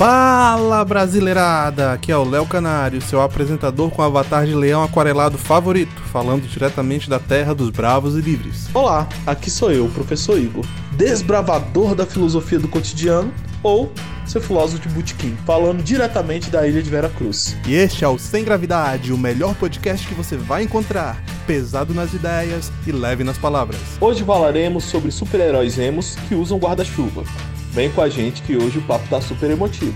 Fala 0.00 0.82
brasileirada! 0.82 1.92
Aqui 1.92 2.10
é 2.10 2.16
o 2.16 2.24
Léo 2.24 2.46
Canário, 2.46 3.02
seu 3.02 3.20
apresentador 3.20 3.90
com 3.90 4.00
avatar 4.00 4.46
de 4.46 4.54
leão 4.54 4.82
aquarelado 4.82 5.36
favorito, 5.36 6.00
falando 6.10 6.48
diretamente 6.48 7.10
da 7.10 7.18
terra 7.18 7.54
dos 7.54 7.68
bravos 7.68 8.16
e 8.16 8.22
livres. 8.22 8.70
Olá, 8.72 9.06
aqui 9.26 9.50
sou 9.50 9.70
eu, 9.70 9.84
o 9.84 9.90
professor 9.90 10.38
Igor, 10.38 10.64
desbravador 10.92 11.94
da 11.94 12.06
filosofia 12.06 12.58
do 12.58 12.66
cotidiano 12.66 13.30
ou 13.62 13.92
seu 14.24 14.40
filósofo 14.40 14.88
de 14.88 14.94
botequim, 14.94 15.36
falando 15.44 15.82
diretamente 15.82 16.48
da 16.48 16.66
ilha 16.66 16.82
de 16.82 16.88
Vera 16.88 17.10
Cruz. 17.10 17.54
E 17.68 17.74
este 17.74 18.02
é 18.02 18.08
o 18.08 18.18
Sem 18.18 18.42
Gravidade, 18.42 19.12
o 19.12 19.18
melhor 19.18 19.54
podcast 19.54 20.08
que 20.08 20.14
você 20.14 20.34
vai 20.34 20.62
encontrar, 20.62 21.22
pesado 21.46 21.92
nas 21.92 22.14
ideias 22.14 22.72
e 22.86 22.90
leve 22.90 23.22
nas 23.22 23.36
palavras. 23.36 23.78
Hoje 24.00 24.24
falaremos 24.24 24.84
sobre 24.84 25.10
super-heróis 25.10 25.78
emos 25.78 26.16
que 26.26 26.34
usam 26.34 26.56
guarda-chuva. 26.56 27.22
Vem 27.70 27.90
com 27.90 28.02
a 28.02 28.08
gente 28.08 28.42
que 28.42 28.56
hoje 28.56 28.78
o 28.78 28.82
papo 28.82 29.08
tá 29.08 29.20
super 29.20 29.48
emotivo. 29.48 29.94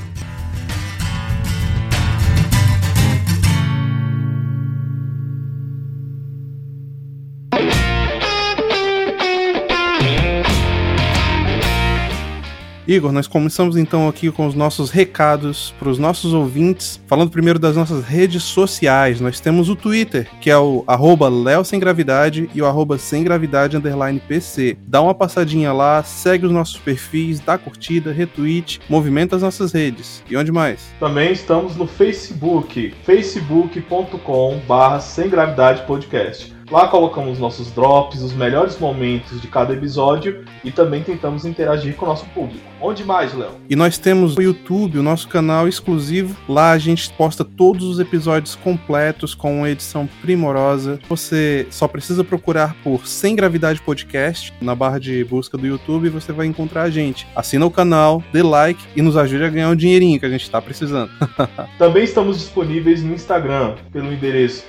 Igor, 12.87 13.13
nós 13.13 13.27
começamos 13.27 13.79
então 13.79 14.07
aqui 14.09 14.31
com 14.31 14.47
os 14.47 14.55
nossos 14.55 14.91
recados 14.91 15.75
para 15.79 15.89
os 15.89 15.99
nossos 15.99 16.35
ouvintes, 16.35 17.01
falando 17.07 17.31
primeiro 17.31 17.59
das 17.59 17.77
nossas 17.77 18.05
redes 18.05 18.43
sociais. 18.43 19.21
Nós 19.21 19.41
temos 19.41 19.71
o 19.71 19.77
Twitter, 19.77 20.29
que 20.41 20.51
é 20.51 20.59
o 20.59 20.85
arroba 20.87 21.29
Léo 21.29 21.65
Sem 21.65 21.81
Gravidade 21.81 22.49
e 22.55 22.61
o 22.61 22.67
arroba 22.67 22.99
Sem 22.99 23.25
Gravidade 23.25 23.77
Underline 23.77 24.21
PC. 24.21 24.77
Dá 24.87 25.01
uma 25.01 25.15
passadinha 25.15 25.73
lá, 25.73 26.03
segue 26.03 26.45
os 26.45 26.53
nossos 26.53 26.77
perfis, 26.77 27.41
dá 27.41 27.57
curtida, 27.57 28.13
retweet, 28.13 28.81
movimenta 28.89 29.37
as 29.37 29.43
nossas 29.43 29.73
redes. 29.73 30.23
E 30.29 30.37
onde 30.37 30.53
mais? 30.53 30.93
Também 31.01 31.33
estamos 31.33 31.77
no 31.77 31.87
Facebook, 31.87 32.95
facebook.com 33.05 34.61
barra 34.69 35.01
Sem 35.01 35.31
Gravidade 35.31 35.87
Podcast. 35.87 36.54
Lá 36.71 36.89
colocamos 36.89 37.39
nossos 37.39 37.71
drops, 37.71 38.23
os 38.23 38.33
melhores 38.33 38.79
momentos 38.79 39.41
de 39.41 39.49
cada 39.49 39.75
episódio 39.75 40.45
e 40.63 40.71
também 40.71 41.03
tentamos 41.03 41.45
interagir 41.45 41.95
com 41.95 42.07
o 42.07 42.09
nosso 42.09 42.25
público. 42.27 42.65
Onde 42.81 43.05
mais, 43.05 43.35
Léo? 43.35 43.51
E 43.69 43.77
nós 43.77 43.97
temos 43.99 44.37
o 44.37 44.43
YouTube, 44.43 44.99
o 44.99 45.03
nosso 45.03 45.29
canal 45.29 45.69
exclusivo. 45.69 46.37
Lá 46.49 46.73
a 46.73 46.79
gente 46.79 47.11
posta 47.13 47.45
todos 47.45 47.85
os 47.85 47.99
episódios 47.99 48.55
completos 48.55 49.35
com 49.35 49.59
uma 49.59 49.71
edição 49.71 50.09
primorosa. 50.21 50.99
Você 51.09 51.67
só 51.71 51.89
precisa 51.89 52.25
procurar 52.25 52.77
por 52.83 53.07
Sem 53.07 53.37
Gravidade 53.37 53.81
Podcast 53.81 54.53
na 54.61 54.75
barra 54.75 54.99
de 54.99 55.25
busca 55.25 55.57
do 55.57 55.67
YouTube 55.67 56.07
e 56.07 56.11
você 56.11 56.33
vai 56.33 56.47
encontrar 56.47 56.83
a 56.83 56.91
gente. 56.91 57.27
Assina 57.35 57.65
o 57.65 57.71
canal, 57.71 58.23
dê 58.33 58.43
like 58.43 58.83
e 58.97 59.03
nos 59.03 59.17
ajude 59.17 59.45
a 59.45 59.49
ganhar 59.49 59.71
um 59.71 59.77
dinheirinho 59.77 60.19
que 60.19 60.27
a 60.27 60.31
gente 60.31 60.43
está 60.43 60.61
precisando. 60.61 61.11
também 61.79 62.05
estamos 62.05 62.39
disponíveis 62.39 63.03
no 63.03 63.15
Instagram 63.15 63.75
pelo 63.93 64.13
endereço 64.13 64.65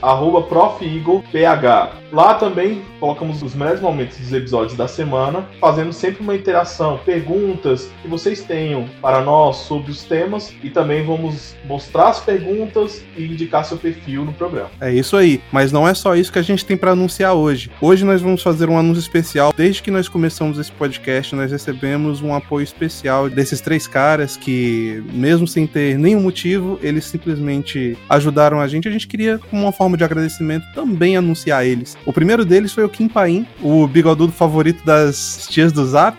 @profigoph. 1.85 2.05
Lá 2.11 2.35
também 2.35 2.81
colocamos 2.99 3.41
os 3.43 3.53
melhores 3.53 3.81
momentos 3.81 4.17
dos 4.17 4.31
episódios 4.31 4.77
da 4.77 4.87
semana, 4.87 5.45
fazendo 5.59 5.91
sempre 5.91 6.23
uma 6.23 6.35
interação, 6.35 6.99
perguntas 7.05 7.89
que 8.01 8.07
vocês 8.07 8.41
tenham 8.41 8.87
para 9.01 9.21
nós 9.21 9.57
sobre 9.57 9.91
os 9.91 10.03
temas 10.03 10.53
e 10.63 10.69
também 10.69 11.05
vamos 11.05 11.55
mostrar 11.65 12.09
as 12.09 12.19
perguntas 12.19 13.03
e 13.17 13.25
indicar 13.25 13.65
seu 13.65 13.77
perfil 13.77 14.23
no 14.23 14.33
programa. 14.33 14.69
É 14.79 14.93
isso 14.93 15.17
aí, 15.17 15.41
mas 15.51 15.71
não 15.71 15.87
é 15.87 15.93
só 15.93 16.15
isso 16.15 16.31
que 16.31 16.39
a 16.39 16.43
gente 16.43 16.65
tem 16.65 16.77
para 16.77 16.91
anunciar 16.91 17.33
hoje. 17.33 17.69
Hoje 17.81 18.05
nós 18.05 18.21
vamos 18.21 18.41
fazer 18.41 18.69
um 18.69 18.77
anúncio 18.77 19.01
especial. 19.01 19.53
Desde 19.55 19.81
que 19.81 19.91
nós 19.91 20.07
começamos 20.07 20.57
esse 20.57 20.71
podcast, 20.71 21.35
nós 21.35 21.51
recebemos 21.51 22.21
um 22.21 22.33
apoio 22.33 22.63
especial 22.63 23.29
desses 23.29 23.59
três 23.59 23.87
caras 23.87 24.37
que, 24.37 25.03
mesmo 25.11 25.47
sem 25.47 25.67
ter 25.67 25.97
nenhum 25.97 26.21
motivo, 26.21 26.79
eles 26.81 27.05
simplesmente 27.05 27.97
ajudaram 28.09 28.59
a 28.59 28.67
gente. 28.67 28.87
A 28.87 28.91
gente 28.91 29.07
queria, 29.07 29.37
como 29.49 29.63
uma 29.63 29.71
forma 29.71 29.97
de 29.97 30.03
agradecimento, 30.03 30.65
também 30.73 31.17
anunciar 31.17 31.65
eles 31.65 31.74
eles. 31.75 31.97
O 32.05 32.13
primeiro 32.13 32.45
deles 32.45 32.73
foi 32.73 32.83
o 32.83 32.89
Kim 32.89 33.07
Paim, 33.07 33.45
o 33.61 33.85
bigodudo 33.87 34.31
favorito 34.31 34.83
das 34.85 35.47
tias 35.49 35.71
do 35.71 35.85
Zap. 35.85 36.17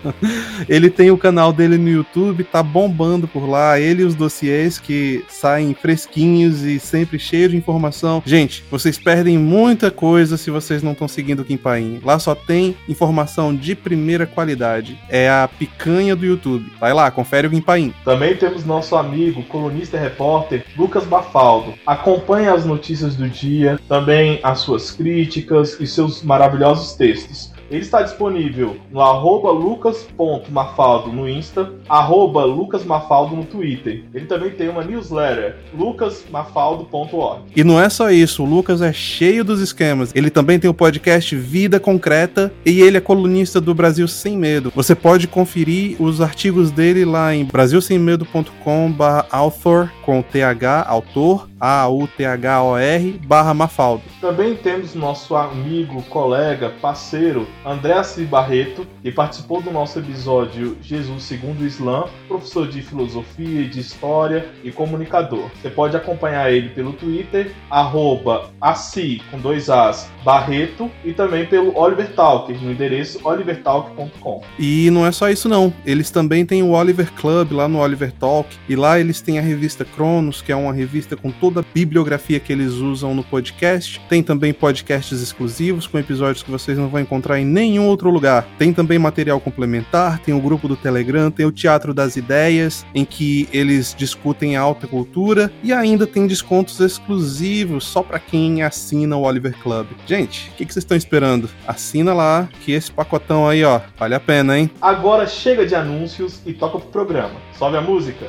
ele 0.68 0.88
tem 0.88 1.10
o 1.10 1.18
canal 1.18 1.52
dele 1.52 1.76
no 1.76 1.88
YouTube, 1.88 2.44
tá 2.44 2.62
bombando 2.62 3.28
por 3.28 3.46
lá. 3.48 3.78
Ele 3.78 4.02
e 4.02 4.04
os 4.04 4.14
dossiês 4.14 4.78
que 4.78 5.24
saem 5.28 5.74
fresquinhos 5.74 6.62
e 6.62 6.78
sempre 6.78 7.18
cheios 7.18 7.50
de 7.50 7.56
informação. 7.56 8.22
Gente, 8.24 8.64
vocês 8.70 8.98
perdem 8.98 9.36
muita 9.38 9.90
coisa 9.90 10.36
se 10.36 10.50
vocês 10.50 10.82
não 10.82 10.92
estão 10.92 11.08
seguindo 11.08 11.40
o 11.40 11.44
Kim 11.44 11.56
Paim. 11.56 12.00
Lá 12.02 12.18
só 12.18 12.34
tem 12.34 12.76
informação 12.88 13.54
de 13.54 13.74
primeira 13.74 14.26
qualidade. 14.26 14.98
É 15.08 15.28
a 15.28 15.48
picanha 15.48 16.14
do 16.14 16.24
YouTube. 16.24 16.70
Vai 16.78 16.92
lá, 16.92 17.10
confere 17.10 17.46
o 17.46 17.50
Kim 17.50 17.60
Paim. 17.60 17.92
Também 18.04 18.36
temos 18.36 18.64
nosso 18.64 18.96
amigo, 18.96 19.42
colunista 19.44 19.96
e 19.96 20.00
repórter, 20.00 20.64
Lucas 20.76 21.04
Bafaldo. 21.04 21.74
Acompanhe 21.86 22.48
as 22.48 22.64
notícias 22.64 23.16
do 23.16 23.28
dia, 23.28 23.78
também 23.88 24.38
as 24.42 24.60
suas 24.76 24.90
críticas 24.90 25.80
e 25.80 25.86
seus 25.86 26.22
maravilhosos 26.22 26.94
textos. 26.94 27.55
Ele 27.70 27.80
está 27.80 28.02
disponível 28.02 28.76
no 28.90 29.00
arroba 29.00 29.50
lucas.mafaldo 29.50 31.12
no 31.12 31.28
Insta, 31.28 31.72
arroba 31.88 32.44
lucasmafaldo 32.44 33.36
no 33.36 33.44
Twitter. 33.44 34.04
Ele 34.14 34.26
também 34.26 34.50
tem 34.50 34.68
uma 34.68 34.84
newsletter, 34.84 35.56
lucasmafaldo.org. 35.76 37.42
E 37.54 37.64
não 37.64 37.80
é 37.80 37.88
só 37.88 38.10
isso, 38.10 38.42
o 38.42 38.46
Lucas 38.46 38.82
é 38.82 38.92
cheio 38.92 39.44
dos 39.44 39.60
esquemas. 39.60 40.12
Ele 40.14 40.30
também 40.30 40.58
tem 40.58 40.70
o 40.70 40.74
podcast 40.74 41.34
Vida 41.34 41.80
Concreta 41.80 42.52
e 42.64 42.80
ele 42.80 42.96
é 42.96 43.00
colunista 43.00 43.60
do 43.60 43.74
Brasil 43.74 44.06
Sem 44.08 44.36
Medo. 44.36 44.72
Você 44.74 44.94
pode 44.94 45.26
conferir 45.26 46.00
os 46.00 46.20
artigos 46.20 46.70
dele 46.70 47.04
lá 47.04 47.34
em 47.34 47.44
brasilsemmedo.com/author 47.44 49.90
com 50.04 50.22
TH, 50.22 50.84
autor, 50.86 51.48
A-U-T-H-O-R, 51.60 53.20
barra 53.26 53.52
Mafaldo. 53.54 54.02
Também 54.20 54.54
temos 54.54 54.94
nosso 54.94 55.34
amigo, 55.34 56.02
colega, 56.02 56.70
parceiro, 56.80 57.48
André 57.66 57.94
Assis 57.94 58.28
Barreto, 58.28 58.86
que 59.02 59.10
participou 59.10 59.60
do 59.60 59.72
nosso 59.72 59.98
episódio 59.98 60.76
Jesus 60.80 61.24
segundo 61.24 61.62
o 61.62 61.66
Islã, 61.66 62.04
professor 62.28 62.68
de 62.68 62.80
filosofia 62.80 63.62
e 63.62 63.68
de 63.68 63.80
história 63.80 64.48
e 64.62 64.70
comunicador. 64.70 65.50
Você 65.60 65.68
pode 65.68 65.96
acompanhar 65.96 66.52
ele 66.52 66.68
pelo 66.68 66.92
Twitter, 66.92 67.52
arroba 67.68 68.50
Assi, 68.60 69.20
com 69.32 69.40
dois 69.40 69.68
As, 69.68 70.08
Barreto, 70.24 70.88
e 71.04 71.12
também 71.12 71.44
pelo 71.44 71.76
Oliver 71.76 72.12
Talker, 72.14 72.56
no 72.62 72.70
endereço 72.70 73.18
olivertalk.com. 73.24 74.42
E 74.60 74.88
não 74.90 75.04
é 75.04 75.10
só 75.10 75.28
isso 75.28 75.48
não, 75.48 75.74
eles 75.84 76.08
também 76.08 76.46
têm 76.46 76.62
o 76.62 76.70
Oliver 76.70 77.12
Club 77.14 77.50
lá 77.50 77.66
no 77.66 77.80
Oliver 77.80 78.12
Talk, 78.12 78.48
e 78.68 78.76
lá 78.76 79.00
eles 79.00 79.20
têm 79.20 79.40
a 79.40 79.42
revista 79.42 79.84
Cronos, 79.84 80.40
que 80.40 80.52
é 80.52 80.56
uma 80.56 80.72
revista 80.72 81.16
com 81.16 81.32
toda 81.32 81.60
a 81.60 81.64
bibliografia 81.74 82.38
que 82.38 82.52
eles 82.52 82.74
usam 82.74 83.12
no 83.12 83.24
podcast. 83.24 84.00
Tem 84.08 84.22
também 84.22 84.52
podcasts 84.52 85.20
exclusivos 85.20 85.88
com 85.88 85.98
episódios 85.98 86.44
que 86.44 86.50
vocês 86.50 86.78
não 86.78 86.88
vão 86.88 87.00
encontrar 87.00 87.40
em 87.40 87.55
nenhum 87.56 87.86
outro 87.86 88.10
lugar. 88.10 88.46
Tem 88.58 88.70
também 88.70 88.98
material 88.98 89.40
complementar, 89.40 90.18
tem 90.18 90.34
o 90.34 90.40
grupo 90.40 90.68
do 90.68 90.76
Telegram, 90.76 91.30
tem 91.30 91.46
o 91.46 91.52
Teatro 91.52 91.94
das 91.94 92.14
Ideias, 92.14 92.84
em 92.94 93.02
que 93.02 93.48
eles 93.50 93.94
discutem 93.96 94.56
a 94.56 94.60
alta 94.60 94.86
cultura 94.86 95.50
e 95.62 95.72
ainda 95.72 96.06
tem 96.06 96.26
descontos 96.26 96.78
exclusivos 96.80 97.84
só 97.84 98.02
para 98.02 98.18
quem 98.18 98.62
assina 98.62 99.16
o 99.16 99.22
Oliver 99.22 99.56
Club. 99.62 99.86
Gente, 100.06 100.50
o 100.50 100.52
que, 100.52 100.66
que 100.66 100.72
vocês 100.72 100.84
estão 100.84 100.96
esperando? 100.96 101.48
Assina 101.66 102.12
lá, 102.12 102.46
que 102.60 102.72
esse 102.72 102.90
pacotão 102.90 103.48
aí, 103.48 103.64
ó, 103.64 103.80
vale 103.98 104.14
a 104.14 104.20
pena, 104.20 104.58
hein? 104.58 104.70
Agora 104.82 105.26
chega 105.26 105.64
de 105.64 105.74
anúncios 105.74 106.42
e 106.44 106.52
toca 106.52 106.78
pro 106.78 106.88
programa. 106.88 107.36
Sobe 107.58 107.78
a 107.78 107.80
música. 107.80 108.26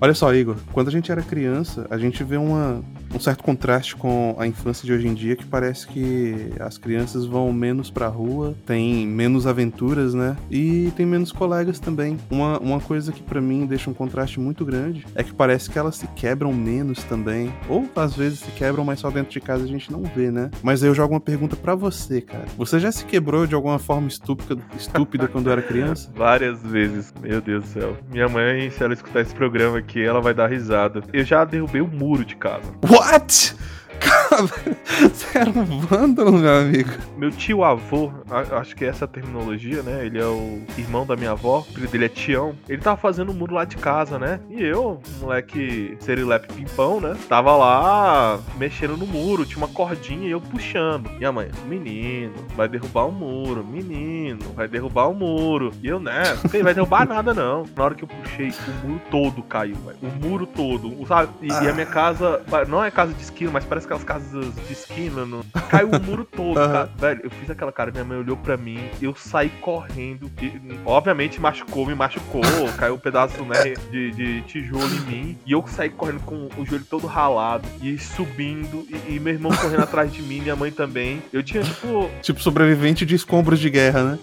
Olha 0.00 0.14
só, 0.14 0.32
Igor, 0.34 0.56
quando 0.72 0.88
a 0.88 0.90
gente 0.90 1.12
era 1.12 1.20
criança, 1.22 1.86
a 1.90 1.98
gente 1.98 2.24
vê 2.24 2.38
uma, 2.38 2.82
um 3.14 3.20
certo 3.20 3.42
contraste 3.42 3.96
com 3.96 4.34
a 4.38 4.46
infância 4.46 4.86
de 4.86 4.92
hoje 4.92 5.06
em 5.06 5.14
dia, 5.14 5.36
que 5.36 5.44
parece 5.44 5.86
que 5.86 6.52
as 6.60 6.78
crianças 6.78 7.26
vão 7.26 7.52
menos 7.52 7.90
pra 7.90 8.08
rua, 8.08 8.54
tem 8.64 9.06
menos 9.06 9.46
aventuras, 9.46 10.14
né? 10.14 10.36
E 10.50 10.92
tem 10.96 11.04
menos 11.04 11.32
colegas 11.32 11.78
também. 11.78 12.16
Uma, 12.30 12.58
uma 12.58 12.80
coisa 12.80 13.12
que 13.12 13.22
para 13.22 13.40
mim 13.40 13.66
deixa 13.66 13.90
um 13.90 13.94
contraste 13.94 14.38
muito 14.38 14.64
grande 14.64 15.06
é 15.14 15.22
que 15.22 15.32
parece 15.32 15.70
que 15.70 15.78
elas 15.78 15.96
se 15.96 16.06
quebram 16.08 16.52
menos 16.52 17.02
também. 17.04 17.52
Ou 17.68 17.88
às 17.96 18.14
vezes 18.14 18.40
se 18.40 18.50
quebram, 18.52 18.84
mas 18.84 19.00
só 19.00 19.10
dentro 19.10 19.32
de 19.32 19.40
casa 19.40 19.64
a 19.64 19.68
gente 19.68 19.90
não 19.90 20.02
vê, 20.02 20.30
né? 20.30 20.50
Mas 20.62 20.82
aí 20.82 20.88
eu 20.88 20.94
jogo 20.94 21.14
uma 21.14 21.20
pergunta 21.20 21.56
para 21.56 21.74
você, 21.74 22.20
cara. 22.20 22.46
Você 22.56 22.78
já 22.78 22.92
se 22.92 23.04
quebrou 23.04 23.46
de 23.46 23.54
alguma 23.54 23.78
forma 23.78 24.08
estúpida, 24.08 24.60
estúpida 24.76 25.26
quando 25.28 25.50
era 25.50 25.62
criança? 25.62 26.10
Várias 26.14 26.62
vezes, 26.62 27.12
meu 27.20 27.40
Deus 27.40 27.64
do 27.64 27.68
céu. 27.68 27.96
Minha 28.10 28.28
mãe, 28.28 28.70
se 28.70 28.82
ela 28.82 28.94
escutar 28.94 29.20
esse 29.20 29.34
programa 29.34 29.78
aqui, 29.78 30.02
ela 30.02 30.20
vai 30.20 30.34
dar 30.34 30.48
risada. 30.48 31.02
Eu 31.12 31.24
já 31.24 31.44
derrubei 31.44 31.80
o 31.80 31.84
um 31.84 31.88
muro 31.88 32.24
de 32.24 32.36
casa. 32.36 32.70
What? 32.88 32.99
What? 33.00 33.54
Você 35.12 35.38
era 35.38 35.50
um 35.50 35.80
vândalo, 35.80 36.32
meu 36.32 36.54
amigo. 36.58 36.90
Meu 37.16 37.30
tio 37.30 37.62
avô, 37.64 38.10
a- 38.30 38.58
acho 38.58 38.74
que 38.74 38.84
essa 38.84 39.04
é 39.04 39.06
a 39.06 39.08
terminologia, 39.08 39.82
né? 39.82 40.04
Ele 40.06 40.18
é 40.18 40.24
o 40.24 40.60
irmão 40.78 41.06
da 41.06 41.16
minha 41.16 41.32
avó, 41.32 41.58
o 41.60 41.62
filho 41.64 41.88
dele 41.88 42.06
é 42.06 42.08
Tião. 42.08 42.54
Ele 42.68 42.80
tava 42.80 42.96
fazendo 42.96 43.30
um 43.30 43.34
muro 43.34 43.54
lá 43.54 43.64
de 43.64 43.76
casa, 43.76 44.18
né? 44.18 44.40
E 44.50 44.62
eu, 44.62 45.00
moleque 45.20 45.96
serilepe 46.00 46.52
pimpão, 46.52 47.00
né? 47.00 47.16
Tava 47.28 47.56
lá 47.56 48.38
mexendo 48.58 48.96
no 48.96 49.06
muro, 49.06 49.44
tinha 49.44 49.58
uma 49.58 49.68
cordinha 49.68 50.26
e 50.28 50.30
eu 50.30 50.40
puxando. 50.40 51.10
Minha 51.18 51.32
mãe, 51.32 51.48
menino, 51.66 52.34
vai 52.56 52.68
derrubar 52.68 53.06
o 53.06 53.12
muro, 53.12 53.64
menino, 53.64 54.40
vai 54.54 54.66
derrubar 54.68 55.08
o 55.08 55.14
muro. 55.14 55.72
E 55.82 55.88
eu, 55.88 56.00
né? 56.00 56.22
Não 56.52 56.62
vai 56.62 56.74
derrubar 56.74 57.06
nada 57.06 57.32
não. 57.34 57.64
Na 57.76 57.84
hora 57.84 57.94
que 57.94 58.04
eu 58.04 58.08
puxei, 58.08 58.48
o 58.48 58.86
muro 58.88 59.00
todo 59.10 59.42
caiu, 59.42 59.76
velho. 59.76 59.98
O 60.02 60.26
muro 60.28 60.46
todo, 60.46 61.06
sabe? 61.06 61.30
E, 61.42 61.48
e 61.48 61.68
a 61.68 61.72
minha 61.72 61.86
casa, 61.86 62.42
não 62.68 62.82
é 62.84 62.90
casa 62.90 63.12
de 63.12 63.22
esquina, 63.22 63.50
mas 63.52 63.64
parece 63.64 63.86
aquelas 63.90 64.04
casas 64.04 64.54
de 64.66 64.72
esquina. 64.72 65.26
No... 65.26 65.44
Caiu 65.68 65.88
o 65.88 66.00
muro 66.00 66.24
todo, 66.24 66.58
Aham. 66.58 66.72
cara. 66.72 66.90
Velho, 66.96 67.20
eu 67.24 67.30
fiz 67.30 67.50
aquela 67.50 67.72
cara, 67.72 67.90
minha 67.90 68.04
mãe 68.04 68.18
olhou 68.18 68.36
pra 68.36 68.56
mim, 68.56 68.78
eu 69.02 69.14
saí 69.16 69.48
correndo. 69.60 70.30
E, 70.40 70.52
obviamente 70.84 71.40
machucou, 71.40 71.86
me 71.86 71.94
machucou, 71.94 72.42
caiu 72.78 72.94
um 72.94 72.98
pedaço, 72.98 73.42
né, 73.44 73.74
de, 73.90 74.10
de 74.12 74.42
tijolo 74.42 74.86
em 74.86 75.00
mim. 75.00 75.38
E 75.44 75.52
eu 75.52 75.64
saí 75.66 75.90
correndo 75.90 76.20
com 76.20 76.48
o 76.56 76.64
joelho 76.64 76.84
todo 76.88 77.06
ralado 77.06 77.66
e 77.82 77.98
subindo. 77.98 78.86
E, 78.88 79.16
e 79.16 79.20
meu 79.20 79.34
irmão 79.34 79.52
correndo 79.52 79.82
atrás 79.82 80.12
de 80.12 80.22
mim, 80.22 80.40
minha 80.40 80.56
mãe 80.56 80.70
também. 80.70 81.22
Eu 81.32 81.42
tinha, 81.42 81.62
tipo, 81.62 82.08
Tipo 82.22 82.40
sobrevivente 82.40 83.04
de 83.04 83.14
escombros 83.14 83.58
de 83.58 83.70
guerra, 83.70 84.04
né? 84.04 84.18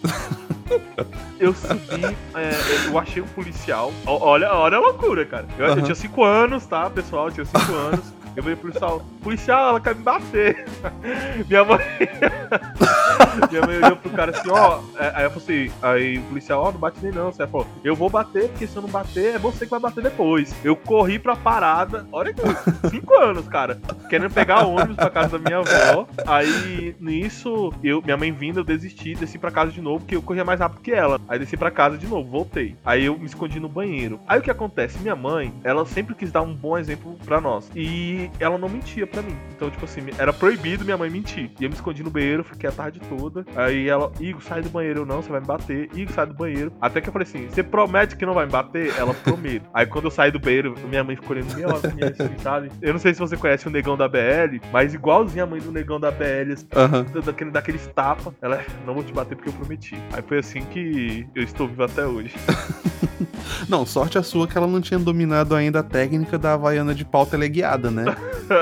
eu 1.39 1.53
subi, 1.53 2.15
é, 2.35 2.87
eu 2.87 2.97
achei 2.97 3.21
um 3.21 3.27
policial. 3.27 3.93
Olha, 4.05 4.53
olha 4.53 4.77
a 4.77 4.79
loucura, 4.79 5.25
cara. 5.25 5.45
Eu, 5.57 5.65
eu 5.65 5.71
Aham. 5.73 5.81
tinha 5.81 5.95
5 5.95 6.23
anos, 6.23 6.65
tá, 6.65 6.89
pessoal? 6.89 7.27
Eu 7.27 7.31
tinha 7.31 7.45
5 7.45 7.73
anos. 7.73 8.16
Eu 8.37 8.43
falei 8.43 8.55
pro 8.55 8.67
policial, 8.69 9.01
policial, 9.23 9.69
ela 9.69 9.81
quer 9.81 9.95
me 9.95 10.03
bater. 10.03 10.63
Minha 11.49 11.63
mãe. 11.65 11.79
Minha 13.49 13.65
mãe 13.65 13.77
olhou 13.77 13.95
pro 13.95 14.11
cara 14.11 14.31
assim, 14.31 14.49
ó. 14.51 14.79
é, 14.99 15.11
Aí 15.15 15.23
eu 15.23 15.31
falei 15.31 15.65
assim, 15.65 15.73
aí 15.81 16.17
o 16.19 16.21
policial, 16.23 16.63
ó, 16.65 16.71
não 16.71 16.79
bate 16.79 16.99
nem 17.01 17.11
não. 17.11 17.31
Você 17.31 17.47
falou, 17.47 17.65
eu 17.83 17.95
vou 17.95 18.11
bater, 18.11 18.47
porque 18.49 18.67
se 18.67 18.75
eu 18.75 18.83
não 18.83 18.89
bater, 18.89 19.35
é 19.35 19.39
você 19.39 19.65
que 19.65 19.71
vai 19.71 19.79
bater 19.79 20.03
depois. 20.03 20.53
Eu 20.63 20.75
corri 20.75 21.17
pra 21.17 21.35
parada, 21.35 22.07
olha 22.11 22.31
que 22.31 22.41
5 22.89 23.13
anos, 23.15 23.47
cara. 23.47 23.79
Querendo 24.07 24.31
pegar 24.31 24.65
ônibus 24.67 24.97
pra 24.97 25.09
casa 25.09 25.39
da 25.39 25.49
minha 25.49 25.57
avó. 25.57 26.07
Aí, 26.27 26.95
nisso, 26.99 27.73
eu, 27.83 28.03
minha 28.03 28.17
mãe 28.17 28.31
vindo, 28.31 28.59
eu 28.59 28.63
desisti, 28.63 29.15
desci 29.15 29.39
pra 29.39 29.49
casa 29.49 29.71
de 29.71 29.81
novo, 29.81 30.01
porque 30.01 30.15
eu 30.15 30.21
corria 30.21 30.45
mais 30.45 30.59
rápido 30.59 30.81
que 30.81 30.91
ela. 30.91 31.19
Aí 31.27 31.39
desci 31.39 31.57
pra 31.57 31.71
casa 31.71 31.97
de 31.97 32.05
novo, 32.05 32.29
voltei. 32.29 32.75
Aí 32.85 33.05
eu 33.05 33.17
me 33.17 33.25
escondi 33.25 33.59
no 33.59 33.67
banheiro. 33.67 34.19
Aí 34.27 34.37
o 34.37 34.43
que 34.43 34.51
acontece? 34.51 34.99
Minha 34.99 35.15
mãe, 35.15 35.51
ela 35.63 35.83
sempre 35.87 36.13
quis 36.13 36.31
dar 36.31 36.43
um 36.43 36.53
bom 36.53 36.77
exemplo 36.77 37.17
pra 37.25 37.41
nós. 37.41 37.69
E 37.75 38.26
ela 38.39 38.57
não 38.57 38.69
mentia 38.69 39.05
pra 39.07 39.21
mim. 39.21 39.35
Então, 39.55 39.69
tipo 39.69 39.85
assim, 39.85 40.01
era 40.17 40.31
proibido 40.31 40.85
minha 40.85 40.97
mãe 40.97 41.09
mentir. 41.09 41.51
E 41.59 41.63
eu 41.63 41.69
me 41.69 41.75
escondi 41.75 42.03
no 42.03 42.09
banheiro, 42.09 42.43
fiquei 42.43 42.69
a 42.69 42.73
tarde 42.73 42.99
toda. 43.09 43.45
Aí 43.55 43.87
ela, 43.87 44.11
Igor, 44.19 44.41
sai 44.41 44.61
do 44.61 44.69
banheiro. 44.69 45.01
Eu, 45.01 45.05
não, 45.05 45.21
você 45.21 45.29
vai 45.29 45.41
me 45.41 45.47
bater. 45.47 45.89
Igor, 45.95 46.13
sai 46.13 46.25
do 46.27 46.33
banheiro. 46.33 46.71
Até 46.81 47.01
que 47.01 47.09
eu 47.09 47.13
falei 47.13 47.27
assim, 47.27 47.47
você 47.47 47.63
promete 47.63 48.15
que 48.15 48.25
não 48.25 48.33
vai 48.33 48.45
me 48.45 48.51
bater? 48.51 48.93
Ela, 48.97 49.13
prometo. 49.13 49.67
Aí 49.73 49.85
quando 49.85 50.05
eu 50.05 50.11
saí 50.11 50.31
do 50.31 50.39
banheiro, 50.39 50.75
minha 50.87 51.03
mãe 51.03 51.15
ficou 51.15 51.35
olhando 51.35 51.53
meia 51.55 51.67
hora 51.67 51.87
mim 51.93 52.03
assim, 52.03 52.37
sabe? 52.41 52.71
Eu 52.81 52.93
não 52.93 52.99
sei 52.99 53.13
se 53.13 53.19
você 53.19 53.35
conhece 53.35 53.67
o 53.67 53.71
Negão 53.71 53.97
da 53.97 54.07
BL, 54.07 54.59
mas 54.71 54.93
igualzinho 54.93 55.43
a 55.43 55.47
mãe 55.47 55.59
do 55.59 55.71
Negão 55.71 55.99
da 55.99 56.11
BL, 56.11 56.53
assim, 56.53 56.67
Aham. 56.75 57.05
daquele, 57.25 57.51
daqueles 57.51 57.87
tapa. 57.87 58.33
Ela, 58.41 58.63
não 58.85 58.93
vou 58.93 59.03
te 59.03 59.13
bater 59.13 59.35
porque 59.35 59.49
eu 59.49 59.53
prometi. 59.53 59.95
Aí 60.13 60.21
foi 60.21 60.39
assim 60.39 60.61
que 60.61 61.27
eu 61.35 61.43
estou 61.43 61.67
vivo 61.67 61.83
até 61.83 62.05
hoje. 62.05 62.33
Não, 63.67 63.85
sorte 63.85 64.17
a 64.17 64.23
sua 64.23 64.47
que 64.47 64.57
ela 64.57 64.67
não 64.67 64.79
tinha 64.79 64.99
dominado 64.99 65.55
ainda 65.55 65.79
a 65.79 65.83
técnica 65.83 66.37
da 66.37 66.53
Havaiana 66.53 66.93
de 66.93 67.03
pau 67.03 67.25
teleguiada, 67.25 67.89
né? 67.89 68.05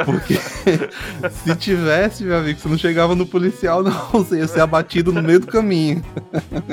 Porque 0.06 0.36
se 1.30 1.56
tivesse, 1.56 2.24
meu 2.24 2.38
amigo, 2.38 2.60
você 2.60 2.68
não 2.68 2.78
chegava 2.78 3.16
no 3.16 3.26
policial, 3.26 3.82
não. 3.84 4.10
Você 4.12 4.38
ia 4.38 4.48
ser 4.48 4.62
abatido 4.62 5.12
no 5.12 5.22
meio 5.22 5.40
do 5.40 5.48
caminho. 5.48 6.04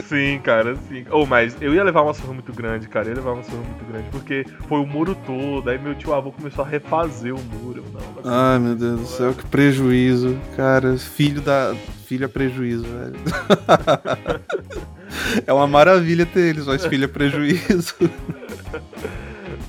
Sim, 0.08 0.40
cara, 0.42 0.76
sim. 0.88 1.04
Oh, 1.10 1.26
mas 1.26 1.56
eu 1.60 1.74
ia 1.74 1.84
levar 1.84 2.02
uma 2.02 2.14
surra 2.14 2.32
muito 2.32 2.52
grande, 2.52 2.88
cara. 2.88 3.06
Eu 3.06 3.10
ia 3.10 3.16
levar 3.16 3.32
uma 3.32 3.42
surra 3.42 3.62
muito 3.62 3.84
grande, 3.84 4.08
porque 4.10 4.44
foi 4.68 4.80
o 4.80 4.86
muro 4.86 5.14
todo. 5.26 5.68
Aí 5.68 5.78
meu 5.78 5.94
tio 5.94 6.14
avô 6.14 6.32
começou 6.32 6.64
a 6.64 6.68
refazer 6.68 7.34
o 7.34 7.40
muro. 7.40 7.84
Não, 7.92 8.22
não 8.22 8.32
Ai, 8.32 8.58
meu 8.58 8.74
Deus 8.74 9.00
do 9.00 9.06
céu, 9.06 9.34
que 9.34 9.46
prejuízo. 9.46 10.38
Cara, 10.56 10.96
filho 10.96 11.40
da. 11.40 11.74
Filho 12.06 12.24
é 12.24 12.28
prejuízo, 12.28 12.84
velho. 12.84 13.16
É 15.46 15.52
uma 15.52 15.66
maravilha 15.66 16.24
ter 16.24 16.40
eles, 16.40 16.66
mas 16.66 16.86
filho 16.86 17.04
é 17.04 17.08
prejuízo. 17.08 17.94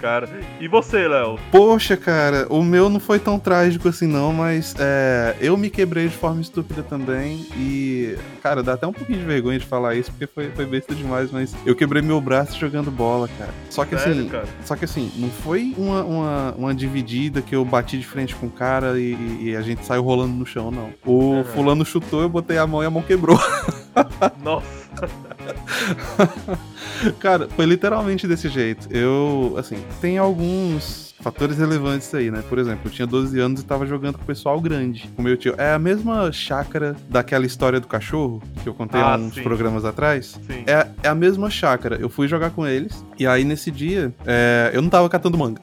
Cara. 0.03 0.27
E 0.59 0.67
você, 0.67 1.07
Léo? 1.07 1.39
Poxa, 1.49 1.95
cara, 1.95 2.45
o 2.49 2.61
meu 2.61 2.89
não 2.89 2.99
foi 2.99 3.19
tão 3.19 3.39
trágico 3.39 3.87
assim, 3.87 4.05
não, 4.05 4.33
mas 4.33 4.75
é, 4.77 5.33
eu 5.39 5.55
me 5.55 5.69
quebrei 5.69 6.09
de 6.09 6.15
forma 6.17 6.41
estúpida 6.41 6.83
também. 6.83 7.45
E, 7.55 8.17
cara, 8.41 8.61
dá 8.61 8.73
até 8.73 8.85
um 8.85 8.91
pouquinho 8.91 9.19
de 9.19 9.25
vergonha 9.25 9.57
de 9.57 9.65
falar 9.65 9.95
isso, 9.95 10.11
porque 10.11 10.27
foi, 10.27 10.49
foi 10.51 10.65
besta 10.65 10.93
demais, 10.93 11.31
mas 11.31 11.55
eu 11.65 11.73
quebrei 11.73 12.01
meu 12.01 12.19
braço 12.19 12.59
jogando 12.59 12.91
bola, 12.91 13.29
cara. 13.37 13.51
Só 13.69 13.85
que 13.85 13.97
Sério, 13.97 14.11
assim. 14.19 14.29
cara? 14.29 14.45
Só 14.65 14.75
que 14.75 14.83
assim, 14.83 15.09
não 15.15 15.29
foi 15.29 15.73
uma, 15.77 16.03
uma, 16.03 16.51
uma 16.57 16.75
dividida 16.75 17.41
que 17.41 17.55
eu 17.55 17.63
bati 17.63 17.97
de 17.97 18.05
frente 18.05 18.35
com 18.35 18.47
o 18.47 18.51
cara 18.51 18.99
e, 18.99 19.15
e 19.41 19.55
a 19.55 19.61
gente 19.61 19.85
saiu 19.85 20.03
rolando 20.03 20.33
no 20.33 20.45
chão, 20.45 20.69
não. 20.69 20.89
O 21.05 21.23
Uhum. 21.33 21.43
fulano 21.45 21.85
chutou, 21.85 22.21
eu 22.21 22.27
botei 22.29 22.57
a 22.57 22.67
mão 22.67 22.83
e 22.83 22.85
a 22.85 22.89
mão 22.89 23.01
quebrou. 23.01 23.39
Nossa. 24.43 24.82
Cara, 27.19 27.47
foi 27.55 27.65
literalmente 27.65 28.27
desse 28.27 28.49
jeito. 28.49 28.87
Eu, 28.91 29.55
assim, 29.57 29.77
tem 30.01 30.17
alguns 30.17 31.13
fatores 31.19 31.57
relevantes 31.57 32.13
aí, 32.13 32.29
né? 32.29 32.43
Por 32.49 32.59
exemplo, 32.59 32.81
eu 32.85 32.91
tinha 32.91 33.07
12 33.07 33.39
anos 33.39 33.61
e 33.61 33.65
tava 33.65 33.85
jogando 33.85 34.17
com 34.17 34.23
o 34.23 34.27
pessoal 34.27 34.59
grande, 34.59 35.09
com 35.15 35.21
meu 35.21 35.37
tio. 35.37 35.55
É 35.57 35.73
a 35.73 35.79
mesma 35.79 36.29
chácara 36.33 36.97
daquela 37.09 37.45
história 37.45 37.79
do 37.79 37.87
cachorro 37.87 38.41
que 38.61 38.67
eu 38.67 38.73
contei 38.73 38.99
Ah, 38.99 39.13
há 39.13 39.17
uns 39.17 39.35
sim. 39.35 39.41
programas 39.43 39.85
atrás. 39.85 40.37
Sim. 40.45 40.63
É, 40.67 40.85
é 41.01 41.07
a 41.07 41.15
mesma 41.15 41.49
chácara. 41.49 41.95
Eu 41.97 42.09
fui 42.09 42.27
jogar 42.27 42.49
com 42.49 42.67
eles. 42.67 43.05
E 43.17 43.25
aí, 43.25 43.45
nesse 43.45 43.71
dia, 43.71 44.13
é, 44.25 44.71
eu 44.73 44.81
não 44.81 44.89
tava 44.89 45.07
catando 45.07 45.37
manga. 45.37 45.61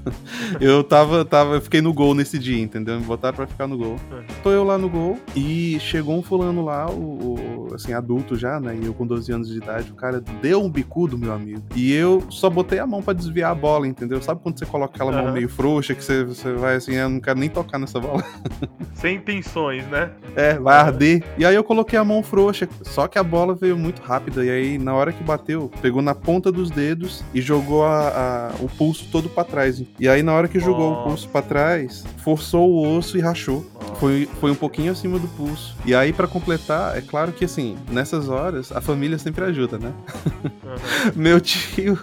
eu 0.58 0.82
tava, 0.82 1.22
tava. 1.24 1.56
Eu 1.56 1.60
fiquei 1.60 1.82
no 1.82 1.92
gol 1.92 2.14
nesse 2.14 2.38
dia, 2.38 2.62
entendeu? 2.62 2.98
Me 2.98 3.04
botaram 3.04 3.36
pra 3.36 3.46
ficar 3.46 3.66
no 3.66 3.76
gol. 3.76 3.96
Uhum. 4.10 4.22
Tô 4.42 4.50
eu 4.52 4.64
lá 4.64 4.78
no 4.78 4.88
gol 4.88 5.18
e 5.36 5.78
chegou 5.80 6.18
um 6.18 6.22
fulano 6.22 6.64
lá, 6.64 6.88
o, 6.88 6.92
o- 6.94 7.53
assim, 7.76 7.92
adulto 7.92 8.36
já, 8.36 8.58
né? 8.60 8.76
E 8.80 8.86
eu 8.86 8.94
com 8.94 9.06
12 9.06 9.32
anos 9.32 9.48
de 9.48 9.56
idade. 9.58 9.90
O 9.90 9.94
cara 9.94 10.20
deu 10.42 10.62
um 10.62 10.70
bicudo, 10.70 11.16
meu 11.18 11.32
amigo. 11.32 11.62
E 11.74 11.92
eu 11.92 12.22
só 12.30 12.48
botei 12.50 12.78
a 12.78 12.86
mão 12.86 13.02
pra 13.02 13.12
desviar 13.14 13.52
a 13.52 13.54
bola, 13.54 13.86
entendeu? 13.86 14.20
Sabe 14.22 14.40
quando 14.42 14.58
você 14.58 14.66
coloca 14.66 14.94
aquela 14.94 15.12
mão 15.12 15.24
Aham. 15.24 15.32
meio 15.32 15.48
frouxa 15.48 15.94
que 15.94 16.04
você, 16.04 16.24
você 16.24 16.52
vai 16.52 16.76
assim, 16.76 16.94
eu 16.94 17.08
não 17.08 17.20
quero 17.20 17.38
nem 17.38 17.48
tocar 17.48 17.78
nessa 17.78 17.98
bola. 18.00 18.22
Sem 18.94 19.16
intenções, 19.16 19.86
né? 19.88 20.10
É, 20.36 20.54
vai 20.58 20.76
arder. 20.78 21.22
E 21.36 21.44
aí 21.44 21.54
eu 21.54 21.64
coloquei 21.64 21.98
a 21.98 22.04
mão 22.04 22.22
frouxa, 22.22 22.68
só 22.82 23.06
que 23.06 23.18
a 23.18 23.22
bola 23.22 23.54
veio 23.54 23.76
muito 23.76 24.00
rápida. 24.02 24.44
E 24.44 24.50
aí, 24.50 24.78
na 24.78 24.94
hora 24.94 25.12
que 25.12 25.22
bateu, 25.22 25.70
pegou 25.82 26.00
na 26.02 26.14
ponta 26.14 26.50
dos 26.50 26.70
dedos 26.70 27.22
e 27.34 27.40
jogou 27.40 27.84
a- 27.84 28.08
a- 28.08 28.54
o 28.60 28.68
pulso 28.68 29.08
todo 29.10 29.28
pra 29.28 29.44
trás. 29.44 29.82
E 29.98 30.08
aí, 30.08 30.22
na 30.22 30.32
hora 30.32 30.48
que 30.48 30.58
jogou 30.60 30.88
o 30.90 30.94
Nossa. 30.94 31.08
pulso 31.08 31.28
pra 31.28 31.42
trás, 31.42 32.04
forçou 32.18 32.70
o 32.70 32.96
osso 32.96 33.18
e 33.18 33.20
rachou. 33.20 33.64
Nossa. 33.74 33.94
Foi, 33.96 34.28
foi 34.40 34.50
um 34.50 34.54
pouquinho 34.54 34.92
acima 34.92 35.18
do 35.18 35.28
pulso. 35.28 35.76
E 35.84 35.94
aí, 35.94 36.12
pra 36.12 36.26
completar, 36.26 36.96
é 36.96 37.00
claro 37.00 37.32
que 37.32 37.44
assim, 37.44 37.63
nessas 37.90 38.28
horas, 38.28 38.70
a 38.72 38.80
família 38.80 39.18
sempre 39.18 39.44
ajuda, 39.44 39.78
né? 39.78 39.92
Uhum. 40.34 41.12
Meu 41.16 41.40
tio. 41.40 41.98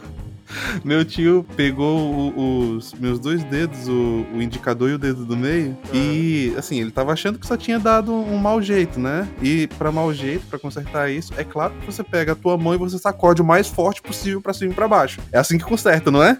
Meu 0.83 1.05
tio 1.05 1.45
pegou 1.55 1.97
o- 2.35 2.75
os 2.75 2.93
meus 2.95 3.17
dois 3.19 3.41
dedos, 3.45 3.87
o, 3.87 4.25
o 4.35 4.41
indicador 4.41 4.89
e 4.89 4.93
o 4.95 4.97
dedo 4.97 5.23
do 5.23 5.37
meio, 5.37 5.77
e 5.93 6.53
assim, 6.57 6.81
ele 6.81 6.91
tava 6.91 7.13
achando 7.13 7.39
que 7.39 7.47
só 7.47 7.55
tinha 7.55 7.79
dado 7.79 8.11
um 8.13 8.35
mau 8.35 8.61
jeito, 8.61 8.99
né? 8.99 9.25
E 9.41 9.67
pra 9.77 9.93
mau 9.93 10.13
jeito, 10.13 10.45
pra 10.47 10.59
consertar 10.59 11.09
isso, 11.09 11.31
é 11.37 11.45
claro 11.45 11.73
que 11.79 11.85
você 11.85 12.03
pega 12.03 12.33
a 12.33 12.35
tua 12.35 12.57
mão 12.57 12.73
e 12.73 12.77
você 12.77 12.97
sacode 12.99 13.41
o 13.41 13.45
mais 13.45 13.69
forte 13.69 14.01
possível 14.01 14.41
pra 14.41 14.51
cima 14.51 14.73
e 14.73 14.75
pra 14.75 14.89
baixo. 14.89 15.21
É 15.31 15.39
assim 15.39 15.57
que 15.57 15.63
conserta, 15.63 16.11
não 16.11 16.21
é? 16.21 16.37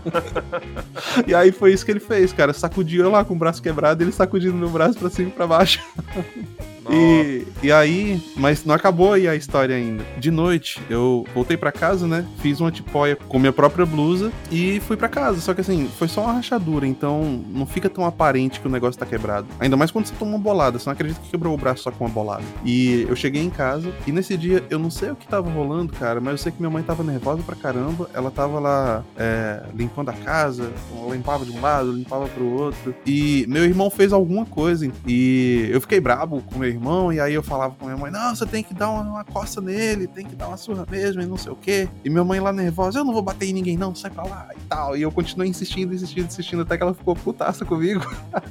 e 1.28 1.34
aí 1.34 1.52
foi 1.52 1.74
isso 1.74 1.84
que 1.84 1.90
ele 1.90 2.00
fez, 2.00 2.32
cara. 2.32 2.54
Sacudiu 2.54 3.04
eu 3.04 3.10
lá 3.10 3.22
com 3.22 3.34
o 3.34 3.38
braço 3.38 3.60
quebrado, 3.62 4.02
ele 4.02 4.12
sacudindo 4.12 4.54
meu 4.56 4.70
braço 4.70 4.98
pra 4.98 5.10
cima 5.10 5.28
e 5.28 5.32
pra 5.32 5.46
baixo. 5.46 5.78
E, 6.90 7.46
e 7.62 7.72
aí, 7.72 8.20
mas 8.36 8.64
não 8.64 8.74
acabou 8.74 9.12
aí 9.12 9.28
a 9.28 9.34
história 9.34 9.76
ainda. 9.76 10.04
De 10.18 10.30
noite, 10.30 10.80
eu 10.88 11.24
voltei 11.34 11.56
pra 11.56 11.70
casa, 11.70 12.06
né? 12.06 12.24
Fiz 12.38 12.60
uma 12.60 12.70
tipóia 12.70 13.16
com 13.16 13.38
minha 13.38 13.52
própria 13.52 13.86
blusa 13.86 14.32
e 14.50 14.80
fui 14.80 14.96
pra 14.96 15.08
casa. 15.08 15.40
Só 15.40 15.54
que 15.54 15.60
assim, 15.60 15.88
foi 15.98 16.08
só 16.08 16.22
uma 16.22 16.32
rachadura, 16.32 16.86
então 16.86 17.44
não 17.48 17.66
fica 17.66 17.88
tão 17.88 18.04
aparente 18.04 18.60
que 18.60 18.66
o 18.66 18.70
negócio 18.70 18.98
tá 18.98 19.06
quebrado. 19.06 19.46
Ainda 19.58 19.76
mais 19.76 19.90
quando 19.90 20.06
você 20.06 20.14
toma 20.18 20.32
uma 20.32 20.38
bolada. 20.38 20.78
Você 20.78 20.86
não 20.86 20.92
acredita 20.92 21.20
que 21.20 21.30
quebrou 21.30 21.54
o 21.54 21.58
braço 21.58 21.84
só 21.84 21.90
com 21.90 22.04
uma 22.04 22.10
bolada. 22.10 22.42
E 22.64 23.06
eu 23.08 23.14
cheguei 23.14 23.42
em 23.42 23.50
casa 23.50 23.92
e 24.06 24.12
nesse 24.12 24.36
dia, 24.36 24.64
eu 24.70 24.78
não 24.78 24.90
sei 24.90 25.10
o 25.10 25.16
que 25.16 25.26
tava 25.26 25.50
rolando, 25.50 25.92
cara, 25.92 26.20
mas 26.20 26.32
eu 26.32 26.38
sei 26.38 26.52
que 26.52 26.58
minha 26.60 26.70
mãe 26.70 26.82
tava 26.82 27.02
nervosa 27.02 27.42
pra 27.42 27.54
caramba. 27.54 28.08
Ela 28.12 28.30
tava 28.30 28.58
lá 28.58 29.04
é, 29.16 29.62
limpando 29.74 30.08
a 30.08 30.14
casa, 30.14 30.72
limpava 31.10 31.44
de 31.44 31.52
um 31.52 31.60
lado, 31.60 31.92
limpava 31.92 32.26
pro 32.28 32.44
outro. 32.44 32.94
E 33.06 33.44
meu 33.48 33.64
irmão 33.64 33.90
fez 33.90 34.12
alguma 34.12 34.44
coisa 34.44 34.90
e 35.06 35.68
eu 35.70 35.80
fiquei 35.80 36.00
brabo 36.00 36.42
com 36.42 36.58
meu 36.58 36.68
irmão 36.68 36.79
irmão, 36.80 37.12
e 37.12 37.20
aí 37.20 37.34
eu 37.34 37.42
falava 37.42 37.74
com 37.78 37.84
minha 37.84 37.96
mãe, 37.96 38.10
não, 38.10 38.34
você 38.34 38.46
tem 38.46 38.64
que 38.64 38.72
dar 38.72 38.88
uma, 38.88 39.02
uma 39.02 39.24
coça 39.24 39.60
nele, 39.60 40.06
tem 40.06 40.24
que 40.24 40.34
dar 40.34 40.48
uma 40.48 40.56
surra 40.56 40.86
mesmo, 40.90 41.20
e 41.20 41.26
não 41.26 41.36
sei 41.36 41.52
o 41.52 41.56
quê. 41.56 41.86
E 42.02 42.08
minha 42.08 42.24
mãe 42.24 42.40
lá 42.40 42.52
nervosa, 42.52 43.00
eu 43.00 43.04
não 43.04 43.12
vou 43.12 43.22
bater 43.22 43.46
em 43.46 43.52
ninguém 43.52 43.76
não, 43.76 43.94
sai 43.94 44.10
pra 44.10 44.24
lá, 44.24 44.48
e 44.56 44.60
tal. 44.62 44.96
E 44.96 45.02
eu 45.02 45.12
continuei 45.12 45.48
insistindo, 45.48 45.94
insistindo, 45.94 46.26
insistindo, 46.26 46.62
até 46.62 46.78
que 46.78 46.82
ela 46.82 46.94
ficou 46.94 47.14
putaça 47.14 47.66
comigo. 47.66 48.02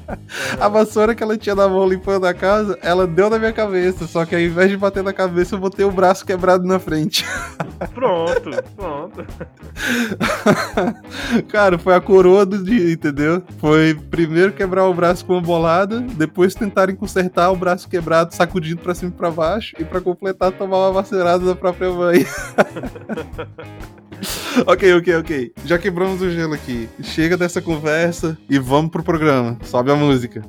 a 0.61 0.69
vassoura 0.69 1.15
que 1.15 1.23
ela 1.23 1.37
tinha 1.37 1.55
na 1.55 1.67
mão 1.67 1.87
limpando 1.87 2.25
a 2.27 2.33
casa, 2.33 2.77
ela 2.83 3.07
deu 3.07 3.29
na 3.29 3.39
minha 3.39 3.51
cabeça, 3.51 4.05
só 4.05 4.23
que 4.25 4.35
ao 4.35 4.41
invés 4.41 4.69
de 4.69 4.77
bater 4.77 5.03
na 5.03 5.11
cabeça, 5.11 5.55
eu 5.55 5.59
botei 5.59 5.83
o 5.83 5.91
braço 5.91 6.23
quebrado 6.23 6.63
na 6.65 6.77
frente. 6.77 7.25
Pronto, 7.93 8.49
pronto. 8.75 9.25
Cara, 11.47 11.77
foi 11.77 11.95
a 11.95 12.01
coroa 12.01 12.45
do 12.45 12.61
dia, 12.61 12.91
entendeu? 12.91 13.41
Foi 13.57 13.93
primeiro 13.93 14.51
quebrar 14.51 14.85
o 14.85 14.93
braço 14.93 15.25
com 15.25 15.33
uma 15.33 15.41
bolada, 15.41 16.01
depois 16.01 16.53
tentarem 16.53 16.93
consertar 16.93 17.49
o 17.51 17.55
braço 17.55 17.87
quebrado, 17.87 18.18
sacudindo 18.29 18.81
pra 18.81 18.95
cima 18.95 19.11
e 19.11 19.17
pra 19.17 19.31
baixo, 19.31 19.75
e 19.79 19.85
pra 19.85 20.01
completar, 20.01 20.51
tomar 20.51 20.77
uma 20.77 20.91
vacerada 20.91 21.45
da 21.45 21.55
própria 21.55 21.91
mãe. 21.91 22.25
ok, 24.65 24.93
ok, 24.95 25.15
ok. 25.17 25.53
Já 25.65 25.77
quebramos 25.77 26.21
o 26.21 26.29
gelo 26.29 26.53
aqui. 26.53 26.89
Chega 27.01 27.37
dessa 27.37 27.61
conversa 27.61 28.37
e 28.49 28.59
vamos 28.59 28.91
pro 28.91 29.03
programa. 29.03 29.57
Sobe 29.63 29.91
a 29.91 29.95
música. 29.95 30.43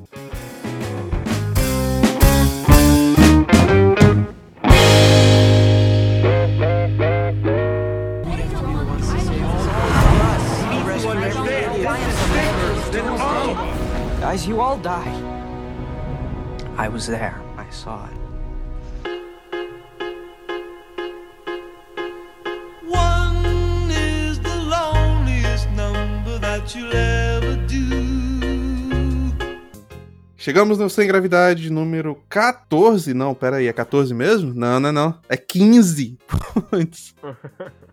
Guys, 14.30 14.46
you 14.46 14.60
all 14.60 14.78
died. 14.78 15.24
I 16.76 16.88
was 16.88 17.08
there. 17.08 17.49
Saw 17.80 18.04
it. 18.04 19.20
One 22.86 23.90
is 23.90 24.38
the 24.40 24.56
loneliest 24.68 25.68
number 25.70 26.38
that 26.40 26.74
you'll 26.76 26.92
ever 26.94 27.56
do. 27.66 27.80
Chegamos 30.36 30.78
no 30.78 30.88
Sem 30.88 31.06
Gravidade 31.06 31.70
número 31.70 32.16
14. 32.28 33.12
Não, 33.14 33.34
pera 33.34 33.56
aí, 33.56 33.66
é 33.68 33.72
14 33.72 34.14
mesmo? 34.14 34.54
Não, 34.54 34.80
não 34.80 34.88
é 34.88 34.92
não. 34.92 35.18
É 35.28 35.36
15 35.36 36.18
pontos. 36.70 37.14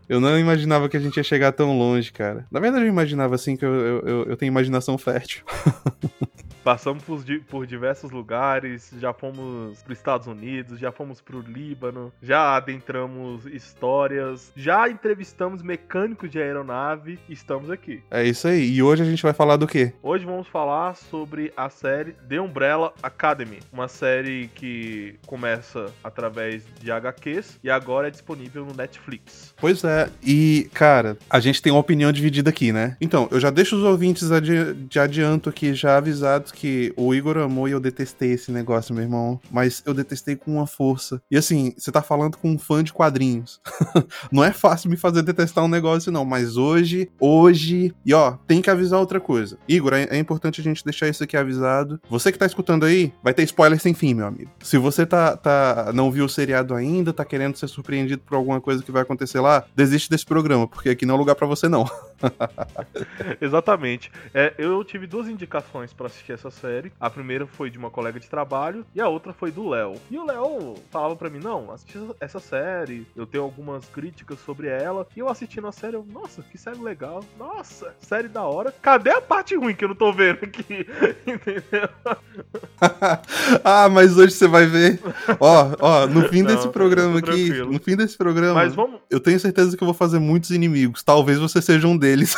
Eu 0.07 0.19
não 0.21 0.39
imaginava 0.39 0.87
que 0.87 0.95
a 0.95 0.99
gente 0.99 1.17
ia 1.17 1.23
chegar 1.23 1.51
tão 1.51 1.77
longe, 1.77 2.11
cara. 2.11 2.45
Na 2.49 2.59
verdade, 2.61 2.85
eu 2.85 2.89
imaginava 2.89 3.35
assim 3.35 3.57
que 3.57 3.65
eu, 3.65 3.73
eu- 4.07 4.23
eu 4.25 4.37
tenho 4.37 4.49
imaginação 4.49 4.97
fértil. 4.97 5.43
Passamos 6.67 7.01
por, 7.01 7.23
por 7.49 7.65
diversos 7.65 8.11
lugares, 8.11 8.91
já 8.99 9.13
fomos 9.13 9.81
para 9.83 9.93
Estados 9.93 10.27
Unidos, 10.27 10.77
já 10.77 10.91
fomos 10.91 11.21
para 11.21 11.37
o 11.37 11.39
Líbano, 11.39 12.11
já 12.21 12.57
adentramos 12.57 13.45
histórias, 13.45 14.51
já 14.53 14.89
entrevistamos 14.89 15.61
mecânicos 15.61 16.29
de 16.29 16.39
aeronave 16.39 17.19
e 17.29 17.31
estamos 17.31 17.69
aqui. 17.71 18.03
É 18.11 18.21
isso 18.21 18.49
aí. 18.49 18.69
E 18.69 18.83
hoje 18.83 19.01
a 19.01 19.05
gente 19.05 19.23
vai 19.23 19.31
falar 19.31 19.55
do 19.55 19.65
quê? 19.65 19.93
Hoje 20.03 20.25
vamos 20.25 20.45
falar 20.49 20.93
sobre 20.97 21.53
a 21.55 21.69
série 21.69 22.11
The 22.27 22.41
Umbrella 22.41 22.93
Academy, 23.01 23.59
uma 23.71 23.87
série 23.87 24.49
que 24.53 25.15
começa 25.25 25.85
através 26.03 26.63
de 26.81 26.91
HQs 26.91 27.59
e 27.63 27.69
agora 27.69 28.09
é 28.09 28.11
disponível 28.11 28.65
no 28.65 28.73
Netflix. 28.73 29.53
Pois 29.55 29.85
é, 29.85 30.09
e 30.21 30.69
cara, 30.73 31.17
a 31.29 31.39
gente 31.39 31.61
tem 31.61 31.71
uma 31.71 31.79
opinião 31.79 32.11
dividida 32.11 32.49
aqui, 32.49 32.73
né? 32.73 32.97
Então, 32.99 33.29
eu 33.31 33.39
já 33.39 33.49
deixo 33.49 33.77
os 33.77 33.83
ouvintes 33.83 34.29
adi- 34.33 34.73
de 34.73 34.99
adianto 34.99 35.47
aqui 35.49 35.73
já 35.73 35.95
avisados 35.95 36.56
que 36.57 36.91
o 36.97 37.13
Igor 37.13 37.37
amou 37.37 37.67
e 37.67 37.71
eu 37.71 37.79
detestei 37.79 38.31
esse 38.31 38.51
negócio, 38.51 38.93
meu 38.93 39.03
irmão. 39.03 39.39
Mas 39.51 39.83
eu 39.85 39.93
detestei 39.93 40.35
com 40.35 40.55
uma 40.55 40.65
força. 40.65 41.21
E 41.29 41.37
assim, 41.37 41.71
você 41.77 41.91
tá 41.91 42.01
falando 42.01 42.35
com 42.35 42.49
um 42.49 42.57
fã 42.57 42.83
de 42.83 42.91
quadrinhos. 42.91 43.61
não 44.31 44.43
é 44.43 44.51
fácil 44.51 44.89
me 44.89 44.97
fazer 44.97 45.21
detestar 45.21 45.63
um 45.63 45.67
negócio, 45.67 46.11
não. 46.11 46.25
Mas 46.25 46.57
hoje, 46.57 47.11
hoje. 47.19 47.93
E 48.03 48.11
ó, 48.11 48.31
tem 48.47 48.59
que 48.59 48.71
avisar 48.71 48.99
outra 48.99 49.19
coisa. 49.19 49.59
Igor, 49.67 49.93
é, 49.93 50.05
é 50.05 50.17
importante 50.17 50.59
a 50.59 50.63
gente 50.63 50.83
deixar 50.83 51.07
isso 51.07 51.23
aqui 51.23 51.37
avisado. 51.37 52.01
Você 52.09 52.31
que 52.31 52.39
tá 52.39 52.47
escutando 52.47 52.85
aí, 52.85 53.13
vai 53.21 53.35
ter 53.35 53.43
spoiler 53.43 53.79
sem 53.79 53.93
fim, 53.93 54.15
meu 54.15 54.25
amigo. 54.25 54.49
Se 54.63 54.79
você 54.79 55.05
tá, 55.05 55.37
tá 55.37 55.91
não 55.93 56.11
viu 56.11 56.25
o 56.25 56.29
seriado 56.29 56.73
ainda, 56.73 57.13
tá 57.13 57.23
querendo 57.23 57.55
ser 57.55 57.67
surpreendido 57.67 58.23
por 58.25 58.33
alguma 58.33 58.59
coisa 58.59 58.81
que 58.81 58.91
vai 58.91 59.03
acontecer 59.03 59.39
lá, 59.39 59.63
desiste 59.75 60.09
desse 60.09 60.25
programa, 60.25 60.67
porque 60.67 60.89
aqui 60.89 61.05
não 61.05 61.13
é 61.13 61.17
lugar 61.19 61.35
pra 61.35 61.45
você, 61.45 61.69
não. 61.69 61.85
Exatamente. 63.39 64.11
É, 64.33 64.55
eu 64.57 64.83
tive 64.83 65.05
duas 65.05 65.27
indicações 65.27 65.93
pra 65.93 66.07
assistir 66.07 66.31
essa 66.31 66.46
série. 66.51 66.91
A 66.99 67.09
primeira 67.09 67.45
foi 67.45 67.69
de 67.69 67.77
uma 67.77 67.89
colega 67.89 68.19
de 68.19 68.27
trabalho 68.29 68.85
e 68.93 69.01
a 69.01 69.07
outra 69.07 69.33
foi 69.33 69.51
do 69.51 69.67
Léo. 69.69 69.95
E 70.09 70.17
o 70.17 70.25
Léo 70.25 70.75
falava 70.89 71.15
pra 71.15 71.29
mim: 71.29 71.39
Não, 71.39 71.71
assisti 71.71 71.97
essa 72.19 72.39
série, 72.39 73.05
eu 73.15 73.25
tenho 73.25 73.43
algumas 73.43 73.85
críticas 73.85 74.39
sobre 74.39 74.67
ela. 74.67 75.07
E 75.15 75.19
eu 75.19 75.29
assistindo 75.29 75.67
a 75.67 75.71
série, 75.71 75.95
eu, 75.95 76.05
nossa, 76.11 76.41
que 76.43 76.57
série 76.57 76.79
legal. 76.79 77.23
Nossa, 77.37 77.93
série 77.99 78.27
da 78.27 78.43
hora. 78.43 78.73
Cadê 78.81 79.09
a 79.11 79.21
parte 79.21 79.55
ruim 79.55 79.75
que 79.75 79.83
eu 79.83 79.89
não 79.89 79.95
tô 79.95 80.11
vendo 80.11 80.39
aqui? 80.43 80.85
Entendeu? 81.25 81.89
ah, 83.63 83.89
mas 83.89 84.17
hoje 84.17 84.33
você 84.33 84.47
vai 84.47 84.65
ver. 84.65 84.99
Ó, 85.39 85.75
ó, 85.79 86.07
no 86.07 86.27
fim 86.29 86.41
Não, 86.41 86.55
desse 86.55 86.67
programa 86.69 87.19
aqui, 87.19 87.25
tranquilo. 87.25 87.71
no 87.71 87.79
fim 87.79 87.95
desse 87.95 88.17
programa, 88.17 88.53
Mas 88.53 88.73
vamos. 88.75 88.99
eu 89.09 89.19
tenho 89.19 89.39
certeza 89.39 89.75
que 89.75 89.83
eu 89.83 89.85
vou 89.85 89.93
fazer 89.93 90.19
muitos 90.19 90.51
inimigos. 90.51 91.03
Talvez 91.03 91.37
você 91.39 91.61
seja 91.61 91.87
um 91.87 91.97
deles. 91.97 92.35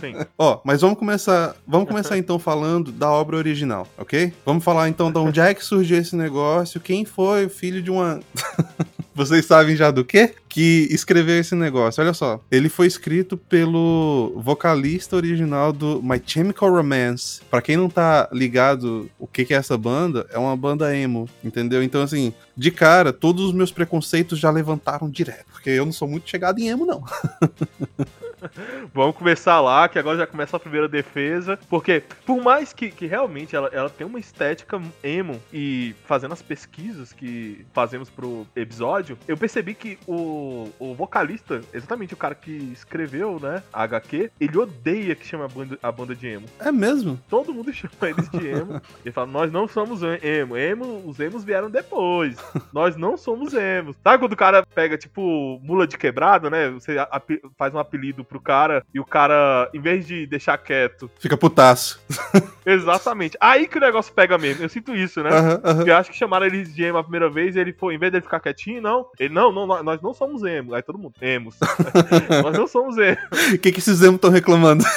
Sim. 0.00 0.14
Ó, 0.38 0.60
mas 0.64 0.80
vamos 0.80 0.98
começar, 0.98 1.54
vamos 1.66 1.88
começar 1.88 2.18
então 2.18 2.38
falando 2.38 2.90
da 2.92 3.08
obra 3.14 3.36
original, 3.36 3.86
ok? 3.96 4.32
Vamos 4.44 4.64
falar 4.64 4.88
então 4.88 5.10
de 5.10 5.18
onde 5.18 5.40
é 5.40 5.54
que 5.54 5.64
surgiu 5.64 5.98
esse 5.98 6.14
negócio, 6.16 6.80
quem 6.80 7.04
foi 7.04 7.46
o 7.46 7.50
filho 7.50 7.82
de 7.82 7.90
uma 7.90 8.20
Vocês 9.14 9.46
sabem 9.46 9.76
já 9.76 9.92
do 9.92 10.04
quê? 10.04 10.34
Que 10.48 10.88
escreveu 10.90 11.38
esse 11.38 11.54
negócio. 11.54 12.02
Olha 12.02 12.12
só. 12.12 12.40
Ele 12.50 12.68
foi 12.68 12.88
escrito 12.88 13.36
pelo 13.36 14.32
vocalista 14.36 15.14
original 15.14 15.72
do 15.72 16.02
My 16.02 16.20
Chemical 16.24 16.68
Romance. 16.68 17.40
Pra 17.48 17.62
quem 17.62 17.76
não 17.76 17.88
tá 17.88 18.28
ligado 18.32 19.08
o 19.16 19.28
que, 19.28 19.44
que 19.44 19.54
é 19.54 19.56
essa 19.56 19.78
banda, 19.78 20.26
é 20.32 20.38
uma 20.38 20.56
banda 20.56 20.96
emo, 20.96 21.28
entendeu? 21.44 21.80
Então, 21.80 22.02
assim, 22.02 22.34
de 22.56 22.72
cara, 22.72 23.12
todos 23.12 23.44
os 23.44 23.52
meus 23.52 23.70
preconceitos 23.70 24.36
já 24.36 24.50
levantaram 24.50 25.08
direto. 25.08 25.46
Porque 25.52 25.70
eu 25.70 25.84
não 25.86 25.92
sou 25.92 26.08
muito 26.08 26.28
chegado 26.28 26.58
em 26.58 26.66
emo, 26.66 26.84
não. 26.84 27.04
Vamos 28.92 29.16
começar 29.16 29.60
lá, 29.60 29.88
que 29.88 29.98
agora 29.98 30.18
já 30.18 30.26
começa 30.26 30.56
a 30.56 30.60
primeira 30.60 30.88
defesa. 30.88 31.58
Porque, 31.68 32.02
por 32.26 32.42
mais 32.42 32.72
que, 32.72 32.90
que 32.90 33.06
realmente 33.06 33.54
ela, 33.56 33.68
ela 33.72 33.90
tem 33.90 34.06
uma 34.06 34.18
estética 34.18 34.80
emo, 35.02 35.40
e 35.52 35.94
fazendo 36.06 36.32
as 36.32 36.42
pesquisas 36.42 37.12
que 37.12 37.64
fazemos 37.72 38.10
pro 38.10 38.46
episódio, 38.54 39.18
eu 39.26 39.36
percebi 39.36 39.74
que 39.74 39.98
o, 40.06 40.68
o 40.78 40.94
vocalista, 40.94 41.60
exatamente 41.72 42.14
o 42.14 42.16
cara 42.16 42.34
que 42.34 42.50
escreveu, 42.72 43.38
né, 43.40 43.62
a 43.72 43.82
HQ, 43.82 44.30
ele 44.40 44.58
odeia 44.58 45.14
que 45.14 45.26
chama 45.26 45.44
a 45.44 45.48
banda, 45.48 45.78
a 45.82 45.92
banda 45.92 46.14
de 46.14 46.26
emo. 46.26 46.46
É 46.58 46.72
mesmo? 46.72 47.20
Todo 47.28 47.52
mundo 47.52 47.72
chama 47.74 47.92
eles 48.02 48.28
de 48.28 48.48
emo. 48.48 48.80
Ele 49.04 49.12
fala, 49.12 49.26
nós 49.26 49.52
não 49.52 49.66
somos 49.68 50.00
emo. 50.22 50.56
Emo, 50.56 51.02
os 51.06 51.18
emos 51.20 51.44
vieram 51.44 51.70
depois. 51.70 52.36
Nós 52.72 52.96
não 52.96 53.16
somos 53.16 53.54
emos. 53.54 53.96
Sabe 54.02 54.18
quando 54.18 54.32
o 54.32 54.36
cara 54.36 54.64
pega, 54.66 54.96
tipo, 54.96 55.60
mula 55.62 55.86
de 55.86 55.96
quebrado, 55.96 56.50
né? 56.50 56.70
Você 56.70 56.96
faz 57.56 57.74
um 57.74 57.78
apelido 57.78 58.24
pro 58.34 58.40
cara 58.40 58.84
e 58.92 58.98
o 58.98 59.04
cara, 59.04 59.70
em 59.72 59.80
vez 59.80 60.06
de 60.06 60.26
deixar 60.26 60.58
quieto. 60.58 61.08
Fica 61.20 61.36
putaço. 61.36 62.00
Exatamente. 62.66 63.36
Aí 63.40 63.68
que 63.68 63.78
o 63.78 63.80
negócio 63.80 64.12
pega 64.12 64.36
mesmo. 64.36 64.64
Eu 64.64 64.68
sinto 64.68 64.94
isso, 64.94 65.22
né? 65.22 65.30
Eu 65.86 65.96
acho 65.96 66.10
que 66.10 66.16
chamaram 66.16 66.46
ele 66.46 66.64
de 66.64 66.82
emo 66.82 66.98
a 66.98 67.02
primeira 67.02 67.30
vez 67.30 67.54
e 67.54 67.60
ele 67.60 67.72
foi, 67.72 67.94
em 67.94 67.98
vez 67.98 68.10
dele 68.10 68.24
ficar 68.24 68.40
quietinho, 68.40 68.82
não. 68.82 69.06
Ele, 69.18 69.32
não, 69.32 69.52
não, 69.52 69.66
nós 69.82 70.02
não 70.02 70.12
somos 70.12 70.42
emo. 70.42 70.74
Aí 70.74 70.82
todo 70.82 70.98
mundo, 70.98 71.14
emos. 71.20 71.56
nós 72.42 72.58
não 72.58 72.66
somos 72.66 72.98
emo. 72.98 73.18
O 73.52 73.58
que, 73.58 73.70
que 73.70 73.78
esses 73.78 74.02
emos 74.02 74.16
estão 74.16 74.30
reclamando? 74.30 74.84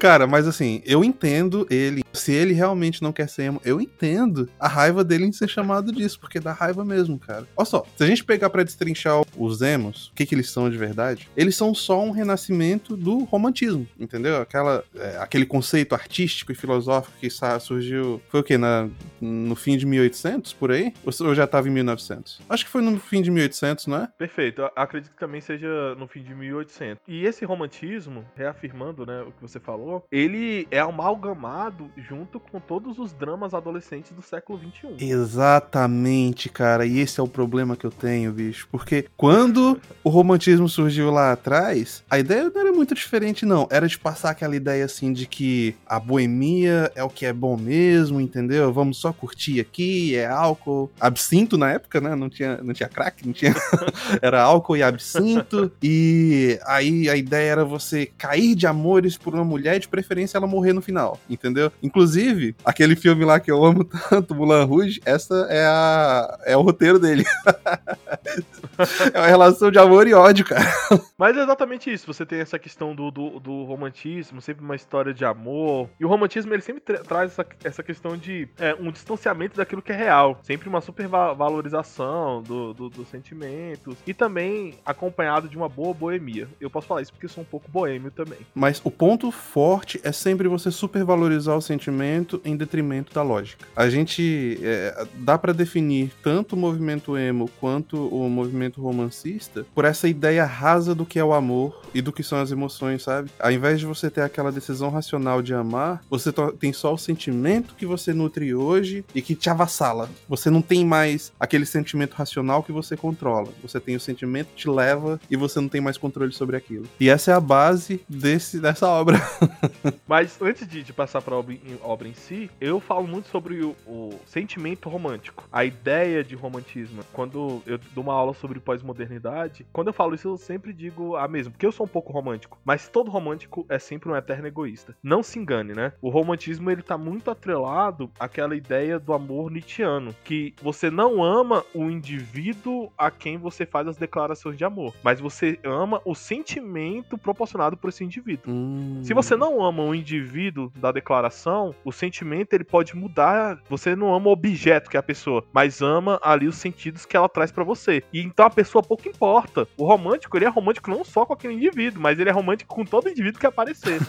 Cara, 0.00 0.26
mas 0.26 0.46
assim, 0.46 0.82
eu 0.84 1.04
entendo 1.04 1.66
ele. 1.70 2.02
Se 2.12 2.32
ele 2.32 2.52
realmente 2.52 3.02
não 3.02 3.12
quer 3.12 3.28
ser 3.28 3.44
emo, 3.44 3.60
eu 3.64 3.80
entendo 3.80 4.48
a 4.58 4.66
raiva 4.66 5.04
dele 5.04 5.26
em 5.26 5.32
ser 5.32 5.48
chamado 5.48 5.92
disso, 5.92 6.18
porque 6.18 6.40
dá 6.40 6.52
raiva 6.52 6.84
mesmo, 6.84 7.18
cara. 7.18 7.46
Olha 7.56 7.66
só, 7.66 7.86
se 7.96 8.02
a 8.02 8.06
gente 8.06 8.24
pegar 8.24 8.50
pra 8.50 8.62
destrinchar 8.62 9.22
os 9.36 9.62
emos, 9.62 10.08
o 10.08 10.14
que, 10.14 10.26
que 10.26 10.34
eles 10.34 10.50
são 10.50 10.68
de 10.68 10.76
verdade, 10.76 10.87
eles 11.36 11.56
são 11.56 11.74
só 11.74 12.02
um 12.02 12.10
renascimento 12.10 12.96
do 12.96 13.24
romantismo, 13.24 13.86
entendeu? 13.98 14.40
Aquela, 14.40 14.84
é, 14.96 15.18
aquele 15.18 15.46
conceito 15.46 15.94
artístico 15.94 16.52
e 16.52 16.54
filosófico 16.54 17.16
que 17.18 17.28
surgiu. 17.60 18.20
Foi 18.28 18.40
o 18.40 18.42
quê? 18.42 18.58
Na, 18.58 18.88
no 19.20 19.54
fim 19.54 19.76
de 19.76 19.86
1800, 19.86 20.52
por 20.52 20.70
aí? 20.70 20.92
Ou 21.04 21.34
já 21.34 21.46
tava 21.46 21.68
em 21.68 21.72
1900? 21.72 22.40
Acho 22.48 22.64
que 22.64 22.70
foi 22.70 22.82
no 22.82 22.98
fim 22.98 23.22
de 23.22 23.30
1800, 23.30 23.86
não 23.86 23.98
é? 23.98 24.08
Perfeito. 24.18 24.62
Eu 24.62 24.70
acredito 24.76 25.12
que 25.12 25.18
também 25.18 25.40
seja 25.40 25.94
no 25.96 26.06
fim 26.06 26.22
de 26.22 26.34
1800. 26.34 27.02
E 27.06 27.24
esse 27.24 27.44
romantismo, 27.44 27.68
romantismo, 27.68 28.24
reafirmando, 28.36 29.04
né, 29.06 29.22
o 29.22 29.32
que 29.32 29.42
você 29.42 29.60
falou, 29.60 30.04
ele 30.10 30.66
é 30.70 30.78
amalgamado 30.78 31.90
junto 31.96 32.40
com 32.40 32.58
todos 32.60 32.98
os 32.98 33.12
dramas 33.12 33.54
adolescentes 33.54 34.12
do 34.12 34.22
século 34.22 34.58
XXI. 34.58 34.96
Exatamente, 35.04 36.48
cara. 36.48 36.86
E 36.86 36.98
esse 36.98 37.20
é 37.20 37.22
o 37.22 37.28
problema 37.28 37.76
que 37.76 37.84
eu 37.84 37.90
tenho, 37.90 38.32
bicho. 38.32 38.68
Porque 38.70 39.06
quando 39.16 39.80
o 40.02 40.08
romantismo 40.08 40.68
surgiu 40.78 41.10
lá 41.10 41.32
atrás, 41.32 42.04
a 42.08 42.20
ideia 42.20 42.44
não 42.54 42.60
era 42.60 42.72
muito 42.72 42.94
diferente, 42.94 43.44
não. 43.44 43.66
Era 43.68 43.88
de 43.88 43.98
passar 43.98 44.30
aquela 44.30 44.54
ideia 44.54 44.84
assim 44.84 45.12
de 45.12 45.26
que 45.26 45.74
a 45.84 45.98
boemia 45.98 46.92
é 46.94 47.02
o 47.02 47.08
que 47.08 47.26
é 47.26 47.32
bom 47.32 47.56
mesmo, 47.56 48.20
entendeu? 48.20 48.72
Vamos 48.72 48.98
só 48.98 49.12
curtir 49.12 49.58
aqui, 49.58 50.14
é 50.14 50.26
álcool. 50.26 50.88
Absinto 51.00 51.58
na 51.58 51.72
época, 51.72 52.00
né? 52.00 52.14
Não 52.14 52.30
tinha, 52.30 52.58
não 52.62 52.72
tinha 52.72 52.88
crack, 52.88 53.26
não 53.26 53.32
tinha. 53.32 53.52
era 54.22 54.40
álcool 54.40 54.76
e 54.76 54.82
absinto. 54.84 55.72
E 55.82 56.60
aí 56.64 57.10
a 57.10 57.16
ideia 57.16 57.50
era 57.50 57.64
você 57.64 58.06
cair 58.16 58.54
de 58.54 58.66
amores 58.68 59.18
por 59.18 59.34
uma 59.34 59.44
mulher 59.44 59.76
e 59.76 59.80
de 59.80 59.88
preferência 59.88 60.38
ela 60.38 60.46
morrer 60.46 60.72
no 60.72 60.80
final, 60.80 61.18
entendeu? 61.28 61.72
Inclusive, 61.82 62.54
aquele 62.64 62.94
filme 62.94 63.24
lá 63.24 63.40
que 63.40 63.50
eu 63.50 63.64
amo 63.64 63.82
tanto, 63.84 64.32
Mulan 64.32 64.64
Rouge, 64.64 65.00
essa 65.04 65.48
é 65.50 65.66
a 65.66 66.38
é 66.46 66.56
o 66.56 66.62
roteiro 66.62 67.00
dele. 67.00 67.24
é 69.12 69.18
uma 69.18 69.26
relação 69.26 69.72
de 69.72 69.78
amor 69.78 70.06
e 70.06 70.14
ódio, 70.14 70.44
cara. 70.44 70.57
Mas 71.16 71.36
é 71.36 71.42
exatamente 71.42 71.92
isso. 71.92 72.06
Você 72.06 72.24
tem 72.24 72.40
essa 72.40 72.58
questão 72.58 72.94
do, 72.94 73.10
do, 73.10 73.40
do 73.40 73.64
romantismo, 73.64 74.40
sempre 74.40 74.64
uma 74.64 74.76
história 74.76 75.12
de 75.12 75.24
amor. 75.24 75.88
E 75.98 76.04
o 76.04 76.08
romantismo 76.08 76.52
ele 76.52 76.62
sempre 76.62 76.80
tra- 76.80 76.98
traz 76.98 77.32
essa, 77.32 77.46
essa 77.64 77.82
questão 77.82 78.16
de 78.16 78.48
é, 78.58 78.74
um 78.74 78.90
distanciamento 78.90 79.56
daquilo 79.56 79.82
que 79.82 79.92
é 79.92 79.96
real. 79.96 80.38
Sempre 80.42 80.68
uma 80.68 80.80
supervalorização 80.80 82.42
do, 82.42 82.74
do, 82.74 82.88
dos 82.88 83.08
sentimentos. 83.08 83.96
E 84.06 84.14
também 84.14 84.74
acompanhado 84.84 85.48
de 85.48 85.56
uma 85.56 85.68
boa 85.68 85.94
boemia. 85.94 86.48
Eu 86.60 86.70
posso 86.70 86.86
falar 86.86 87.02
isso 87.02 87.12
porque 87.12 87.26
eu 87.26 87.30
sou 87.30 87.42
um 87.42 87.46
pouco 87.46 87.70
boêmio 87.70 88.10
também. 88.10 88.38
Mas 88.54 88.80
o 88.84 88.90
ponto 88.90 89.30
forte 89.30 90.00
é 90.02 90.12
sempre 90.12 90.48
você 90.48 90.70
supervalorizar 90.70 91.56
o 91.56 91.62
sentimento 91.62 92.40
em 92.44 92.56
detrimento 92.56 93.12
da 93.12 93.22
lógica. 93.22 93.66
A 93.76 93.88
gente 93.88 94.58
é, 94.62 95.06
dá 95.14 95.36
pra 95.38 95.52
definir 95.52 96.12
tanto 96.22 96.54
o 96.54 96.58
movimento 96.58 97.16
emo 97.16 97.50
quanto 97.60 98.08
o 98.08 98.28
movimento 98.28 98.80
romancista 98.80 99.66
por 99.74 99.84
essa 99.84 100.08
ideia 100.08 100.47
rasa 100.48 100.94
do 100.94 101.06
que 101.06 101.18
é 101.18 101.24
o 101.24 101.32
amor 101.32 101.80
e 101.94 102.00
do 102.02 102.12
que 102.12 102.22
são 102.22 102.38
as 102.38 102.50
emoções, 102.50 103.02
sabe? 103.02 103.30
Ao 103.38 103.50
invés 103.50 103.80
de 103.80 103.86
você 103.86 104.10
ter 104.10 104.22
aquela 104.22 104.52
decisão 104.52 104.90
racional 104.90 105.42
de 105.42 105.54
amar, 105.54 106.02
você 106.10 106.30
tem 106.58 106.72
só 106.72 106.92
o 106.94 106.98
sentimento 106.98 107.74
que 107.74 107.86
você 107.86 108.12
nutre 108.12 108.54
hoje 108.54 109.04
e 109.14 109.22
que 109.22 109.34
te 109.34 109.48
avassala. 109.50 110.08
Você 110.28 110.50
não 110.50 110.62
tem 110.62 110.84
mais 110.84 111.32
aquele 111.38 111.66
sentimento 111.66 112.14
racional 112.14 112.62
que 112.62 112.72
você 112.72 112.96
controla. 112.96 113.48
Você 113.62 113.80
tem 113.80 113.96
o 113.96 114.00
sentimento 114.00 114.48
que 114.48 114.56
te 114.56 114.68
leva 114.70 115.20
e 115.30 115.36
você 115.36 115.60
não 115.60 115.68
tem 115.68 115.80
mais 115.80 115.96
controle 115.98 116.32
sobre 116.32 116.56
aquilo. 116.56 116.86
E 117.00 117.08
essa 117.08 117.30
é 117.30 117.34
a 117.34 117.40
base 117.40 118.00
desse, 118.08 118.58
dessa 118.60 118.88
obra. 118.88 119.18
Mas 120.06 120.40
antes 120.40 120.66
de, 120.66 120.82
de 120.82 120.92
passar 120.92 121.22
para 121.22 121.34
a 121.34 121.38
obra, 121.38 121.54
em- 121.54 121.78
obra 121.82 122.08
em 122.08 122.14
si, 122.14 122.50
eu 122.60 122.80
falo 122.80 123.06
muito 123.06 123.28
sobre 123.28 123.62
o, 123.62 123.74
o 123.86 124.18
sentimento 124.26 124.88
romântico, 124.88 125.48
a 125.52 125.64
ideia 125.64 126.22
de 126.24 126.34
romantismo. 126.34 127.02
Quando 127.12 127.62
eu 127.66 127.78
dou 127.94 128.04
uma 128.04 128.14
aula 128.14 128.34
sobre 128.34 128.60
pós-modernidade, 128.60 129.66
quando 129.72 129.88
eu 129.88 129.92
falo 129.92 130.14
isso, 130.14 130.28
eu 130.28 130.36
sempre 130.36 130.72
digo 130.72 131.16
a 131.16 131.26
mesma, 131.28 131.50
porque 131.52 131.66
eu 131.66 131.72
sou 131.78 131.86
um 131.86 131.88
pouco 131.88 132.12
romântico. 132.12 132.58
Mas 132.64 132.88
todo 132.88 133.10
romântico 133.10 133.64
é 133.68 133.78
sempre 133.78 134.10
um 134.10 134.16
eterno 134.16 134.48
egoísta. 134.48 134.96
Não 135.02 135.22
se 135.22 135.38
engane, 135.38 135.72
né? 135.72 135.92
O 136.02 136.10
romantismo 136.10 136.70
ele 136.70 136.82
tá 136.82 136.98
muito 136.98 137.30
atrelado 137.30 138.10
àquela 138.18 138.56
ideia 138.56 138.98
do 138.98 139.12
amor 139.12 139.50
nietzschiano, 139.50 140.14
que 140.24 140.54
você 140.60 140.90
não 140.90 141.22
ama 141.22 141.64
o 141.72 141.84
indivíduo 141.84 142.90
a 142.98 143.10
quem 143.10 143.38
você 143.38 143.64
faz 143.64 143.86
as 143.86 143.96
declarações 143.96 144.56
de 144.56 144.64
amor, 144.64 144.94
mas 145.02 145.20
você 145.20 145.58
ama 145.62 146.00
o 146.04 146.14
sentimento 146.14 147.16
proporcionado 147.16 147.76
por 147.76 147.88
esse 147.88 148.02
indivíduo. 148.02 148.52
Hum. 148.52 149.00
Se 149.02 149.14
você 149.14 149.36
não 149.36 149.62
ama 149.64 149.84
o 149.84 149.94
indivíduo 149.94 150.72
da 150.76 150.90
declaração, 150.90 151.74
o 151.84 151.92
sentimento 151.92 152.54
ele 152.54 152.64
pode 152.64 152.96
mudar. 152.96 153.60
Você 153.68 153.94
não 153.94 154.12
ama 154.12 154.28
o 154.28 154.32
objeto 154.32 154.90
que 154.90 154.96
é 154.96 155.00
a 155.00 155.02
pessoa, 155.02 155.44
mas 155.52 155.80
ama 155.80 156.18
ali 156.22 156.48
os 156.48 156.56
sentidos 156.56 157.06
que 157.06 157.16
ela 157.16 157.28
traz 157.28 157.52
pra 157.52 157.62
você. 157.62 158.02
E 158.12 158.20
então 158.20 158.46
a 158.46 158.50
pessoa 158.50 158.82
pouco 158.82 159.08
importa. 159.08 159.68
O 159.76 159.84
romântico, 159.84 160.36
ele 160.36 160.44
é 160.44 160.48
romântico 160.48 160.90
não 160.90 161.04
só 161.04 161.24
com 161.24 161.32
aquele 161.32 161.54
indivíduo, 161.54 161.67
mas 162.00 162.18
ele 162.18 162.28
é 162.30 162.32
romântico 162.32 162.74
com 162.74 162.84
todo 162.84 163.08
indivíduo 163.08 163.40
que 163.40 163.46
aparecer. 163.46 164.00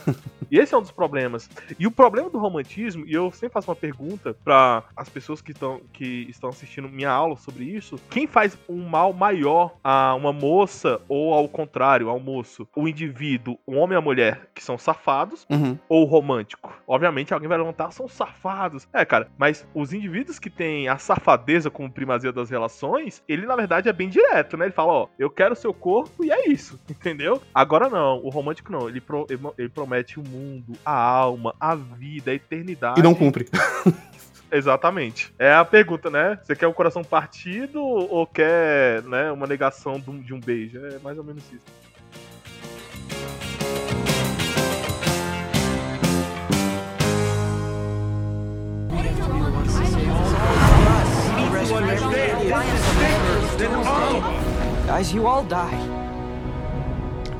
e 0.51 0.57
esse 0.59 0.73
é 0.73 0.77
um 0.77 0.81
dos 0.81 0.91
problemas. 0.91 1.49
E 1.77 1.85
o 1.87 1.91
problema 1.91 2.29
do 2.29 2.37
romantismo, 2.39 3.05
e 3.07 3.13
eu 3.13 3.31
sempre 3.31 3.53
faço 3.53 3.69
uma 3.69 3.75
pergunta 3.75 4.35
pra 4.43 4.83
as 4.95 5.09
pessoas 5.09 5.41
que 5.41 5.51
estão 5.51 5.81
que 5.93 6.25
estão 6.29 6.49
assistindo 6.49 6.87
minha 6.89 7.09
aula 7.11 7.35
sobre 7.37 7.63
isso, 7.65 7.97
quem 8.09 8.25
faz 8.27 8.57
um 8.67 8.87
mal 8.87 9.13
maior 9.13 9.75
a 9.83 10.13
uma 10.15 10.31
moça 10.33 10.99
ou 11.07 11.33
ao 11.33 11.47
contrário, 11.47 12.09
ao 12.09 12.19
moço? 12.19 12.67
O 12.75 12.87
indivíduo, 12.87 13.57
o 13.65 13.75
homem 13.75 13.95
e 13.95 13.97
a 13.97 14.01
mulher 14.01 14.49
que 14.53 14.63
são 14.63 14.77
safados 14.77 15.45
Uhum. 15.49 15.77
ou 15.87 16.05
romântico? 16.05 16.73
Obviamente 16.87 17.33
alguém 17.33 17.47
vai 17.49 17.57
levantar, 17.57 17.91
são 17.91 18.07
safados. 18.07 18.87
É, 18.93 19.05
cara, 19.05 19.29
mas 19.37 19.67
os 19.73 19.93
indivíduos 19.93 20.39
que 20.39 20.49
têm 20.49 20.87
a 20.87 20.97
safadeza 20.97 21.69
como 21.69 21.91
primazia 21.91 22.31
das 22.31 22.49
relações, 22.49 23.23
ele 23.27 23.45
na 23.45 23.55
verdade 23.55 23.89
é 23.89 23.93
bem 23.93 24.09
direto, 24.09 24.57
né? 24.57 24.65
Ele 24.65 24.73
fala, 24.73 24.93
ó, 24.93 25.07
eu 25.17 25.29
quero 25.29 25.55
seu 25.55 25.73
corpo 25.73 26.23
e 26.23 26.31
é 26.31 26.49
isso, 26.49 26.79
entendeu? 26.89 27.41
Agora 27.53 27.89
não, 27.89 28.19
o 28.23 28.29
romântico 28.29 28.71
não, 28.71 28.87
ele, 28.87 29.01
pro- 29.01 29.25
ele- 29.57 29.69
promete 29.69 30.19
o 30.19 30.23
mundo, 30.23 30.73
a 30.85 30.93
alma, 30.93 31.53
a 31.59 31.75
vida, 31.75 32.31
a 32.31 32.33
eternidade. 32.33 32.99
E 32.99 33.03
não 33.03 33.13
cumpre. 33.15 33.47
Exatamente. 34.51 35.33
É 35.37 35.53
a 35.53 35.63
pergunta, 35.63 36.09
né? 36.09 36.39
Você 36.43 36.55
quer 36.55 36.67
o 36.67 36.73
coração 36.73 37.03
partido 37.03 37.81
ou 37.81 38.25
quer, 38.25 39.03
né, 39.03 39.31
uma 39.31 39.45
negação 39.45 39.99
de 39.99 40.09
um, 40.09 40.23
um 40.33 40.39
beijo? 40.39 40.79
É 40.83 40.97
mais 40.99 41.17
ou 41.17 41.23
menos 41.23 41.43
isso. 41.53 41.65
Guys, 54.87 55.13
you 55.13 55.27
all 55.27 55.43
died. 55.43 55.98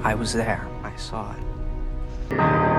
I 0.04 0.16
was 0.16 0.34
there. 0.34 0.68
I 0.84 0.96
saw 0.96 1.34
it. 1.34 2.79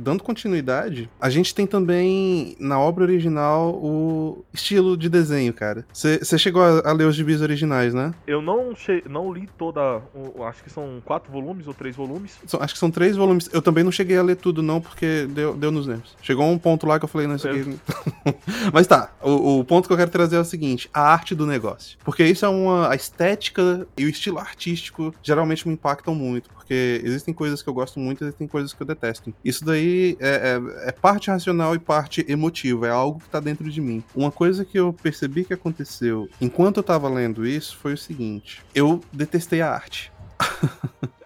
Dando 0.00 0.22
continuidade, 0.22 1.10
a 1.20 1.28
gente 1.28 1.54
tem 1.54 1.66
também 1.66 2.56
na 2.58 2.78
obra 2.80 3.04
original 3.04 3.70
o 3.74 4.44
estilo 4.52 4.96
de 4.96 5.08
desenho, 5.08 5.52
cara. 5.52 5.84
Você 5.92 6.38
chegou 6.38 6.62
a, 6.62 6.88
a 6.88 6.92
ler 6.92 7.04
os 7.04 7.14
gibis 7.14 7.40
originais, 7.42 7.92
né? 7.94 8.14
Eu 8.26 8.40
não, 8.40 8.74
che... 8.74 9.02
não 9.08 9.32
li 9.32 9.48
toda. 9.58 10.00
o- 10.14 10.42
Acho 10.44 10.64
que 10.64 10.70
são 10.70 11.02
quatro 11.04 11.30
volumes 11.30 11.66
ou 11.66 11.74
três 11.74 11.94
volumes. 11.94 12.38
São- 12.46 12.60
acho 12.62 12.72
que 12.74 12.80
são 12.80 12.90
três 12.90 13.16
volumes. 13.16 13.48
Eu 13.52 13.60
também 13.62 13.84
não 13.84 13.92
cheguei 13.92 14.16
a 14.16 14.22
ler 14.22 14.36
tudo, 14.36 14.62
não, 14.62 14.80
porque 14.80 15.26
deu, 15.30 15.54
deu 15.54 15.70
nos 15.70 15.86
nervos. 15.86 16.16
Chegou 16.22 16.46
um 16.50 16.58
ponto 16.58 16.86
lá 16.86 16.98
que 16.98 17.04
eu 17.04 17.08
falei, 17.08 17.26
não, 17.26 17.36
isso 17.36 17.48
aqui. 17.48 17.78
Mas 18.72 18.86
tá, 18.86 19.12
o, 19.22 19.58
o 19.60 19.64
ponto 19.64 19.86
que 19.86 19.92
eu 19.92 19.96
quero 19.96 20.10
trazer 20.10 20.36
é 20.36 20.40
o 20.40 20.44
seguinte: 20.44 20.88
a 20.94 21.00
arte 21.12 21.34
do 21.34 21.46
negócio. 21.46 21.98
Porque 22.04 22.24
isso 22.24 22.44
é 22.44 22.48
uma. 22.48 22.90
A 22.90 22.94
estética 22.94 23.86
e 23.96 24.04
o 24.04 24.08
estilo 24.08 24.38
artístico 24.38 25.14
geralmente 25.22 25.66
me 25.68 25.74
impactam 25.74 26.14
muito. 26.14 26.48
Porque 26.70 27.00
existem 27.04 27.34
coisas 27.34 27.60
que 27.60 27.68
eu 27.68 27.74
gosto 27.74 27.98
muito, 27.98 28.22
existem 28.22 28.46
coisas 28.46 28.72
que 28.72 28.80
eu 28.80 28.86
detesto. 28.86 29.34
Isso 29.44 29.64
daí 29.64 30.16
é, 30.20 30.60
é- 30.84 30.88
é 30.90 30.92
parte 30.92 31.28
racional 31.28 31.74
e 31.74 31.80
parte 31.80 32.24
emotiva, 32.28 32.86
é 32.86 32.90
algo 32.90 33.18
que 33.18 33.28
tá 33.28 33.40
dentro 33.40 33.68
de 33.68 33.80
mim. 33.80 34.04
Uma 34.14 34.30
coisa 34.30 34.64
que 34.64 34.78
eu 34.78 34.92
percebi 34.92 35.44
que 35.44 35.52
aconteceu 35.52 36.28
enquanto 36.40 36.76
eu 36.76 36.84
tava 36.84 37.08
lendo 37.08 37.44
isso 37.44 37.76
foi 37.76 37.94
o 37.94 37.98
seguinte: 37.98 38.62
eu 38.72 39.00
detestei 39.12 39.60
a 39.60 39.68
arte. 39.68 40.12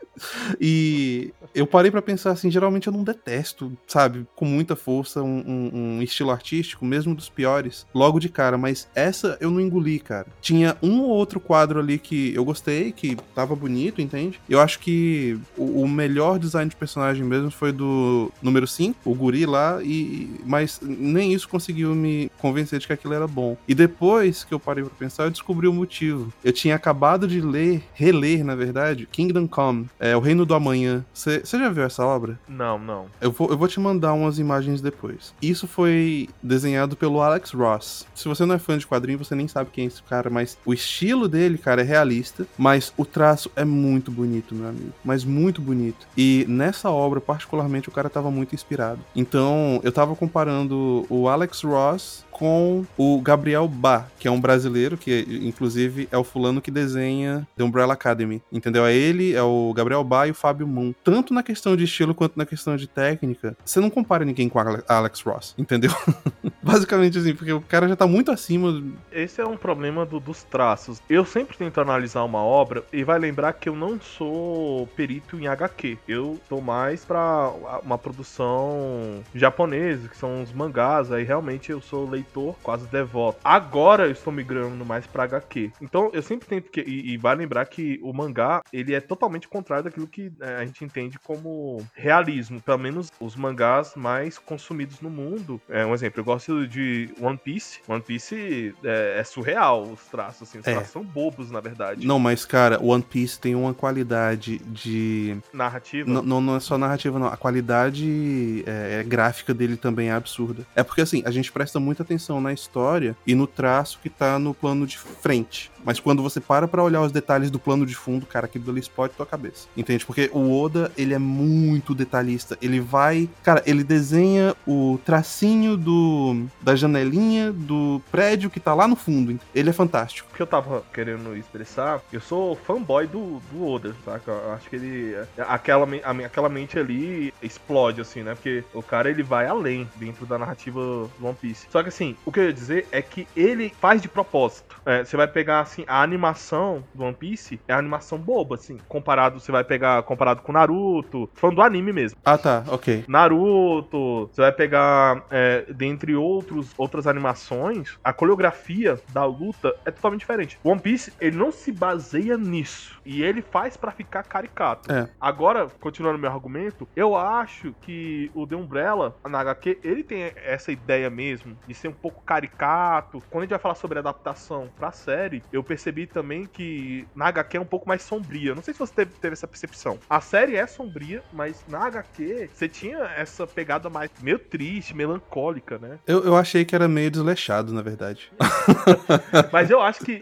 E 0.61 1.33
eu 1.55 1.67
parei 1.67 1.91
pra 1.91 2.03
pensar 2.03 2.31
assim, 2.33 2.51
geralmente 2.51 2.87
eu 2.87 2.93
não 2.93 3.05
detesto, 3.05 3.73
sabe, 3.87 4.27
com 4.35 4.45
muita 4.45 4.77
força 4.77 5.23
um, 5.23 5.39
um- 5.47 5.71
um 5.99 6.03
estilo 6.03 6.31
artístico, 6.31 6.85
mesmo 6.85 7.15
dos 7.15 7.29
piores, 7.29 7.87
logo 7.95 8.19
de 8.19 8.29
cara, 8.29 8.57
mas 8.59 8.89
essa 8.95 9.37
eu 9.41 9.51
não 9.51 9.61
engoli, 9.61 9.99
cara. 9.99 10.27
Tinha 10.41 10.77
um 10.83 11.01
ou 11.01 11.09
outro 11.11 11.41
quadro 11.41 11.79
ali 11.79 11.99
que 11.99 12.35
eu 12.35 12.45
gostei, 12.45 12.93
que 12.93 13.17
tava 13.35 13.55
bonito, 13.55 14.01
entende? 14.01 14.41
Eu 14.49 14.61
acho 14.61 14.79
que 14.79 15.39
o, 15.57 15.83
o 15.83 15.89
melhor 15.89 16.39
design 16.39 16.69
de 16.69 16.77
personagem 16.77 17.25
mesmo 17.25 17.51
foi 17.51 17.73
do 17.73 18.31
número 18.43 18.67
5, 18.67 18.99
o 19.11 19.15
guri 19.15 19.47
lá, 19.47 19.81
e 19.83 20.31
mas 20.45 20.81
nem 20.83 21.33
isso 21.33 21.49
conseguiu 21.49 21.95
me 21.95 22.31
convencer 22.39 22.79
de 22.79 22.87
que 22.87 22.93
aquilo 22.93 23.15
era 23.15 23.27
bom. 23.27 23.57
E 23.69 23.75
depois 23.75 24.45
que 24.45 24.53
eu 24.55 24.61
parei 24.61 24.85
pra 24.85 24.93
pensar, 24.95 25.25
eu 25.25 25.31
descobri 25.31 25.67
o 25.69 25.73
motivo. 25.73 26.33
Eu 26.43 26.53
tinha 26.53 26.75
acabado 26.75 27.27
de 27.27 27.41
ler, 27.41 27.83
reler, 27.95 28.45
na 28.45 28.55
verdade, 28.55 29.09
Kingdom 29.11 29.47
Come. 29.47 29.87
É 30.05 30.15
O 30.15 30.21
Reino 30.21 30.45
do 30.45 30.55
Amanhã. 30.55 31.03
Você 31.15 31.43
já 31.47 31.71
viu 31.71 31.83
essa 31.83 32.05
obra? 32.05 32.39
Não, 32.47 32.79
não. 32.79 33.07
Eu 33.23 33.33
vou, 33.33 33.49
eu 33.49 33.57
vou 33.57 33.67
te 33.67 33.81
mandar 33.81 34.13
umas 34.13 34.39
imagens 34.39 34.83
depois. 34.83 35.33
Isso 35.41 35.67
foi 35.67 36.29
desenhado 36.43 36.95
pelo 36.95 37.23
Alex 37.23 37.53
Ross. 37.53 38.07
Se 38.15 38.29
você 38.29 38.45
não 38.45 38.55
é 38.55 38.59
fã 38.59 38.77
de 38.77 38.87
quadrinho, 38.87 39.17
você 39.17 39.35
nem 39.35 39.49
sabe 39.49 39.71
quem 39.73 39.85
é 39.85 39.87
esse 39.87 40.03
cara, 40.03 40.29
mas 40.29 40.59
o 40.67 40.75
estilo 40.75 41.27
dele, 41.27 41.57
cara, 41.57 41.81
é 41.81 41.85
realista, 41.85 42.47
mas 42.59 42.93
o 42.99 43.07
traço 43.07 43.51
é 43.57 43.65
muito 43.65 44.11
bonito, 44.11 44.55
meu 44.55 44.69
amigo. 44.69 44.93
Mas 45.03 45.25
muito 45.25 45.63
bonito. 45.63 46.07
E 46.19 46.45
nessa 46.51 46.91
obra, 46.91 47.19
particularmente, 47.19 47.89
o 47.89 47.93
cara 47.93 48.11
tava 48.11 48.31
muito 48.31 48.55
inspirado. 48.55 49.01
Então, 49.17 49.81
eu 49.83 49.91
tava 49.91 50.15
comparando 50.15 51.07
o 51.09 51.29
Alex 51.31 51.63
Ross 51.63 52.27
com 52.35 52.85
o 52.99 53.21
Gabriel 53.21 53.69
Bá, 53.69 54.09
que 54.19 54.27
é 54.27 54.31
um 54.31 54.41
brasileiro, 54.41 54.99
que 54.99 55.25
inclusive 55.43 56.09
é 56.11 56.19
o 56.19 56.25
fulano 56.25 56.61
que 56.61 56.71
desenha 56.71 57.47
The 57.57 57.63
Umbrella 57.63 57.95
Academy. 57.95 58.43
Entendeu? 58.53 58.85
É 58.85 58.93
ele, 58.93 59.33
é 59.35 59.43
o 59.43 59.73
Gabriel 59.73 59.94
Bá 60.03 60.27
e 60.27 60.31
o 60.31 60.35
Fábio 60.35 60.67
Moon. 60.67 60.93
Tanto 61.05 61.33
na 61.35 61.43
questão 61.43 61.77
de 61.77 61.85
estilo 61.85 62.15
quanto 62.15 62.37
na 62.37 62.47
questão 62.47 62.75
de 62.77 62.87
técnica, 62.89 63.57
você 63.65 63.79
não 63.79 63.91
compara 63.91 64.25
ninguém 64.25 64.49
com 64.49 64.59
Ale- 64.59 64.83
Alex 64.89 65.21
Ross, 65.21 65.55
entendeu? 65.59 65.91
Basicamente 66.63 67.19
assim, 67.19 67.35
porque 67.35 67.53
o 67.53 67.61
cara 67.61 67.87
já 67.87 67.95
tá 67.97 68.07
muito 68.07 68.33
acima. 68.33 68.83
Esse 69.13 69.41
é 69.41 69.47
um 69.47 69.57
problema 69.57 70.05
do- 70.07 70.19
dos 70.19 70.43
traços. 70.43 71.01
Eu 71.09 71.25
sempre 71.25 71.57
tento 71.57 71.81
analisar 71.81 72.23
uma 72.25 72.43
obra 72.43 72.83
e 72.93 73.05
vai 73.05 73.19
lembrar 73.19 73.53
que 73.53 73.69
eu 73.69 73.77
não 73.77 74.01
sou 74.01 74.87
perito 74.97 75.39
em 75.39 75.47
HQ. 75.47 75.99
Eu 76.09 76.41
tô 76.49 76.61
mais 76.61 77.05
pra 77.05 77.53
uma 77.83 77.99
produção 77.99 79.23
japonesa, 79.35 80.09
que 80.09 80.17
são 80.17 80.43
os 80.43 80.53
mangás. 80.53 81.13
Aí 81.13 81.25
realmente 81.25 81.71
eu 81.71 81.81
sou 81.81 82.09
leitor 82.09 82.55
quase 82.63 82.87
devoto. 82.87 83.39
Agora 83.45 84.07
eu 84.07 84.13
estou 84.13 84.33
migrando 84.33 84.85
mais 84.85 85.07
pra 85.07 85.25
HQ. 85.25 85.71
Então 85.83 86.11
eu 86.13 86.23
sempre 86.23 86.49
tento 86.49 86.71
que. 86.71 86.81
E, 86.81 87.13
e 87.13 87.17
vai 87.17 87.35
lembrar 87.35 87.67
que 87.67 87.99
o 88.03 88.13
mangá 88.13 88.63
ele 88.73 88.95
é 88.95 89.01
totalmente 89.01 89.49
contrário 89.49 89.84
daquilo 89.85 90.07
que 90.07 90.33
é, 90.41 90.57
a 90.57 90.65
gente 90.65 90.85
entende 90.85 91.19
como 91.19 91.85
realismo. 91.95 92.61
Pelo 92.61 92.79
menos 92.79 93.13
os 93.21 93.37
mangás 93.37 93.93
mais 93.95 94.39
consumidos 94.39 95.01
no 95.01 95.11
mundo. 95.11 95.61
É 95.69 95.85
um 95.87 95.95
exemplo, 95.95 96.21
eu 96.21 96.25
gosto 96.25 96.67
de 96.67 97.09
One 97.21 97.39
Piece. 97.39 97.81
One 97.87 98.03
Piece 98.03 98.75
é, 98.85 99.19
é 99.21 99.25
surreal 99.25 99.83
os 99.85 100.01
traços, 100.07 100.49
assim. 100.49 100.59
Os 100.59 100.67
É. 100.67 100.73
traços 100.75 100.91
são 100.93 101.05
bobos, 101.05 101.51
na 101.51 101.61
verdade. 101.61 102.07
Não, 102.07 102.19
mas 102.19 102.45
cara, 102.45 102.83
One 102.83 103.03
Piece 103.03 103.39
tem 103.39 103.55
uma 103.55 103.73
qualidade 103.75 104.59
de. 104.59 105.37
Narrativa. 105.53 106.11
N- 106.11 106.23
Não, 106.23 106.41
não 106.41 106.57
é 106.57 106.61
só 106.61 106.77
narrativa, 106.79 107.19
não. 107.19 107.27
A 107.29 107.37
qualidade 107.37 108.63
é, 108.67 109.01
é 109.01 109.03
gráfica 109.03 109.53
dele 109.55 109.77
também 109.77 110.09
é 110.09 110.13
absurda. 110.13 110.67
É 110.75 110.83
porque, 110.83 111.01
assim, 111.01 111.23
a 111.25 111.31
gente 111.31 111.51
presta 111.53 111.79
muita 111.79 112.03
atenção 112.03 112.41
na 112.41 112.53
história 112.53 113.17
e 113.27 113.35
no 113.35 113.47
traço 113.47 113.99
que 114.03 114.09
tá 114.11 114.39
no 114.39 114.55
plano 114.55 114.87
de 114.87 114.99
frente. 114.99 115.71
Mas 115.85 116.01
quando 116.01 116.23
você 116.23 116.41
para 116.41 116.67
pra 116.67 116.83
olhar 116.83 117.03
os 117.03 117.13
detalhes 117.13 117.51
do 117.51 117.59
plano 117.59 117.85
de 117.85 117.95
fundo, 117.95 118.25
cara, 118.25 118.47
aquilo 118.47 118.71
ali 118.71 118.81
explode 118.81 119.13
tua 119.15 119.27
cabeça. 119.27 119.69
Entende? 119.77 120.05
Porque 120.05 120.31
o 120.33 120.61
Oda, 120.61 120.91
ele 120.97 121.15
é 121.15 121.19
muito 121.19 121.95
detalhista. 121.95 122.57
Ele 122.61 122.81
vai. 122.81 123.29
Cara, 123.43 123.63
ele 123.67 123.83
desenha 123.83 124.55
o 124.67 124.99
tracinho 125.05 125.77
do 125.77 126.45
da 126.61 126.75
janelinha 126.75 127.53
do 127.53 128.01
prédio 128.11 128.51
que 128.51 128.61
tá 128.61 128.75
lá 128.75 128.87
no 128.87 128.97
fundo. 128.97 129.39
Ele 129.55 129.71
é 129.71 129.73
fantástico. 129.73 130.29
O 130.33 130.37
que 130.37 130.43
eu 130.43 130.47
tava 130.47 130.83
querendo 130.93 131.37
expressar, 131.37 132.01
eu 132.13 132.21
sou 132.21 132.57
fanboy 132.57 133.07
do, 133.07 133.41
do 133.51 133.67
Oda, 133.67 133.95
saca? 134.05 134.31
Eu 134.31 134.53
acho 134.53 134.69
que 134.69 134.77
ele. 134.77 135.17
Aquela, 135.39 135.87
a 136.05 136.11
aquela 136.27 136.49
mente 136.49 136.79
ali 136.79 137.33
explode, 137.43 138.01
assim, 138.01 138.23
né? 138.23 138.35
Porque 138.35 138.65
o 138.73 138.83
cara 138.83 139.11
ele 139.11 139.23
vai 139.23 139.47
além 139.47 139.89
dentro 139.97 140.27
da 140.27 140.39
narrativa 140.39 140.81
One 141.21 141.37
Piece. 141.41 141.67
Só 141.71 141.83
que 141.83 141.89
assim, 141.89 142.17
o 142.25 142.33
que 142.33 142.41
eu 142.41 142.45
ia 142.45 142.53
dizer 142.53 142.87
é 142.91 143.03
que 143.03 143.27
ele 143.37 143.73
faz 143.81 144.01
de 144.01 144.09
propósito. 144.09 144.81
É, 144.87 145.05
você 145.05 145.17
vai 145.17 145.27
pegar, 145.27 145.61
assim, 145.61 145.85
a 145.87 146.03
animação 146.03 146.85
do 146.95 147.05
One 147.05 147.15
Piece 147.15 147.61
é 147.67 147.73
a 147.73 147.79
animação 147.79 148.19
boba, 148.19 148.57
assim. 148.57 148.79
Comparado, 148.89 149.41
você 149.41 149.51
vai 149.51 149.64
pegar 149.65 150.03
comparado 150.03 150.43
com 150.43 150.53
Naruto, 150.53 151.29
falando 151.35 151.57
do 151.57 151.63
anime 151.63 151.93
mesmo. 151.93 152.19
Ah, 152.25 152.39
tá, 152.39 152.65
ok. 152.69 153.05
Naruto, 153.09 154.29
você 154.33 154.41
vai 154.41 154.53
pegar, 154.53 155.25
é, 155.31 155.65
dentre 155.73 156.15
outros, 156.15 156.73
outras 156.77 157.07
animações, 157.07 157.99
a 158.03 158.13
coreografia 158.13 159.01
da 159.13 159.25
luta 159.25 159.75
é 159.85 159.91
totalmente 159.91 160.21
diferente. 160.21 160.59
One 160.63 160.81
Piece, 160.81 161.13
ele 161.21 161.37
não 161.37 161.51
se 161.51 161.73
baseia 161.73 162.37
nisso. 162.37 163.01
E 163.05 163.23
ele 163.23 163.43
faz 163.43 163.77
pra 163.77 163.91
ficar 163.91 164.23
caricato. 164.23 164.91
É. 164.91 165.09
Agora, 165.21 165.69
continuando 165.81 166.19
meu 166.19 166.31
argumento, 166.31 166.89
eu 166.97 167.17
acho 167.17 167.75
que 167.81 168.31
o 168.35 168.47
The 168.47 168.57
Umbrella, 168.57 169.17
na 169.29 169.41
HQ, 169.41 169.79
ele 169.83 170.03
tem 170.03 170.33
essa 170.37 170.73
ideia 170.73 171.11
mesmo 171.11 171.57
de 171.67 171.75
ser 171.75 171.89
um 171.89 171.93
pouco 171.93 172.23
caricato. 172.23 173.23
Quando 173.31 173.43
a 173.43 173.45
gente 173.45 173.51
vai 173.51 173.59
falar 173.59 173.75
sobre 173.75 173.99
adaptação 173.99 174.69
pra 174.77 174.91
série, 174.93 175.43
eu 175.53 175.63
percebi 175.63 176.07
também 176.07 176.47
que 176.47 177.07
na 177.15 177.27
HQ 177.27 177.57
é 177.57 177.61
um 177.61 177.67
pouco 177.67 177.89
mais 177.89 178.03
sombria. 178.03 178.55
Não 178.55 178.63
sei 178.63 178.73
se 178.73 178.81
você 178.81 178.95
teve, 178.95 179.13
teve 179.13 179.33
essa 179.33 179.47
percepção. 179.55 179.99
A 180.11 180.21
série 180.21 180.57
é 180.57 180.67
sombria, 180.67 181.23
mas 181.33 181.65
na 181.69 181.87
HQ 181.87 182.51
você 182.53 182.69
tinha 182.69 182.99
essa 183.17 183.47
pegada 183.47 183.89
mais 183.89 184.11
meio 184.21 184.39
triste, 184.39 184.95
melancólica, 184.95 185.79
né? 185.79 185.99
Eu, 186.07 186.25
eu 186.25 186.37
achei 186.37 186.65
que 186.65 186.75
era 186.75 186.89
meio 186.89 187.11
desleixado, 187.11 187.73
na 187.73 187.83
verdade. 187.83 188.33
Mas 189.53 189.71
eu 189.71 189.81
acho 189.81 190.05
que 190.05 190.21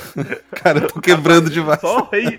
Cara, 0.62 0.80
eu 0.80 0.88
tô 0.88 1.00
quebrando 1.00 1.48
demais. 1.48 1.80
Só 1.80 2.08
rei... 2.10 2.38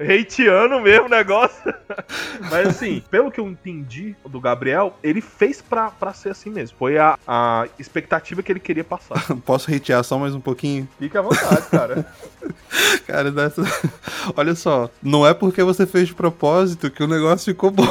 hateando 0.00 0.80
mesmo 0.80 1.06
o 1.06 1.08
negócio. 1.08 1.74
Mas 2.50 2.68
assim, 2.68 3.02
pelo 3.10 3.30
que 3.30 3.40
eu 3.40 3.48
entendi 3.48 4.14
do 4.28 4.40
Gabriel, 4.40 4.96
ele 5.02 5.20
fez 5.20 5.60
pra, 5.60 5.90
pra 5.90 6.12
ser 6.12 6.30
assim 6.30 6.50
mesmo. 6.50 6.76
Foi 6.78 6.98
a, 6.98 7.18
a 7.26 7.66
expectativa 7.78 8.42
que 8.42 8.52
ele 8.52 8.60
queria 8.60 8.84
passar. 8.84 9.24
Posso 9.44 9.74
hatear 9.74 10.02
só 10.04 10.18
mais 10.18 10.34
um 10.34 10.40
pouquinho? 10.40 10.88
Fique 10.98 11.16
à 11.16 11.22
vontade, 11.22 11.66
cara. 11.70 12.06
Cara, 13.06 13.30
dessa... 13.30 13.62
olha 14.36 14.54
só, 14.54 14.90
não 15.02 15.26
é 15.26 15.32
porque 15.32 15.62
você 15.62 15.86
fez 15.86 16.08
de 16.08 16.14
propósito 16.14 16.90
que 16.90 17.02
o 17.02 17.08
negócio 17.08 17.52
ficou 17.52 17.70
bom. 17.70 17.86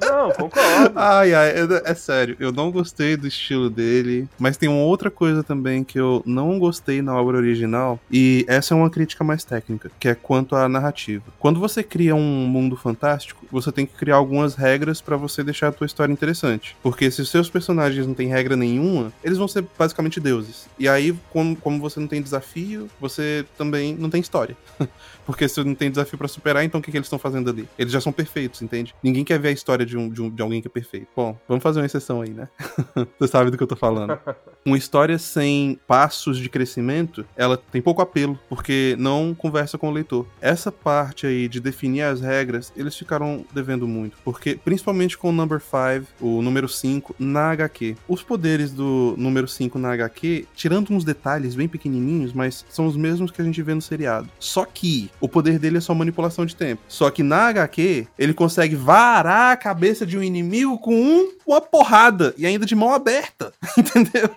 Não, 0.00 0.30
concordo. 0.30 0.92
Ai, 0.94 1.34
ai, 1.34 1.50
é, 1.50 1.66
é 1.84 1.94
sério, 1.94 2.36
eu 2.38 2.52
não 2.52 2.70
gostei 2.70 3.16
do 3.16 3.26
estilo 3.26 3.68
dele, 3.68 4.28
mas 4.38 4.56
tem 4.56 4.68
uma 4.68 4.82
outra 4.82 5.10
coisa 5.10 5.42
também 5.42 5.84
que 5.84 5.98
eu 5.98 6.22
não 6.24 6.58
gostei 6.58 7.02
na 7.02 7.14
obra 7.20 7.36
original, 7.36 8.00
e 8.10 8.44
essa 8.48 8.74
é 8.74 8.76
uma 8.76 8.90
crítica 8.90 9.22
mais 9.22 9.44
técnica, 9.44 9.90
que 9.98 10.08
é 10.08 10.14
quanto 10.14 10.56
à 10.56 10.68
narrativa. 10.68 11.24
Quando 11.38 11.60
você 11.60 11.82
cria 11.82 12.14
um 12.14 12.46
mundo 12.46 12.76
fantástico, 12.76 13.46
você 13.50 13.70
tem 13.72 13.86
que 13.86 13.94
criar 13.94 14.16
algumas 14.16 14.54
regras 14.54 15.00
pra 15.00 15.16
você 15.16 15.42
deixar 15.42 15.68
a 15.68 15.72
tua 15.72 15.86
história 15.86 16.12
interessante. 16.12 16.76
Porque 16.82 17.10
se 17.10 17.22
os 17.22 17.30
seus 17.30 17.50
personagens 17.50 18.06
não 18.06 18.14
têm 18.14 18.28
regra 18.28 18.56
nenhuma, 18.56 19.12
eles 19.22 19.38
vão 19.38 19.48
ser 19.48 19.64
basicamente 19.78 20.20
deuses. 20.20 20.66
E 20.78 20.88
aí, 20.88 21.16
como, 21.30 21.56
como 21.56 21.80
você 21.80 22.00
não 22.00 22.06
tem 22.06 22.22
desafio, 22.22 22.87
você 23.00 23.44
também 23.56 23.94
não 23.94 24.10
tem 24.10 24.20
história. 24.20 24.56
Porque 25.26 25.46
se 25.46 25.62
não 25.62 25.74
tem 25.74 25.90
desafio 25.90 26.16
pra 26.16 26.26
superar, 26.26 26.64
então 26.64 26.80
o 26.80 26.82
que, 26.82 26.90
que 26.90 26.96
eles 26.96 27.04
estão 27.06 27.18
fazendo 27.18 27.50
ali? 27.50 27.68
Eles 27.78 27.92
já 27.92 28.00
são 28.00 28.10
perfeitos, 28.10 28.62
entende? 28.62 28.94
Ninguém 29.02 29.24
quer 29.24 29.38
ver 29.38 29.48
a 29.48 29.52
história 29.52 29.84
de, 29.84 29.94
um, 29.94 30.08
de, 30.08 30.22
um- 30.22 30.30
de 30.30 30.40
alguém 30.40 30.62
que 30.62 30.68
é 30.68 30.70
perfeito. 30.70 31.06
Bom, 31.14 31.38
vamos 31.46 31.62
fazer 31.62 31.80
uma 31.80 31.84
exceção 31.86 32.22
aí, 32.22 32.30
né? 32.30 32.48
Você 33.20 33.28
sabe 33.30 33.50
do 33.50 33.56
que 33.58 33.62
eu 33.62 33.66
tô 33.66 33.76
falando. 33.76 34.18
Uma 34.64 34.76
história 34.76 35.18
sem 35.18 35.78
passos 35.86 36.36
de 36.36 36.48
crescimento, 36.50 37.24
ela 37.36 37.56
tem 37.56 37.80
pouco 37.80 38.02
apelo, 38.02 38.38
porque 38.50 38.96
não 38.98 39.34
conversa 39.34 39.78
com 39.78 39.88
o 39.88 39.92
leitor. 39.92 40.26
Essa 40.42 40.70
parte 40.70 41.26
aí 41.26 41.48
de 41.48 41.58
definir 41.58 42.02
as 42.02 42.20
regras, 42.20 42.70
eles 42.76 42.94
ficaram 42.94 43.46
devendo 43.54 43.86
muito. 43.88 44.16
Porque, 44.24 44.58
principalmente 44.62 45.16
com 45.16 45.30
o 45.30 45.32
number 45.32 45.58
5, 45.60 46.06
o 46.20 46.42
número 46.42 46.68
5, 46.68 47.14
na 47.18 47.50
HQ. 47.52 47.96
Os 48.06 48.22
poderes 48.22 48.70
do 48.72 49.14
número 49.16 49.48
5 49.48 49.78
na 49.78 49.92
HQ, 49.92 50.46
tirando 50.54 50.92
uns 50.92 51.04
detalhes 51.04 51.54
bem 51.54 51.68
pequenininhos, 51.68 52.32
mas 52.34 52.64
são 52.78 52.86
os 52.86 52.96
mesmos 52.96 53.30
que 53.32 53.42
a 53.42 53.44
gente 53.44 53.60
vê 53.62 53.74
no 53.74 53.82
seriado. 53.82 54.28
Só 54.38 54.64
que 54.64 55.10
o 55.20 55.28
poder 55.28 55.58
dele 55.58 55.78
é 55.78 55.80
só 55.80 55.92
manipulação 55.94 56.46
de 56.46 56.54
tempo. 56.54 56.80
Só 56.88 57.10
que 57.10 57.22
na 57.24 57.48
HQ, 57.48 58.06
ele 58.18 58.32
consegue 58.32 58.76
varar 58.76 59.52
a 59.52 59.56
cabeça 59.56 60.06
de 60.06 60.16
um 60.16 60.22
inimigo 60.22 60.78
com 60.78 60.94
um, 60.94 61.32
uma 61.46 61.60
porrada 61.60 62.32
e 62.38 62.46
ainda 62.46 62.64
de 62.64 62.74
mão 62.76 62.92
aberta. 62.94 63.52
Entendeu? 63.76 64.30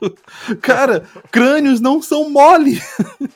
Cara, 0.61 1.03
crânios 1.31 1.79
não 1.79 2.01
são 2.01 2.29
mole. 2.29 2.81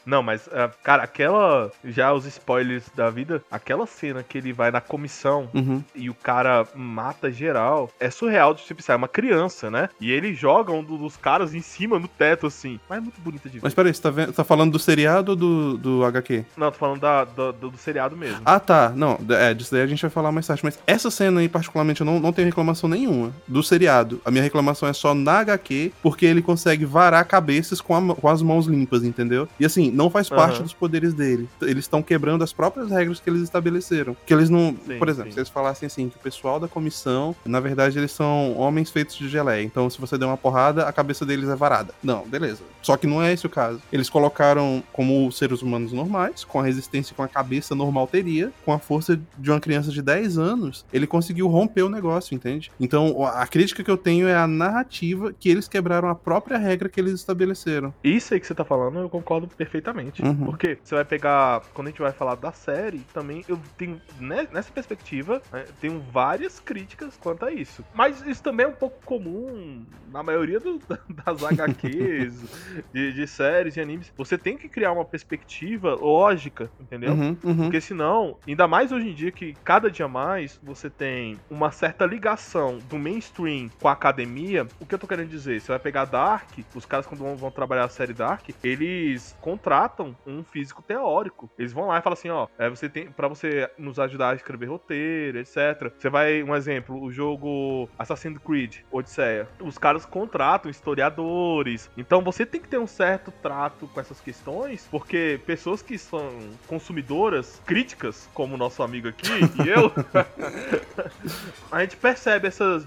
Não, 0.06 0.22
mas, 0.22 0.48
ah, 0.52 0.70
cara, 0.84 1.04
aquela. 1.04 1.72
Já 1.84 2.14
os 2.14 2.26
spoilers 2.26 2.84
da 2.96 3.10
vida, 3.10 3.44
aquela 3.50 3.86
cena 3.88 4.24
que 4.24 4.38
ele 4.38 4.54
vai 4.54 4.70
na 4.72 4.80
comissão 4.82 5.50
Uhum. 5.54 5.84
e 5.96 6.10
o 6.10 6.14
cara 6.14 6.68
mata 6.76 7.32
geral, 7.32 7.92
é 8.00 8.10
surreal 8.10 8.54
de 8.54 8.64
tipo, 8.64 8.82
é 8.88 8.96
uma 8.96 9.08
criança, 9.08 9.70
né? 9.72 9.90
E 10.00 10.12
ele 10.12 10.34
joga 10.34 10.72
um 10.72 10.84
do- 10.84 10.98
dos 10.98 11.18
caras 11.18 11.54
em 11.54 11.62
cima 11.62 11.98
no 12.00 12.08
teto, 12.08 12.46
assim. 12.48 12.80
Mas 12.90 13.00
é 13.00 13.02
muito 13.02 13.20
bonita 13.22 13.50
de 13.50 13.56
ver. 13.58 13.64
Mas 13.64 13.74
peraí, 13.74 13.94
você 13.94 14.02
tá, 14.02 14.10
vendo, 14.12 14.34
tá 14.34 14.44
falando 14.44 14.72
do 14.72 14.80
seriado 14.80 14.95
ou 15.32 15.36
do, 15.36 15.78
do 15.78 16.06
HQ? 16.06 16.46
Não, 16.56 16.72
tô 16.72 16.78
falando 16.78 17.02
da, 17.02 17.24
do, 17.26 17.52
do- 17.54 17.70
do 17.72 17.78
seriado 17.78 18.16
mesmo. 18.16 18.42
Ah, 18.46 18.60
tá. 18.60 18.92
Não, 18.96 19.20
é, 19.30 19.54
disso 19.54 19.72
daí 19.72 19.82
a 19.82 19.88
gente 19.88 20.02
vai 20.02 20.10
falar 20.12 20.32
mais 20.32 20.48
tarde. 20.48 20.62
Mas 20.64 20.80
essa 20.88 21.12
cena 21.12 21.40
aí, 21.42 21.50
particularmente, 21.50 22.02
eu 22.02 22.06
não, 22.06 22.20
não 22.20 22.32
tenho 22.32 22.48
reclamação 22.48 22.90
nenhuma. 22.90 23.32
Do, 23.48 23.62
seriado. 23.64 24.22
A 24.24 24.32
minha 24.32 24.44
reclamação 24.44 24.88
é 24.88 24.94
só 24.94 25.14
na 25.14 25.40
HQ, 25.40 25.92
porque 26.02 26.26
ele 26.26 26.42
consegue 26.42 26.86
varar 26.86 27.26
cabeças 27.26 27.82
com, 27.82 27.96
a- 28.12 28.16
com 28.16 28.28
as 28.30 28.42
mãos 28.42 28.68
limpas, 28.68 29.04
entendeu? 29.04 29.48
E 29.60 29.66
assim, 29.66 29.92
não 29.92 30.10
faz 30.10 30.30
parte 30.30 30.56
Aham. 30.56 30.64
dos 30.64 30.74
poderes 30.74 31.14
dele. 31.14 31.50
Eles 31.62 31.84
estão 31.86 32.02
quebrando 32.02 32.44
as 32.44 32.54
próprias 32.54 32.90
regras 32.90 33.20
que 33.20 33.30
eles 33.30 33.42
estabeleceram. 33.42 34.16
Que 34.26 34.34
eles 34.34 34.50
não. 34.50 34.76
Sim, 34.88 34.98
por 34.98 35.10
exemplo, 35.10 35.32
sim. 35.32 35.34
se 35.34 35.40
eles 35.40 35.50
falassem 35.50 35.88
assim, 35.88 36.10
que 36.10 36.16
o 36.16 36.20
pessoal 36.20 36.60
da 36.60 36.68
comissão, 36.68 37.36
na 37.46 37.60
verdade, 37.60 37.98
eles 37.98 38.12
são 38.12 38.56
homens 38.58 38.90
feitos 38.92 39.16
de 39.16 39.28
geleia. 39.28 39.64
Então, 39.64 39.90
se 39.90 40.00
você 40.00 40.18
der 40.18 40.26
uma 40.26 40.38
porrada, 40.38 40.86
a 40.88 40.94
cabeça 40.94 41.26
deles 41.26 41.50
é 41.50 41.56
varada. 41.56 41.94
Não, 42.04 42.26
beleza. 42.28 42.60
Só 42.82 42.96
que 42.98 43.08
não 43.08 43.22
é 43.22 43.34
esse 43.34 43.46
o 43.46 43.50
caso. 43.50 43.82
Eles 43.92 44.10
colocaram 44.10 44.84
como 44.94 45.32
seres 45.32 45.62
humanos 45.62 45.92
normais, 45.92 46.44
com 46.44 46.60
a 46.60 46.64
resistência 46.64 47.14
que 47.16 47.22
uma 47.22 47.28
cabeça 47.28 47.76
normal 47.76 48.08
teria, 48.08 48.52
com 48.64 48.72
a 48.74 48.80
força 48.80 49.20
de 49.38 49.52
uma 49.52 49.60
criança 49.60 49.92
de 49.92 50.02
10 50.02 50.38
anos, 50.38 50.86
ele 50.94 51.08
conseguiu 51.08 51.48
romper 51.48 51.84
o 51.84 51.90
negócio, 51.90 52.34
entende? 52.36 52.72
Então, 52.80 53.26
a 53.26 53.46
crítica 53.48 53.84
que 53.84 53.92
eu 53.92 53.98
tenho 53.98 54.28
é 54.28 54.36
a 54.36 54.48
narrativa 54.48 55.34
que 55.34 55.50
eles 55.50 55.68
quebraram 55.68 56.10
a 56.10 56.16
própria 56.16 56.58
regra 56.58 56.90
que 56.90 57.00
eles 57.00 57.14
estabeleceram. 57.14 57.94
Isso 58.04 58.34
aí 58.34 58.40
que 58.40 58.48
você 58.48 58.56
tá 58.56 58.66
falando, 58.66 59.00
eu 59.00 59.10
concordo 59.10 59.48
perfeitamente. 59.48 60.22
Uhum. 60.22 60.36
Porque 60.46 60.78
você 60.84 60.96
vai 60.96 61.06
pegar. 61.06 61.62
Quando 61.74 61.88
a 61.88 61.90
gente 61.92 62.02
vai 62.02 62.12
falar 62.12 62.36
da 62.36 62.52
série, 62.52 63.00
também 63.14 63.44
eu 63.48 63.60
tenho. 63.78 64.02
né, 64.20 64.48
Nessa 64.52 64.72
perspectiva, 64.72 65.42
né, 65.52 65.66
tenho 65.82 66.00
várias 66.12 66.60
críticas 66.60 67.18
quanto 67.20 67.46
a 67.46 67.52
isso. 67.52 67.84
Mas 67.94 68.26
isso 68.26 68.42
também 68.44 68.66
é 68.66 68.70
um 68.70 68.74
pouco 68.74 68.98
comum 69.06 69.84
na 70.12 70.22
maioria 70.24 70.60
do- 70.60 70.80
das 71.26 71.44
HQs, 71.44 72.34
de, 72.94 73.14
de 73.14 73.28
séries, 73.28 73.74
de 73.74 73.82
animes. 73.82 74.12
Você 74.18 74.38
tem 74.38 74.58
que 74.58 74.65
criar 74.70 74.92
uma 74.92 75.06
perspectiva 75.06 75.96
lógica, 75.96 76.72
entendeu? 76.80 77.14
Uhum, 77.14 77.38
uhum. 77.44 77.56
Porque 77.64 77.82
senão, 77.82 78.38
ainda 78.48 78.68
mais 78.68 78.92
hoje 78.92 79.10
em 79.10 79.14
dia 79.14 79.32
que 79.32 79.54
cada 79.64 79.90
dia 79.90 80.08
mais 80.08 80.60
você 80.64 80.90
tem 80.90 81.38
uma 81.50 81.72
certa 81.72 82.06
ligação 82.06 82.78
do 82.90 82.98
mainstream 82.98 83.70
com 83.80 83.88
a 83.88 83.92
academia, 83.92 84.68
o 84.80 84.86
que 84.86 84.96
eu 84.96 85.00
tô 85.00 85.08
querendo 85.08 85.30
dizer? 85.30 85.60
Você 85.60 85.68
vai 85.68 85.80
pegar 85.80 86.06
Dark, 86.06 86.50
os 86.74 86.86
caras 86.86 87.06
quando 87.06 87.20
vão, 87.20 87.36
vão 87.36 87.52
trabalhar 87.52 87.86
a 87.86 87.90
série 87.90 88.14
Dark, 88.14 88.50
eles 88.64 89.36
contratam 89.42 90.16
um 90.26 90.44
físico 90.44 90.82
teórico. 90.82 91.50
Eles 91.58 91.74
vão 91.74 91.88
lá 91.88 92.00
e 92.00 92.02
falam 92.02 92.14
assim, 92.14 92.30
ó, 92.30 92.48
é, 92.58 92.70
você 92.70 92.90
tem 92.90 93.08
para 93.12 93.28
você 93.28 93.70
nos 93.78 94.00
ajudar 94.00 94.32
a 94.32 94.36
escrever 94.36 94.68
roteiro, 94.68 95.40
etc. 95.40 95.92
Você 95.98 96.10
vai, 96.10 96.44
um 96.44 96.56
exemplo, 96.56 97.02
o 97.02 97.12
jogo 97.12 97.90
Assassin's 97.98 98.38
Creed, 98.38 98.78
Odisseia. 98.92 99.48
Os 99.60 99.78
caras 99.78 100.06
contratam 100.06 100.70
historiadores. 100.70 101.90
Então 101.98 102.22
você 102.22 102.46
tem 102.46 102.62
que 102.62 102.68
ter 102.68 102.78
um 102.78 102.88
certo 102.88 103.32
trato 103.32 103.88
com 103.88 104.00
essas 104.00 104.20
questões, 104.20 104.46
porque 104.90 105.40
pessoas 105.46 105.82
que 105.82 105.98
são 105.98 106.30
consumidoras 106.68 107.62
críticas, 107.66 108.30
como 108.34 108.56
o 108.56 108.58
nosso 108.58 108.82
amigo 108.82 109.08
aqui 109.08 109.28
e 109.64 109.70
eu, 109.70 109.92
a 111.72 111.82
gente 111.82 111.98
percebe 111.98 112.48
essas, 112.48 112.86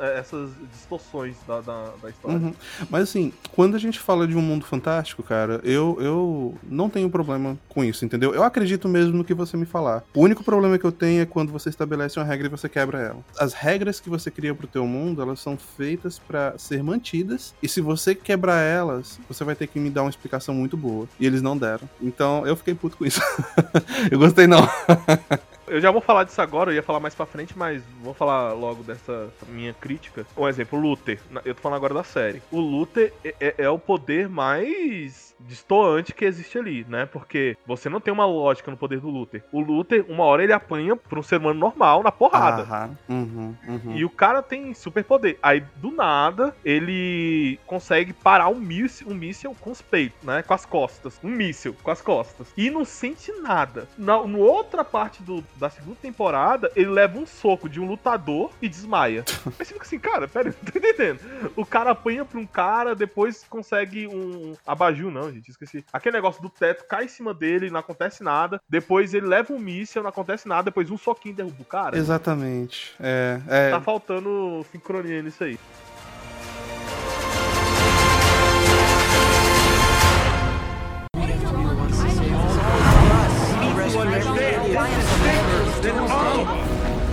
eh, 0.00 0.18
essas 0.18 0.50
distorções 0.72 1.36
da, 1.46 1.60
da, 1.60 1.90
da 2.02 2.10
história. 2.10 2.38
Uhum. 2.38 2.54
Mas 2.88 3.02
assim, 3.04 3.32
quando 3.52 3.74
a 3.74 3.78
gente 3.78 3.98
fala 3.98 4.26
de 4.26 4.36
um 4.36 4.42
mundo 4.42 4.64
fantástico, 4.64 5.22
cara, 5.22 5.60
eu, 5.64 5.96
eu 6.00 6.54
não 6.62 6.88
tenho 6.88 7.10
problema 7.10 7.58
com 7.68 7.84
isso, 7.84 8.04
entendeu? 8.04 8.34
Eu 8.34 8.42
acredito 8.42 8.88
mesmo 8.88 9.16
no 9.16 9.24
que 9.24 9.34
você 9.34 9.56
me 9.56 9.66
falar. 9.66 10.02
O 10.14 10.20
único 10.20 10.42
problema 10.42 10.78
que 10.78 10.84
eu 10.84 10.92
tenho 10.92 11.22
é 11.22 11.26
quando 11.26 11.52
você 11.52 11.68
estabelece 11.68 12.18
uma 12.18 12.24
regra 12.24 12.46
e 12.46 12.50
você 12.50 12.68
quebra 12.68 12.98
ela. 12.98 13.18
As 13.38 13.52
regras 13.52 14.00
que 14.00 14.08
você 14.08 14.30
cria 14.30 14.54
pro 14.54 14.66
teu 14.66 14.86
mundo, 14.86 15.20
elas 15.20 15.40
são 15.40 15.56
feitas 15.56 16.18
pra 16.18 16.56
ser 16.58 16.82
mantidas, 16.82 17.54
e 17.62 17.68
se 17.68 17.80
você 17.80 18.14
quebrar 18.14 18.60
elas, 18.60 19.18
você 19.28 19.44
vai 19.44 19.54
ter 19.54 19.66
que 19.66 19.78
me 19.78 19.90
dar 19.90 20.02
uma 20.02 20.10
explicação 20.10 20.54
muito 20.54 20.76
boa. 20.76 20.93
E 21.18 21.26
eles 21.26 21.42
não 21.42 21.56
deram. 21.56 21.88
Então, 22.00 22.46
eu 22.46 22.56
fiquei 22.56 22.74
puto 22.74 22.96
com 22.96 23.04
isso. 23.04 23.20
eu 24.10 24.18
gostei 24.18 24.46
não. 24.46 24.60
Eu 25.66 25.80
já 25.80 25.90
vou 25.90 26.00
falar 26.00 26.24
disso 26.24 26.40
agora, 26.42 26.70
eu 26.70 26.74
ia 26.74 26.82
falar 26.82 27.00
mais 27.00 27.14
pra 27.14 27.26
frente, 27.26 27.56
mas 27.56 27.82
vou 28.02 28.12
falar 28.14 28.52
logo 28.52 28.82
dessa 28.82 29.32
minha 29.48 29.72
crítica. 29.72 30.26
Um 30.36 30.46
exemplo, 30.48 30.78
o 30.78 30.82
Luther. 30.82 31.20
Na- 31.30 31.40
Eu 31.44 31.54
tô 31.54 31.62
falando 31.62 31.76
agora 31.76 31.94
da 31.94 32.04
série. 32.04 32.42
O 32.50 32.60
Luther 32.60 33.12
é, 33.24 33.34
é- 33.40 33.54
é 33.64 33.70
o 33.70 33.78
poder 33.78 34.28
mais 34.28 35.34
destoante 35.40 36.14
que 36.14 36.24
existe 36.24 36.58
ali, 36.58 36.84
né? 36.88 37.06
Porque 37.06 37.56
você 37.66 37.88
não 37.88 38.00
tem 38.00 38.12
uma 38.12 38.26
lógica 38.26 38.70
no 38.70 38.76
poder 38.76 39.00
do 39.00 39.08
Luther. 39.08 39.42
O 39.52 39.60
Luther, 39.60 40.04
uma 40.08 40.24
hora 40.24 40.42
ele 40.42 40.52
apanha 40.52 40.96
pra 40.96 41.18
um 41.18 41.22
ser 41.22 41.36
humano 41.38 41.58
normal 41.58 42.02
na 42.02 42.12
porrada. 42.12 42.62
Uhum, 43.08 43.54
uhum. 43.66 43.94
E 43.96 44.04
o 44.04 44.10
cara 44.10 44.42
tem 44.42 44.72
super 44.74 45.04
poder. 45.04 45.38
Aí, 45.42 45.62
do 45.76 45.90
nada, 45.90 46.54
ele 46.64 47.58
consegue 47.66 48.12
parar 48.12 48.48
um 48.48 48.58
míssil, 48.58 49.08
um 49.08 49.14
míssil 49.14 49.54
com 49.60 49.70
os 49.70 49.80
peitos, 49.82 50.22
né? 50.22 50.42
Com 50.42 50.54
as 50.54 50.64
costas. 50.66 51.18
Um 51.22 51.30
míssil 51.30 51.74
com 51.82 51.90
as 51.90 52.00
costas. 52.00 52.52
E 52.56 52.70
não 52.70 52.84
sente 52.84 53.32
nada. 53.40 53.88
Na 53.98 54.24
no 54.24 54.38
outra 54.38 54.84
parte 54.84 55.22
do, 55.22 55.44
da 55.56 55.70
segunda 55.70 55.96
temporada, 56.00 56.70
ele 56.74 56.90
leva 56.90 57.18
um 57.18 57.26
soco 57.26 57.68
de 57.68 57.80
um 57.80 57.86
lutador 57.86 58.50
e 58.60 58.68
desmaia. 58.68 59.24
Aí 59.58 59.64
você 59.64 59.72
fica 59.72 59.84
assim, 59.84 59.98
cara, 59.98 60.28
pera, 60.28 60.54
não 60.62 60.72
tô 60.72 60.78
entendendo. 60.78 61.20
O 61.56 61.64
cara 61.64 61.90
apanha 61.90 62.24
pra 62.24 62.38
um 62.38 62.46
cara, 62.46 62.94
depois 62.94 63.44
consegue 63.48 64.06
um 64.06 64.54
abajur, 64.66 65.10
não, 65.10 65.32
gente, 65.32 65.50
esqueci. 65.50 65.84
Aquele 65.92 66.16
negócio 66.16 66.42
do 66.42 66.48
teto 66.48 66.84
cai 66.88 67.04
em 67.04 67.08
cima 67.08 67.32
dele, 67.32 67.70
não 67.70 67.80
acontece 67.80 68.22
nada. 68.22 68.60
Depois 68.68 69.14
ele 69.14 69.26
leva 69.26 69.52
um 69.52 69.58
míssil, 69.58 70.02
não 70.02 70.10
acontece 70.10 70.48
nada. 70.48 70.64
Depois 70.64 70.90
um 70.90 70.98
soquinho 70.98 71.34
derruba 71.34 71.56
o 71.60 71.64
cara. 71.64 71.96
Exatamente. 71.96 72.94
É, 73.00 73.40
é, 73.48 73.70
Tá 73.70 73.80
faltando 73.80 74.64
sincronia 74.70 75.22
nisso 75.22 75.44
aí. 75.44 75.58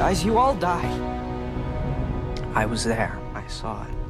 Guys, 0.01 0.25
you 0.25 0.39
all 0.39 0.55
die. 0.55 0.91
I 2.55 2.65
was 2.65 2.83
there. 2.83 3.19
I 3.35 3.45
saw 3.45 3.83
it. 3.83 4.00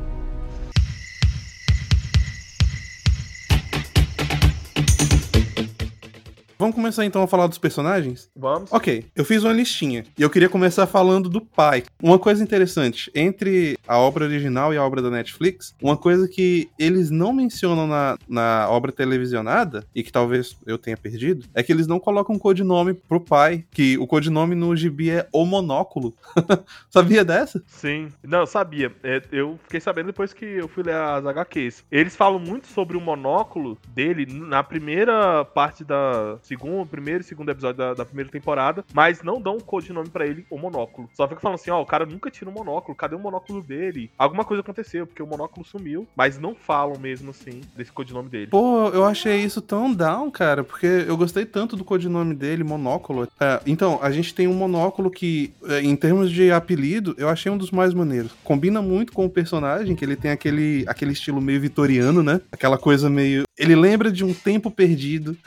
Vamos 6.62 6.76
começar 6.76 7.04
então 7.04 7.24
a 7.24 7.28
falar 7.28 7.48
dos 7.48 7.58
personagens? 7.58 8.30
Vamos. 8.36 8.72
Ok, 8.72 9.06
eu 9.16 9.26
fiz 9.26 9.44
uma 9.44 9.52
listinha 9.52 10.06
e 10.16 10.22
eu 10.22 10.30
queria 10.30 10.48
começar 10.48 10.86
falando 10.86 11.28
do 11.28 11.42
pai. 11.42 11.84
Uma 12.00 12.20
coisa 12.20 12.44
interessante, 12.44 13.12
entre 13.16 13.80
a 13.88 13.98
obra 13.98 14.26
original 14.26 14.72
e 14.72 14.78
a 14.78 14.84
obra 14.84 15.02
da 15.02 15.10
Netflix, 15.10 15.74
uma 15.82 15.98
coisa 15.98 16.28
que 16.28 16.70
eles 16.78 17.10
não 17.10 17.34
mencionam 17.34 17.88
na, 17.88 18.16
na 18.30 18.70
obra 18.70 18.92
televisionada, 18.92 19.84
e 19.96 20.04
que 20.04 20.12
talvez 20.12 20.56
eu 20.68 20.78
tenha 20.78 20.96
perdido, 20.96 21.48
é 21.56 21.64
que 21.64 21.72
eles 21.72 21.88
não 21.88 22.00
colocam 22.00 22.36
um 22.36 22.40
codinome 22.40 22.94
pro 22.94 23.20
pai, 23.20 23.66
que 23.72 23.98
o 23.98 24.06
codinome 24.06 24.54
no 24.54 24.76
gibi 24.76 25.10
é 25.10 25.28
O 25.34 25.48
Monóculo. 25.48 26.14
Sabia 26.92 27.26
dessa? 27.26 27.64
Sim. 27.66 28.10
Não, 28.24 28.46
sabia. 28.46 28.92
É, 29.02 29.20
eu 29.32 29.60
fiquei 29.64 29.80
sabendo 29.80 30.08
depois 30.08 30.32
que 30.32 30.46
eu 30.46 30.68
fui 30.68 30.84
ler 30.84 30.94
as 30.94 31.26
HQs. 31.26 31.84
Eles 31.92 32.16
falam 32.16 32.38
muito 32.38 32.68
sobre 32.68 32.96
o 32.96 33.02
monóculo 33.02 33.80
dele 33.96 34.28
na 34.32 34.62
primeira 34.62 35.44
parte 35.44 35.84
da 35.84 36.38
segundo, 36.52 36.86
primeiro 36.86 37.22
e 37.22 37.24
segundo 37.24 37.50
episódio 37.50 37.78
da, 37.78 37.94
da 37.94 38.04
primeira 38.04 38.30
temporada, 38.30 38.84
mas 38.94 39.24
não 39.24 39.42
dão 39.42 39.56
um 39.56 39.60
codinome 39.62 40.10
pra 40.10 40.28
ele, 40.28 40.46
o 40.50 40.58
monóculo. 40.58 41.10
Só 41.14 41.26
fica 41.26 41.40
falando 41.40 41.56
assim, 41.56 41.72
ó, 41.72 41.82
o 41.82 41.86
cara 41.86 42.06
nunca 42.06 42.30
tira 42.30 42.50
o 42.50 42.54
monóculo, 42.54 42.94
cadê 42.94 43.16
o 43.16 43.20
monóculo 43.20 43.64
dele? 43.64 44.12
Alguma 44.18 44.44
coisa 44.44 44.60
aconteceu, 44.60 45.08
porque 45.08 45.24
o 45.24 45.28
monóculo 45.28 45.66
sumiu, 45.66 46.06
mas 46.14 46.38
não 46.38 46.54
falam 46.54 47.00
mesmo 47.00 47.30
assim 47.30 47.62
desse 47.76 47.92
codinome 47.92 48.28
dele. 48.28 48.48
Pô, 48.48 48.90
eu 48.90 49.06
achei 49.06 49.38
isso 49.38 49.62
tão 49.62 49.94
down, 49.94 50.30
cara, 50.30 50.62
porque 50.62 51.06
eu 51.08 51.16
gostei 51.16 51.46
tanto 51.46 51.78
do 51.78 51.86
codinome 51.86 52.36
dele, 52.36 52.64
Monóculo. 52.64 53.28
É, 53.40 53.62
então, 53.66 54.00
a 54.02 54.12
gente 54.12 54.34
tem 54.34 54.48
um 54.48 54.54
monóculo 54.54 55.10
que, 55.10 55.54
é, 55.66 55.82
em 55.82 55.96
termos 55.96 56.32
de 56.32 56.52
apelido, 56.52 57.16
eu 57.18 57.30
achei 57.30 57.52
um 57.52 57.58
dos 57.58 57.72
mais 57.72 57.94
maneiros. 57.94 58.32
Combina 58.44 58.82
muito 58.82 59.14
com 59.14 59.26
o 59.26 59.30
personagem, 59.30 59.96
que 59.96 60.04
ele 60.04 60.16
tem 60.16 60.32
aquele, 60.32 60.84
aquele 60.88 61.14
estilo 61.14 61.40
meio 61.40 61.62
vitoriano, 61.62 62.22
né? 62.22 62.42
Aquela 62.52 62.78
coisa 62.78 63.10
meio. 63.10 63.44
Ele 63.58 63.76
lembra 63.76 64.12
de 64.12 64.26
um 64.26 64.34
tempo 64.34 64.72
perdido, 64.72 65.38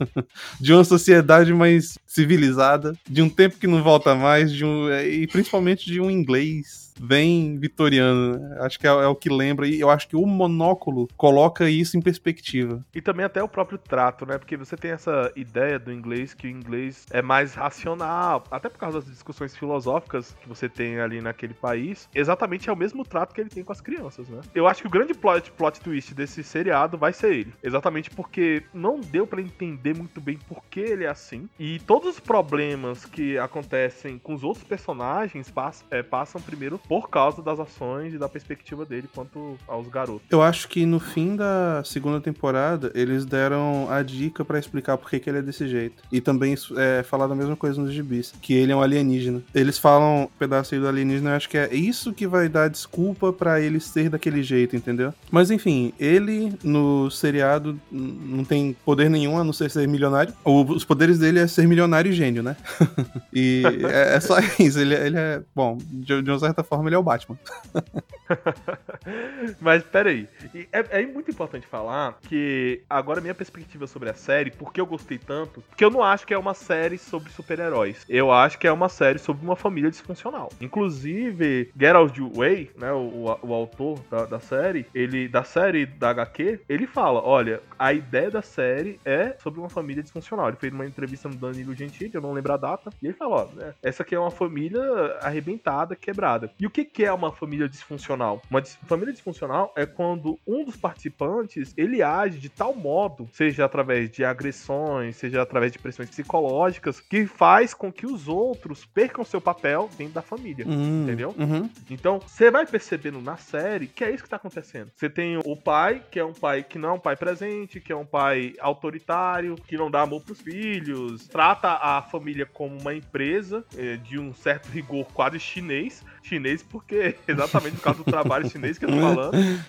de 0.60 0.72
uma 0.72 0.84
sociedade 0.84 1.52
mais 1.52 1.98
civilizada, 2.06 2.96
de 3.08 3.22
um 3.22 3.28
tempo 3.28 3.58
que 3.58 3.66
não 3.66 3.82
volta 3.82 4.14
mais, 4.14 4.52
de 4.52 4.64
um, 4.64 4.88
é, 4.88 5.08
e 5.08 5.26
principalmente 5.26 5.86
de 5.86 6.00
um 6.00 6.10
inglês 6.10 6.85
bem 7.00 7.58
vitoriano. 7.58 8.38
né? 8.38 8.58
Acho 8.60 8.78
que 8.78 8.86
é, 8.86 8.90
é 8.90 9.06
o 9.06 9.14
que 9.14 9.28
lembra, 9.28 9.66
e 9.66 9.80
eu 9.80 9.90
acho 9.90 10.08
que 10.08 10.16
o 10.16 10.26
monóculo 10.26 11.08
coloca 11.16 11.68
isso 11.68 11.96
em 11.96 12.00
perspectiva. 12.00 12.84
E 12.94 13.00
também 13.00 13.24
até 13.24 13.42
o 13.42 13.48
próprio 13.48 13.78
trato, 13.78 14.24
né? 14.26 14.38
Porque 14.38 14.56
você 14.56 14.76
tem 14.76 14.90
essa 14.92 15.30
ideia 15.36 15.78
do 15.78 15.92
inglês 15.92 16.34
que 16.34 16.46
o 16.46 16.50
inglês 16.50 17.06
é 17.10 17.22
mais 17.22 17.54
racional, 17.54 18.44
até 18.50 18.68
por 18.68 18.78
causa 18.78 19.00
das 19.00 19.08
discussões 19.10 19.56
filosóficas 19.56 20.36
que 20.40 20.48
você 20.48 20.68
tem 20.68 20.98
ali 21.00 21.20
naquele 21.20 21.54
país. 21.54 22.08
Exatamente 22.14 22.68
é 22.68 22.72
o 22.72 22.76
mesmo 22.76 23.04
trato 23.04 23.34
que 23.34 23.40
ele 23.40 23.50
tem 23.50 23.62
com 23.64 23.72
as 23.72 23.80
crianças, 23.80 24.28
né? 24.28 24.40
Eu 24.54 24.66
acho 24.66 24.82
que 24.82 24.88
o 24.88 24.90
grande 24.90 25.14
plot, 25.14 25.50
plot 25.52 25.80
twist 25.80 26.14
desse 26.14 26.42
seriado 26.42 26.96
vai 26.98 27.12
ser 27.12 27.32
ele. 27.34 27.52
Exatamente 27.62 28.10
porque 28.10 28.62
não 28.72 29.00
deu 29.00 29.26
pra 29.26 29.40
entender 29.40 29.94
muito 29.94 30.20
bem 30.20 30.38
por 30.48 30.62
que 30.70 30.80
ele 30.80 31.04
é 31.04 31.08
assim. 31.08 31.48
E 31.58 31.78
todos 31.80 32.14
os 32.14 32.20
problemas 32.20 33.04
que 33.04 33.38
acontecem 33.38 34.18
com 34.18 34.34
os 34.34 34.42
outros 34.42 34.64
personagens 34.64 35.50
pass- 35.50 35.84
é, 35.90 36.02
passam 36.02 36.40
primeiro 36.40 36.78
por 36.88 37.08
causa 37.08 37.42
das 37.42 37.58
ações 37.58 38.14
e 38.14 38.18
da 38.18 38.28
perspectiva 38.28 38.84
dele 38.84 39.08
quanto 39.12 39.56
aos 39.66 39.88
garotos. 39.88 40.26
Eu 40.30 40.42
acho 40.42 40.68
que 40.68 40.86
no 40.86 41.00
fim 41.00 41.36
da 41.36 41.82
segunda 41.84 42.20
temporada, 42.20 42.90
eles 42.94 43.24
deram 43.24 43.88
a 43.90 44.02
dica 44.02 44.44
pra 44.44 44.58
explicar 44.58 44.96
por 44.96 45.10
que, 45.10 45.22
ele 45.26 45.38
é 45.38 45.42
desse 45.42 45.66
jeito. 45.66 46.02
E 46.12 46.20
também 46.20 46.54
é, 46.76 47.02
falar 47.02 47.26
da 47.26 47.34
mesma 47.34 47.56
coisa 47.56 47.80
nos 47.80 47.92
gibis, 47.92 48.32
que 48.40 48.54
ele 48.54 48.72
é 48.72 48.76
um 48.76 48.82
alienígena. 48.82 49.42
Eles 49.54 49.78
falam 49.78 50.24
um 50.24 50.26
pedaço 50.38 50.78
do 50.78 50.88
alienígena, 50.88 51.30
eu 51.30 51.36
acho 51.36 51.48
que 51.48 51.58
é 51.58 51.74
isso 51.74 52.12
que 52.12 52.26
vai 52.26 52.48
dar 52.48 52.68
desculpa 52.68 53.32
pra 53.32 53.60
ele 53.60 53.80
ser 53.80 54.10
daquele 54.10 54.42
jeito, 54.42 54.76
entendeu? 54.76 55.12
Mas 55.30 55.50
enfim, 55.50 55.92
ele 55.98 56.52
no 56.62 57.10
seriado 57.10 57.78
não 57.90 58.44
tem 58.44 58.76
poder 58.84 59.08
nenhum 59.08 59.38
a 59.38 59.44
não 59.44 59.52
ser 59.52 59.70
ser 59.70 59.88
milionário. 59.88 60.32
Os 60.44 60.84
poderes 60.84 61.18
dele 61.18 61.38
é 61.38 61.46
ser 61.46 61.66
milionário 61.66 62.10
e 62.10 62.14
gênio, 62.14 62.42
né? 62.42 62.56
e 63.32 63.62
é, 63.84 64.16
é 64.16 64.20
só 64.20 64.36
isso. 64.58 64.78
Ele, 64.78 64.94
ele 64.94 65.16
é. 65.16 65.42
Bom, 65.54 65.78
de, 65.80 66.22
de 66.22 66.30
uma 66.30 66.38
certa 66.38 66.62
forma, 66.62 66.75
ele 66.84 66.94
é 66.94 66.98
o 66.98 67.02
Batman. 67.02 67.38
Mas 69.60 69.82
peraí, 69.82 70.28
é, 70.72 71.02
é 71.02 71.06
muito 71.06 71.30
importante 71.30 71.66
falar 71.66 72.18
que 72.22 72.82
agora 72.88 73.20
minha 73.20 73.34
perspectiva 73.34 73.86
sobre 73.86 74.10
a 74.10 74.14
série, 74.14 74.50
porque 74.50 74.80
eu 74.80 74.86
gostei 74.86 75.18
tanto, 75.18 75.62
porque 75.62 75.84
eu 75.84 75.90
não 75.90 76.02
acho 76.02 76.26
que 76.26 76.34
é 76.34 76.38
uma 76.38 76.54
série 76.54 76.98
sobre 76.98 77.30
super-heróis. 77.30 78.04
Eu 78.08 78.32
acho 78.32 78.58
que 78.58 78.66
é 78.66 78.72
uma 78.72 78.88
série 78.88 79.18
sobre 79.18 79.44
uma 79.44 79.56
família 79.56 79.90
disfuncional. 79.90 80.50
Inclusive, 80.60 81.70
Geralt 81.78 82.16
Way, 82.18 82.70
né, 82.76 82.92
o, 82.92 82.98
o, 82.98 83.38
o 83.42 83.54
autor 83.54 83.98
da, 84.10 84.24
da 84.26 84.40
série, 84.40 84.86
ele 84.94 85.28
da 85.28 85.44
série 85.44 85.86
da 85.86 86.10
HQ, 86.10 86.60
ele 86.68 86.86
fala, 86.86 87.22
olha, 87.22 87.60
a 87.78 87.92
ideia 87.92 88.30
da 88.30 88.42
série 88.42 88.98
é 89.04 89.36
sobre 89.38 89.60
uma 89.60 89.68
família 89.68 90.02
disfuncional. 90.02 90.48
Ele 90.48 90.56
fez 90.56 90.72
uma 90.72 90.86
entrevista 90.86 91.28
no 91.28 91.36
Danilo 91.36 91.74
Gentili, 91.74 92.10
eu 92.12 92.20
não 92.20 92.32
lembro 92.32 92.52
a 92.52 92.56
data, 92.56 92.90
e 93.02 93.06
ele 93.06 93.14
falou, 93.14 93.50
ó, 93.52 93.56
né, 93.56 93.74
essa 93.82 94.02
aqui 94.02 94.14
é 94.14 94.18
uma 94.18 94.30
família 94.30 94.82
arrebentada, 95.20 95.94
quebrada. 95.94 96.50
E 96.58 96.66
o 96.66 96.70
que, 96.70 96.84
que 96.84 97.04
é 97.04 97.12
uma 97.12 97.32
família 97.32 97.68
disfuncional? 97.68 98.15
Uma 98.50 98.60
dis- 98.62 98.78
família 98.86 99.12
disfuncional 99.12 99.72
é 99.76 99.84
quando 99.86 100.38
um 100.46 100.64
dos 100.64 100.76
participantes 100.76 101.72
ele 101.76 102.02
age 102.02 102.38
de 102.38 102.48
tal 102.48 102.74
modo, 102.74 103.28
seja 103.32 103.64
através 103.64 104.10
de 104.10 104.24
agressões, 104.24 105.16
seja 105.16 105.42
através 105.42 105.72
de 105.72 105.78
pressões 105.78 106.08
psicológicas, 106.10 107.00
que 107.00 107.26
faz 107.26 107.74
com 107.74 107.92
que 107.92 108.06
os 108.06 108.28
outros 108.28 108.84
percam 108.84 109.24
seu 109.24 109.40
papel 109.40 109.88
dentro 109.96 110.14
da 110.14 110.22
família. 110.22 110.64
Hum, 110.66 111.04
Entendeu? 111.04 111.34
Uhum. 111.38 111.68
Então, 111.90 112.20
você 112.20 112.50
vai 112.50 112.66
percebendo 112.66 113.20
na 113.20 113.36
série 113.36 113.86
que 113.86 114.04
é 114.04 114.10
isso 114.10 114.22
que 114.24 114.28
tá 114.30 114.36
acontecendo. 114.36 114.90
Você 114.94 115.08
tem 115.10 115.38
o 115.38 115.56
pai, 115.56 116.02
que 116.10 116.18
é 116.18 116.24
um 116.24 116.32
pai 116.32 116.62
que 116.62 116.78
não 116.78 116.90
é 116.90 116.92
um 116.92 116.98
pai 116.98 117.16
presente, 117.16 117.80
que 117.80 117.92
é 117.92 117.96
um 117.96 118.06
pai 118.06 118.54
autoritário, 118.60 119.56
que 119.66 119.76
não 119.76 119.90
dá 119.90 120.02
amor 120.02 120.22
pros 120.22 120.40
filhos, 120.40 121.26
trata 121.28 121.68
a 121.72 122.02
família 122.02 122.46
como 122.46 122.78
uma 122.80 122.94
empresa 122.94 123.64
eh, 123.76 123.96
de 123.96 124.18
um 124.18 124.32
certo 124.34 124.66
rigor 124.68 125.06
quase 125.12 125.38
chinês. 125.40 126.04
Chinês 126.26 126.62
porque 126.62 127.16
exatamente 127.26 127.76
por 127.76 127.82
causa 127.82 128.02
do 128.02 128.10
trabalho 128.10 128.48
chinês 128.50 128.78
que 128.78 128.84
eu 128.84 128.90
tô 128.90 129.00
falando. 129.00 129.32
né? 129.32 129.64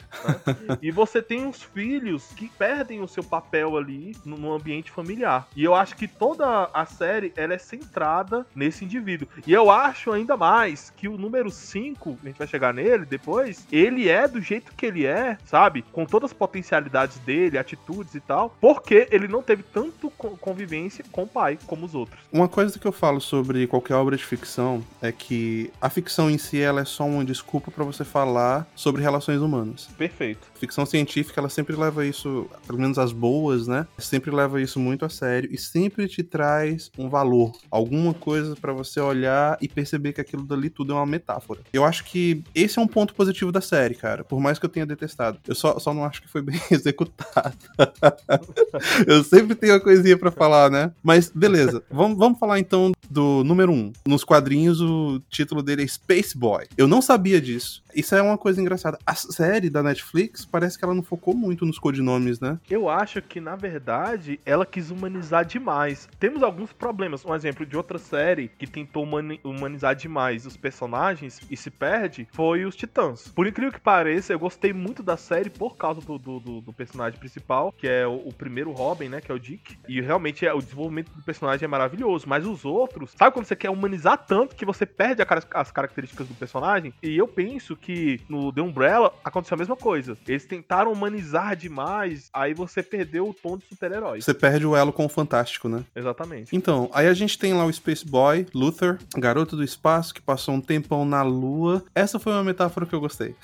E 0.81 0.91
você 0.91 1.21
tem 1.21 1.47
os 1.47 1.61
filhos 1.63 2.25
que 2.35 2.49
perdem 2.49 3.01
o 3.01 3.07
seu 3.07 3.23
papel 3.23 3.77
ali 3.77 4.15
no, 4.25 4.53
ambiente 4.53 4.91
familiar. 4.91 5.47
E 5.55 5.63
eu 5.63 5.75
acho 5.75 5.95
que 5.95 6.07
toda 6.07 6.69
a 6.73 6.85
série 6.85 7.31
ela 7.35 7.53
é 7.53 7.57
centrada 7.57 8.45
nesse 8.55 8.83
indivíduo. 8.85 9.27
E 9.45 9.53
eu 9.53 9.69
acho 9.69 10.11
ainda 10.11 10.35
mais 10.37 10.91
que 10.95 11.07
o 11.07 11.17
número 11.17 11.49
5, 11.51 12.17
a 12.23 12.27
gente 12.27 12.37
vai 12.37 12.47
chegar 12.47 12.73
nele 12.73 13.05
depois, 13.05 13.65
ele 13.71 14.09
é 14.09 14.27
do 14.27 14.41
jeito 14.41 14.71
que 14.75 14.85
ele 14.85 15.05
é, 15.05 15.37
sabe? 15.45 15.83
Com 15.91 16.05
todas 16.05 16.31
as 16.31 16.37
potencialidades 16.37 17.17
dele, 17.19 17.57
atitudes 17.57 18.15
e 18.15 18.19
tal, 18.19 18.55
porque 18.59 19.07
ele 19.11 19.27
não 19.27 19.41
teve 19.41 19.63
tanto 19.63 20.09
co- 20.11 20.37
convivência 20.37 21.03
com 21.11 21.23
o 21.23 21.27
pai 21.27 21.57
como 21.67 21.85
os 21.85 21.93
outros. 21.93 22.19
Uma 22.31 22.47
coisa 22.47 22.77
que 22.79 22.87
eu 22.87 22.91
falo 22.91 23.19
sobre 23.21 23.67
qualquer 23.67 23.95
obra 23.95 24.15
de 24.17 24.25
ficção 24.25 24.83
é 25.01 25.11
que 25.11 25.71
a 25.81 25.89
ficção 25.89 26.29
em 26.29 26.37
ela 26.55 26.81
é 26.81 26.85
só 26.85 27.03
uma 27.05 27.25
desculpa 27.25 27.71
pra 27.71 27.83
você 27.83 28.05
falar 28.05 28.65
sobre 28.75 29.01
relações 29.01 29.41
humanas. 29.41 29.89
Perfeito. 29.97 30.47
Ficção 30.55 30.85
científica 30.85 31.41
ela 31.41 31.49
sempre 31.49 31.75
leva 31.75 32.05
isso, 32.05 32.47
pelo 32.65 32.79
menos 32.79 32.97
as 32.97 33.11
boas, 33.11 33.67
né? 33.67 33.87
Sempre 33.97 34.31
leva 34.31 34.61
isso 34.61 34.79
muito 34.79 35.03
a 35.03 35.09
sério 35.09 35.49
e 35.51 35.57
sempre 35.57 36.07
te 36.07 36.23
traz 36.23 36.91
um 36.97 37.09
valor, 37.09 37.51
alguma 37.69 38.13
coisa 38.13 38.55
pra 38.55 38.71
você 38.71 38.99
olhar 38.99 39.57
e 39.61 39.67
perceber 39.67 40.13
que 40.13 40.21
aquilo 40.21 40.43
dali 40.43 40.69
tudo 40.69 40.93
é 40.93 40.95
uma 40.95 41.05
metáfora. 41.05 41.61
Eu 41.73 41.83
acho 41.83 42.03
que 42.05 42.43
esse 42.53 42.79
é 42.79 42.81
um 42.81 42.87
ponto 42.87 43.13
positivo 43.13 43.51
da 43.51 43.61
série, 43.61 43.95
cara. 43.95 44.23
Por 44.23 44.39
mais 44.39 44.59
que 44.59 44.65
eu 44.65 44.69
tenha 44.69 44.85
detestado, 44.85 45.39
eu 45.47 45.55
só, 45.55 45.79
só 45.79 45.93
não 45.93 46.05
acho 46.05 46.21
que 46.21 46.29
foi 46.29 46.41
bem 46.41 46.59
executado. 46.71 47.57
eu 49.07 49.23
sempre 49.23 49.55
tenho 49.55 49.73
uma 49.73 49.79
coisinha 49.79 50.17
pra 50.17 50.31
falar, 50.31 50.69
né? 50.69 50.91
Mas 51.03 51.29
beleza, 51.29 51.83
vamos, 51.89 52.17
vamos 52.17 52.39
falar 52.39 52.59
então 52.59 52.91
do 53.09 53.43
número 53.43 53.71
1. 53.71 53.75
Um. 53.75 53.93
Nos 54.07 54.23
quadrinhos, 54.23 54.81
o 54.81 55.21
título 55.29 55.61
dele 55.61 55.83
é 55.83 55.87
Space 55.87 56.36
Boy. 56.37 56.67
Eu 56.77 56.87
não 56.87 57.01
sabia 57.01 57.41
disso. 57.41 57.83
Isso 57.95 58.13
é 58.13 58.21
uma 58.21 58.37
coisa 58.37 58.61
engraçada. 58.61 58.99
A 59.03 59.15
série 59.15 59.71
da 59.71 59.81
Netflix 59.81 60.45
parece 60.45 60.77
que 60.77 60.85
ela 60.85 60.93
não 60.93 61.01
focou 61.01 61.33
muito 61.35 61.65
nos 61.65 61.79
codinomes, 61.79 62.39
né? 62.39 62.59
Eu 62.69 62.87
acho 62.87 63.19
que, 63.23 63.41
na 63.41 63.55
verdade, 63.55 64.39
ela 64.45 64.67
quis 64.67 64.91
humanizar 64.91 65.43
demais. 65.43 66.07
Temos 66.19 66.43
alguns 66.43 66.71
problemas. 66.71 67.25
Um 67.25 67.33
exemplo 67.33 67.65
de 67.65 67.75
outra 67.75 67.97
série 67.97 68.49
que 68.49 68.67
tentou 68.67 69.01
humani- 69.03 69.39
humanizar 69.43 69.95
demais 69.95 70.45
os 70.45 70.55
personagens 70.55 71.39
e 71.49 71.57
se 71.57 71.71
perde 71.71 72.27
foi 72.31 72.65
os 72.65 72.75
Titãs. 72.75 73.29
Por 73.29 73.47
incrível 73.47 73.73
que 73.73 73.79
pareça, 73.79 74.31
eu 74.31 74.37
gostei 74.39 74.71
muito 74.73 75.01
da 75.01 75.17
série 75.17 75.49
por 75.49 75.75
causa 75.75 75.99
do, 76.01 76.19
do, 76.19 76.39
do- 76.39 76.61
do 76.61 76.73
personagem 76.73 77.19
principal, 77.19 77.71
que 77.75 77.87
é 77.87 78.05
o, 78.05 78.27
o 78.27 78.33
primeiro 78.33 78.71
Robin, 78.71 79.09
né? 79.09 79.21
Que 79.21 79.31
é 79.31 79.35
o 79.35 79.39
Dick. 79.39 79.75
E 79.87 79.99
realmente 80.01 80.45
é, 80.45 80.53
o 80.53 80.61
desenvolvimento 80.61 81.11
do 81.13 81.23
personagem 81.23 81.65
é 81.65 81.67
maravilhoso. 81.67 82.25
Mas 82.29 82.45
os 82.45 82.63
outros, 82.63 83.13
sabe 83.17 83.31
quando 83.33 83.45
você 83.45 83.55
quer 83.55 83.71
humanizar 83.71 84.23
tanto 84.23 84.55
que 84.55 84.65
você 84.65 84.85
perde 84.85 85.23
as 85.55 85.71
características 85.71 86.26
do 86.27 86.35
personagem? 86.35 86.93
E 87.01 87.17
eu 87.17 87.27
penso 87.27 87.75
que 87.75 88.19
no 88.29 88.51
The 88.51 88.61
Umbrella 88.61 89.13
aconteceu 89.23 89.55
a 89.55 89.57
mesma 89.57 89.75
coisa. 89.75 90.17
Eles 90.27 90.45
tentaram 90.45 90.91
humanizar 90.91 91.55
demais, 91.55 92.29
aí 92.33 92.53
você 92.53 92.83
perdeu 92.83 93.29
o 93.29 93.33
tom 93.33 93.57
de 93.57 93.65
super-herói. 93.65 94.21
Você 94.21 94.33
perde 94.33 94.65
o 94.65 94.75
elo 94.75 94.93
com 94.93 95.05
o 95.05 95.09
fantástico, 95.09 95.67
né? 95.69 95.83
Exatamente. 95.95 96.55
Então, 96.55 96.89
aí 96.93 97.07
a 97.07 97.13
gente 97.13 97.37
tem 97.37 97.53
lá 97.53 97.65
o 97.65 97.73
Space 97.73 98.05
Boy, 98.05 98.45
Luther, 98.53 98.97
garoto 99.15 99.55
do 99.55 99.63
espaço 99.63 100.13
que 100.13 100.21
passou 100.21 100.55
um 100.55 100.61
tempão 100.61 101.05
na 101.05 101.21
lua. 101.21 101.83
Essa 101.93 102.19
foi 102.19 102.33
uma 102.33 102.43
metáfora 102.43 102.85
que 102.85 102.93
eu 102.93 102.99
gostei. 102.99 103.35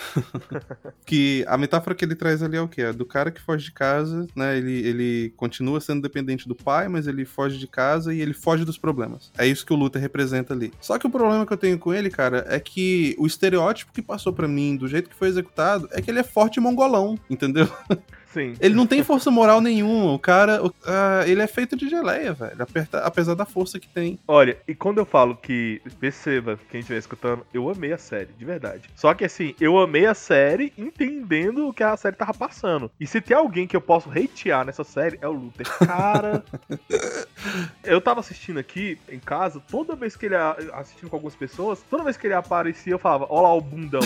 que 1.06 1.46
a 1.48 1.58
metáfora 1.58 1.96
que 1.96 2.06
ele 2.06 2.16
traz 2.16 2.42
ali 2.44 2.58
é 2.58 2.62
o 2.62 2.68
quê? 2.68 2.84
É 2.84 2.94
do 2.94 3.06
cara 3.06 3.32
que 3.32 3.42
foge 3.42 3.66
de 3.66 3.72
casa, 3.72 4.28
né? 4.36 4.58
Ele, 4.58 4.88
ele 4.88 5.34
continua 5.36 5.80
sendo 5.80 6.02
dependente 6.02 6.48
do 6.48 6.56
pai, 6.56 6.88
mas 6.88 7.08
ele 7.08 7.26
foge 7.26 7.58
de 7.58 7.68
casa 7.68 8.14
e 8.14 8.22
ele 8.22 8.34
foge 8.34 8.66
dos 8.66 8.78
problemas. 8.78 9.32
É 9.38 9.46
isso 9.46 9.66
que 9.66 9.74
o 9.74 9.76
Luther 9.76 10.02
representa 10.02 10.54
ali. 10.54 10.74
Só 10.80 10.98
que 10.98 11.08
o 11.08 11.10
problema 11.10 11.46
que 11.46 11.54
eu 11.54 11.58
tenho 11.58 11.78
com 11.78 11.94
ele, 11.94 12.10
cara, 12.10 12.46
é 12.50 12.60
que 12.64 13.16
o 13.20 13.28
estereótipo 13.28 13.92
que 13.92 14.02
passou 14.02 14.34
pra 14.34 14.48
mim, 14.48 14.76
do 14.76 14.88
jeito 14.88 15.10
que 15.10 15.16
foi 15.16 15.28
executado, 15.28 15.88
é 15.92 16.02
que 16.02 16.10
ele 16.10 16.20
é 16.20 16.24
forte 16.24 16.60
mongolão, 16.60 17.20
entendeu? 17.30 17.68
Sim. 18.34 18.54
Ele 18.60 18.74
não 18.74 18.88
tem 18.88 19.04
força 19.04 19.30
moral 19.30 19.62
nenhuma. 19.62 20.14
O 20.14 20.20
cara, 20.20 20.64
o- 20.66 20.74
ah, 20.86 21.24
ele 21.28 21.42
é 21.42 21.48
feito 21.48 21.76
de 21.76 21.88
geleia, 21.88 22.34
velho. 22.34 22.56
Apesar 23.04 23.36
da 23.36 23.46
força 23.46 23.80
que 23.80 23.88
tem. 23.88 24.18
Olha, 24.28 24.58
e 24.68 24.74
quando 24.74 24.98
eu 24.98 25.06
falo 25.06 25.36
que, 25.36 25.82
perceba, 26.00 26.60
quem 26.72 26.80
estiver 26.80 26.98
escutando, 27.00 27.46
eu 27.54 27.70
amei 27.70 27.94
a 27.94 27.98
série, 27.98 28.30
de 28.38 28.44
verdade. 28.46 28.90
Só 28.96 29.14
que 29.14 29.24
assim, 29.26 29.54
eu 29.60 29.78
amei 29.80 30.06
a 30.06 30.14
série 30.14 30.74
entendendo 30.78 31.68
o 31.68 31.74
que 31.74 31.84
a 31.84 31.96
série 31.96 32.16
tava 32.16 32.34
passando. 32.34 32.90
E 33.00 33.06
se 33.06 33.22
tem 33.22 33.36
alguém 33.38 33.68
que 33.68 33.76
eu 33.76 33.82
posso 33.82 34.10
hatear 34.10 34.66
nessa 34.66 34.84
série, 34.84 35.18
é 35.22 35.28
o 35.28 35.32
Luther. 35.32 35.68
Cara. 35.86 36.44
eu 37.84 38.02
tava 38.02 38.20
assistindo 38.20 38.60
aqui 38.60 38.98
em 39.10 39.20
casa, 39.20 39.62
toda 39.70 39.96
vez 39.96 40.16
que 40.16 40.26
ele. 40.26 40.36
assistindo 40.74 41.10
com 41.10 41.16
algumas 41.16 41.36
pessoas, 41.36 41.84
toda 41.90 42.04
vez 42.04 42.18
que 42.18 42.28
ele 42.28 42.34
aparecia, 42.34 42.94
eu 42.94 43.00
falava, 43.00 43.28
ó 43.30 43.42
lá 43.42 43.54
o 43.54 43.62
bundão. 43.62 44.02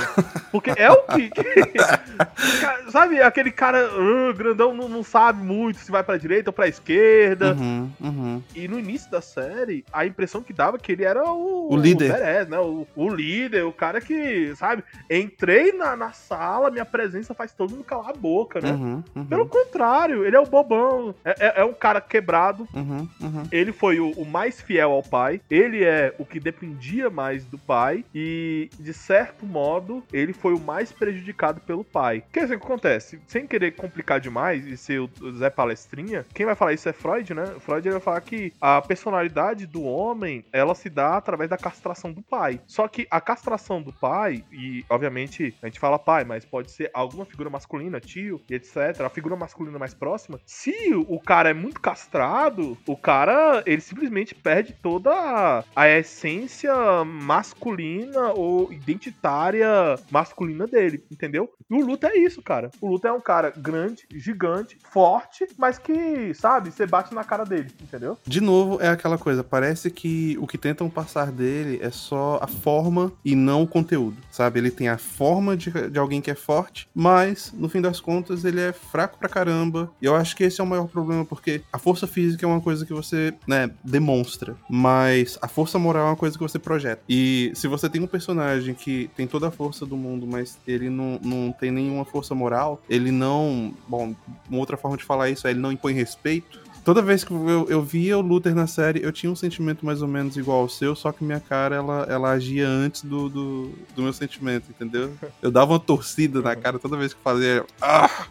Porque 0.52 0.72
é 0.76 0.92
o 0.92 1.04
que. 1.04 1.30
Ca- 1.30 2.82
Sabe, 2.92 3.22
aquele 3.22 3.52
cara 3.52 3.80
ah, 4.18 4.34
grandão 4.34 4.74
não, 4.74 4.88
não 4.90 5.04
sabe 5.04 5.44
muito 5.44 5.80
se 5.80 5.92
vai 5.92 6.04
pra 6.04 6.18
direita 6.18 6.50
ou 6.50 6.54
pra 6.54 6.68
esquerda. 6.68 7.54
Uhum, 7.54 7.90
uhum. 8.02 8.44
E 8.56 8.68
no 8.68 8.80
início 8.80 9.10
da 9.12 9.22
série, 9.22 9.84
a 9.92 10.06
impressão 10.06 10.42
que 10.42 10.54
dava 10.54 10.78
é 10.78 10.80
que 10.80 10.92
ele 10.92 11.04
era 11.04 11.24
o, 11.32 11.74
O 11.74 11.78
líder. 11.78 12.12
badass, 12.12 12.48
né? 12.50 12.60
O, 12.60 12.88
o 12.96 13.10
líder, 13.10 13.64
o 13.66 13.72
cara 13.72 14.00
que, 14.02 14.54
sabe? 14.56 14.84
Entrei 15.10 15.72
na, 15.74 15.96
na 15.96 16.12
sala, 16.12 16.70
minha 16.72 16.86
presença 16.86 17.34
faz 17.34 17.52
todo 17.54 17.72
mundo 17.72 17.84
calar 17.84 18.10
a 18.10 18.14
boca, 18.14 18.60
né? 18.62 18.72
Uhum, 18.72 19.04
uhum, 19.16 19.26
Pelo 19.26 19.48
contrário, 19.48 20.26
ele 20.26 20.36
é 20.36 20.40
o 20.40 20.46
bobão. 20.46 21.14
É, 21.24 21.48
é- 21.48 21.54
é 21.62 21.66
um 21.66 21.74
cara 21.74 22.00
quebrado. 22.02 22.68
uhum, 22.74 23.08
uhum. 23.22 23.44
Ele 23.52 23.72
foi 23.72 24.00
o, 24.00 24.12
o 24.12 24.26
mais 24.26 24.62
fiel 24.62 24.92
ao 24.92 25.04
pai. 25.04 25.42
Ele 25.50 25.84
é 25.84 26.14
o 26.18 26.26
que 26.26 26.40
dependia 26.40 27.10
mais 27.10 27.46
do 27.46 27.58
pai. 27.58 28.04
E, 28.14 28.70
de 28.80 28.94
certo 28.94 29.46
modo, 29.46 30.04
ele 30.14 30.34
foi 30.34 30.54
o 30.54 30.60
mais 30.60 30.92
prejudicado 30.92 31.60
pelo 31.62 31.84
pai. 31.84 32.20
O 32.20 32.32
que, 32.32 32.40
assim, 32.40 32.58
que 32.58 32.66
acontece? 32.66 33.20
Sem 33.28 33.46
querer 33.48 33.72
complicar 33.72 34.07
demais 34.18 34.66
e 34.66 34.78
ser 34.78 35.00
o 35.00 35.10
Zé 35.38 35.50
Palestrinha, 35.50 36.26
quem 36.34 36.46
vai 36.46 36.56
falar 36.56 36.74
isso 36.74 36.88
é 36.88 36.94
Freud, 36.94 37.34
né? 37.34 37.46
Freud 37.60 37.86
ele 37.88 37.96
vai 37.96 38.02
falar 38.02 38.22
que 38.22 38.54
a 38.62 38.82
personalidade 38.82 39.66
do 39.68 39.84
homem, 39.84 40.46
ela 40.54 40.74
se 40.74 40.90
dá 40.90 41.18
através 41.18 41.50
da 41.50 41.58
castração 41.58 42.14
do 42.14 42.22
pai. 42.22 42.62
Só 42.66 42.88
que 42.88 43.06
a 43.12 43.20
castração 43.20 43.82
do 43.82 43.92
pai, 43.92 44.44
e 44.52 44.86
obviamente 44.90 45.54
a 45.62 45.66
gente 45.68 45.80
fala 45.80 46.00
pai, 46.00 46.24
mas 46.24 46.46
pode 46.46 46.72
ser 46.72 46.90
alguma 46.94 47.26
figura 47.26 47.50
masculina, 47.50 48.00
tio, 48.00 48.42
etc. 48.50 49.02
A 49.06 49.10
figura 49.10 49.36
masculina 49.36 49.78
mais 49.78 49.94
próxima. 49.94 50.40
Se 50.46 50.74
o 50.96 51.20
cara 51.20 51.50
é 51.50 51.54
muito 51.54 51.82
castrado, 51.82 52.78
o 52.88 52.96
cara, 52.96 53.64
ele 53.66 53.82
simplesmente 53.82 54.34
perde 54.36 54.74
toda 54.82 55.12
a- 55.12 55.64
a 55.76 55.90
essência 55.90 56.74
masculina 57.06 58.32
ou 58.34 58.72
identitária 58.72 59.68
masculina 60.12 60.68
dele, 60.68 61.04
entendeu? 61.12 61.52
E 61.70 61.74
o 61.76 61.86
Luta 61.86 62.08
é 62.08 62.18
isso, 62.18 62.42
cara. 62.42 62.70
O 62.82 62.88
Luta 62.88 63.08
é 63.08 63.12
um 63.12 63.22
cara 63.22 63.52
grande, 63.56 63.97
gigante, 64.12 64.78
forte, 64.92 65.48
mas 65.58 65.78
que, 65.78 66.34
sabe, 66.34 66.72
você 66.72 66.86
bate 66.86 67.14
na 67.14 67.24
cara 67.24 67.44
dele, 67.44 67.72
entendeu? 67.82 68.18
De 68.26 68.42
novo, 68.42 68.82
é 68.82 68.90
aquela 68.90 69.18
coisa, 69.18 69.44
parece 69.44 69.90
que 69.90 70.38
o 70.40 70.48
que 70.48 70.58
tentam 70.58 70.90
passar 70.90 71.32
dele 71.32 71.80
é 71.82 71.92
só 71.92 72.40
a 72.42 72.48
forma 72.48 73.12
e 73.24 73.36
não 73.36 73.64
o 73.64 73.68
conteúdo, 73.68 74.18
sabe? 74.32 74.60
Ele 74.60 74.72
tem 74.72 74.90
a 74.90 74.98
forma 74.98 75.56
de, 75.56 75.72
de 75.90 76.00
alguém 76.00 76.22
que 76.22 76.32
é 76.32 76.36
forte, 76.36 76.88
mas, 76.94 77.52
no 77.54 77.70
fim 77.70 77.82
das 77.82 78.00
contas, 78.00 78.46
ele 78.46 78.62
é 78.62 78.74
fraco 78.74 79.18
pra 79.18 79.30
caramba. 79.30 79.92
E 80.02 80.06
eu 80.06 80.16
acho 80.16 80.36
que 80.36 80.44
esse 80.44 80.62
é 80.62 80.64
o 80.64 80.68
maior 80.68 80.88
problema, 80.88 81.26
porque 81.26 81.62
a 81.72 81.78
força 81.78 82.08
física 82.08 82.46
é 82.46 82.48
uma 82.48 82.62
coisa 82.62 82.86
que 82.86 82.94
você, 82.94 83.34
né, 83.48 83.70
demonstra, 83.84 84.56
mas 84.70 85.38
a 85.42 85.48
força 85.48 85.80
moral 85.80 86.08
é 86.08 86.10
uma 86.12 86.16
coisa 86.16 86.38
que 86.38 86.44
você 86.44 86.60
projeta. 86.60 87.02
E 87.08 87.52
se 87.56 87.68
você 87.68 87.90
tem 87.90 88.02
um 88.02 88.08
personagem 88.08 88.74
que 88.74 89.10
tem 89.16 89.28
toda 89.28 89.48
a 89.48 89.52
força 89.52 89.86
do 89.86 89.98
mundo, 89.98 90.28
mas 90.28 90.58
ele 90.68 90.90
não, 90.90 91.20
não 91.24 91.52
tem 91.52 91.72
nenhuma 91.72 92.06
força 92.06 92.36
moral, 92.36 92.82
ele 92.90 93.12
não. 93.12 93.74
Bom, 93.88 94.14
uma 94.50 94.60
outra 94.60 94.78
forma 94.78 94.98
de 94.98 95.04
falar 95.04 95.30
isso 95.30 95.48
é 95.48 95.52
ele 95.52 95.60
não 95.60 95.72
impõe 95.72 95.94
respeito. 95.94 96.62
Toda 96.88 97.02
vez 97.02 97.22
que 97.22 97.32
eu, 97.32 97.68
eu 97.68 97.84
via 97.84 98.18
o 98.18 98.22
Luther 98.22 98.56
na 98.56 98.66
série, 98.66 99.04
eu 99.04 99.12
tinha 99.12 99.30
um 99.30 99.36
sentimento 99.36 99.86
mais 99.86 100.02
ou 100.02 100.08
menos 100.08 100.38
igual 100.38 100.62
ao 100.62 100.70
seu, 100.70 100.96
só 100.96 101.12
que 101.12 101.22
minha 101.22 101.42
cara, 101.42 101.76
ela, 101.76 102.08
ela 102.10 102.30
agia 102.32 102.66
antes 102.66 103.04
do, 103.04 103.28
do, 103.28 103.72
do 103.94 104.04
meu 104.04 104.14
sentimento, 104.14 104.70
entendeu? 104.70 105.12
Eu 105.42 105.52
dava 105.52 105.74
uma 105.74 105.82
torcida 105.82 106.42
na 106.42 106.56
cara 106.56 106.80
toda 106.80 106.96
vez 106.96 107.14
que 107.14 107.20
fazia. 107.22 107.66
Ah! 107.82 108.28